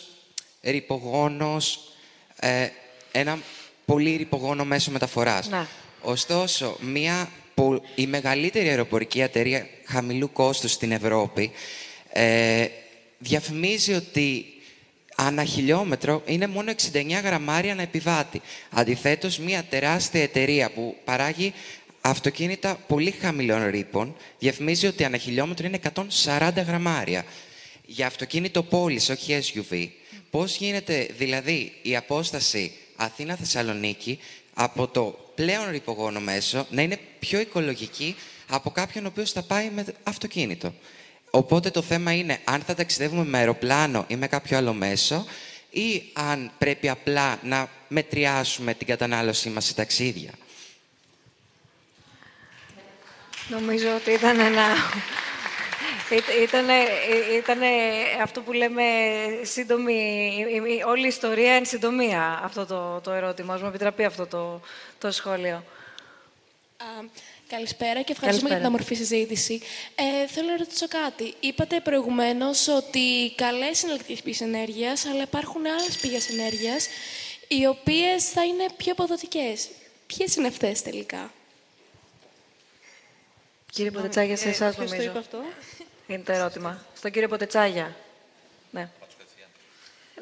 [0.63, 1.93] ρηπογόνος,
[2.41, 2.69] ε,
[3.13, 3.39] ένα
[3.85, 5.49] πολύ ρηπογόνο μέσο μεταφοράς.
[5.49, 5.69] Να.
[6.03, 7.31] Ωστόσο, μια,
[7.95, 11.51] η μεγαλύτερη αεροπορική εταιρεία χαμηλού κόστους στην Ευρώπη
[12.13, 12.67] ε,
[13.19, 14.45] διαφημίζει ότι
[15.17, 18.41] ανά χιλιόμετρο είναι μόνο 69 γραμμάρια να επιβάτη.
[18.71, 21.53] Αντιθέτως, μια τεράστια εταιρεία που παράγει
[22.01, 25.81] αυτοκίνητα πολύ χαμηλών ρήπων διαφημίζει ότι ανά χιλιόμετρο είναι
[26.25, 27.25] 140 γραμμάρια.
[27.87, 29.89] Για αυτοκίνητο πόλης, όχι SUV,
[30.31, 34.19] πώς γίνεται δηλαδή η απόσταση Αθήνα-Θεσσαλονίκη
[34.55, 38.17] από το πλέον ρηπογόνο μέσο να είναι πιο οικολογική
[38.49, 40.75] από κάποιον ο οποίος θα πάει με αυτοκίνητο;
[41.31, 45.27] Οπότε το θέμα είναι αν θα ταξιδεύουμε με αεροπλάνο ή με κάποιο άλλο μέσο
[45.71, 50.31] ή αν πρέπει απλά να μετριάσουμε την κατανάλωσή μας σε ταξίδια.
[53.51, 54.63] Νομίζω ότι ήταν ένα...
[57.37, 57.61] Ήταν,
[58.23, 58.83] αυτό που λέμε
[59.43, 60.45] σύντομη,
[60.87, 63.55] όλη η ιστορία εν συντομία αυτό το, το ερώτημα.
[63.55, 64.61] Ας μου επιτραπεί αυτό το,
[64.99, 65.55] το σχόλιο.
[66.77, 66.85] Α,
[67.49, 69.61] καλησπέρα και ευχαριστούμε για την αμορφή συζήτηση.
[69.95, 71.35] Ε, θέλω να ρωτήσω κάτι.
[71.41, 76.89] Είπατε προηγουμένως ότι καλές εναλλακτικές πηγές ενέργειας, αλλά υπάρχουν άλλες πηγές ενέργειας,
[77.49, 79.69] οι οποίες θα είναι πιο αποδοτικές.
[80.07, 81.33] Ποιες είναι αυτές τελικά;
[83.71, 84.97] Κύριε Ποτετσάγια, σε εσάς νομίζω.
[84.97, 85.39] Το είπε αυτό;
[86.07, 86.85] Είναι το ερώτημα.
[86.97, 87.97] Στον κύριο Ποτετσάγια.
[88.71, 88.89] Ναι.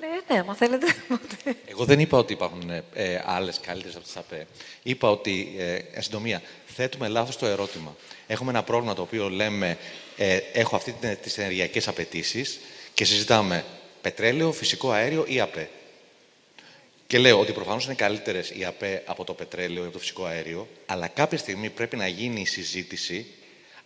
[0.00, 0.86] Ναι, ναι, μα θέλετε.
[1.72, 4.46] Εγώ δεν είπα ότι υπάρχουν ε, άλλες καλύτερες από τις ΑΠΕ.
[4.82, 7.96] Είπα ότι, ε, εν συντομία, θέτουμε λάθος το ερώτημα.
[8.26, 9.78] Έχουμε ένα πρόβλημα το οποίο λέμε,
[10.16, 12.60] ε, έχω αυτή τις ενεργειακές απαιτήσεις
[12.94, 13.64] και συζητάμε
[14.00, 15.70] πετρέλαιο, φυσικό αέριο ή ΑΠΕ.
[17.06, 20.24] Και λέω ότι προφανώς είναι καλύτερες οι ΑΠΕ από το πετρέλαιο ή από το φυσικό
[20.24, 23.26] αέριο, αλλά κάποια στιγμή πρέπει να γίνει η συζήτηση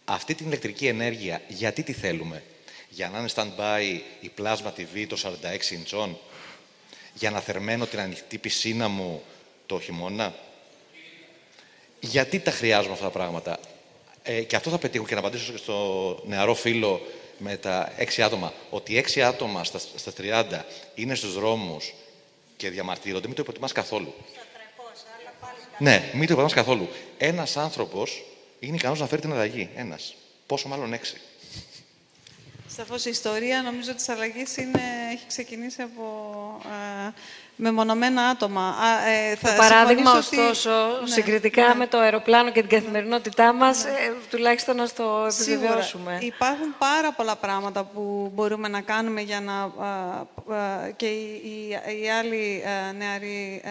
[0.04, 2.42] αυτή την ηλεκτρική ενέργεια γιατί τη θέλουμε;
[2.88, 5.16] Για να είναι stand-by η Plasma TV το
[5.68, 6.18] 46 ιντσών,
[7.14, 9.22] για να θερμαίνω την ανοιχτή πισίνα μου
[9.66, 10.34] το χειμώνα,
[12.00, 13.58] γιατί τα χρειάζομαι αυτά τα πράγματα;
[14.22, 17.00] Ε, και αυτό θα πετύχω και να απαντήσω και στο νεαρό φίλο
[17.38, 18.52] με τα έξι άτομα.
[18.70, 20.60] Ότι έξι άτομα στα, στα 30
[20.94, 21.92] είναι στους δρόμους
[22.56, 24.14] και διαμαρτύρονται, μην το υποτιμάς καθόλου.
[25.78, 26.88] Ναι, μην το υποτιμάς καθόλου.
[27.18, 28.24] Ένας άνθρωπος
[28.62, 29.68] είναι ικανός να φέρει την αλλαγή.
[29.76, 30.14] Ένας.
[30.46, 31.20] Πόσο μάλλον έξι.
[32.76, 34.80] Σαφώς η ιστορία νομίζω της αλλαγής είναι,
[35.12, 36.04] έχει ξεκινήσει από
[37.06, 37.12] ε,
[37.56, 38.74] μεμονωμένα άτομα.
[39.06, 40.70] Ε, θα το παράδειγμα, ωστόσο,
[41.00, 41.74] ναι, συγκριτικά ναι.
[41.74, 43.90] με το αεροπλάνο και την καθημερινότητά μας, ναι.
[43.90, 46.18] ε, τουλάχιστον να το επιβεβαιώσουμε.
[46.20, 46.34] Σίγουρα.
[46.34, 49.72] Υπάρχουν πάρα πολλά πράγματα που μπορούμε να κάνουμε για να...
[50.96, 51.68] και οι, οι,
[52.02, 52.62] οι άλλοι
[52.96, 53.62] νεαροί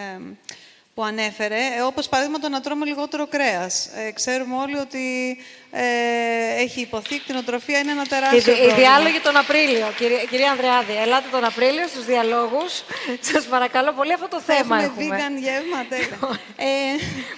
[0.94, 3.86] που ανέφερε, ε, όπως παράδειγμα το να τρώμε λιγότερο κρέας.
[3.86, 5.36] Ε, ξέρουμε όλοι ότι
[5.70, 5.84] ε,
[6.62, 8.72] έχει υποθεί, η κτηνοτροφία είναι ένα τεράστιο η, πρόβλημα.
[8.72, 12.72] Οι διάλογοι τον Απρίλιο, κυρία, κυρία Ανδρεάδη, ελάτε τον Απρίλιο στους διαλόγους.
[13.32, 15.04] Σας παρακαλώ πολύ αυτό το θέμα έχουμε.
[15.04, 15.96] Έχουμε vegan γεύματα.
[16.68, 16.70] ε,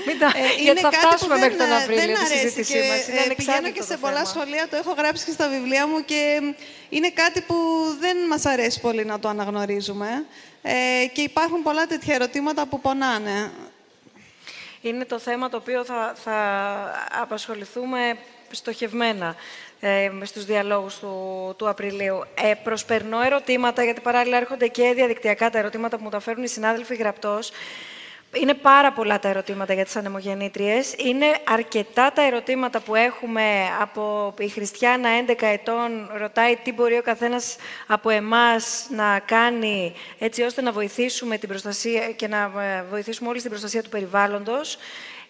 [0.06, 3.08] Μην το, ε, είναι θα φτάσουμε μέχρι τον Απρίλιο τη συζήτησή μας.
[3.08, 6.20] Είναι ε, πηγαίνω και σε πολλά σχολεία, το έχω γράψει και στα βιβλία μου και
[6.88, 7.56] είναι κάτι που
[8.00, 10.26] δεν μας αρέσει πολύ να το αναγνωρίζουμε.
[10.66, 13.50] Ε, και υπάρχουν πολλά τέτοια ερωτήματα που πονάνε.
[14.80, 16.38] Είναι το θέμα το οποίο θα, θα
[17.20, 18.18] απασχοληθούμε
[18.50, 19.34] στοχευμένα
[19.80, 22.24] ε, στους διαλόγους του, του Απριλίου.
[22.34, 26.48] Ε, προσπερνώ ερωτήματα, γιατί παράλληλα έρχονται και διαδικτυακά τα ερωτήματα που μου τα φέρουν οι
[26.48, 27.50] συνάδελφοι γραπτός.
[28.40, 30.94] Είναι πάρα πολλά τα ερωτήματα για τις ανεμογεννήτριες.
[30.96, 33.42] Είναι αρκετά τα ερωτήματα που έχουμε
[33.80, 36.10] από η Χριστιανά 11 ετών.
[36.16, 37.56] Ρωτάει τι μπορεί ο καθένας
[37.86, 43.38] από εμάς να κάνει έτσι ώστε να βοηθήσουμε την προστασία και να ε, βοηθήσουμε όλοι
[43.38, 44.78] στην προστασία του περιβάλλοντος.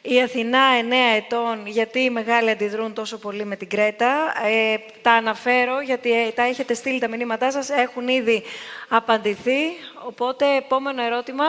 [0.02, 4.32] Η Αθηνά 9 ετών, γιατί οι μεγάλοι αντιδρούν τόσο πολύ με την Κρέτα.
[4.46, 8.42] Ε, τα αναφέρω γιατί ε, τα έχετε στείλει τα μηνύματά σας, έχουν ήδη
[8.88, 9.62] απαντηθεί.
[10.06, 11.44] Οπότε, επόμενο ερώτημα.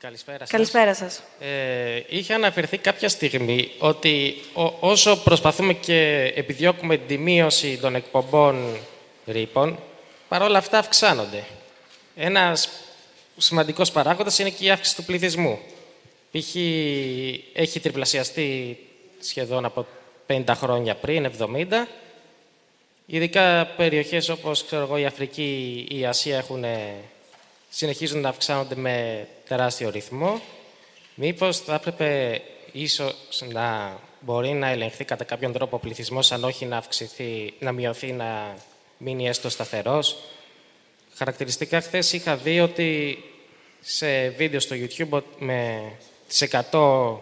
[0.00, 0.50] Καλησπέρα σας.
[0.50, 1.22] Καλησπέρα σας.
[1.40, 4.34] Ε, είχε αναφερθεί κάποια στιγμή ότι
[4.80, 8.76] όσο προσπαθούμε και επιδιώκουμε τη μείωση των εκπομπών
[9.26, 9.78] ρήπων,
[10.28, 11.44] παρόλα αυτά αυξάνονται.
[12.16, 12.68] Ένας
[13.36, 15.58] σημαντικός παράγοντας είναι και η αύξηση του πληθυσμού.
[16.30, 16.54] Π.χ.
[17.52, 18.78] έχει τριπλασιαστεί
[19.20, 19.86] σχεδόν από
[20.26, 21.86] 50 χρόνια πριν, 70.
[23.06, 26.64] Ειδικά περιοχές όπως ξέρω εγώ, η Αφρική ή η Ασία έχουν
[27.78, 30.40] συνεχίζουν να αυξάνονται με τεράστιο ρυθμό.
[31.14, 32.40] Μήπως θα έπρεπε
[32.72, 37.72] ίσως να μπορεί να ελεγχθεί κατά κάποιον τρόπο ο πληθυσμός, αν όχι να αυξηθεί, να
[37.72, 38.54] μειωθεί, να
[38.98, 40.16] μείνει έστω σταθερός.
[41.14, 43.18] Χαρακτηριστικά χθες είχα δει ότι
[43.80, 45.92] σε βίντεο στο YouTube με
[46.28, 47.16] τις 100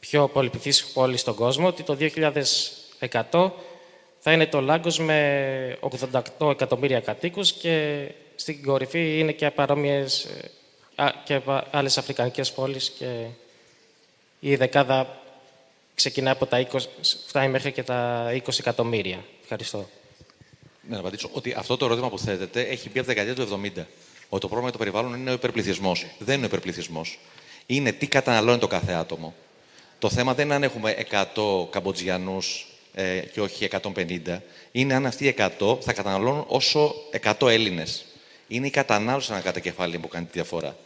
[0.00, 1.96] πιο πολυπληθείς πόλεις στον κόσμο, ότι το
[3.30, 3.50] 2100
[4.18, 5.78] θα είναι το Λάγκος με
[6.38, 8.06] 88 εκατομμύρια κατοίκους και
[8.42, 10.24] στην κορυφή είναι και παρόμοιες
[10.96, 11.40] ε, και
[11.70, 13.26] άλλες αφρικανικές πόλεις και
[14.40, 15.22] η δεκάδα
[15.94, 16.78] ξεκινά από τα 20,
[17.26, 19.24] φτάνει μέχρι και τα 20 εκατομμύρια.
[19.42, 19.88] Ευχαριστώ.
[20.88, 23.60] Ναι, να απαντήσω ότι αυτό το ερώτημα που θέτετε έχει μπει από τη δεκαετία του
[23.76, 23.84] 70.
[24.28, 26.06] Ότι το πρόβλημα για το περιβάλλον είναι ο υπερπληθυσμός.
[26.18, 27.18] Δεν είναι ο υπερπληθυσμός.
[27.66, 29.34] Είναι τι καταναλώνει το κάθε άτομο.
[29.98, 30.96] Το θέμα δεν είναι αν έχουμε
[31.34, 34.38] 100 Καμποτζιανούς ε, και όχι 150.
[34.72, 38.04] Είναι αν αυτοί οι 100 θα καταναλώνουν όσο 100 Έλληνες
[38.52, 40.76] είναι η κατανάλωση κατά κεφάλι που κάνει τη διαφορά.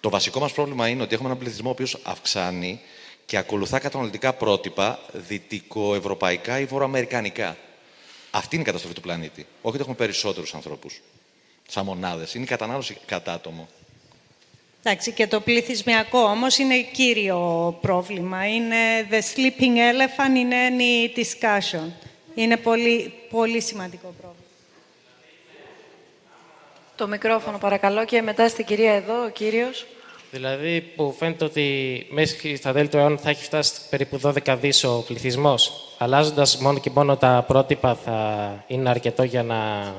[0.00, 2.80] Το βασικό μας πρόβλημα είναι ότι έχουμε έναν πληθυσμό ο οποίος αυξάνει
[3.26, 7.56] και ακολουθά καταναλωτικά πρότυπα δυτικοευρωπαϊκά ή βορειοαμερικανικά.
[8.30, 9.40] Αυτή είναι η καταστροφή του πλανήτη.
[9.40, 11.00] Όχι ότι έχουμε περισσότερους ανθρώπους.
[11.68, 12.34] Σαν μονάδες.
[12.34, 13.68] Είναι η κατανάλωση κατά άτομο.
[14.82, 18.48] Εντάξει, και το πληθυσμιακό όμως είναι κύριο πρόβλημα.
[18.48, 18.76] Είναι
[19.10, 21.90] the sleeping elephant in any discussion.
[22.34, 24.45] Είναι πολύ, πολύ σημαντικό πρόβλημα.
[26.96, 29.86] Το μικρόφωνο παρακαλώ και μετά στην κυρία εδώ, ο κύριος.
[30.30, 34.84] Δηλαδή που φαίνεται ότι μέσα στα τέλη του αιώνα θα έχει φτάσει περίπου 12 δις
[34.84, 35.94] ο πληθυσμός.
[35.98, 39.92] Αλλάζοντας μόνο και μόνο τα πρότυπα θα είναι αρκετό για να,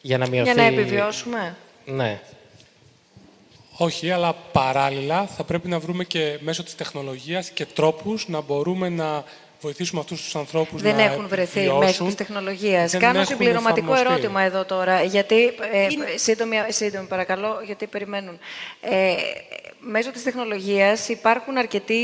[0.00, 0.52] για να μειωθεί...
[0.52, 2.20] Για να επιβιώσουμε; Ναι.
[3.76, 8.88] Όχι, αλλά παράλληλα θα πρέπει να βρούμε και μέσω της τεχνολογίας και τρόπους να μπορούμε
[8.88, 9.24] να
[9.60, 11.78] βοηθήσουμε αυτούς τους ανθρώπους να Δεν έχουν βρεθεί βιώσουν.
[11.78, 12.96] μέσω της τεχνολογίας.
[12.96, 15.02] Κάνω συμπληρωματικό ερώτημα εδώ τώρα.
[15.02, 18.38] Γιατί, ε, σύντομη, σύντομη, παρακαλώ, γιατί περιμένουν.
[18.80, 19.14] Ε,
[19.80, 21.94] μέσω της τεχνολογίας υπάρχουν αρκετοί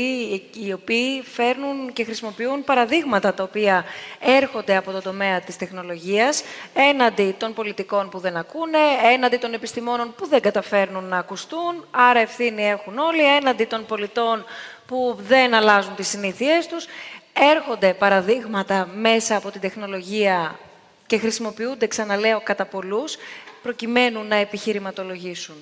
[0.65, 3.85] οι οποίοι φέρνουν και χρησιμοποιούν παραδείγματα τα οποία
[4.19, 8.77] έρχονται από το τομέα της τεχνολογίας έναντι των πολιτικών που δεν ακούνε,
[9.13, 14.45] έναντι των επιστημόνων που δεν καταφέρνουν να ακουστούν, άρα ευθύνη έχουν όλοι, έναντι των πολιτών
[14.87, 16.85] που δεν αλλάζουν τις συνήθειές τους
[17.39, 20.59] έρχονται παραδείγματα μέσα από την τεχνολογία
[21.05, 23.15] και χρησιμοποιούνται, ξαναλέω, κατά πολλούς,
[23.61, 25.55] προκειμένου να επιχειρηματολογήσουν.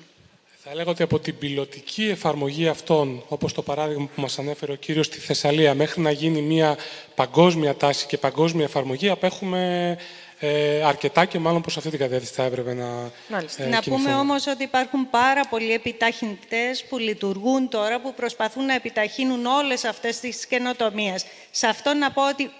[0.66, 4.74] Θα έλεγα ότι από την πιλωτική εφαρμογή αυτών, όπως το παράδειγμα που μας ανέφερε ο
[4.74, 6.76] κύριος στη Θεσσαλία, μέχρι να γίνει μια
[7.14, 9.96] παγκόσμια τάση και παγκόσμια εφαρμογή, απέχουμε
[10.38, 13.10] ε, αρκετά και μάλλον προς αυτή την κατεύθυνση θα έπρεπε να
[13.56, 18.74] ε, Να πούμε όμως ότι υπάρχουν πάρα πολλοί επιταχυντές που λειτουργούν τώρα, που προσπαθούν να
[18.74, 21.24] επιταχύνουν όλες αυτές τις καινοτομίες.
[21.50, 22.50] Σε αυτό να πω ότι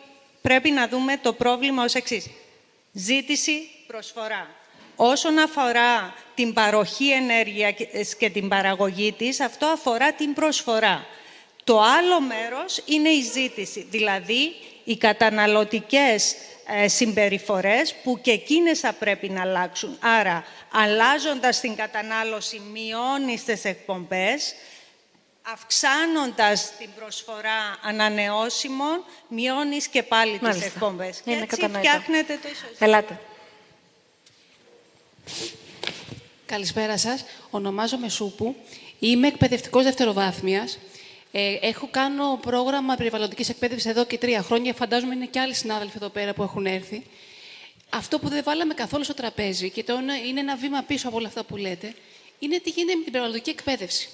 [0.40, 2.30] πρέπει να δούμε το πρόβλημα ως εξής.
[2.92, 3.52] Ζήτηση,
[3.86, 4.46] προσφορά.
[4.96, 11.06] Όσον αφορά την παροχή ενέργειας και την παραγωγή της, αυτό αφορά την προσφορά.
[11.64, 16.36] Το άλλο μέρος είναι η ζήτηση, δηλαδή οι καταναλωτικές ε,
[16.86, 19.96] συμπεριφορές που και εκείνες θα πρέπει να αλλάξουν.
[20.00, 24.54] Άρα, αλλάζοντας την κατανάλωση, μειώνεις τις εκπομπές,
[25.42, 30.64] αυξάνοντας την προσφορά ανανεώσιμων, μειώνεις και πάλι Μάλιστα.
[30.64, 31.20] τις εκπομπές.
[31.24, 31.88] Και Είναι έτσι κατανοητό.
[31.88, 32.76] φτιάχνετε το ισοζύγιο.
[32.86, 33.18] Ελάτε.
[36.46, 37.24] Καλησπέρα σας.
[37.50, 38.56] Ονομάζομαι Σούπου.
[38.98, 40.78] Είμαι εκπαιδευτικός δευτεροβάθμιας.
[41.36, 44.74] Ε, έχω κάνω πρόγραμμα περιβαλλοντικής εκπαίδευσης εδώ και τρία χρόνια.
[44.74, 47.02] Φαντάζομαι είναι και άλλοι συνάδελφοι εδώ πέρα που έχουν έρθει.
[47.90, 51.16] Αυτό που δεν βάλαμε καθόλου στο τραπέζι και το είναι- είναι ένα βήμα πίσω από
[51.16, 51.94] όλα αυτά που λέτε,
[52.38, 54.08] είναι τι γίνεται με την περιβαλλοντική εκπαίδευση.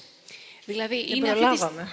[0.64, 1.88] Δηλαδή, Δεν είναι αυτή τη- προλάβαμε.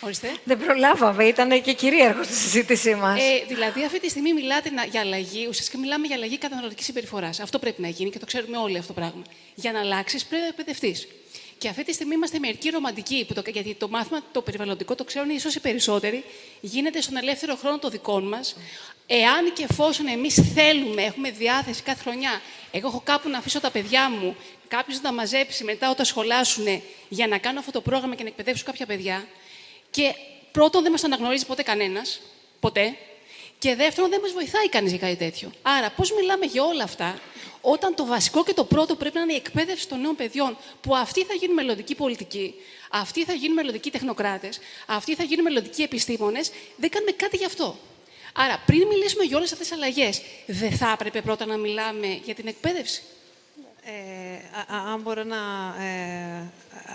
[0.00, 0.36] Ορίστε.
[0.44, 3.20] Δεν προλάβαμε, ήταν και κυρίαρχος στη συζήτησή μας.
[3.20, 7.40] Ε, δηλαδή, αυτή τη στιγμή μιλάτε να- για αλλαγή, ουσιαστικά μιλάμε για αλλαγή καταναλωτικής συμπεριφοράς.
[7.40, 9.22] Αυτό πρέπει να γίνει και το ξέρουμε όλοι αυτό το πράγμα.
[9.54, 11.08] Για να αλλάξεις, πρέπει να εκπαιδευτείς.
[11.60, 15.04] Και αυτή τη στιγμή είμαστε μερικοί ρομαντικοί, που το, γιατί το μάθημα το περιβαλλοντικό το
[15.04, 16.24] ξέρουν ίσως οι περισσότεροι,
[16.60, 18.56] γίνεται στον ελεύθερο χρόνο των δικών μας.
[19.06, 23.70] Εάν και εφόσον εμείς θέλουμε, έχουμε διάθεση κάθε χρονιά, εγώ έχω κάπου να αφήσω τα
[23.70, 24.36] παιδιά μου,
[24.68, 28.28] κάποιος να τα μαζέψει μετά όταν σχολάσουν για να κάνω αυτό το πρόγραμμα και να
[28.28, 29.26] εκπαιδεύσω κάποια παιδιά.
[29.90, 30.14] Και
[30.52, 32.20] πρώτον, δεν μας αναγνωρίζει ποτέ κανένας.
[32.60, 32.96] Ποτέ.
[33.60, 35.52] Και δεύτερον, δεν μας βοηθάει κανείς για κάτι τέτοιο.
[35.62, 37.18] Άρα, πώς μιλάμε για όλα αυτά,
[37.60, 40.96] όταν το βασικό και το πρώτο πρέπει να είναι η εκπαίδευση των νέων παιδιών, που
[40.96, 42.54] αυτοί θα γίνουν μελλοντικοί πολιτικοί,
[42.90, 47.76] αυτοί θα γίνουν μελλοντικοί τεχνοκράτες, αυτοί θα γίνουν μελλοντικοί επιστήμονες, δεν κάνουμε κάτι γι' αυτό.
[48.34, 52.34] Άρα, πριν μιλήσουμε για όλες αυτές τις αλλαγές, δεν θα έπρεπε πρώτα να μιλάμε για
[52.34, 53.02] την εκπαίδευση.
[53.90, 55.36] Ε, α- α- αν μπορώ να
[55.84, 56.42] ε,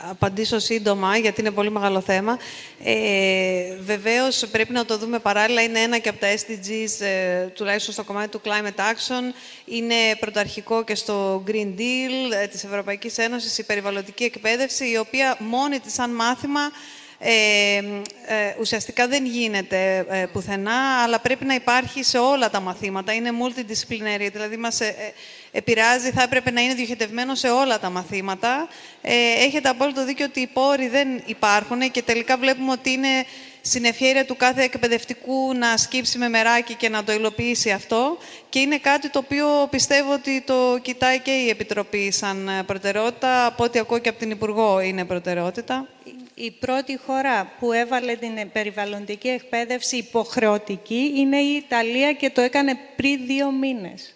[0.09, 2.37] απαντήσω σύντομα, γιατί είναι πολύ μεγάλο θέμα.
[2.83, 5.61] Ε, βεβαίως, πρέπει να το δούμε παράλληλα.
[5.61, 9.33] Είναι ένα και από τα SDGs, ε, τουλάχιστον στο κομμάτι του Climate Action.
[9.65, 15.37] Είναι πρωταρχικό και στο Green Deal ε, της Ευρωπαϊκής Ένωσης, η περιβαλλοντική εκπαίδευση, η οποία
[15.39, 16.71] μόνη της σαν μάθημα
[17.19, 17.77] ε,
[18.25, 23.13] ε, ουσιαστικά δεν γίνεται ε, πουθενά, αλλά πρέπει να υπάρχει σε όλα τα μαθήματα.
[23.13, 25.13] Είναι multidisciplinary, δηλαδή μας ε, ε,
[25.51, 28.67] επηρεάζει, θα έπρεπε να είναι διοχετευμένο σε όλα τα μαθήματα.
[29.01, 29.13] Ε,
[29.45, 33.25] έχετε απόλυτο δίκιο ότι οι πόροι δεν υπάρχουν και τελικά βλέπουμε ότι είναι
[33.67, 38.17] συνεφιέρεια του κάθε εκπαιδευτικού να σκύψει με μεράκι και να το υλοποιήσει αυτό.
[38.49, 43.45] Και είναι κάτι το οποίο πιστεύω ότι το κοιτάει και η Επιτροπή σαν ε, προτεραιότητα.
[43.45, 45.87] Από ό,τι ακούω και από την Υπουργό είναι προτεραιότητα.
[46.33, 52.77] Η πρώτη χώρα που έβαλε την περιβαλλοντική εκπαίδευση υποχρεωτική είναι η Ιταλία και το έκανε
[52.95, 54.13] πριν δύο μήνες.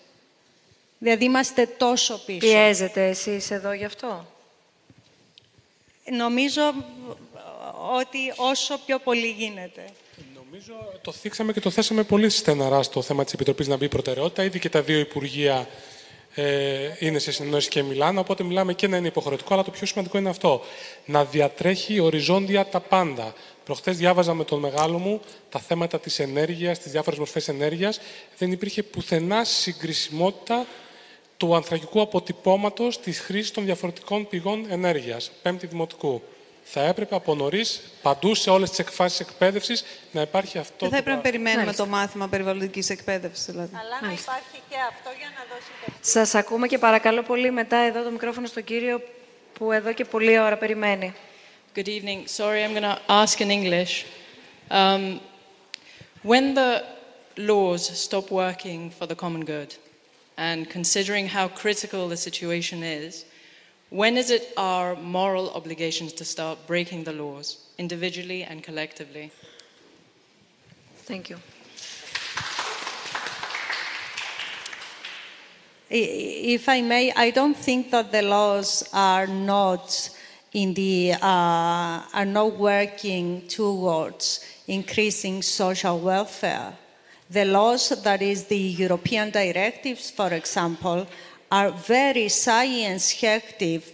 [0.97, 2.39] Δηλαδή είμαστε τόσο πίσω.
[2.39, 4.25] Πιέζετε εσείς εδώ γι' αυτό;
[6.11, 6.73] Νομίζω
[7.97, 9.83] ότι όσο πιο πολύ γίνεται.
[11.01, 14.43] Το θίξαμε και το θέσαμε πολύ στεναρά στο θέμα της Επιτροπής να μπει προτεραιότητα.
[14.43, 15.67] Ήδη και τα δύο Υπουργεία
[16.33, 19.85] ε, είναι σε συνεννόηση και μιλάνε, οπότε μιλάμε και να είναι υποχρεωτικό, αλλά το πιο
[19.87, 20.61] σημαντικό είναι αυτό.
[21.05, 23.33] Να διατρέχει οριζόντια τα πάντα.
[23.63, 27.99] Προχθές διάβαζα με τον μεγάλο μου τα θέματα της ενέργειας, τις διάφορες μορφές ενέργειας.
[28.37, 30.65] Δεν υπήρχε πουθενά συγκρισιμότητα
[31.37, 35.31] του ανθρακικού αποτυπώματος της χρήσης των διαφορετικών πηγών ενέργειας.
[35.41, 36.21] Πέμπτη δημοτικού.
[36.71, 40.89] Θα έπρεπε από νωρίς παντού σε όλες τις εκφάσεις εκπαίδευσης να υπάρχει αυτό.
[40.89, 41.41] Δεν θα το έπρεπε να πράγμα.
[41.43, 43.45] περιμένουμε το μάθημα περιβαλλοντικής εκπαίδευσης.
[43.45, 43.75] Δηλαδή.
[43.75, 48.03] Αλλά να υπάρχει και αυτό για να δώσει Σας ακούμε και παρακαλώ πολύ μετά εδώ
[48.03, 49.01] το μικρόφωνο στον κύριο
[49.53, 51.13] που εδώ και πολλή ώρα περιμένει.
[51.75, 52.27] Good evening.
[52.39, 54.05] Sorry, I'm going to ask in English.
[54.69, 55.19] Um,
[56.31, 56.71] when the
[57.49, 59.71] laws stop working for the common good,
[60.47, 63.25] and considering how critical the situation is,
[63.89, 69.31] when is it our moral obligations to start breaking the laws, individually and collectively?
[71.05, 71.37] Thank you.
[75.89, 80.11] If I may, I don't think that the laws are not
[80.53, 86.73] in the uh, are not working towards increasing social welfare.
[87.31, 91.07] The laws, that is the European directives, for example,
[91.51, 93.91] are very science-active,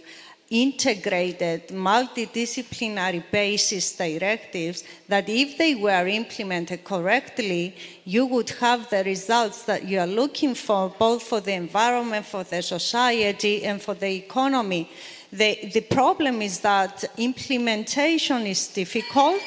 [0.50, 9.64] integrated, multidisciplinary basis directives that if they were implemented correctly, you would have the results
[9.64, 14.14] that you are looking for, both for the environment, for the society, and for the
[14.14, 14.88] economy.
[15.32, 19.42] The, the problem is that implementation is difficult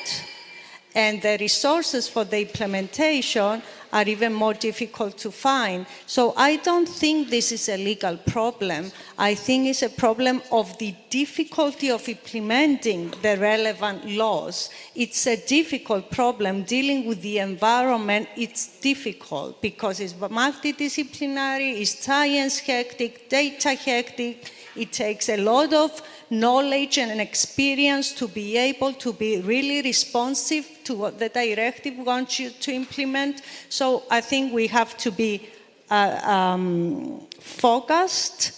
[0.96, 3.62] and the resources for the implementation
[3.92, 5.86] are even more difficult to find.
[6.06, 8.92] So I don't think this is a legal problem.
[9.18, 14.70] I think it's a problem of the difficulty of implementing the relevant laws.
[14.96, 16.64] It's a difficult problem.
[16.64, 24.92] Dealing with the environment, it's difficult because it's multidisciplinary, it's science hectic, data hectic, it
[24.92, 30.94] takes a lot of knowledge and experience to be able to be really responsive to
[30.94, 33.42] what the directive wants you to implement.
[33.70, 35.50] So I think we have to be
[35.90, 38.52] uh, um, focused,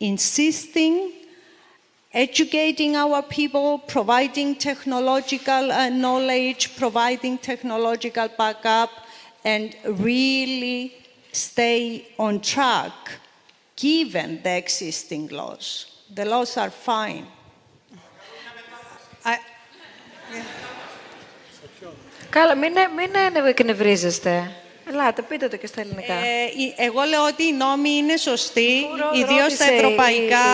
[0.00, 1.12] insisting,
[2.12, 8.90] educating our people, providing technological uh, knowledge, providing technological backup,
[9.44, 10.94] and really
[11.32, 12.92] stay on track
[13.75, 15.85] given the existing laws.
[16.15, 17.25] The laws are fine.
[22.29, 24.55] Καλά, μην, μην εκνευρίζεστε.
[24.88, 26.12] Ελάτε, πείτε το και στα ελληνικά.
[26.12, 30.44] Ε, εγώ λέω ότι οι νόμοι είναι σωστοί, ιδίως στα ευρωπαϊκά.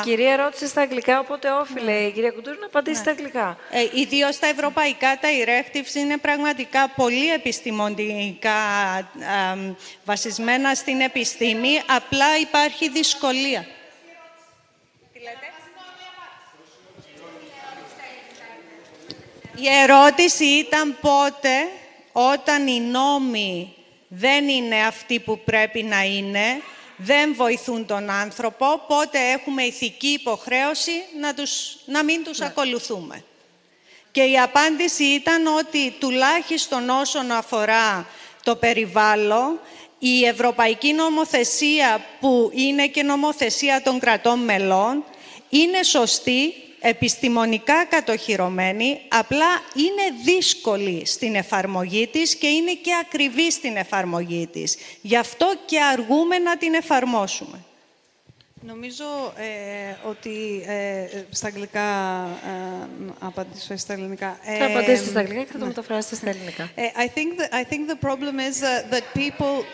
[0.00, 3.02] Η, κυρία ρώτησε στα αγγλικά, οπότε όφιλε η κυρία Κουντούρη να απαντήσει ναι.
[3.02, 3.58] στα αγγλικά.
[3.70, 8.52] Ε, ιδίως στα ευρωπαϊκά τα directives είναι πραγματικά πολύ επιστημονικά
[10.04, 13.66] βασισμένα στην επιστήμη, απλά υπάρχει δυσκολία.
[19.60, 21.50] Η ερώτηση ήταν πότε
[22.18, 23.74] όταν οι νόμοι
[24.08, 26.62] δεν είναι αυτοί που πρέπει να είναι,
[26.96, 32.46] δεν βοηθούν τον άνθρωπο, πότε έχουμε ηθική υποχρέωση να, τους, να μην τους ναι.
[32.46, 33.24] ακολουθούμε.
[34.10, 38.06] Και η απάντηση ήταν ότι τουλάχιστον όσον αφορά
[38.42, 39.60] το περιβάλλον,
[39.98, 45.04] η ευρωπαϊκή νομοθεσία που είναι και νομοθεσία των κρατών μελών
[45.48, 53.76] είναι σωστή επιστημονικά κατοχυρωμένη, απλά είναι δύσκολη στην εφαρμογή της και είναι και ακριβή στην
[53.76, 54.76] εφαρμογή της.
[55.00, 57.62] Γι' αυτό και αργούμε να την εφαρμόσουμε.
[58.62, 59.04] Νομίζω
[59.36, 61.80] ε, ότι ε, στα αγγλικά
[62.44, 64.38] ε, απαντήσω στα ελληνικά.
[64.58, 66.70] Θα απαντήσετε στα αγγλικά και θα το μεταφράσετε στα ελληνικά.
[66.76, 69.64] I think the, I think the problem is that, that people...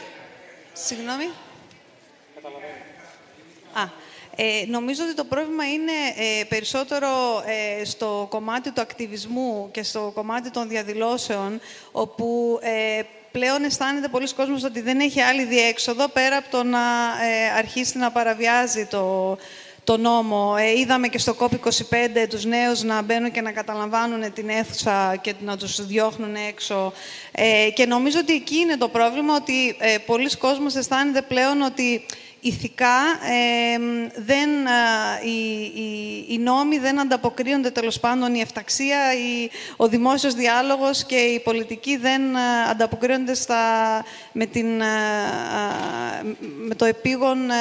[0.73, 1.25] Συγγνώμη.
[3.73, 3.89] Α,
[4.37, 5.93] ε, νομίζω ότι το πρόβλημα είναι
[6.41, 7.09] ε, περισσότερο
[7.47, 11.61] ε, στο κομμάτι του ακτιβισμού και στο κομμάτι των διαδηλώσεων,
[11.93, 16.81] όπου ε, πλέον αισθάνεται πολλοί κόσμος ότι δεν έχει άλλη διέξοδο πέρα από το να
[17.57, 19.37] αρχίσει να παραβιάζει το,
[19.85, 20.55] το νόμο.
[20.77, 25.57] είδαμε και στο COP25 τους νέους να μπαίνουν και να καταλαμβάνουν την αίθουσα και να
[25.57, 26.93] τους διώχνουν έξω.
[27.75, 32.05] και νομίζω ότι εκεί είναι το πρόβλημα, ότι ε, πολλοί κόσμος αισθάνεται πλέον ότι
[32.47, 32.99] ηθικά
[34.15, 34.49] δεν,
[35.25, 41.17] οι, οι, οι, νόμοι δεν ανταποκρίνονται τέλος πάντων η εφταξία, η, ο δημόσιος διάλογος και
[41.17, 42.23] η πολιτική δεν
[42.71, 43.57] ανταποκρίνονται στα,
[44.33, 44.67] με, την,
[46.67, 47.55] με το επίγον ε,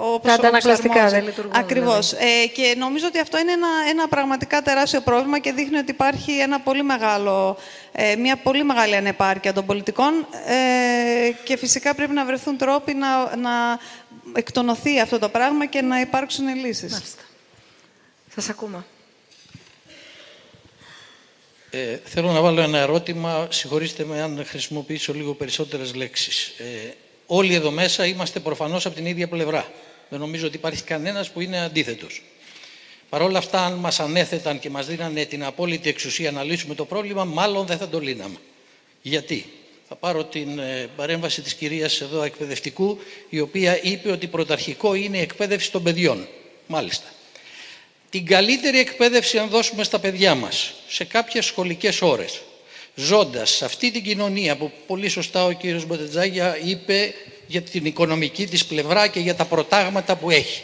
[0.00, 1.52] όπως Τα αντανακλαστικά δεν λειτουργούν.
[1.56, 2.08] Ακριβώς.
[2.14, 2.42] Δηλαδή.
[2.42, 6.32] Ε, και νομίζω ότι αυτό είναι ένα, ένα πραγματικά τεράστιο πρόβλημα και δείχνει ότι υπάρχει
[6.32, 7.56] ένα πολύ μεγάλο,
[7.92, 13.36] ε, μια πολύ μεγάλη ανεπάρκεια των πολιτικών ε, και φυσικά πρέπει να βρεθούν τρόποι να,
[13.36, 13.78] να
[14.32, 16.92] εκτονωθεί αυτό το πράγμα και να υπάρξουν λύσεις.
[16.92, 17.22] Μάλιστα.
[18.34, 18.84] Σας ακούμε.
[21.70, 26.46] Ε, θέλω να βάλω ένα ερώτημα, συγχωρήστε με αν χρησιμοποιήσω λίγο περισσότερες λέξεις.
[26.58, 26.94] Ε,
[27.26, 29.72] όλοι εδώ μέσα είμαστε προφανώς από την ίδια πλευρά.
[30.08, 32.22] Δεν νομίζω ότι υπάρχει κανένας που είναι αντίθετος.
[33.08, 36.84] Παρ' όλα αυτά, αν μας ανέθεταν και μας δίνανε την απόλυτη εξουσία να λύσουμε το
[36.84, 38.36] πρόβλημα, μάλλον δεν θα το λύναμε.
[39.02, 39.52] Γιατί;
[39.88, 45.18] Θα πάρω την ε, παρέμβαση της κυρίας εδώ εκπαιδευτικού, η οποία είπε ότι πρωταρχικό είναι
[45.18, 46.28] η εκπαίδευση των παιδιών.
[46.66, 47.06] Μάλιστα.
[48.10, 52.40] Την καλύτερη εκπαίδευση αν δώσουμε στα παιδιά μας, σε κάποιες σχολικές ώρες,
[52.94, 57.14] ζώντας σε αυτή την κοινωνία που πολύ σωστά ο κύριος Μποτετζάγια είπε
[57.46, 60.62] για την οικονομική της πλευρά και για τα προτάγματα που έχει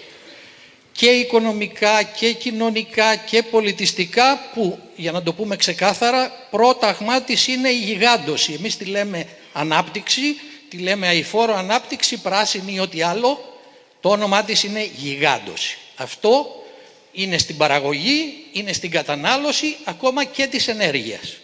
[0.96, 7.68] και οικονομικά και κοινωνικά και πολιτιστικά που, για να το πούμε ξεκάθαρα, πρόταγμά της είναι
[7.68, 8.52] η γιγάντωση.
[8.52, 10.36] Εμείς τη λέμε ανάπτυξη,
[10.68, 13.58] τη λέμε αηφόρο ανάπτυξη, πράσινη ή ό,τι άλλο,
[14.00, 15.78] το όνομά της είναι γιγάντωση.
[15.96, 16.64] Αυτό
[17.12, 21.36] είναι στην παραγωγή, είναι στην κατανάλωση, ακόμα και της ενέργειας.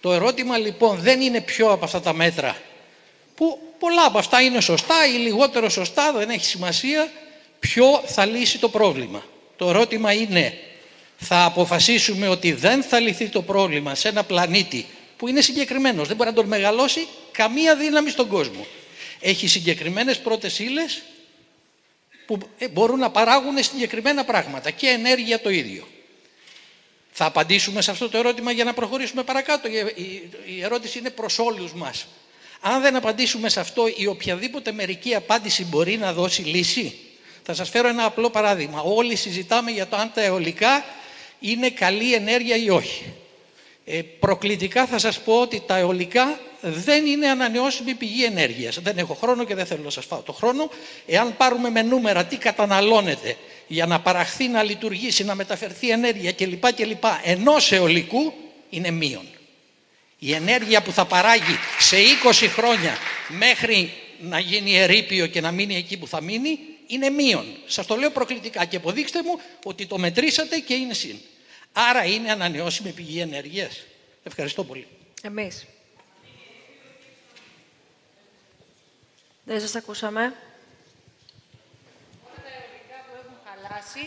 [0.00, 2.56] Το ερώτημα λοιπόν δεν είναι ποιο από αυτά τα μέτρα,
[3.34, 7.10] που πολλά από αυτά είναι σωστά ή λιγότερο σωστά, δεν έχει σημασία,
[7.60, 9.24] ποιο θα λύσει το πρόβλημα.
[9.56, 10.58] Το ερώτημα είναι,
[11.16, 16.16] θα αποφασίσουμε ότι δεν θα λυθεί το πρόβλημα σε ένα πλανήτη που είναι συγκεκριμένος, δεν
[16.16, 18.66] μπορεί να τον μεγαλώσει καμία δύναμη στον κόσμο.
[19.20, 21.02] Έχει συγκεκριμένες πρώτες ύλες
[22.26, 25.86] που ε, μπορούν να παράγουν συγκεκριμένα πράγματα και ενέργεια το ίδιο.
[27.12, 29.68] Θα απαντήσουμε σε αυτό το ερώτημα για να προχωρήσουμε παρακάτω.
[30.46, 32.06] Η ερώτηση είναι προς όλους μας.
[32.60, 36.98] Αν δεν απαντήσουμε σε αυτό, η οποιαδήποτε μερική απάντηση μπορεί να δώσει λύση;
[37.42, 38.80] Θα σας φέρω ένα απλό παράδειγμα.
[38.80, 40.84] Όλοι συζητάμε για το αν τα αιωλικά
[41.40, 43.12] είναι καλή ενέργεια ή όχι.
[43.84, 48.80] Ε, προκλητικά θα σας πω ότι τα αιωλικά δεν είναι ανανεώσιμη πηγή ενέργειας.
[48.80, 50.70] Δεν έχω χρόνο και δεν θέλω να σας φάω το χρόνο.
[51.06, 53.36] Εάν πάρουμε με νούμερα τι καταναλώνεται
[53.66, 56.72] για να παραχθεί, να λειτουργήσει, να μεταφερθεί ενέργεια κλπ.
[56.72, 58.32] κλπ ενός αιωλικού
[58.70, 59.24] είναι μείον.
[60.18, 62.96] Η ενέργεια που θα παράγει σε 20 χρόνια
[63.28, 66.58] μέχρι να γίνει ερείπιο και να μείνει εκεί που θα μείνει
[66.90, 67.56] είναι μείον.
[67.66, 71.16] Σας το λέω προκλητικά και αποδείξτε μου ότι το μετρήσατε και είναι συν.
[71.72, 73.84] Άρα είναι ανανεώσιμη πηγή ενέργειας.
[74.22, 74.86] Ευχαριστώ πολύ.
[75.22, 75.66] Εμείς.
[79.44, 80.34] Δεν σας ακούσαμε.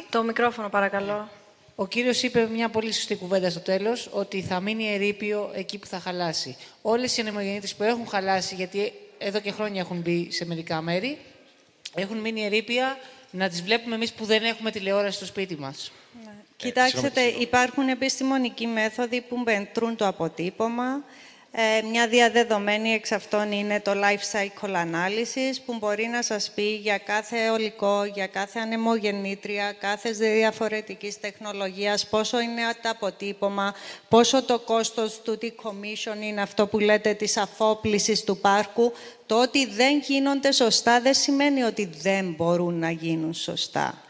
[0.10, 1.30] Το μικρόφωνο παρακαλώ.
[1.76, 5.86] Ο κύριος είπε μια πολύ σωστή κουβέντα στο τέλος, ότι θα μείνει ερείπιο εκεί που
[5.86, 6.58] θα χαλάσει.
[6.82, 11.18] Όλες οι ανεμογεννήτρες που έχουν χαλάσει, γιατί εδώ και χρόνια έχουν μπει σε μερικά μέρη,
[11.96, 12.98] έχουν μείνει ερείπια
[13.32, 15.92] να τις βλέπουμε εμείς που δεν έχουμε τηλεόραση στο σπίτι μας.
[16.24, 16.32] Ναι.
[16.56, 21.04] Κοιτάξτε, υπάρχουν επιστημονικοί μέθοδοι που μετρούν το αποτύπωμα.
[21.56, 26.76] Ε, μια διαδεδομένη εξ αυτών είναι το life cycle analysis που μπορεί να σας πει
[26.76, 33.74] για κάθε ολικό, για κάθε ανεμογεννήτρια, κάθε διαφορετικής τεχνολογίας, πόσο είναι το αποτύπωμα,
[34.10, 38.94] πόσο το κόστος του decommission είναι αυτό που λέτε της αφόπλησης του πάρκου.
[39.34, 44.02] Το ότι δεν γίνονται σωστά δεν σημαίνει ότι δεν μπορούν να γίνουν σωστά.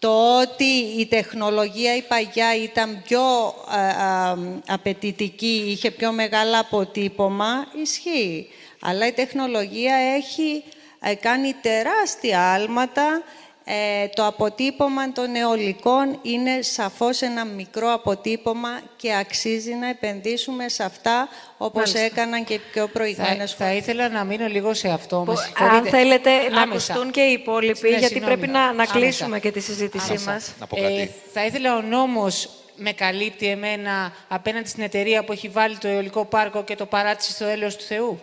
[0.00, 0.64] Το ότι
[0.98, 4.34] η τεχνολογία η παγιά ήταν πιο α,
[4.66, 8.48] απαιτητική, είχε πιο μεγάλο αποτύπωμα, ισχύει.
[8.80, 10.64] Αλλά η τεχνολογία έχει
[11.00, 13.22] ε, κάνει τεράστια άλματα
[13.70, 20.82] ε, το αποτύπωμα των αιωλικών είναι σαφώς ένα μικρό αποτύπωμα και αξίζει να επενδύσουμε σε
[20.84, 25.26] αυτά όπως έκαναν και πιο προηγούμενες θα, θα ήθελα να μείνω λίγο σε αυτό.
[25.72, 29.60] αν θέλετε να ακουστούν και οι υπόλοιποι, ναι, γιατί πρέπει να, να κλείσουμε και τη
[29.60, 30.30] συζήτησή Άμεσα.
[30.30, 30.54] μας.
[30.74, 35.88] Ε, θα ήθελα ο νόμος με καλύπτει εμένα απέναντι στην εταιρεία που έχει βάλει το
[35.88, 38.20] αιωλικό πάρκο και το παράτησε στο έλεος του Θεού.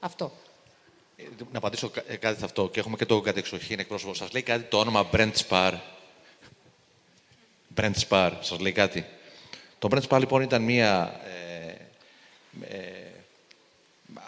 [0.00, 0.32] Αυτό.
[1.52, 4.14] Να απαντήσω ε, κάτι σε αυτό και έχουμε και τον κατεξοχήν εκπρόσωπο.
[4.14, 5.72] Σας λέει κάτι το όνομα Brent Spar.
[7.76, 9.06] Brent Spar, σας λέει κάτι.
[9.78, 11.20] Το Brent Spar λοιπόν ήταν μία.
[11.24, 11.74] Ε,
[12.74, 13.08] ε,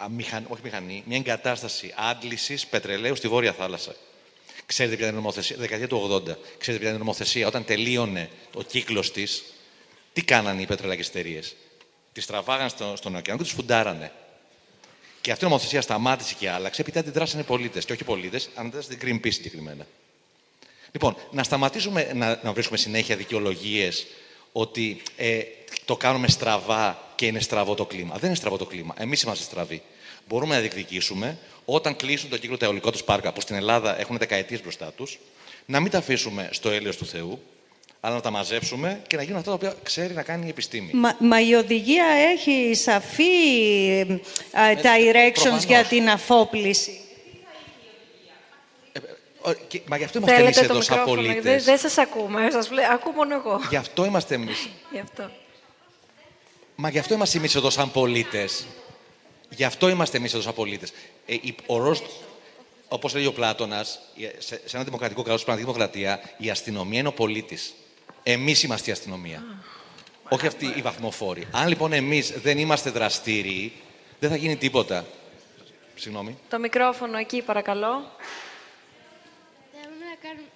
[0.09, 3.95] μηχανή, όχι μηχανή, μια εγκατάσταση άντλησης πετρελαίου στη Βόρεια Θάλασσα.
[4.65, 6.37] Ξέρετε ποια είναι η νομοθεσία, δεκαετία του 80.
[6.57, 9.43] Ξέρετε ποια είναι η νομοθεσία; Όταν τελείωνε ο κύκλος της,
[10.13, 11.55] τι κάνανε οι πετρελαϊκές εταιρείες;
[12.13, 14.11] Τις τραβάγαν στο, στον ωκεανό και του φουντάρανε.
[15.21, 17.85] Και αυτή η νομοθεσία σταμάτησε και άλλαξε επειδή αντιδράσανε πολίτες.
[17.85, 19.87] Και όχι πολίτες, αντιδράσανε την Greenpeace συγκεκριμένα.
[20.91, 24.07] Λοιπόν, να σταματήσουμε να, να βρίσκουμε συνέχεια δικαιολογίες
[24.51, 25.41] ότι ε,
[25.85, 28.15] το κάνουμε στραβά και είναι στραβό το κλίμα.
[28.17, 28.93] Δεν είναι στραβό το κλίμα.
[28.97, 29.81] Εμείς είμαστε στραβοί.
[30.27, 34.61] Μπορούμε να διεκδικήσουμε όταν κλείσουν το κύκλο τα τους πάρκα, που στην Ελλάδα έχουν δεκαετίες
[34.61, 35.19] μπροστά τους,
[35.65, 37.41] να μην τα αφήσουμε στο έλεος του Θεού,
[38.03, 40.91] αλλά να τα μαζέψουμε και να γίνουν αυτά τα οποία ξέρει να κάνει η επιστήμη.
[40.93, 43.23] Μα, μα η οδηγία έχει σαφή
[44.07, 46.99] uh, directions για την αφόπληση.
[48.91, 48.99] Ε,
[49.49, 51.43] ε, και, μα γι' αυτό είμαστε εμείς εδώ σαν πολίτες.
[51.43, 52.49] Δεν, δεν σας ακούμε.
[52.51, 52.81] Σας βλέ...
[52.91, 53.59] Ακούω μόνο εγώ.
[53.69, 54.69] Γι' αυτό είμαστε εμείς.
[54.91, 55.31] γι' αυτό.
[56.75, 58.65] Μα γι' αυτό είμαστε εμείς εδώ σαν πολίτες.
[59.49, 60.93] Γι' αυτό είμαστε εμείς εδώ σαν πολίτες.
[61.25, 61.35] Ε,
[62.87, 63.83] Όπως λέει ο Πλάτονα,
[64.37, 67.73] σε, σε ένα δημοκρατικό κράτος, στην δημοκρατία, η αστυνομία είναι ο πολίτης.
[68.23, 69.43] Εμείς είμαστε η αστυνομία.
[70.29, 71.47] Όχι αυτοί οι βαθμοφόροι.
[71.51, 73.73] Αν λοιπόν εμείς δεν είμαστε δραστήριοι,
[74.19, 75.05] δεν θα γίνει τίποτα.
[75.95, 76.37] Συγγνώμη.
[76.49, 78.11] Το μικρόφωνο εκεί, παρακαλώ.
[79.71, 80.47] Θέλουμε να κάνουμε,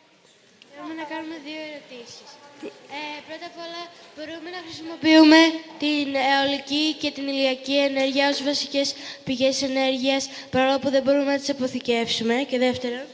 [0.73, 2.29] θέλουμε να κάνουμε δύο ερωτήσεις.
[2.63, 3.81] Ε, πρώτα απ' όλα,
[4.15, 5.37] μπορούμε να χρησιμοποιούμε
[5.79, 11.39] την αιωλική και την ηλιακή ενέργεια ως βασικές πηγές ενέργειας, παρόλο που δεν μπορούμε να
[11.39, 12.35] τις αποθηκεύσουμε.
[12.49, 13.05] Και δεύτερον.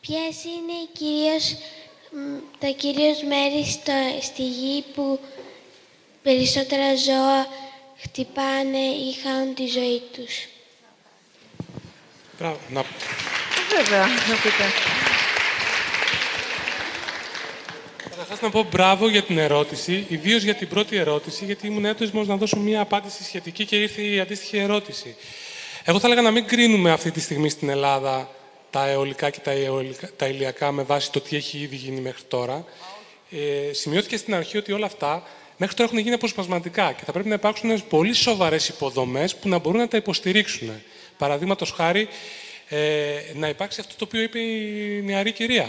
[0.00, 1.56] Ποιες είναι οι κυρίως
[2.58, 5.20] τα κυρίως μέρη στο, στη γη που
[6.22, 7.46] περισσότερα ζώα
[8.02, 10.48] χτυπάνε ή χάνουν τη ζωή τους.
[12.38, 12.58] Μπράβο.
[12.68, 12.84] Να...
[13.76, 14.64] Βέβαια, να πείτε.
[18.10, 22.26] Καταρχάς να πω μπράβο για την ερώτηση, ιδίως για την πρώτη ερώτηση, γιατί ήμουν έτοιμος
[22.26, 25.16] να δώσω μια απάντηση σχετική και ήρθε η αντίστοιχη ερώτηση.
[25.84, 28.30] Εγώ θα έλεγα να μην κρίνουμε αυτή τη στιγμή στην Ελλάδα
[28.70, 32.22] τα αιωλικά και τα, αιωλικά, τα ηλιακά με βάση το τι έχει ήδη γίνει μέχρι
[32.28, 32.64] τώρα.
[33.30, 35.22] Ε, σημειώθηκε στην αρχή ότι όλα αυτά
[35.56, 39.58] μέχρι τώρα έχουν γίνει αποσπασματικά και θα πρέπει να υπάρξουν πολύ σοβαρές υποδομές που να
[39.58, 40.82] μπορούν να τα υποστηρίξουν.
[41.18, 42.08] Παραδείγματος χάρη,
[42.68, 45.68] ε, να υπάρξει αυτό το οποίο είπε η νεαρή κυρία.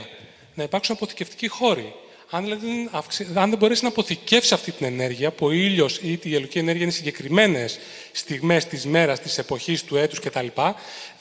[0.54, 1.94] Να υπάρξουν αποθηκευτικοί χώροι.
[2.34, 3.28] Αν, δηλαδή, δεν αυξη...
[3.34, 6.84] αν δεν μπορέσει να αποθηκεύσει αυτή την ενέργεια, που ο ήλιος ή η ιελική ενέργεια
[6.84, 7.80] είναι συγκεκριμένες
[8.12, 10.48] στιγμές της μέρας, της εποχής, του έτους κτλ.,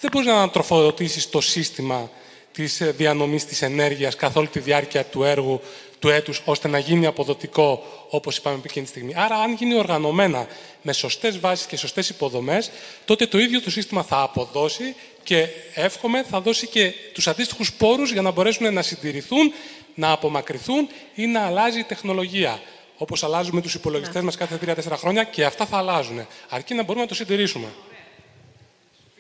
[0.01, 2.11] δεν μπορείς να ανατροφοδοτήσεις το σύστημα
[2.53, 5.61] της διανομής της ενέργειας καθ' όλη τη διάρκεια του έργου
[5.99, 9.13] του έτους, ώστε να γίνει αποδοτικό, όπως είπαμε εκείνη τη στιγμή.
[9.17, 10.47] Άρα, αν γίνει οργανωμένα
[10.83, 12.71] με σωστές βάσεις και σωστές υποδομές,
[13.05, 18.13] τότε το ίδιο το σύστημα θα αποδώσει και εύχομαι θα δώσει και τους αντίστοιχους πόρους
[18.13, 19.53] για να μπορέσουν να συντηρηθούν,
[19.95, 22.61] να απομακρυνθούν ή να αλλάζει η τεχνολογία.
[22.97, 24.23] Όπως αλλάζουμε τους υπολογιστές ναι.
[24.23, 26.27] μας κάθε 3-4 χρόνια και αυτά θα αλλάζουν.
[26.49, 27.67] Αρκεί να μπορούμε να το συντηρήσουμε.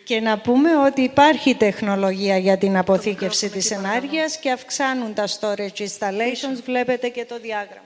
[0.05, 5.78] Και να πούμε ότι υπάρχει τεχνολογία για την αποθήκευση της ενέργειας και αυξάνουν τα storage
[5.78, 6.62] installations.
[6.65, 7.84] Βλέπετε και το διάγραμμα.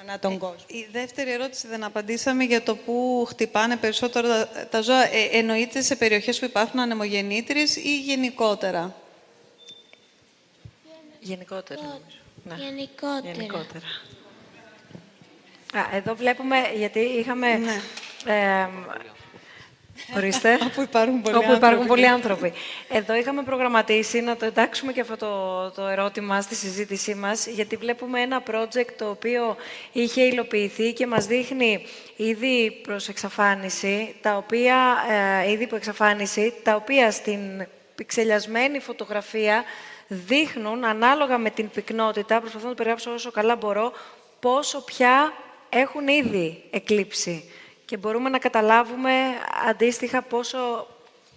[0.00, 0.64] Ανά τον κόσμο.
[0.66, 4.28] Η δεύτερη ερώτηση δεν απαντήσαμε για το πού χτυπάνε περισσότερο
[4.70, 5.02] τα ζώα.
[5.02, 8.94] Ε, εννοείται σε περιοχές που υπάρχουν ανεμογεννήτρες ή γενικότερα;
[11.20, 12.00] Γενικότερα.
[12.44, 12.54] Ναι.
[12.54, 13.32] Γενικότερα.
[13.32, 13.86] Γενικότερα.
[15.74, 17.56] Α, εδώ βλέπουμε, γιατί είχαμε...
[17.56, 17.80] Ναι.
[18.26, 18.68] Ε,
[20.16, 20.58] Ορίστε.
[20.66, 21.66] Όπου υπάρχουν πολλοί Όπου άνθρωποι.
[21.66, 22.52] υπάρχουν πολλοί άνθρωποι.
[22.88, 27.76] Εδώ είχαμε προγραμματίσει να το εντάξουμε και αυτό το, το ερώτημα στη συζήτησή μας, γιατί
[27.76, 29.56] βλέπουμε ένα project το οποίο
[29.92, 34.96] είχε υλοποιηθεί και μας δείχνει ήδη προς εξαφάνιση, τα οποία,
[35.44, 39.64] ε, ήδη που εξαφάνιση, τα οποία στην πιξελιασμένη φωτογραφία
[40.12, 43.92] δείχνουν, ανάλογα με την πυκνότητα, προσπαθώ να το περιγράψω όσο καλά μπορώ,
[44.40, 45.32] πόσο πια
[45.68, 47.50] έχουν ήδη εκλείψει
[47.84, 49.10] και μπορούμε να καταλάβουμε
[49.68, 50.86] αντίστοιχα πόσο,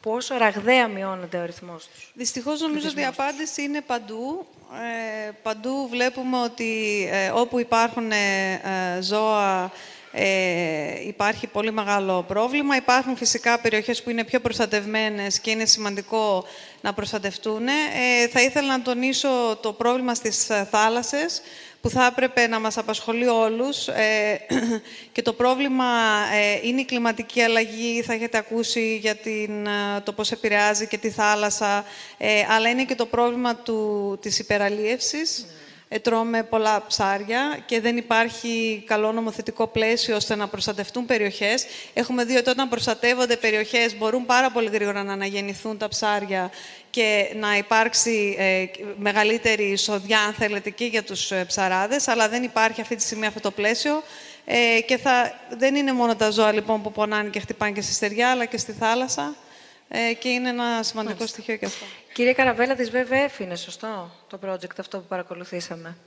[0.02, 2.12] πόσο ραγδαία μειώνεται ο αριθμός τους.
[2.14, 4.46] Δυστυχώς νομίζω ότι η απάντηση είναι παντού.
[5.28, 9.72] Ε, παντού βλέπουμε ότι ε, όπου υπάρχουν ε, ε, ζώα
[10.16, 12.76] ε, υπάρχει πολύ μεγάλο πρόβλημα.
[12.76, 16.46] Υπάρχουν φυσικά περιοχές που είναι πιο προστατευμένες και είναι σημαντικό
[16.82, 17.68] να προστατευτούν.
[17.68, 21.42] Ε, θα ήθελα να τονίσω το πρόβλημα στις θάλασσες,
[21.84, 23.88] που θα έπρεπε να μας απασχολεί όλους.
[23.88, 24.40] Ε,
[25.12, 25.86] και το πρόβλημα
[26.34, 30.98] ε, είναι η κλιματική αλλαγή, θα έχετε ακούσει για την, ε, το πώς επηρεάζει και
[30.98, 31.86] τη θάλασσα,
[32.18, 35.46] ε, αλλά είναι και το πρόβλημα του, της υπεραλίευσης.
[35.96, 41.66] Ε, τρώμε πολλά ψάρια και δεν υπάρχει καλό νομοθετικό πλαίσιο ώστε να προστατευτούν περιοχές.
[41.94, 46.52] Έχουμε δει ότι όταν προστατεύονται περιοχές μπορούν πάρα πολύ γρήγορα να αναγεννηθούν τα ψάρια
[46.90, 48.66] και να υπάρξει ε,
[48.98, 53.26] μεγαλύτερη εισοδιά, αν θέλετε, και για τους ε, ψαράδες, αλλά δεν υπάρχει αυτή τη στιγμή
[53.26, 54.04] αυτό το πλαίσιο.
[54.46, 57.94] Ε, και θα, δεν είναι μόνο τα ζώα λοιπόν που πονάνε και χτυπάνε και στη
[57.94, 59.36] στεριά, αλλά και στη θάλασσα.
[59.96, 61.28] Ε, και είναι ένα σημαντικό Μάλιστα.
[61.28, 61.86] στοιχείο και αυτό.
[62.14, 65.98] Κύριε Καραβέλα, της ΒΒΕΦ είναι σωστό το project αυτό που παρακολουθήσαμε.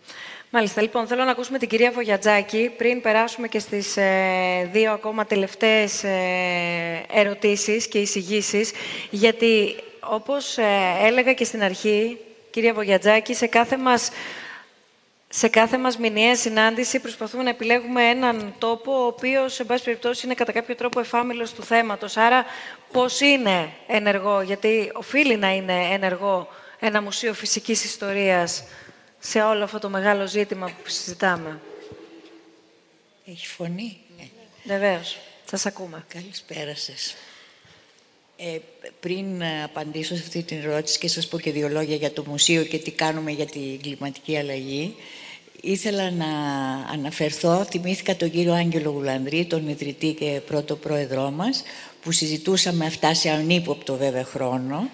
[0.51, 5.25] Μάλιστα, λοιπόν, θέλω να ακούσουμε την κυρία Βογιατζάκη πριν περάσουμε και στις ε, δύο ακόμα
[5.27, 8.73] τελευταίες ε, ερωτήσεις και εισηγήσεις,
[9.11, 10.65] γιατί όπως ε,
[11.03, 12.19] έλεγα και στην αρχή,
[12.51, 14.11] κυρία Βογιατζάκη, σε κάθε μας
[15.39, 20.27] σε κάθε μας μηνιαία συνάντηση προσπαθούμε να επιλέγουμε έναν τόπο ο οποίος, σε πάση περιπτώσει,
[20.27, 22.17] είναι κατά κάποιο τρόπο εφάμιλος του θέματος.
[22.17, 22.45] Άρα,
[22.93, 26.49] πώς είναι ενεργό, γιατί οφείλει να είναι ενεργό
[26.81, 28.65] ένα μουσείο φυσικής ιστορίας
[29.19, 31.61] σε όλο αυτό το μεγάλο ζήτημα που συζητάμε;
[33.27, 34.01] Έχει φωνή.
[34.19, 34.29] Ναι.
[34.65, 35.19] Βεβαίως.
[35.51, 36.05] Σας ακούμε.
[36.09, 37.15] Καλησπέρα σας.
[38.37, 38.59] Ε,
[39.01, 42.65] πριν απαντήσω σε αυτή την ερώτηση και σας πω και δύο λόγια για το μουσείο
[42.65, 44.97] και τι κάνουμε για την κλιματική αλλαγή,
[45.67, 46.27] ήθελα να
[46.93, 51.63] αναφερθώ, θυμήθηκα τον κύριο Άγγελο Γουλανδρή, τον ιδρυτή και πρώτο πρόεδρό μας,
[52.03, 54.91] που συζητούσαμε αυτά σε ανύποπτο βέβαια χρόνο,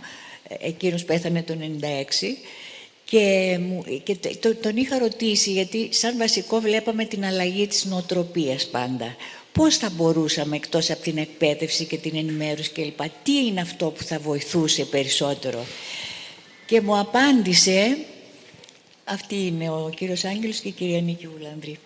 [0.61, 2.37] εκείνος πέθανε το 96,
[3.05, 3.59] και,
[4.03, 4.17] και
[4.63, 9.17] τον είχα ρωτήσει, γιατί σαν βασικό βλέπαμε την αλλαγή της νοοτροπίας πάντα
[9.53, 13.01] πώς θα μπορούσαμε εκτός από την εκπαίδευση και την ενημέρωση κλπ.
[13.23, 15.65] Τι είναι αυτό που θα βοηθούσε περισσότερο;
[16.67, 17.97] Και μου απάντησε,
[19.05, 21.79] αυτή είναι ο κύριος Άγγελος και η κυρία Νίκη Βουλανδρή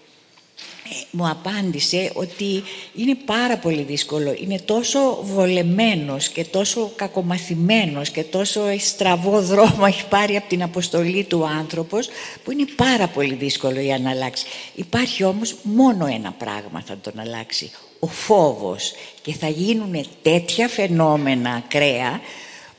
[1.11, 2.63] μου απάντησε ότι
[2.95, 4.37] είναι πάρα πολύ δύσκολο.
[4.41, 11.25] Είναι τόσο βολεμένος και τόσο κακομαθημένος και τόσο στραβό δρόμο έχει πάρει από την αποστολή
[11.25, 12.09] του άνθρωπος
[12.45, 14.47] που είναι πάρα πολύ δύσκολο για να αλλάξει.
[14.75, 17.71] Υπάρχει όμως μόνο ένα πράγμα θα τον αλλάξει.
[17.99, 18.93] Ο φόβος.
[19.23, 22.21] Και θα γίνουν τέτοια φαινόμενα ακραία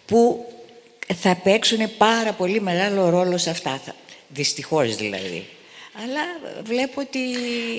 [0.05, 0.45] που
[1.15, 3.81] θα παίξουν πάρα πολύ μεγάλο ρόλο σε αυτά.
[4.27, 5.47] Δυστυχώς δηλαδή.
[6.03, 6.21] Αλλά
[6.63, 7.19] βλέπω ότι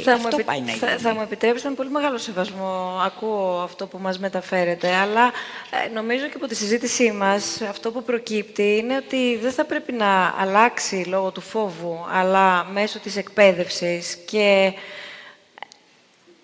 [0.04, 0.78] θα αυτό μου πάει να γίνει.
[0.78, 3.00] Θα, θα μου επιτρέψετε με πολύ μεγάλο σεβασμό.
[3.04, 5.32] Ακούω αυτό που μας μεταφέρετε, αλλά
[5.84, 9.92] ε, νομίζω και από τη συζήτησή μας αυτό που προκύπτει είναι ότι δεν θα πρέπει
[9.92, 14.72] να αλλάξει λόγω του φόβου, αλλά μέσω της εκπαίδευσης και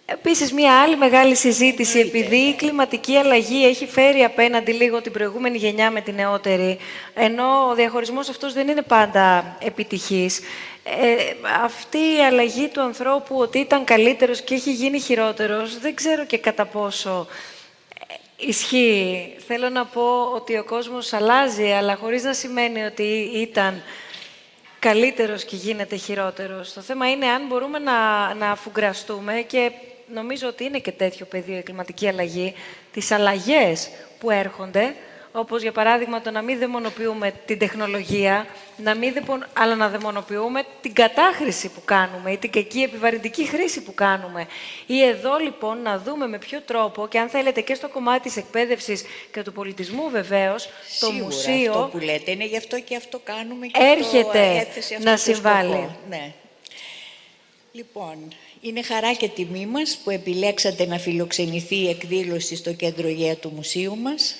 [0.06, 5.58] Επίσης, μια άλλη μεγάλη συζήτηση, επειδή η κλιματική αλλαγή έχει φέρει απέναντι λίγο την προηγούμενη
[5.58, 6.78] γενιά με την νεότερη,
[7.14, 10.40] ενώ ο διαχωρισμός αυτός δεν είναι πάντα επιτυχής,
[10.84, 11.14] ε,
[11.62, 16.38] αυτή η αλλαγή του ανθρώπου ότι ήταν καλύτερος και έχει γίνει χειρότερος, δεν ξέρω και
[16.38, 17.26] κατά πόσο
[18.08, 18.14] ε,
[18.46, 19.36] ισχύει.
[19.46, 23.82] Θέλω να πω ότι ο κόσμος αλλάζει, αλλά χωρίς να σημαίνει ότι ήταν
[24.78, 26.72] καλύτερος και γίνεται χειρότερος.
[26.72, 27.94] Το θέμα είναι αν μπορούμε να,
[28.34, 29.70] να αφουγκραστούμε και
[30.12, 32.54] νομίζω ότι είναι και τέτοιο πεδίο η κλιματική αλλαγή,
[32.92, 34.94] τις αλλαγές που έρχονται,
[35.36, 39.14] όπως για παράδειγμα το να μην δαιμονοποιούμε την τεχνολογία, να μην
[39.52, 44.46] αλλά να δαιμονοποιούμε την κατάχρηση που κάνουμε ή την κακή επιβαρυντική χρήση που κάνουμε.
[44.86, 48.36] Ή εδώ λοιπόν να δούμε με ποιο τρόπο και αν θέλετε και στο κομμάτι της
[48.36, 50.68] εκπαίδευσης και του πολιτισμού βεβαίως,
[51.00, 51.70] το μουσείο...
[51.72, 54.66] αυτό που λέτε είναι γι' αυτό και αυτό κάνουμε και έρχεται
[55.00, 55.88] να συμβάλλει.
[56.08, 56.32] Ναι.
[57.72, 58.32] Λοιπόν,
[58.66, 63.52] είναι χαρά και τιμή μας που επιλέξατε να φιλοξενηθεί η εκδήλωση στο κέντρο ΓΕΑ του
[63.54, 64.34] Μουσείου μας.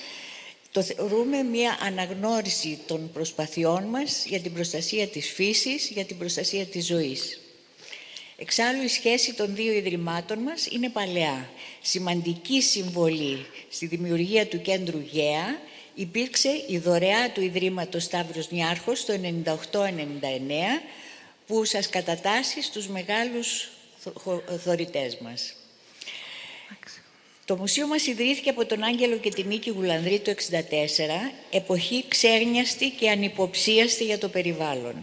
[0.72, 6.64] Το θεωρούμε μια αναγνώριση των προσπαθειών μας για την προστασία της φύσης, για την προστασία
[6.64, 7.40] της ζωής.
[8.36, 11.50] Εξάλλου η σχέση των δύο ιδρυμάτων μας είναι παλαιά.
[11.80, 15.60] Σημαντική συμβολή στη δημιουργία του κέντρου ΓΕΑ
[15.94, 19.12] υπήρξε η δωρεά του Ιδρύματος Σταύρος Νιάρχος το
[19.72, 19.80] 98-99
[21.46, 23.68] που σας κατατάσσει στους μεγάλους
[24.64, 25.54] θωρητές μας.
[27.44, 32.90] Το μουσείο μας ιδρύθηκε από τον Άγγελο και τη Νίκη Γουλανδρή το 1964, εποχή ξέρνιαστη
[32.90, 34.94] και ανυποψίαστη για το περιβάλλον.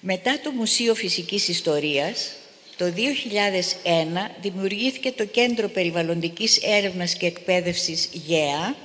[0.00, 2.32] Μετά το Μουσείο Φυσικής Ιστορίας,
[2.76, 8.76] το 2001 δημιουργήθηκε το Κέντρο Περιβαλλοντικής Έρευνας και Εκπαίδευσης ΓΕΑ,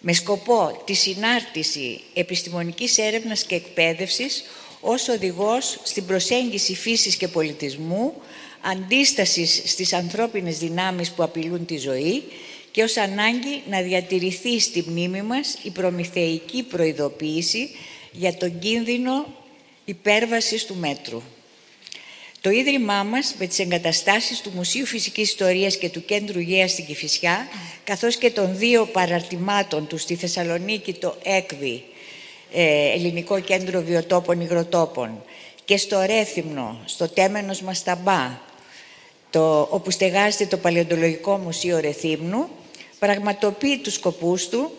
[0.00, 4.44] με σκοπό τη συνάρτηση επιστημονικής έρευνας και εκπαίδευσης
[4.80, 8.14] ως οδηγός στην προσέγγιση φύσης και πολιτισμού,
[8.60, 12.22] αντίστασης στις ανθρώπινες δυνάμεις που απειλούν τη ζωή
[12.70, 17.70] και ως ανάγκη να διατηρηθεί στη μνήμη μας η προμηθεϊκή προειδοποίηση
[18.12, 19.26] για τον κίνδυνο
[19.84, 21.22] υπέρβασης του μέτρου.
[22.40, 26.86] Το Ίδρυμά μας, με τις εγκαταστάσεις του Μουσείου Φυσικής Ιστορίας και του Κέντρου Γέας στην
[26.86, 27.48] Κηφισιά,
[27.84, 31.97] καθώς και των δύο παραρτημάτων του στη Θεσσαλονίκη, το ΕΚΒΙ ε,
[32.94, 35.22] Ελληνικό Κέντρο Βιοτόπων Υγροτόπων
[35.64, 38.40] και στο Ρέθυμνο, στο Τέμενος Μασταμπά,
[39.30, 42.48] το, όπου στεγάζεται το Παλαιοντολογικό Μουσείο Ρεθύμνου,
[42.98, 44.70] πραγματοποιεί τους σκοπούς του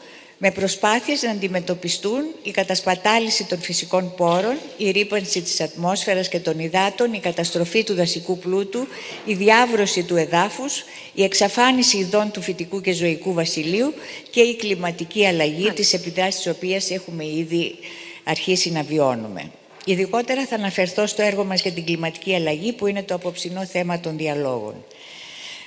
[0.41, 6.59] με προσπάθειες να αντιμετωπιστούν η κατασπατάληση των φυσικών πόρων, η ρήπανση της ατμόσφαιρας και των
[6.59, 8.87] υδάτων, η καταστροφή του δασικού πλούτου,
[9.25, 13.93] η διάβρωση του εδάφους, η εξαφάνιση ειδών του φυτικού και ζωικού βασιλείου
[14.29, 17.75] και η κλιματική αλλαγή, της επιδράσεις της οποίας έχουμε ήδη
[18.23, 19.51] αρχίσει να βιώνουμε.
[19.85, 23.99] Ειδικότερα θα αναφερθώ στο έργο μας για την κλιματική αλλαγή, που είναι το απόψινό θέμα
[23.99, 24.83] των διαλόγων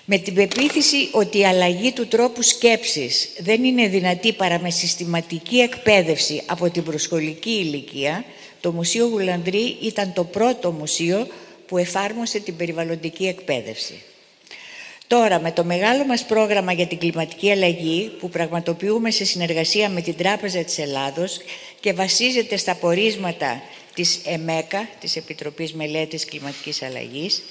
[0.04, 5.58] με την πεποίθηση ότι η αλλαγή του τρόπου σκέψης δεν είναι δυνατή παρά με συστηματική
[5.58, 8.24] εκπαίδευση από την προσχολική ηλικία,
[8.60, 11.26] το Μουσείο Γουλανδρή ήταν το πρώτο μουσείο
[11.66, 14.02] που εφάρμοσε την περιβαλλοντική εκπαίδευση.
[15.06, 20.00] Τώρα, με το μεγάλο μας πρόγραμμα για την κλιματική αλλαγή που πραγματοποιούμε σε συνεργασία με
[20.00, 21.40] την Τράπεζα της Ελλάδος
[21.80, 23.62] και βασίζεται στα πορίσματα
[23.94, 27.42] της ΕΜΕΚΑ, της Επιτροπής Μελέτης Κλιματικής Αλλαγής,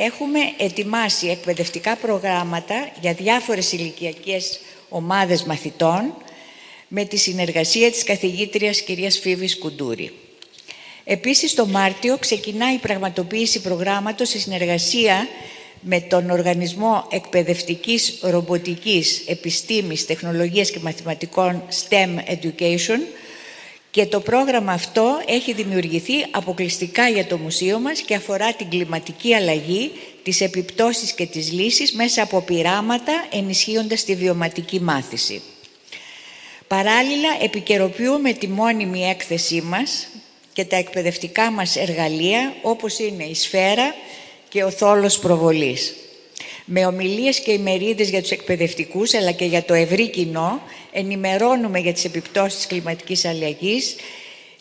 [0.00, 6.14] Έχουμε ετοιμάσει εκπαιδευτικά προγράμματα για διάφορες ηλικιακές ομάδες μαθητών
[6.88, 10.12] με τη συνεργασία της καθηγήτριας κυρίας Φίβης Κουντούρη.
[11.04, 15.28] Επίσης, το Μάρτιο ξεκινά η πραγματοποίηση προγράμματος σε συνεργασία
[15.80, 23.00] με τον Οργανισμό Εκπαιδευτικής Ρομποτικής Επιστήμης, Τεχνολογίας και Μαθηματικών STEM Education,
[23.98, 29.34] και το πρόγραμμα αυτό έχει δημιουργηθεί αποκλειστικά για το μουσείο μας και αφορά την κλιματική
[29.34, 29.90] αλλαγή,
[30.22, 35.42] τις επιπτώσεις και τις λύσεις μέσα από πειράματα ενισχύοντας τη βιωματική μάθηση.
[36.66, 40.08] Παράλληλα, επικαιροποιούμε τη μόνιμη έκθεσή μας
[40.52, 43.94] και τα εκπαιδευτικά μας εργαλεία, όπως είναι η σφαίρα
[44.48, 45.94] και ο θόλος προβολής
[46.70, 50.60] με ομιλίες και ημερίδες για τους εκπαιδευτικούς αλλά και για το ευρύ κοινό
[50.92, 53.96] ενημερώνουμε για τις επιπτώσεις της κλιματικής αλλαγής,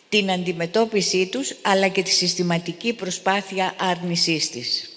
[0.10, 4.92] την αντιμετώπιση τους αλλά και τη συστηματική προσπάθεια άρνησής της.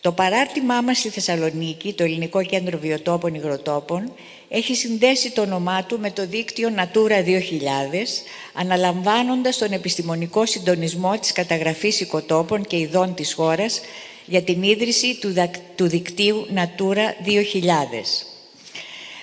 [0.00, 4.12] Το παράρτημά μας στη Θεσσαλονίκη, το Ελληνικό Κέντρο Βιοτόπων Υγροτόπων,
[4.48, 11.32] έχει συνδέσει το όνομά του με το δίκτυο Natura 2000, αναλαμβάνοντας τον επιστημονικό συντονισμό της
[11.32, 13.80] καταγραφής οικοτόπων και ειδών της χώρας
[14.24, 15.18] για την ίδρυση
[15.74, 18.26] του δικτύου Natura 2000.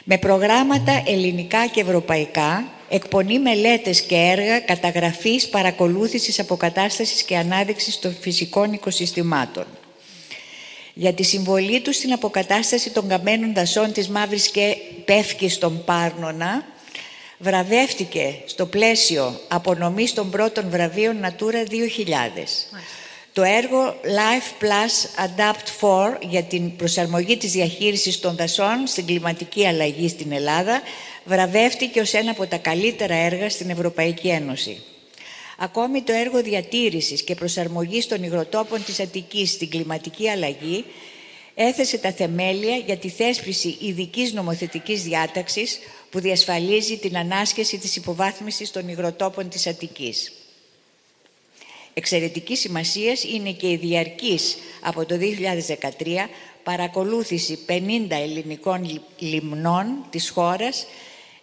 [0.03, 8.15] Με προγράμματα ελληνικά και ευρωπαϊκά, εκπονεί μελέτες και έργα καταγραφής, παρακολούθησης, αποκατάστασης και ανάδειξης των
[8.21, 9.65] φυσικών οικοσυστημάτων.
[10.93, 16.65] για τη συμβολή τους στην αποκατάσταση των καμένων δασών της Μαύρης και Πεύκης των Πάρνονα,
[17.37, 22.67] βραβεύτηκε στο πλαίσιο απονομής των πρώτων βραβείων Natura 2000.
[23.33, 29.67] Το έργο Life Plus Adapt 4 για την προσαρμογή της διαχείρισης των δασών στην κλιματική
[29.67, 30.81] αλλαγή στην Ελλάδα
[31.25, 34.83] βραβεύτηκε ως ένα από τα καλύτερα έργα στην Ευρωπαϊκή Ένωση.
[35.57, 40.85] Ακόμη το έργο διατήρησης και προσαρμογής των υγροτόπων της Αττικής στην κλιματική αλλαγή
[41.55, 45.79] έθεσε τα θεμέλια για τη θέσπιση ειδικής νομοθετικής διάταξης
[46.09, 50.31] που διασφαλίζει την ανάσχεση της υποβάθμισης των υγροτόπων της Αττικής.
[51.93, 56.29] Εξαιρετικής σημασίας είναι και η διαρκής από το 2013
[56.63, 57.71] παρακολούθηση 50
[58.09, 60.85] ελληνικών λιμνών της χώρας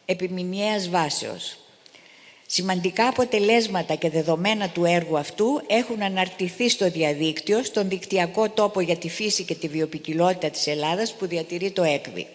[0.04, 1.58] επιμηνιαίας βάσεως.
[2.46, 8.96] Σημαντικά αποτελέσματα και δεδομένα του έργου αυτού έχουν αναρτηθεί στο διαδίκτυο, στον δικτυακό τόπο για
[8.96, 12.26] τη φύση και τη βιοπικιλότητα της Ελλάδας που διατηρεί το ΕΚΒΙ.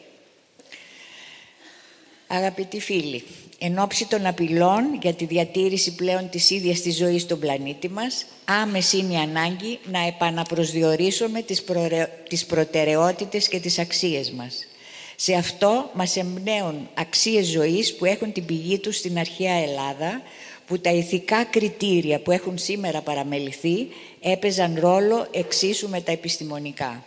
[2.27, 3.23] Αγαπητοί φίλοι,
[3.65, 8.25] εν ώψη των απειλών για τη διατήρηση πλέον της ίδιας της ζωής στον πλανήτη μας,
[8.45, 12.09] άμεση είναι η ανάγκη να επαναπροσδιορίσουμε τις, προρε...
[12.29, 14.67] τις προτεραιότητες και τις αξίες μας.
[15.15, 20.21] Σε αυτό μας εμπνέουν αξίες ζωής που έχουν την πηγή τους στην αρχαία Ελλάδα,
[20.67, 23.87] που τα ηθικά κριτήρια που έχουν σήμερα παραμεληθεί
[24.21, 27.03] έπαιζαν ρόλο εξίσου με τα επιστημονικά.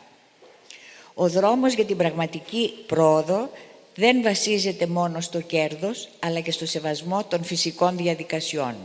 [1.15, 3.51] Ο δρόμος για την πραγματική πρόοδο
[3.97, 8.76] δεν βασίζεται μόνο στο κέρδος, αλλά και στο σεβασμό των φυσικών διαδικασιών.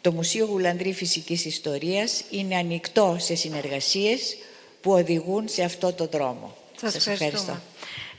[0.00, 4.36] Το Μουσείο Γουλανδρή Φυσικής Ιστορίας είναι ανοιχτό σε συνεργασίες
[4.80, 6.56] που οδηγούν σε αυτό το δρόμο.
[6.80, 7.60] Σας, σας ευχαριστώ.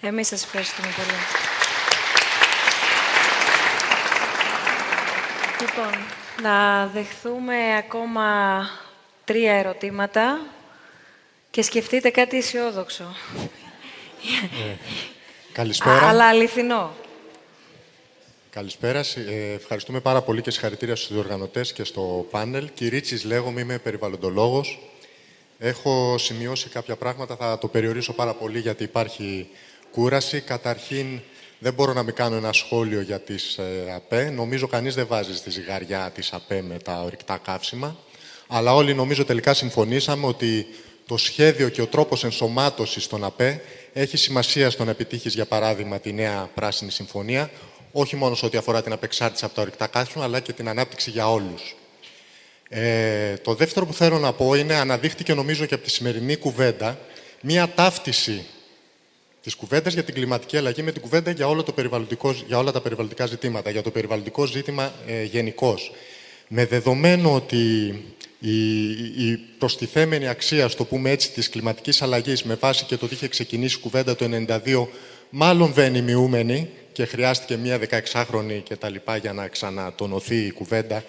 [0.01, 1.17] Εμείς σας ευχαριστούμε πολύ.
[5.61, 5.93] Λοιπόν,
[6.41, 8.59] να δεχθούμε ακόμα
[9.25, 10.40] τρία ερωτήματα
[11.51, 13.15] και σκεφτείτε κάτι αισιόδοξο.
[15.56, 16.08] Ε, καλησπέρα.
[16.08, 16.93] αλλά αληθινό.
[18.50, 19.00] Καλησπέρα.
[19.00, 22.69] Ε, ευχαριστούμε πάρα πολύ και συγχαρητήρια στους διοργανωτές και στο πάνελ.
[22.74, 24.80] Κυρίτσης λέγομαι, είμαι περιβαλλοντολόγος.
[25.59, 29.48] Έχω σημειώσει κάποια πράγματα, θα το περιορίσω πάρα πολύ γιατί υπάρχει
[29.92, 30.42] κούραση.
[30.42, 31.19] Καταρχήν,
[31.59, 34.30] δεν μπορώ να μην κάνω ένα σχόλιο για τις ε, ΑΠΕ.
[34.30, 37.95] Νομίζω κανείς δεν βάζει στη ζυγαριά της ΑΠΕ με τα ορυκτά καύσιμα.
[38.48, 40.67] Αλλά όλοι νομίζω τελικά συμφωνήσαμε ότι
[41.08, 43.61] το σχέδιο και ο τρόπος ενσωμάτωσης των ΑΠΕ
[43.93, 47.51] έχει σημασία στο να επιτύχεις, για παράδειγμα, τη νέα πράσινη συμφωνία,
[47.92, 51.09] όχι μόνο σε ό,τι αφορά την απεξάρτηση από τα ορυκτά καύσιμα, αλλά και την ανάπτυξη
[51.09, 51.75] για όλους.
[52.69, 57.00] Ε, το δεύτερο που θέλω να πω είναι, αναδείχτηκε νομίζω και από τη σημερινή κουβέντα,
[57.42, 58.45] μία ταύτιση
[59.42, 62.72] της κουβέντας για την κλιματική αλλαγή με την κουβέντα για, όλο το περιβαλλοντικό, για όλα
[62.72, 65.92] τα περιβαλλοντικά ζητήματα, για το περιβαλλοντικό ζήτημα ε, γενικώς.
[66.48, 67.93] Με δεδομένο ότι
[68.40, 68.98] η,
[69.30, 73.28] η προστιθέμενη αξία, στο πούμε έτσι, της κλιματικής αλλαγής με βάση και το ότι είχε
[73.28, 74.30] ξεκινήσει η κουβέντα το
[74.66, 74.88] 1992,
[75.30, 81.04] μάλλον βαίνει μειούμενη και χρειάστηκε μία 16χρονη και τα λοιπά για να ξανατονωθεί η κουβέντα.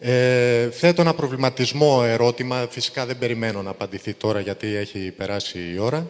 [0.00, 5.78] Ε, θέτω ένα προβληματισμό ερώτημα, φυσικά δεν περιμένω να απαντηθεί τώρα γιατί έχει περάσει η
[5.78, 6.06] ώρα.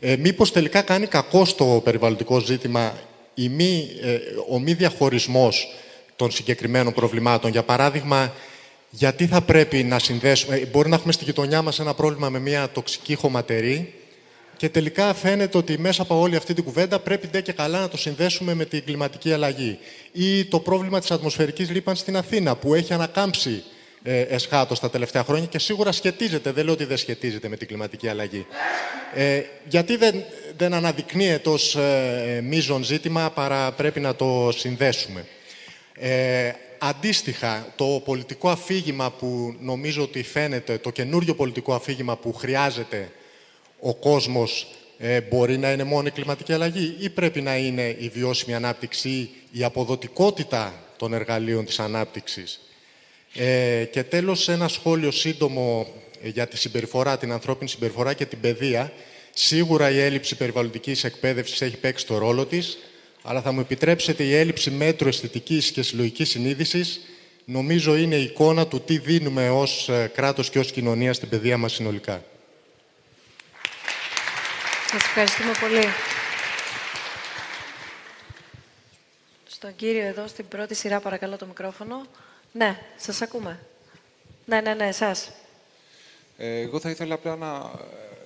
[0.00, 2.94] Ε, μήπως τελικά κάνει κακό στο περιβαλλοντικό ζήτημα
[3.34, 4.18] η μη, ε,
[4.50, 5.74] ο μη διαχωρισμός
[6.16, 7.50] των συγκεκριμένων προβλημάτων.
[7.50, 8.32] Για παράδειγμα,
[8.90, 10.56] γιατί θα πρέπει να συνδέσουμε...
[10.56, 13.94] Ε, μπορεί να έχουμε στη γειτονιά μας ένα πρόβλημα με μια τοξική χωματερή
[14.56, 17.88] και τελικά φαίνεται ότι μέσα από όλη αυτή την κουβέντα πρέπει ντε και καλά να
[17.88, 19.78] το συνδέσουμε με την κλιματική αλλαγή.
[20.12, 23.62] Ή το πρόβλημα της ατμοσφαιρικής ρήπανσης στην Αθήνα που έχει ανακάμψει
[24.02, 27.66] ε, εσχάτως τα τελευταία χρόνια και σίγουρα σχετίζεται, δεν λέω ότι δεν σχετίζεται με την
[27.66, 28.46] κλιματική αλλαγή.
[29.14, 30.24] Ε, γιατί δεν,
[30.56, 35.26] δεν αναδεικνύεται ως ε, μείζον ζήτημα παρά πρέπει να το συνδέσουμε.
[35.98, 36.52] Ε,
[36.88, 43.10] αντίστοιχα, το πολιτικό αφήγημα που νομίζω ότι φαίνεται, το καινούριο πολιτικό αφήγημα που χρειάζεται
[43.80, 44.66] ο κόσμος
[44.98, 49.08] ε, μπορεί να είναι μόνο η κλιματική αλλαγή ή πρέπει να είναι η βιώσιμη ανάπτυξη
[49.08, 52.60] ή η αποδοτικότητα των εργαλείων της ανάπτυξης;
[53.34, 55.86] Ε, και τέλος, ένα σχόλιο σύντομο
[56.22, 58.92] για τη συμπεριφορά, την ανθρώπινη συμπεριφορά και την παιδεία.
[59.34, 62.78] Σίγουρα η έλλειψη περιβαλλοντικής εκπαίδευσης έχει παίξει το ρόλο της,
[63.28, 67.00] αλλά θα μου επιτρέψετε η έλλειψη μέτρου αισθητικής και συλλογικής συνείδησης
[67.44, 71.56] νομίζω είναι η εικόνα του τι δίνουμε ως ε, κράτος και ως κοινωνία στην παιδεία
[71.56, 72.24] μας συνολικά.
[74.90, 75.84] Σας ευχαριστούμε πολύ.
[79.46, 82.06] Στον κύριο εδώ στην πρώτη σειρά παρακαλώ το μικρόφωνο.
[82.52, 83.58] Ναι, σας ακούμε.
[84.44, 85.30] Ναι, ναι, ναι, εσάς.
[86.36, 87.70] Ε, εγώ θα ήθελα απλά να,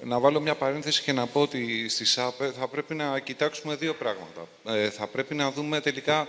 [0.05, 3.95] να βάλω μια παρένθεση και να πω ότι στη ΣΑΠΕ θα πρέπει να κοιτάξουμε δύο
[3.95, 4.49] πράγματα.
[4.65, 6.29] Ε, θα πρέπει να δούμε τελικά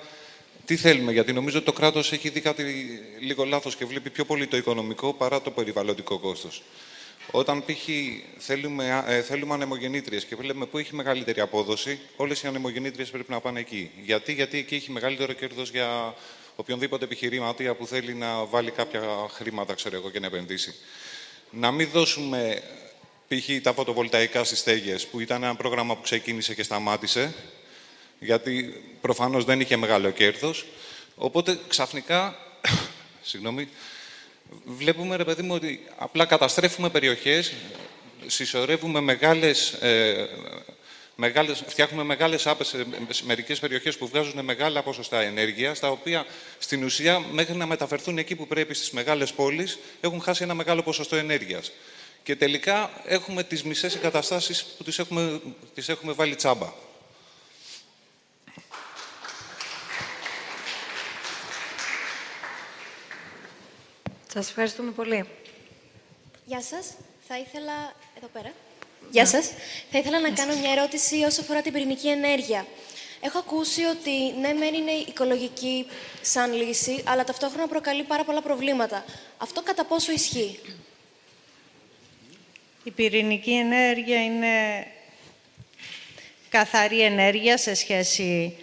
[0.66, 2.64] τι θέλουμε, γιατί νομίζω ότι το κράτος έχει δει κάτι
[3.20, 6.64] λίγο λάθος και βλέπει πιο πολύ το οικονομικό παρά το περιβαλλοντικό κόστος.
[7.32, 7.90] Όταν π.χ.
[8.38, 13.40] θέλουμε, ε, θέλουμε ανεμογεννήτριες και βλέπουμε πού έχει μεγαλύτερη απόδοση, όλες οι ανεμογεννήτριες πρέπει να
[13.40, 13.92] πάνε εκεί.
[14.04, 16.16] Γιατί, γιατί εκεί έχει μεγαλύτερο κέρδος για
[16.56, 19.02] οποιονδήποτε επιχειρήματια που θέλει να βάλει κάποια
[19.34, 20.76] χρήματα, ξέρω εγώ, και να επενδύσει.
[21.52, 22.62] Να μην δώσουμε
[23.32, 23.62] π.χ.
[23.62, 27.34] τα φωτοβολταϊκά στις στέγες, που ήταν ένα πρόγραμμα που ξεκίνησε και σταμάτησε,
[28.20, 30.66] γιατί προφανώς δεν είχε μεγάλο κέρδος.
[31.16, 32.36] Οπότε ξαφνικά,
[33.22, 33.70] συγγνώμη,
[34.66, 37.54] βλέπουμε, ρε παιδί μου, ότι απλά καταστρέφουμε περιοχές,
[38.28, 40.30] συσσωρεύουμε μεγάλες, ε,
[41.16, 42.68] μεγάλες, φτιάχνουμε μεγάλες άπες
[43.10, 46.26] σε μερικές περιοχές που βγάζουν μεγάλα ποσοστά ενέργειας, τα οποία
[46.60, 50.84] στην ουσία μέχρι να μεταφερθούν εκεί που πρέπει στις μεγάλες πόλεις, έχουν χάσει ένα μεγάλο
[50.84, 51.72] ποσοστό ενέργειας.
[52.24, 55.42] Και τελικά έχουμε τις μισές εγκαταστάσεις που τις έχουμε,
[55.74, 56.74] τις έχουμε βάλει τσάμπα.
[64.34, 65.26] Σας ευχαριστούμε πολύ.
[66.46, 66.88] Γεια σας.
[67.28, 67.94] Θα ήθελα...
[68.18, 68.52] Εδώ πέρα.
[69.12, 69.50] Γεια σας.
[69.92, 72.66] Θα ήθελα να κάνω μια ερώτηση όσο αφορά την πυρηνική ενέργεια.
[73.22, 75.86] Έχω ακούσει ότι ναι, μεν είναι οικολογική
[76.22, 79.06] σαν λύση, αλλά ταυτόχρονα προκαλεί πάρα πολλά προβλήματα.
[79.38, 80.60] Αυτό κατά πόσο ισχύει;
[82.84, 84.88] Η πυρηνική ενέργεια είναι
[86.50, 88.56] καθαρή ενέργεια σε σχέση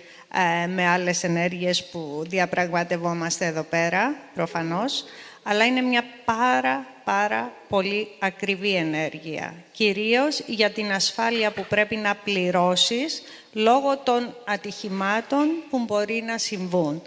[0.62, 5.04] ε, με άλλες ενέργειες που διαπραγματευόμαστε εδώ πέρα, προφανώς
[5.50, 9.54] αλλά είναι μια πάρα, πάρα πολύ ακριβή ενέργεια.
[9.72, 13.22] Κυρίως για την ασφάλεια που πρέπει να πληρώσεις
[13.52, 17.02] λόγω των ατυχημάτων που μπορεί να συμβούν.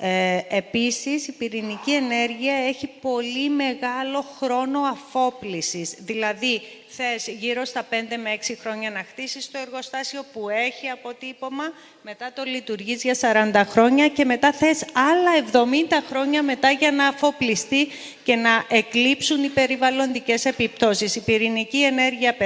[0.00, 5.94] Ε, επίσης, η πυρηνική ενέργεια έχει πολύ μεγάλο χρόνο αφόπλησης.
[5.98, 11.64] Δηλαδή, θες γύρω στα 5 με 6 χρόνια να χτίσεις το εργοστάσιο που έχει αποτύπωμα,
[12.02, 17.06] μετά το λειτουργείς για 40 χρόνια και μετά θες άλλα 70 χρόνια μετά για να
[17.06, 17.88] αφοπλιστεί
[18.24, 21.16] και να εκλείψουν οι περιβαλλοντικές επιπτώσεις.
[21.16, 22.36] Η πυρηνική ενέργεια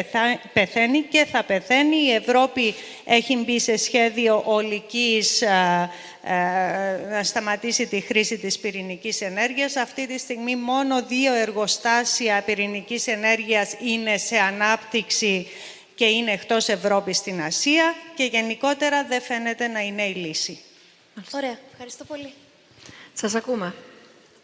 [0.53, 1.97] πεθαίνει και θα πεθαίνει.
[1.97, 2.75] Η Ευρώπη
[3.05, 5.43] έχει μπει σε σχέδιο ολικής
[7.11, 9.77] να σταματήσει τη χρήση της πυρηνικής ενέργειας.
[9.77, 15.47] Αυτή τη στιγμή μόνο δύο εργοστάσια πυρηνικής ενέργειας είναι σε ανάπτυξη
[15.95, 20.59] και είναι εκτός Ευρώπης στην Ασία και γενικότερα δεν φαίνεται να είναι η λύση.
[21.31, 21.59] Ωραία.
[21.73, 22.33] Ευχαριστώ πολύ.
[23.13, 23.75] Σας ακούμε.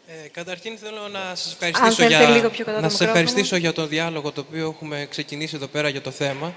[0.07, 2.29] Ε, καταρχήν θέλω να σας ευχαριστήσω, για...
[2.29, 6.01] λίγο πιο να σας ευχαριστήσω για το διάλογο το οποίο έχουμε ξεκινήσει εδώ πέρα για
[6.01, 6.53] το θέμα.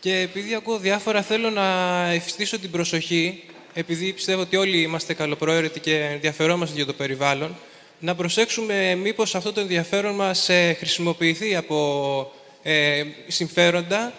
[0.00, 5.80] Και επειδή ακούω διάφορα, θέλω να εφιστήσω την προσοχή, επειδή πιστεύω ότι όλοι είμαστε καλοπροαίρετοι
[5.80, 7.56] και ενδιαφερόμαστε για το περιβάλλον,
[7.98, 12.32] να προσέξουμε μήπως αυτό το ενδιαφέρον μας ε, χρησιμοποιηθεί από
[12.62, 14.12] ε, συμφέροντα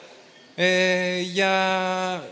[0.56, 1.50] ε, για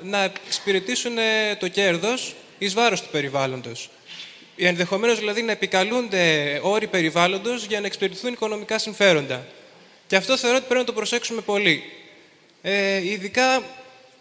[0.03, 3.89] να εξυπηρετήσουν ε, το κέρδος εις βάρος του περιβάλλοντος.
[4.57, 9.45] Ενδεχομένως δηλαδή να επικαλούνται όροι περιβάλλοντος για να εξυπηρετηθούν οικονομικά συμφέροντα.
[10.07, 11.83] Και αυτό θεωρώ ότι πρέπει να το προσέξουμε πολύ.
[12.61, 13.63] Ε, ειδικά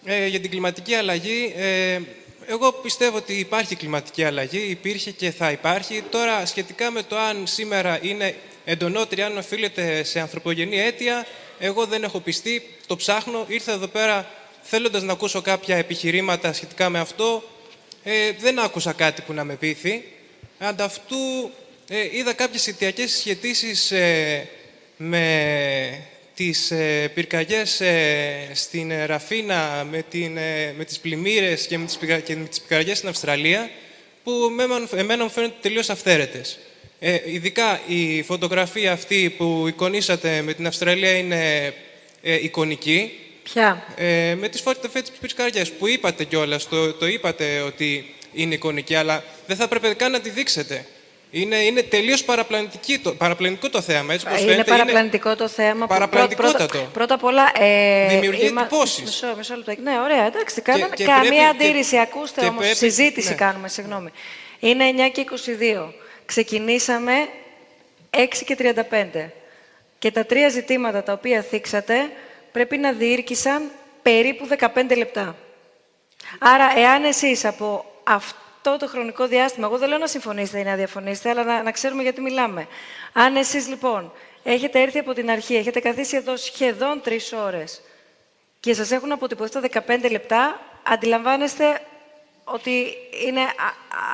[0.04, 2.00] ε, για την κλιματική αλλαγή, ε,
[2.48, 6.02] εγώ πιστεύω ότι υπάρχει κλιματική αλλαγή, υπήρχε και θα υπάρχει.
[6.10, 8.34] Τώρα, σχετικά με το αν σήμερα είναι
[8.64, 11.26] εντονότερη, αν οφείλεται σε ανθρωπογενή αίτια,
[11.58, 13.44] εγώ δεν έχω πιστεί, το ψάχνω.
[13.48, 14.30] Ήρθα εδώ πέρα
[14.62, 17.42] θέλοντας να ακούσω κάποια επιχειρήματα σχετικά με αυτό.
[18.02, 20.04] Ε, δεν άκουσα κάτι που να με πείθει.
[20.58, 21.50] Ανταυτού
[21.88, 24.48] ε, είδα κάποιες αιτιακές συσχετήσεις ε,
[24.96, 31.84] με τις ε, πυρκαγιές ε, στην Ραφίνα, με, την, ε, με τις πλημμύρες και με
[31.84, 33.70] τις, και με τις πυρκαγιές στην Αυστραλία,
[34.24, 34.32] που
[34.96, 36.58] εμένα μου φαίνονται τελείως αυθαίρετες.
[36.98, 41.74] Ε, ειδικά η φωτογραφία αυτή που εικονίσατε με την Αυστραλία είναι
[42.22, 43.12] ε, εικονική.
[43.42, 45.10] Ποια; Ε, με τις φωτογραφίες
[45.52, 50.10] της που είπατε κιόλας, το, το είπατε ότι είναι εικονική, αλλά δεν θα έπρεπε καν
[50.12, 50.86] να τη δείξετε.
[51.38, 52.24] Είναι, είναι τελείως
[53.02, 54.70] το, παραπλανητικό το θέμα, έτσι είναι φαίνεται.
[54.70, 55.86] παραπλανητικό το θέμα.
[55.86, 56.66] Παραπλανητικότατο.
[56.66, 57.52] Πρώτα, πρώτα απ' όλα...
[57.58, 58.60] Ε, Δημιουργεί είμα...
[58.60, 59.02] εντυπώσεις.
[59.04, 59.82] Μισό, μισό λεπτό.
[59.82, 61.98] Ναι, ωραία, εντάξει, κάναμε καμία αντίρρηση.
[61.98, 63.34] Ακούστε όμως, συζήτηση ναι.
[63.34, 64.10] κάνουμε, συγγνώμη.
[64.60, 65.26] Είναι 9 και
[65.86, 65.92] 22.
[66.26, 67.12] Ξεκινήσαμε
[68.10, 69.28] 6 και 35.
[69.98, 72.10] Και τα τρία ζητήματα τα οποία θίξατε
[72.52, 73.70] πρέπει να διήρκησαν
[74.02, 75.36] περίπου 15 λεπτά.
[76.38, 80.74] Άρα, εάν εσείς από αυτό το χρονικό διάστημα, εγώ δεν λέω να συμφωνήσετε ή να
[80.74, 82.66] διαφωνήσετε, αλλά να, να ξέρουμε γιατί μιλάμε.
[83.12, 84.12] Αν εσείς λοιπόν
[84.42, 87.80] έχετε έρθει από την αρχή, έχετε καθίσει εδώ σχεδόν τρεις ώρες
[88.60, 91.80] και σας έχουν αποτυπωθεί τα 15 λεπτά, αντιλαμβάνεστε
[92.44, 92.94] ότι
[93.26, 93.40] είναι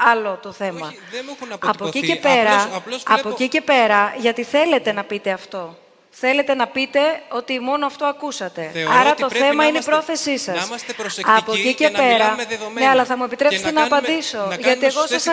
[0.07, 0.87] άλλο το θέμα.
[0.87, 5.05] Όχι, δεν μου έχουν από εκεί, και πέρα, από εκεί και πέρα, γιατί θέλετε να
[5.05, 5.77] πείτε αυτό.
[6.15, 8.71] Θέλετε να πείτε ότι μόνο αυτό ακούσατε.
[8.73, 10.57] Θεωρώ Άρα ότι το θέμα είναι η πρόθεσή σας.
[10.57, 12.07] Να είμαστε προσεκτικοί Από εκεί και, και πέρα.
[12.07, 12.81] να μιλάμε δεδομένα.
[12.81, 14.47] Ναι, αλλά θα μου επιτρέψετε να, να, κάνουμε, απαντήσω.
[14.47, 15.29] Να γιατί εγώ σας,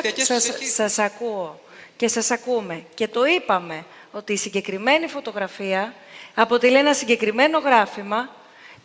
[0.76, 1.60] σας, ακούω
[1.98, 2.84] και σας ακούμε.
[2.94, 5.94] Και το είπαμε ότι η συγκεκριμένη φωτογραφία
[6.36, 8.30] αποτελεί ένα συγκεκριμένο γράφημα,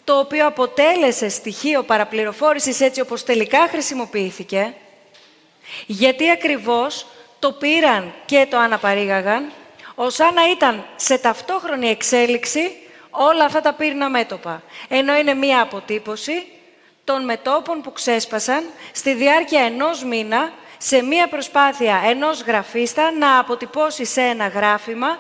[0.05, 4.74] το οποίο αποτέλεσε στοιχείο παραπληροφόρησης έτσι όπως τελικά χρησιμοποιήθηκε,
[5.86, 7.06] γιατί ακριβώς
[7.39, 9.52] το πήραν και το αναπαρήγαγαν,
[9.94, 12.76] ως να ήταν σε ταυτόχρονη εξέλιξη
[13.10, 14.62] όλα αυτά τα πύρνα μέτωπα.
[14.89, 16.47] Ενώ είναι μία αποτύπωση
[17.05, 24.05] των μετόπων που ξέσπασαν στη διάρκεια ενός μήνα σε μία προσπάθεια ενός γραφίστα να αποτυπώσει
[24.05, 25.18] σε ένα γράφημα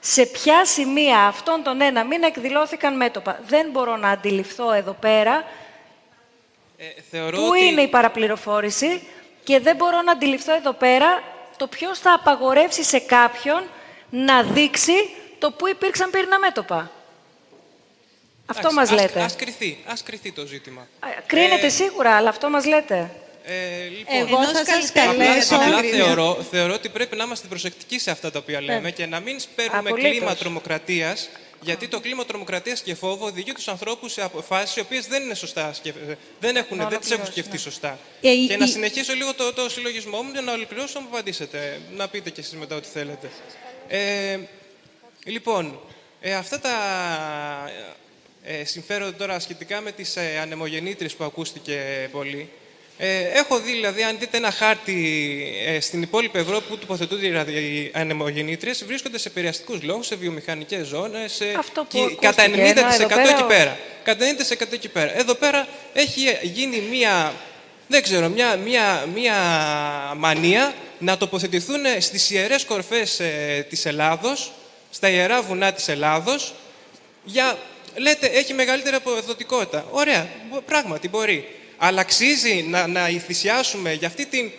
[0.00, 3.40] σε ποια σημεία αυτών των ένα μήνα εκδηλώθηκαν μέτωπα.
[3.46, 5.44] Δεν μπορώ να αντιληφθώ εδώ πέρα
[7.10, 9.08] ε, πού είναι η παραπληροφόρηση
[9.44, 11.22] και δεν μπορώ να αντιληφθώ εδώ πέρα
[11.56, 13.62] το ποιος θα απαγορεύσει σε κάποιον
[14.10, 14.92] να δείξει
[15.38, 16.90] το πού υπήρξαν πύρνα μέτωπα.
[18.46, 19.20] Αυτό μας λέτε.
[19.20, 20.88] Ας, κρυθεί, ας κρυθεί το ζήτημα.
[21.26, 23.10] Κρίνεται ε, σίγουρα, αλλά αυτό μας λέτε.
[23.44, 25.56] Ε, λοιπόν, Εγώ θα σας καλέσω...
[25.56, 29.20] Απλά, θεωρώ, θεωρώ ότι πρέπει να είμαστε προσεκτικοί σε αυτά τα οποία λέμε και να
[29.20, 31.28] μην σπέρνουμε κλίμα τρομοκρατίας
[31.60, 35.34] γιατί το κλίμα τρομοκρατίας και φόβο οδηγεί τους ανθρώπους σε αποφάσεις οι οποίες δεν είναι
[35.34, 35.74] σωστά.
[36.40, 37.98] Δεν, έχουν, δεν τις έχουν σκεφτεί σωστά.
[38.20, 41.80] Ε, και να συνεχίσω λίγο το, το συλλογισμό μου για να ολοκληρώσω να μου απαντήσετε.
[41.96, 43.30] Να πείτε κι εσείς μετά ό,τι θέλετε.
[43.88, 44.38] Ε,
[45.24, 45.80] λοιπόν,
[46.20, 46.70] ε, αυτά τα
[48.42, 52.48] ε, συμφέρονται τώρα σχετικά με τις ε, ανεμογεννήτριες που ακούστηκε πολύ.
[52.98, 54.94] Ε, έχω δει, δηλαδή, αν δείτε ένα χάρτη
[55.66, 61.42] ε, στην υπόλοιπη Ευρώπη που τοποθετούνται οι ανεμογεννήτριες, βρίσκονται σε περιαστικού λόγους, σε βιομηχανικές ζώνες.
[62.20, 63.78] κατά 90% εκεί πέρα.
[64.02, 64.26] Κατά
[64.68, 65.18] 90% εκεί πέρα.
[65.18, 67.34] Εδώ πέρα έχει γίνει μία,
[67.88, 69.34] δεν ξέρω, μία, μία, μία
[70.16, 74.52] μανία να τοποθετηθούν στις ιερές κορφές ε, της Ελλάδος,
[74.90, 76.54] στα ιερά βουνά της Ελλάδος,
[77.24, 77.58] για,
[77.96, 79.86] λέτε, έχει μεγαλύτερη αποδοτικότητα.
[79.90, 80.28] Ωραία,
[80.66, 81.48] πράγματι μπορεί.
[81.76, 84.50] Αλλά αξίζει να, να θυσιάσουμε για αυτή την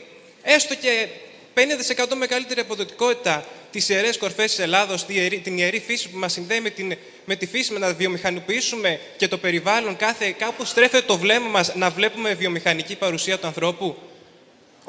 [0.41, 1.07] έστω και
[1.55, 5.05] 50% μεγαλύτερη αποδοτικότητα τις ιερές κορφές της Ελλάδος,
[5.43, 9.27] την ιερή φύση που μας συνδέει με, την, με τη φύση, με να βιομηχανοποιήσουμε και
[9.27, 13.97] το περιβάλλον, κάθε, κάπου στρέφεται το βλέμμα μας να βλέπουμε βιομηχανική παρουσία του ανθρώπου,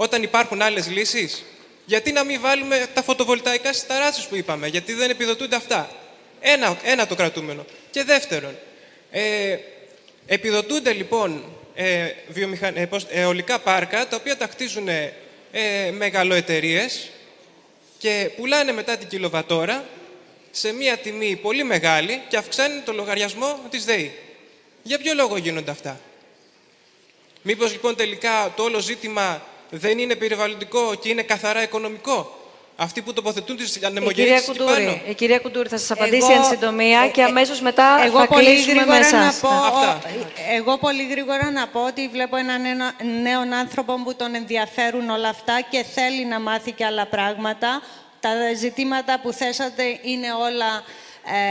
[0.01, 1.45] όταν υπάρχουν άλλες λύσεις.
[1.85, 5.91] Γιατί να μην βάλουμε τα φωτοβολταϊκά στις ταράτσε που είπαμε, γιατί δεν επιδοτούνται αυτά.
[6.41, 7.65] Ένα, ένα το κρατούμενο.
[7.91, 8.57] Και δεύτερον,
[9.11, 9.57] ε,
[10.27, 11.45] επιδοτούνται λοιπόν
[11.75, 12.77] ε, βιομηχαν...
[12.77, 15.13] ε, αιωλικά πάρκα, τα οποία τα χτίζουν ε,
[15.91, 17.11] μεγαλοεταιρείες
[17.99, 19.85] και πουλάνε μετά την κιλοβατόρα
[20.51, 24.13] σε μία τιμή πολύ μεγάλη και αυξάνει το λογαριασμό της ΔΕΗ.
[24.83, 26.01] Για ποιο λόγο γίνονται αυτά;
[27.43, 32.33] Μήπως λοιπόν τελικά το όλο ζήτημα δεν είναι περιβαλλοντικό και είναι καθαρά οικονομικό.
[32.81, 35.01] Αυτοί που τοποθετούν τις ανεμογεννήσεις εκεί πάνω.
[35.09, 38.45] Η κυρία Κουντούρη θα σας απαντήσει εν συντομία ε, και αμέσως μετά εγώ θα πολύ
[38.45, 39.43] κλείσουμε με εσάς.
[39.43, 39.55] Να πω,
[40.57, 42.63] εγώ πολύ γρήγορα να πω ότι βλέπω έναν
[43.23, 47.83] νέο άνθρωπο που τον ενδιαφέρουν όλα αυτά και θέλει να μάθει και άλλα πράγματα.
[48.21, 50.85] Τα ζητήματα που θέσατε είναι όλα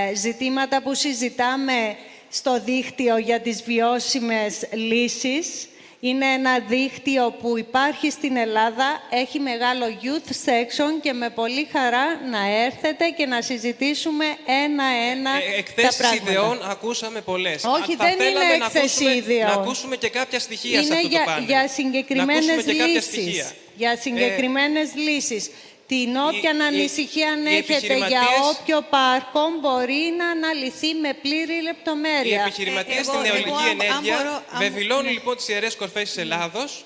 [0.09, 1.95] ε, ζητήματα που συζητάμε
[2.29, 5.67] στο δίκτυο για τις βιώσιμες λύσεις.
[5.99, 12.05] Είναι ένα δίκτυο που υπάρχει στην Ελλάδα, έχει μεγάλο youth section και με πολύ χαρά
[12.31, 14.25] να έρθετε και να συζητήσουμε
[14.65, 16.31] ένα-ένα ε, τα πράγματα.
[16.31, 17.63] ιδεών ακούσαμε πολλές.
[17.63, 19.47] Όχι, δεν είναι έκθεση ιδεών.
[19.47, 21.43] Να ακούσουμε και κάποια στοιχεία είναι σε αυτό για, το πάνελ.
[21.45, 23.53] για συγκεκριμένες λύσεις.
[23.75, 25.49] Για συγκεκριμένες ε, λύσεις.
[25.87, 32.37] Την όποια η, ανησυχία αν έχετε για όποιο πάρκο μπορεί να αναλυθεί με πλήρη λεπτομέρεια.
[32.37, 36.85] Οι επιχειρηματίε ε, στην αιωλική ενέργεια βεβηλώνουν λοιπόν τις ιερές κορφές της Ελλάδος.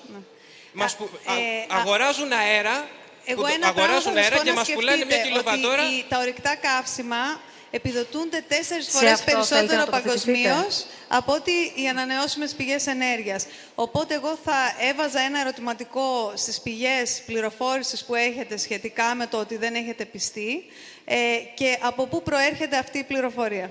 [0.72, 0.84] Ναι.
[0.84, 2.88] Ε, αγοράζουν αέρα
[3.24, 5.82] εγώ ένα αγοράζουν αέρα και μας πουλάνε μια κιλοβατόρα.
[6.08, 7.40] Τα ορυκτά καύσιμα
[7.74, 13.46] επιδοτούνται τέσσερις φορές περισσότερο παγκοσμίως από ότι οι ανανεώσιμες πηγές ενέργειας.
[13.74, 19.56] Οπότε εγώ θα έβαζα ένα ερωτηματικό στις πηγές πληροφόρησης που έχετε σχετικά με το ότι
[19.56, 20.64] δεν έχετε πιστεί
[21.04, 21.16] ε,
[21.54, 23.70] και από πού προέρχεται αυτή η πληροφορία.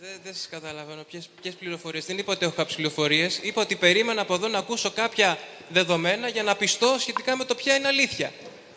[0.00, 1.04] Δεν, δεν σας καταλαβαίνω.
[1.40, 2.04] Ποιες πληροφορίες.
[2.04, 3.38] Δεν είπα ότι έχω κάποιες πληροφορίες.
[3.42, 5.38] Είπα ότι περίμενα από εδώ να ακούσω κάποια
[5.68, 8.32] δεδομένα για να πιστώ σχετικά με το ποια είναι αλήθεια.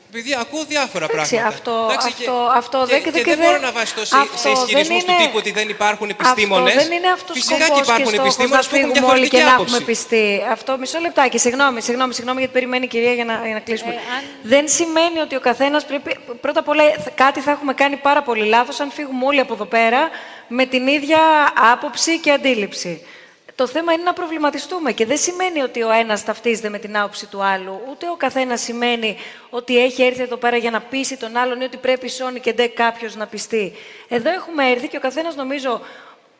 [0.10, 1.48] Επειδή ακούω διάφορα πράγματα.
[1.48, 5.14] Αυτό, αυτό, και, αυτό και, και, και, δεν μπορώ να βασιστώ σε, σε ισχυρισμού του
[5.22, 6.76] τύπου ότι δεν υπάρχουν επιστήμονες.
[6.76, 9.72] Αυτό δεν είναι αυτός Φυσικά και υπάρχουν επιστήμονες που έχουν διαφορετική και άποψη.
[9.72, 10.44] να έχουμε πιστεί.
[10.52, 11.38] Αυτό μισό λεπτάκι.
[11.38, 13.92] Συγγνώμη, συγγνώμη, συγγνώμη γιατί περιμένει η κυρία για να, για να κλείσουμε.
[13.92, 14.24] Ε, αν...
[14.42, 16.18] Δεν σημαίνει ότι ο καθένας πρέπει.
[16.42, 16.84] Πρώτα απ' όλα
[17.16, 20.10] κάτι θα έχουμε κάνει πάρα πολύ λάθος αν φύγουμε όλοι από εδώ πέρα
[20.48, 21.20] με την ίδια
[21.74, 23.02] άποψη και αντίληψη.
[23.58, 27.26] Το θέμα είναι να προβληματιστούμε και δεν σημαίνει ότι ο ένας ταυτίζεται με την άποψη
[27.26, 29.18] του άλλου, ούτε ο καθένας σημαίνει
[29.50, 32.54] ότι έχει έρθει εδώ πέρα για να πείσει τον άλλον ή ότι πρέπει σώνει και
[32.54, 33.74] ντε κάποιος να πιστεί.
[34.08, 35.82] Εδώ έχουμε έρθει και ο καθένας νομίζω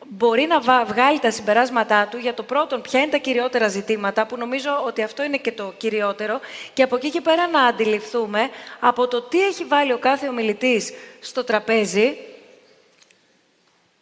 [0.08, 4.36] μπορεί να βγάλει τα συμπεράσματά του για το πρώτον ποια είναι τα κυριότερα ζητήματα, που
[4.36, 6.40] νομίζω ότι αυτό είναι και το κυριότερο,
[6.74, 10.92] και από εκεί και πέρα να αντιληφθούμε από το τι έχει βάλει ο κάθε ομιλητής
[11.20, 12.16] στο τραπέζι,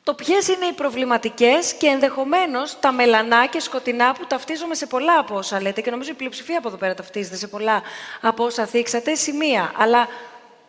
[0.06, 5.18] το ποιες είναι οι προβληματικές και ενδεχομένως τα μελανά και σκοτεινά που ταυτίζομαι σε πολλά
[5.18, 7.82] από όσα λέτε και νομίζω η πλειοψηφία από εδώ πέρα ταυτίζεται σε πολλά
[8.20, 9.72] από όσα θίξατε, σημεία.
[9.76, 10.08] Αλλά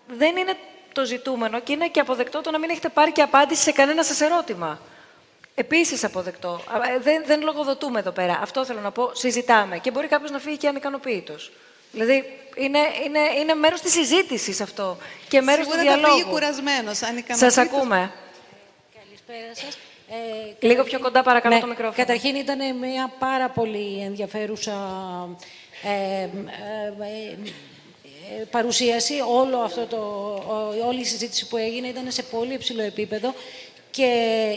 [0.07, 0.53] δεν είναι
[0.93, 4.03] το ζητούμενο και είναι και αποδεκτό το να μην έχετε πάρει και απάντηση σε κανένα
[4.03, 4.79] σας ερώτημα.
[5.55, 6.61] Επίσης αποδεκτό.
[6.95, 8.39] Ε, δεν, δεν λογοδοτούμε εδώ πέρα.
[8.41, 9.11] Αυτό θέλω να πω.
[9.13, 9.77] Συζητάμε.
[9.77, 11.51] Και μπορεί κάποιος να φύγει και ανικανοποιητός.
[11.91, 14.97] Δηλαδή, είναι, είναι, είναι μέρος της συζήτησης αυτό.
[15.27, 15.97] Και μέρος του διαλόγου.
[15.97, 16.99] Σίγουρα θα φύγει κουρασμένος,
[17.31, 18.11] Σας ακούμε.
[19.27, 19.77] Καλησπέρα σας.
[20.61, 21.95] Ε, Λίγο πιο κοντά παρακαλώ ναι, το μικρόφωνο.
[21.97, 24.73] Καταρχήν ήταν μια πάρα πολύ ενδιαφέρουσα
[25.83, 26.27] ε, ε,
[28.39, 29.13] ε, παρουσίαση.
[29.29, 29.97] Όλο αυτό το,
[30.87, 33.33] όλη η συζήτηση που έγινε ήταν σε πολύ υψηλό επίπεδο
[33.91, 34.11] και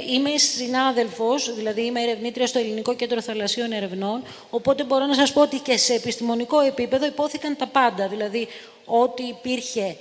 [0.09, 5.41] είμαι συνάδελφος, δηλαδή είμαι ερευνήτρια στο Ελληνικό Κέντρο Θαλασσίων Ερευνών, οπότε μπορώ να σας πω
[5.41, 8.49] ότι και σε επιστημονικό επίπεδο υπόθηκαν τα πάντα, δηλαδή
[8.85, 9.97] ό,τι υπήρχε ε,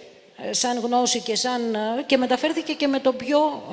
[0.51, 3.63] σαν γνώση και, σαν, ε, και μεταφέρθηκε και με τον πιο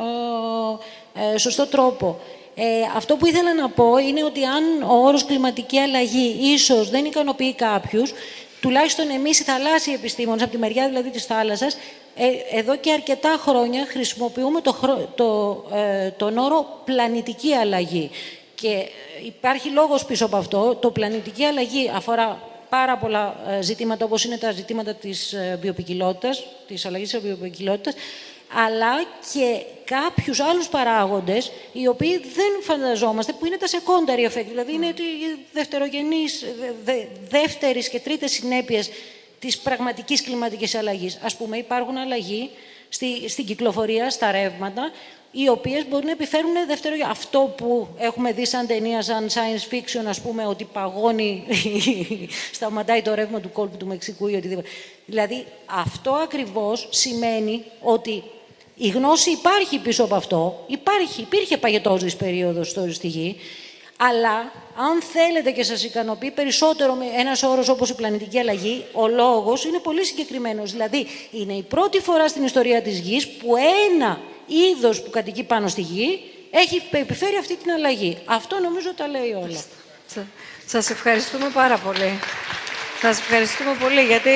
[1.35, 2.19] ε, σωστό τρόπο.
[2.59, 2.65] Ε,
[2.97, 7.55] αυτό που ήθελα να πω είναι ότι αν ο όρος κλιματική αλλαγή ίσως δεν ικανοποιεί
[7.55, 8.13] κάποιους,
[8.61, 11.77] τουλάχιστον εμείς οι θαλάσσιοι επιστήμονες, από τη μεριά δηλαδή της θάλασσας,
[12.17, 14.77] ε, εδώ και αρκετά χρόνια χρησιμοποιούμε το,
[15.15, 18.11] το, ε, τον όρο πλανητική αλλαγή.
[18.55, 18.89] Και
[19.25, 20.75] υπάρχει λόγος πίσω από αυτό.
[20.81, 22.41] Το πλανητική αλλαγή αφορά
[22.79, 27.95] πάρα πολλά ε, ζητήματα, όπως είναι τα ζητήματα της ε, βιοπικιλότητας, της αλλαγής της βιοπικιλότητας,
[28.67, 28.95] αλλά
[29.33, 34.87] και κάποιους άλλους παράγοντες, οι οποίοι δεν φανταζόμαστε, που είναι τα secondary effect, δηλαδή είναι
[34.87, 36.45] οι δευτερογενείς,
[36.85, 36.95] δε,
[37.29, 38.91] δεύτερης και τρίτες συνέπειες
[39.39, 41.19] της πραγματικής κλιματικής αλλαγής.
[41.23, 42.51] Ας πούμε, υπάρχουν αλλαγή
[42.89, 44.91] στη, στην κυκλοφορία, στα ρεύματα,
[45.31, 50.05] οι οποίες μπορεί να επιφέρουν δεύτερο αυτό που έχουμε δει σαν ταινία, σαν science fiction,
[50.07, 51.45] ας πούμε, ότι παγώνει,
[52.53, 54.69] σταματάει το ρεύμα του κόλπου του Μεξικού ή οτιδήποτε.
[55.07, 58.23] Δηλαδή, αυτό ακριβώς σημαίνει ότι
[58.77, 63.37] η γνώση υπάρχει πίσω από αυτό, υπάρχει, υπήρχε παγετόζης περίοδος στη γη,
[63.97, 69.09] αλλά αν θέλετε και σας ικανοποιεί περισσότερο με ένας όρος όπως η πλανητική αλλαγή, ο
[69.09, 70.73] λόγος είναι πολύ συγκεκριμένος.
[70.73, 73.55] Δηλαδή, είναι η πρώτη φορά στην ιστορία της γης που
[73.91, 78.19] ένα είδος που κατοικεί πάνω στη γη έχει επιφέρει αυτή την αλλαγή.
[78.25, 79.63] Αυτό νομίζω τα λέει όλα.
[80.67, 82.19] Σας ευχαριστούμε πάρα πολύ.
[83.01, 84.31] Σας ευχαριστούμε πολύ γιατί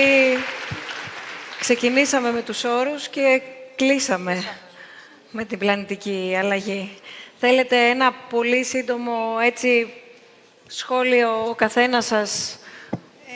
[1.61, 3.43] ξεκινήσαμε με τους όρους και
[3.77, 4.45] κλείσαμε
[5.31, 6.91] με την πλανητική αλλαγή.
[7.43, 9.13] Θέλετε ένα πολύ σύντομο
[9.43, 9.93] έτσι
[10.67, 12.59] σχόλιο ο καθένας σας;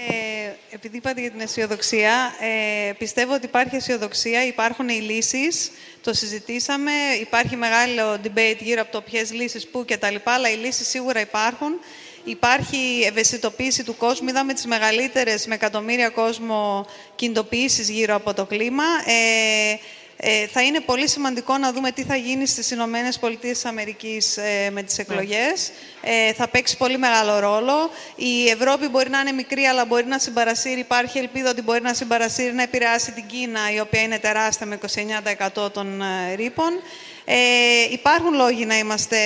[0.08, 5.70] Ε, επειδή είπατε για την αισιοδοξία, ε, πιστεύω ότι υπάρχει αισιοδοξία, υπάρχουν οι λύσεις,
[6.02, 10.50] το συζητήσαμε, υπάρχει μεγάλο debate γύρω από το ποιες λύσεις, πού και τα λοιπά, αλλά
[10.50, 11.81] οι λύσεις σίγουρα υπάρχουν.
[12.24, 14.28] Υπάρχει ευαισθητοποίηση του κόσμου.
[14.28, 18.84] Είδαμε τις μεγαλύτερες με εκατομμύρια κόσμο κινητοποιήσεις γύρω από το κλίμα.
[19.07, 19.78] Ε,
[20.26, 24.36] ε, θα είναι πολύ σημαντικό να δούμε τι θα γίνει στις Ηνωμένες Πολιτείες της Αμερικής
[24.36, 25.70] ε, με τις εκλογές.
[26.00, 27.90] Ε, θα παίξει πολύ μεγάλο ρόλο.
[28.16, 30.80] Η Ευρώπη μπορεί να είναι μικρή, αλλά μπορεί να συμπαρασύρει.
[30.80, 34.78] Υπάρχει ελπίδα ότι μπορεί να συμπαρασύρει, να επηρεάσει την Κίνα, η οποία είναι τεράστια με
[35.64, 36.70] 29% των ε, ρήπων.
[37.24, 37.36] Ε,
[37.90, 39.16] υπάρχουν λόγοι να είμαστε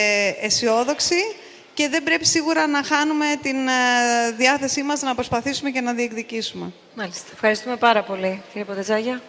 [0.41, 1.37] αισιόδοξοι
[1.75, 6.73] και δεν πρέπει σίγουρα να χάνουμε την ε, διάθεσή μας να προσπαθήσουμε και να διεκδικήσουμε.
[6.95, 7.29] Μάλιστα.
[7.33, 9.21] Ευχαριστούμε πάρα πολύ, κύριε Ποντεζάγια.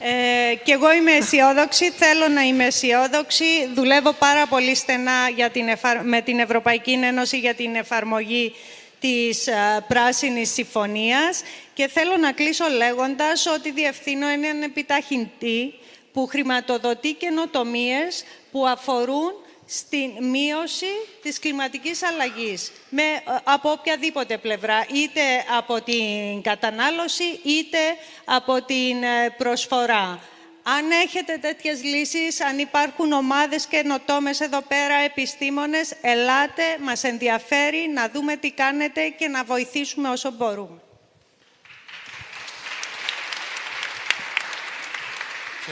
[0.00, 3.44] Ε, και εγώ είμαι αισιόδοξη, θέλω να είμαι αισιόδοξη.
[3.74, 5.64] Δουλεύω πάρα πολύ στενά για την
[6.02, 8.54] με την Ευρωπαϊκή Ένωση για την εφαρμογή
[9.00, 11.42] της α, Πράσινης Συμφωνίας
[11.74, 15.74] και θέλω να κλείσω λέγοντας ότι διευθύνω έναν επιταχυντή
[16.12, 19.32] που χρηματοδοτεί καινοτομίες που αφορούν
[19.68, 20.86] στην μείωση
[21.22, 25.20] της κλιματικής αλλαγής με, ε, από οποιαδήποτε πλευρά, είτε
[25.58, 27.78] από την κατανάλωση, είτε
[28.24, 30.20] από την ε, προσφορά.
[30.62, 38.08] Αν έχετε τέτοιες λύσεις, αν υπάρχουν ομάδες καινοτόμες εδώ πέρα, επιστήμονες, ελάτε, μας ενδιαφέρει να
[38.08, 40.80] δούμε τι κάνετε και να βοηθήσουμε όσο μπορούμε.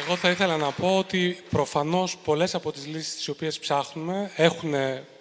[0.05, 4.75] Εγώ θα ήθελα να πω ότι προφανώς πολλές από τις λύσεις τις οποίες ψάχνουμε έχουν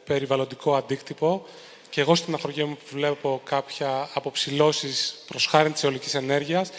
[0.05, 1.45] περιβαλλοντικό αντίκτυπο
[1.89, 6.69] και εγώ στην αχωριέ μου βλέπω κάποια αποψηλώσεις προς χάρη της αιωλικής ενέργειας,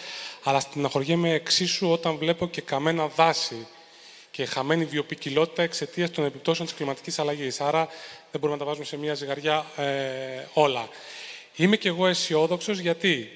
[0.43, 3.67] αλλά στην με εξίσου όταν βλέπω και καμένα δάση
[4.31, 7.61] και χαμένη βιοπικιλότητα εξαιτίας των επιπτώσεων της κλιματικής αλλαγής.
[7.61, 7.87] Άρα
[8.31, 9.83] δεν μπορούμε να τα βάζουμε σε μια ζυγαριά ε,
[10.53, 10.87] όλα.
[11.55, 13.31] Είμαι και εγώ αισιόδοξος γιατί,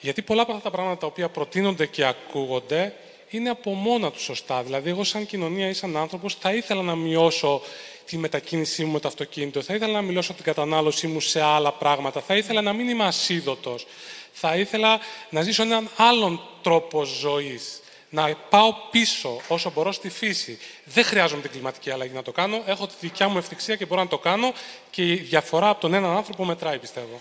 [0.00, 2.94] γιατί πολλά από αυτά τα πράγματα τα οποία προτείνονται και ακούγονται
[3.36, 4.62] είναι από μόνα του σωστά.
[4.62, 7.62] Δηλαδή, εγώ σαν κοινωνία ή σαν άνθρωπος θα ήθελα να μειώσω
[8.06, 11.72] τη μετακίνησή μου με το αυτοκίνητο, θα ήθελα να μειώσω την κατανάλωσή μου σε άλλα
[11.72, 13.86] πράγματα, θα ήθελα να μην είμαι ασίδωτος,
[14.32, 14.98] θα ήθελα
[15.30, 17.80] να ζήσω έναν άλλον τρόπο ζωής.
[18.08, 20.58] να πάω πίσω όσο μπορώ στη φύση.
[20.84, 22.62] Δεν χρειάζομαι την κλιματική αλλαγή να το κάνω.
[22.66, 24.52] Έχω τη δικιά μου ευτυχία και μπορώ να το κάνω
[24.90, 27.20] και η διαφορά από τον έναν άνθρωπο μετράει, πιστεύω.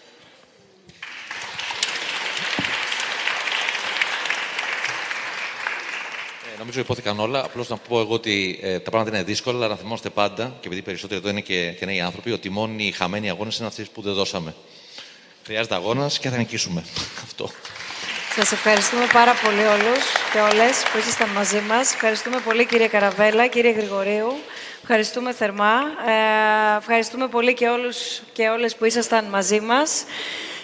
[6.65, 7.43] Νομίζω υπόθηκαν όλα.
[7.43, 10.67] Απλώς να πω εγώ ότι ε, τα πράγματα είναι δύσκολα, αλλά να θυμόμαστε πάντα, και
[10.67, 13.85] επειδή περισσότεροι εδώ είναι και, και νέοι άνθρωποι, ότι μόνοι οι χαμένοι αγώνες είναι αυτοί
[13.93, 14.55] που δεν δώσαμε.
[15.45, 16.83] Χρειάζεται αγώνας και θα νικήσουμε.
[17.25, 17.49] Αυτό.
[18.35, 20.03] Σας ευχαριστούμε πάρα πολύ όλους
[20.33, 21.93] και όλες που ήσασταν μαζί μας.
[21.93, 24.33] Ευχαριστούμε πολύ κύριε Καραβέλα, κύριε Γρηγορίου.
[24.81, 25.73] Ευχαριστούμε θερμά.
[26.07, 30.03] Ε, ευχαριστούμε πολύ και όλους και όλες που ήσασταν μαζί μας.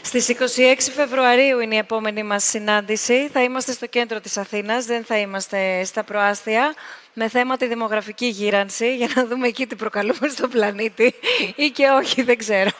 [0.03, 3.29] Στις 26 Φεβρουαρίου είναι η επόμενη μας συνάντηση.
[3.33, 6.73] Θα είμαστε στο κέντρο της Αθήνας, δεν θα είμαστε στα προάστια,
[7.13, 11.13] με θέμα τη δημογραφική γύρανση, για να δούμε εκεί τι προκαλούμε στον πλανήτη
[11.55, 12.71] ή και όχι, δεν ξέρω.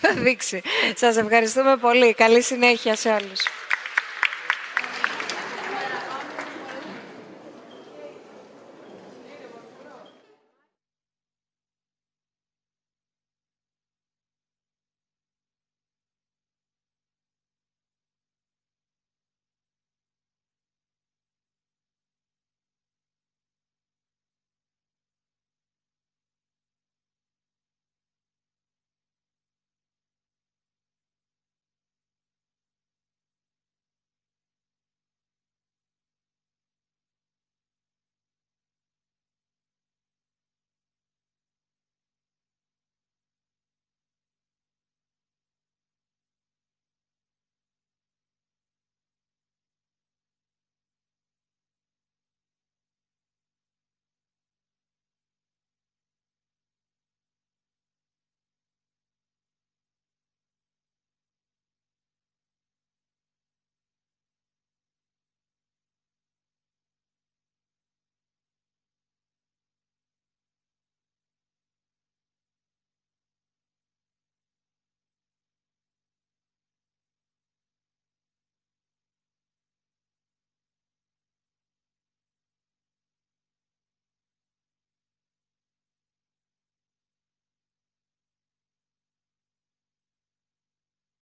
[0.00, 0.62] θα δείξει.
[0.94, 2.14] Σας ευχαριστούμε πολύ.
[2.14, 3.40] Καλή συνέχεια σε όλους.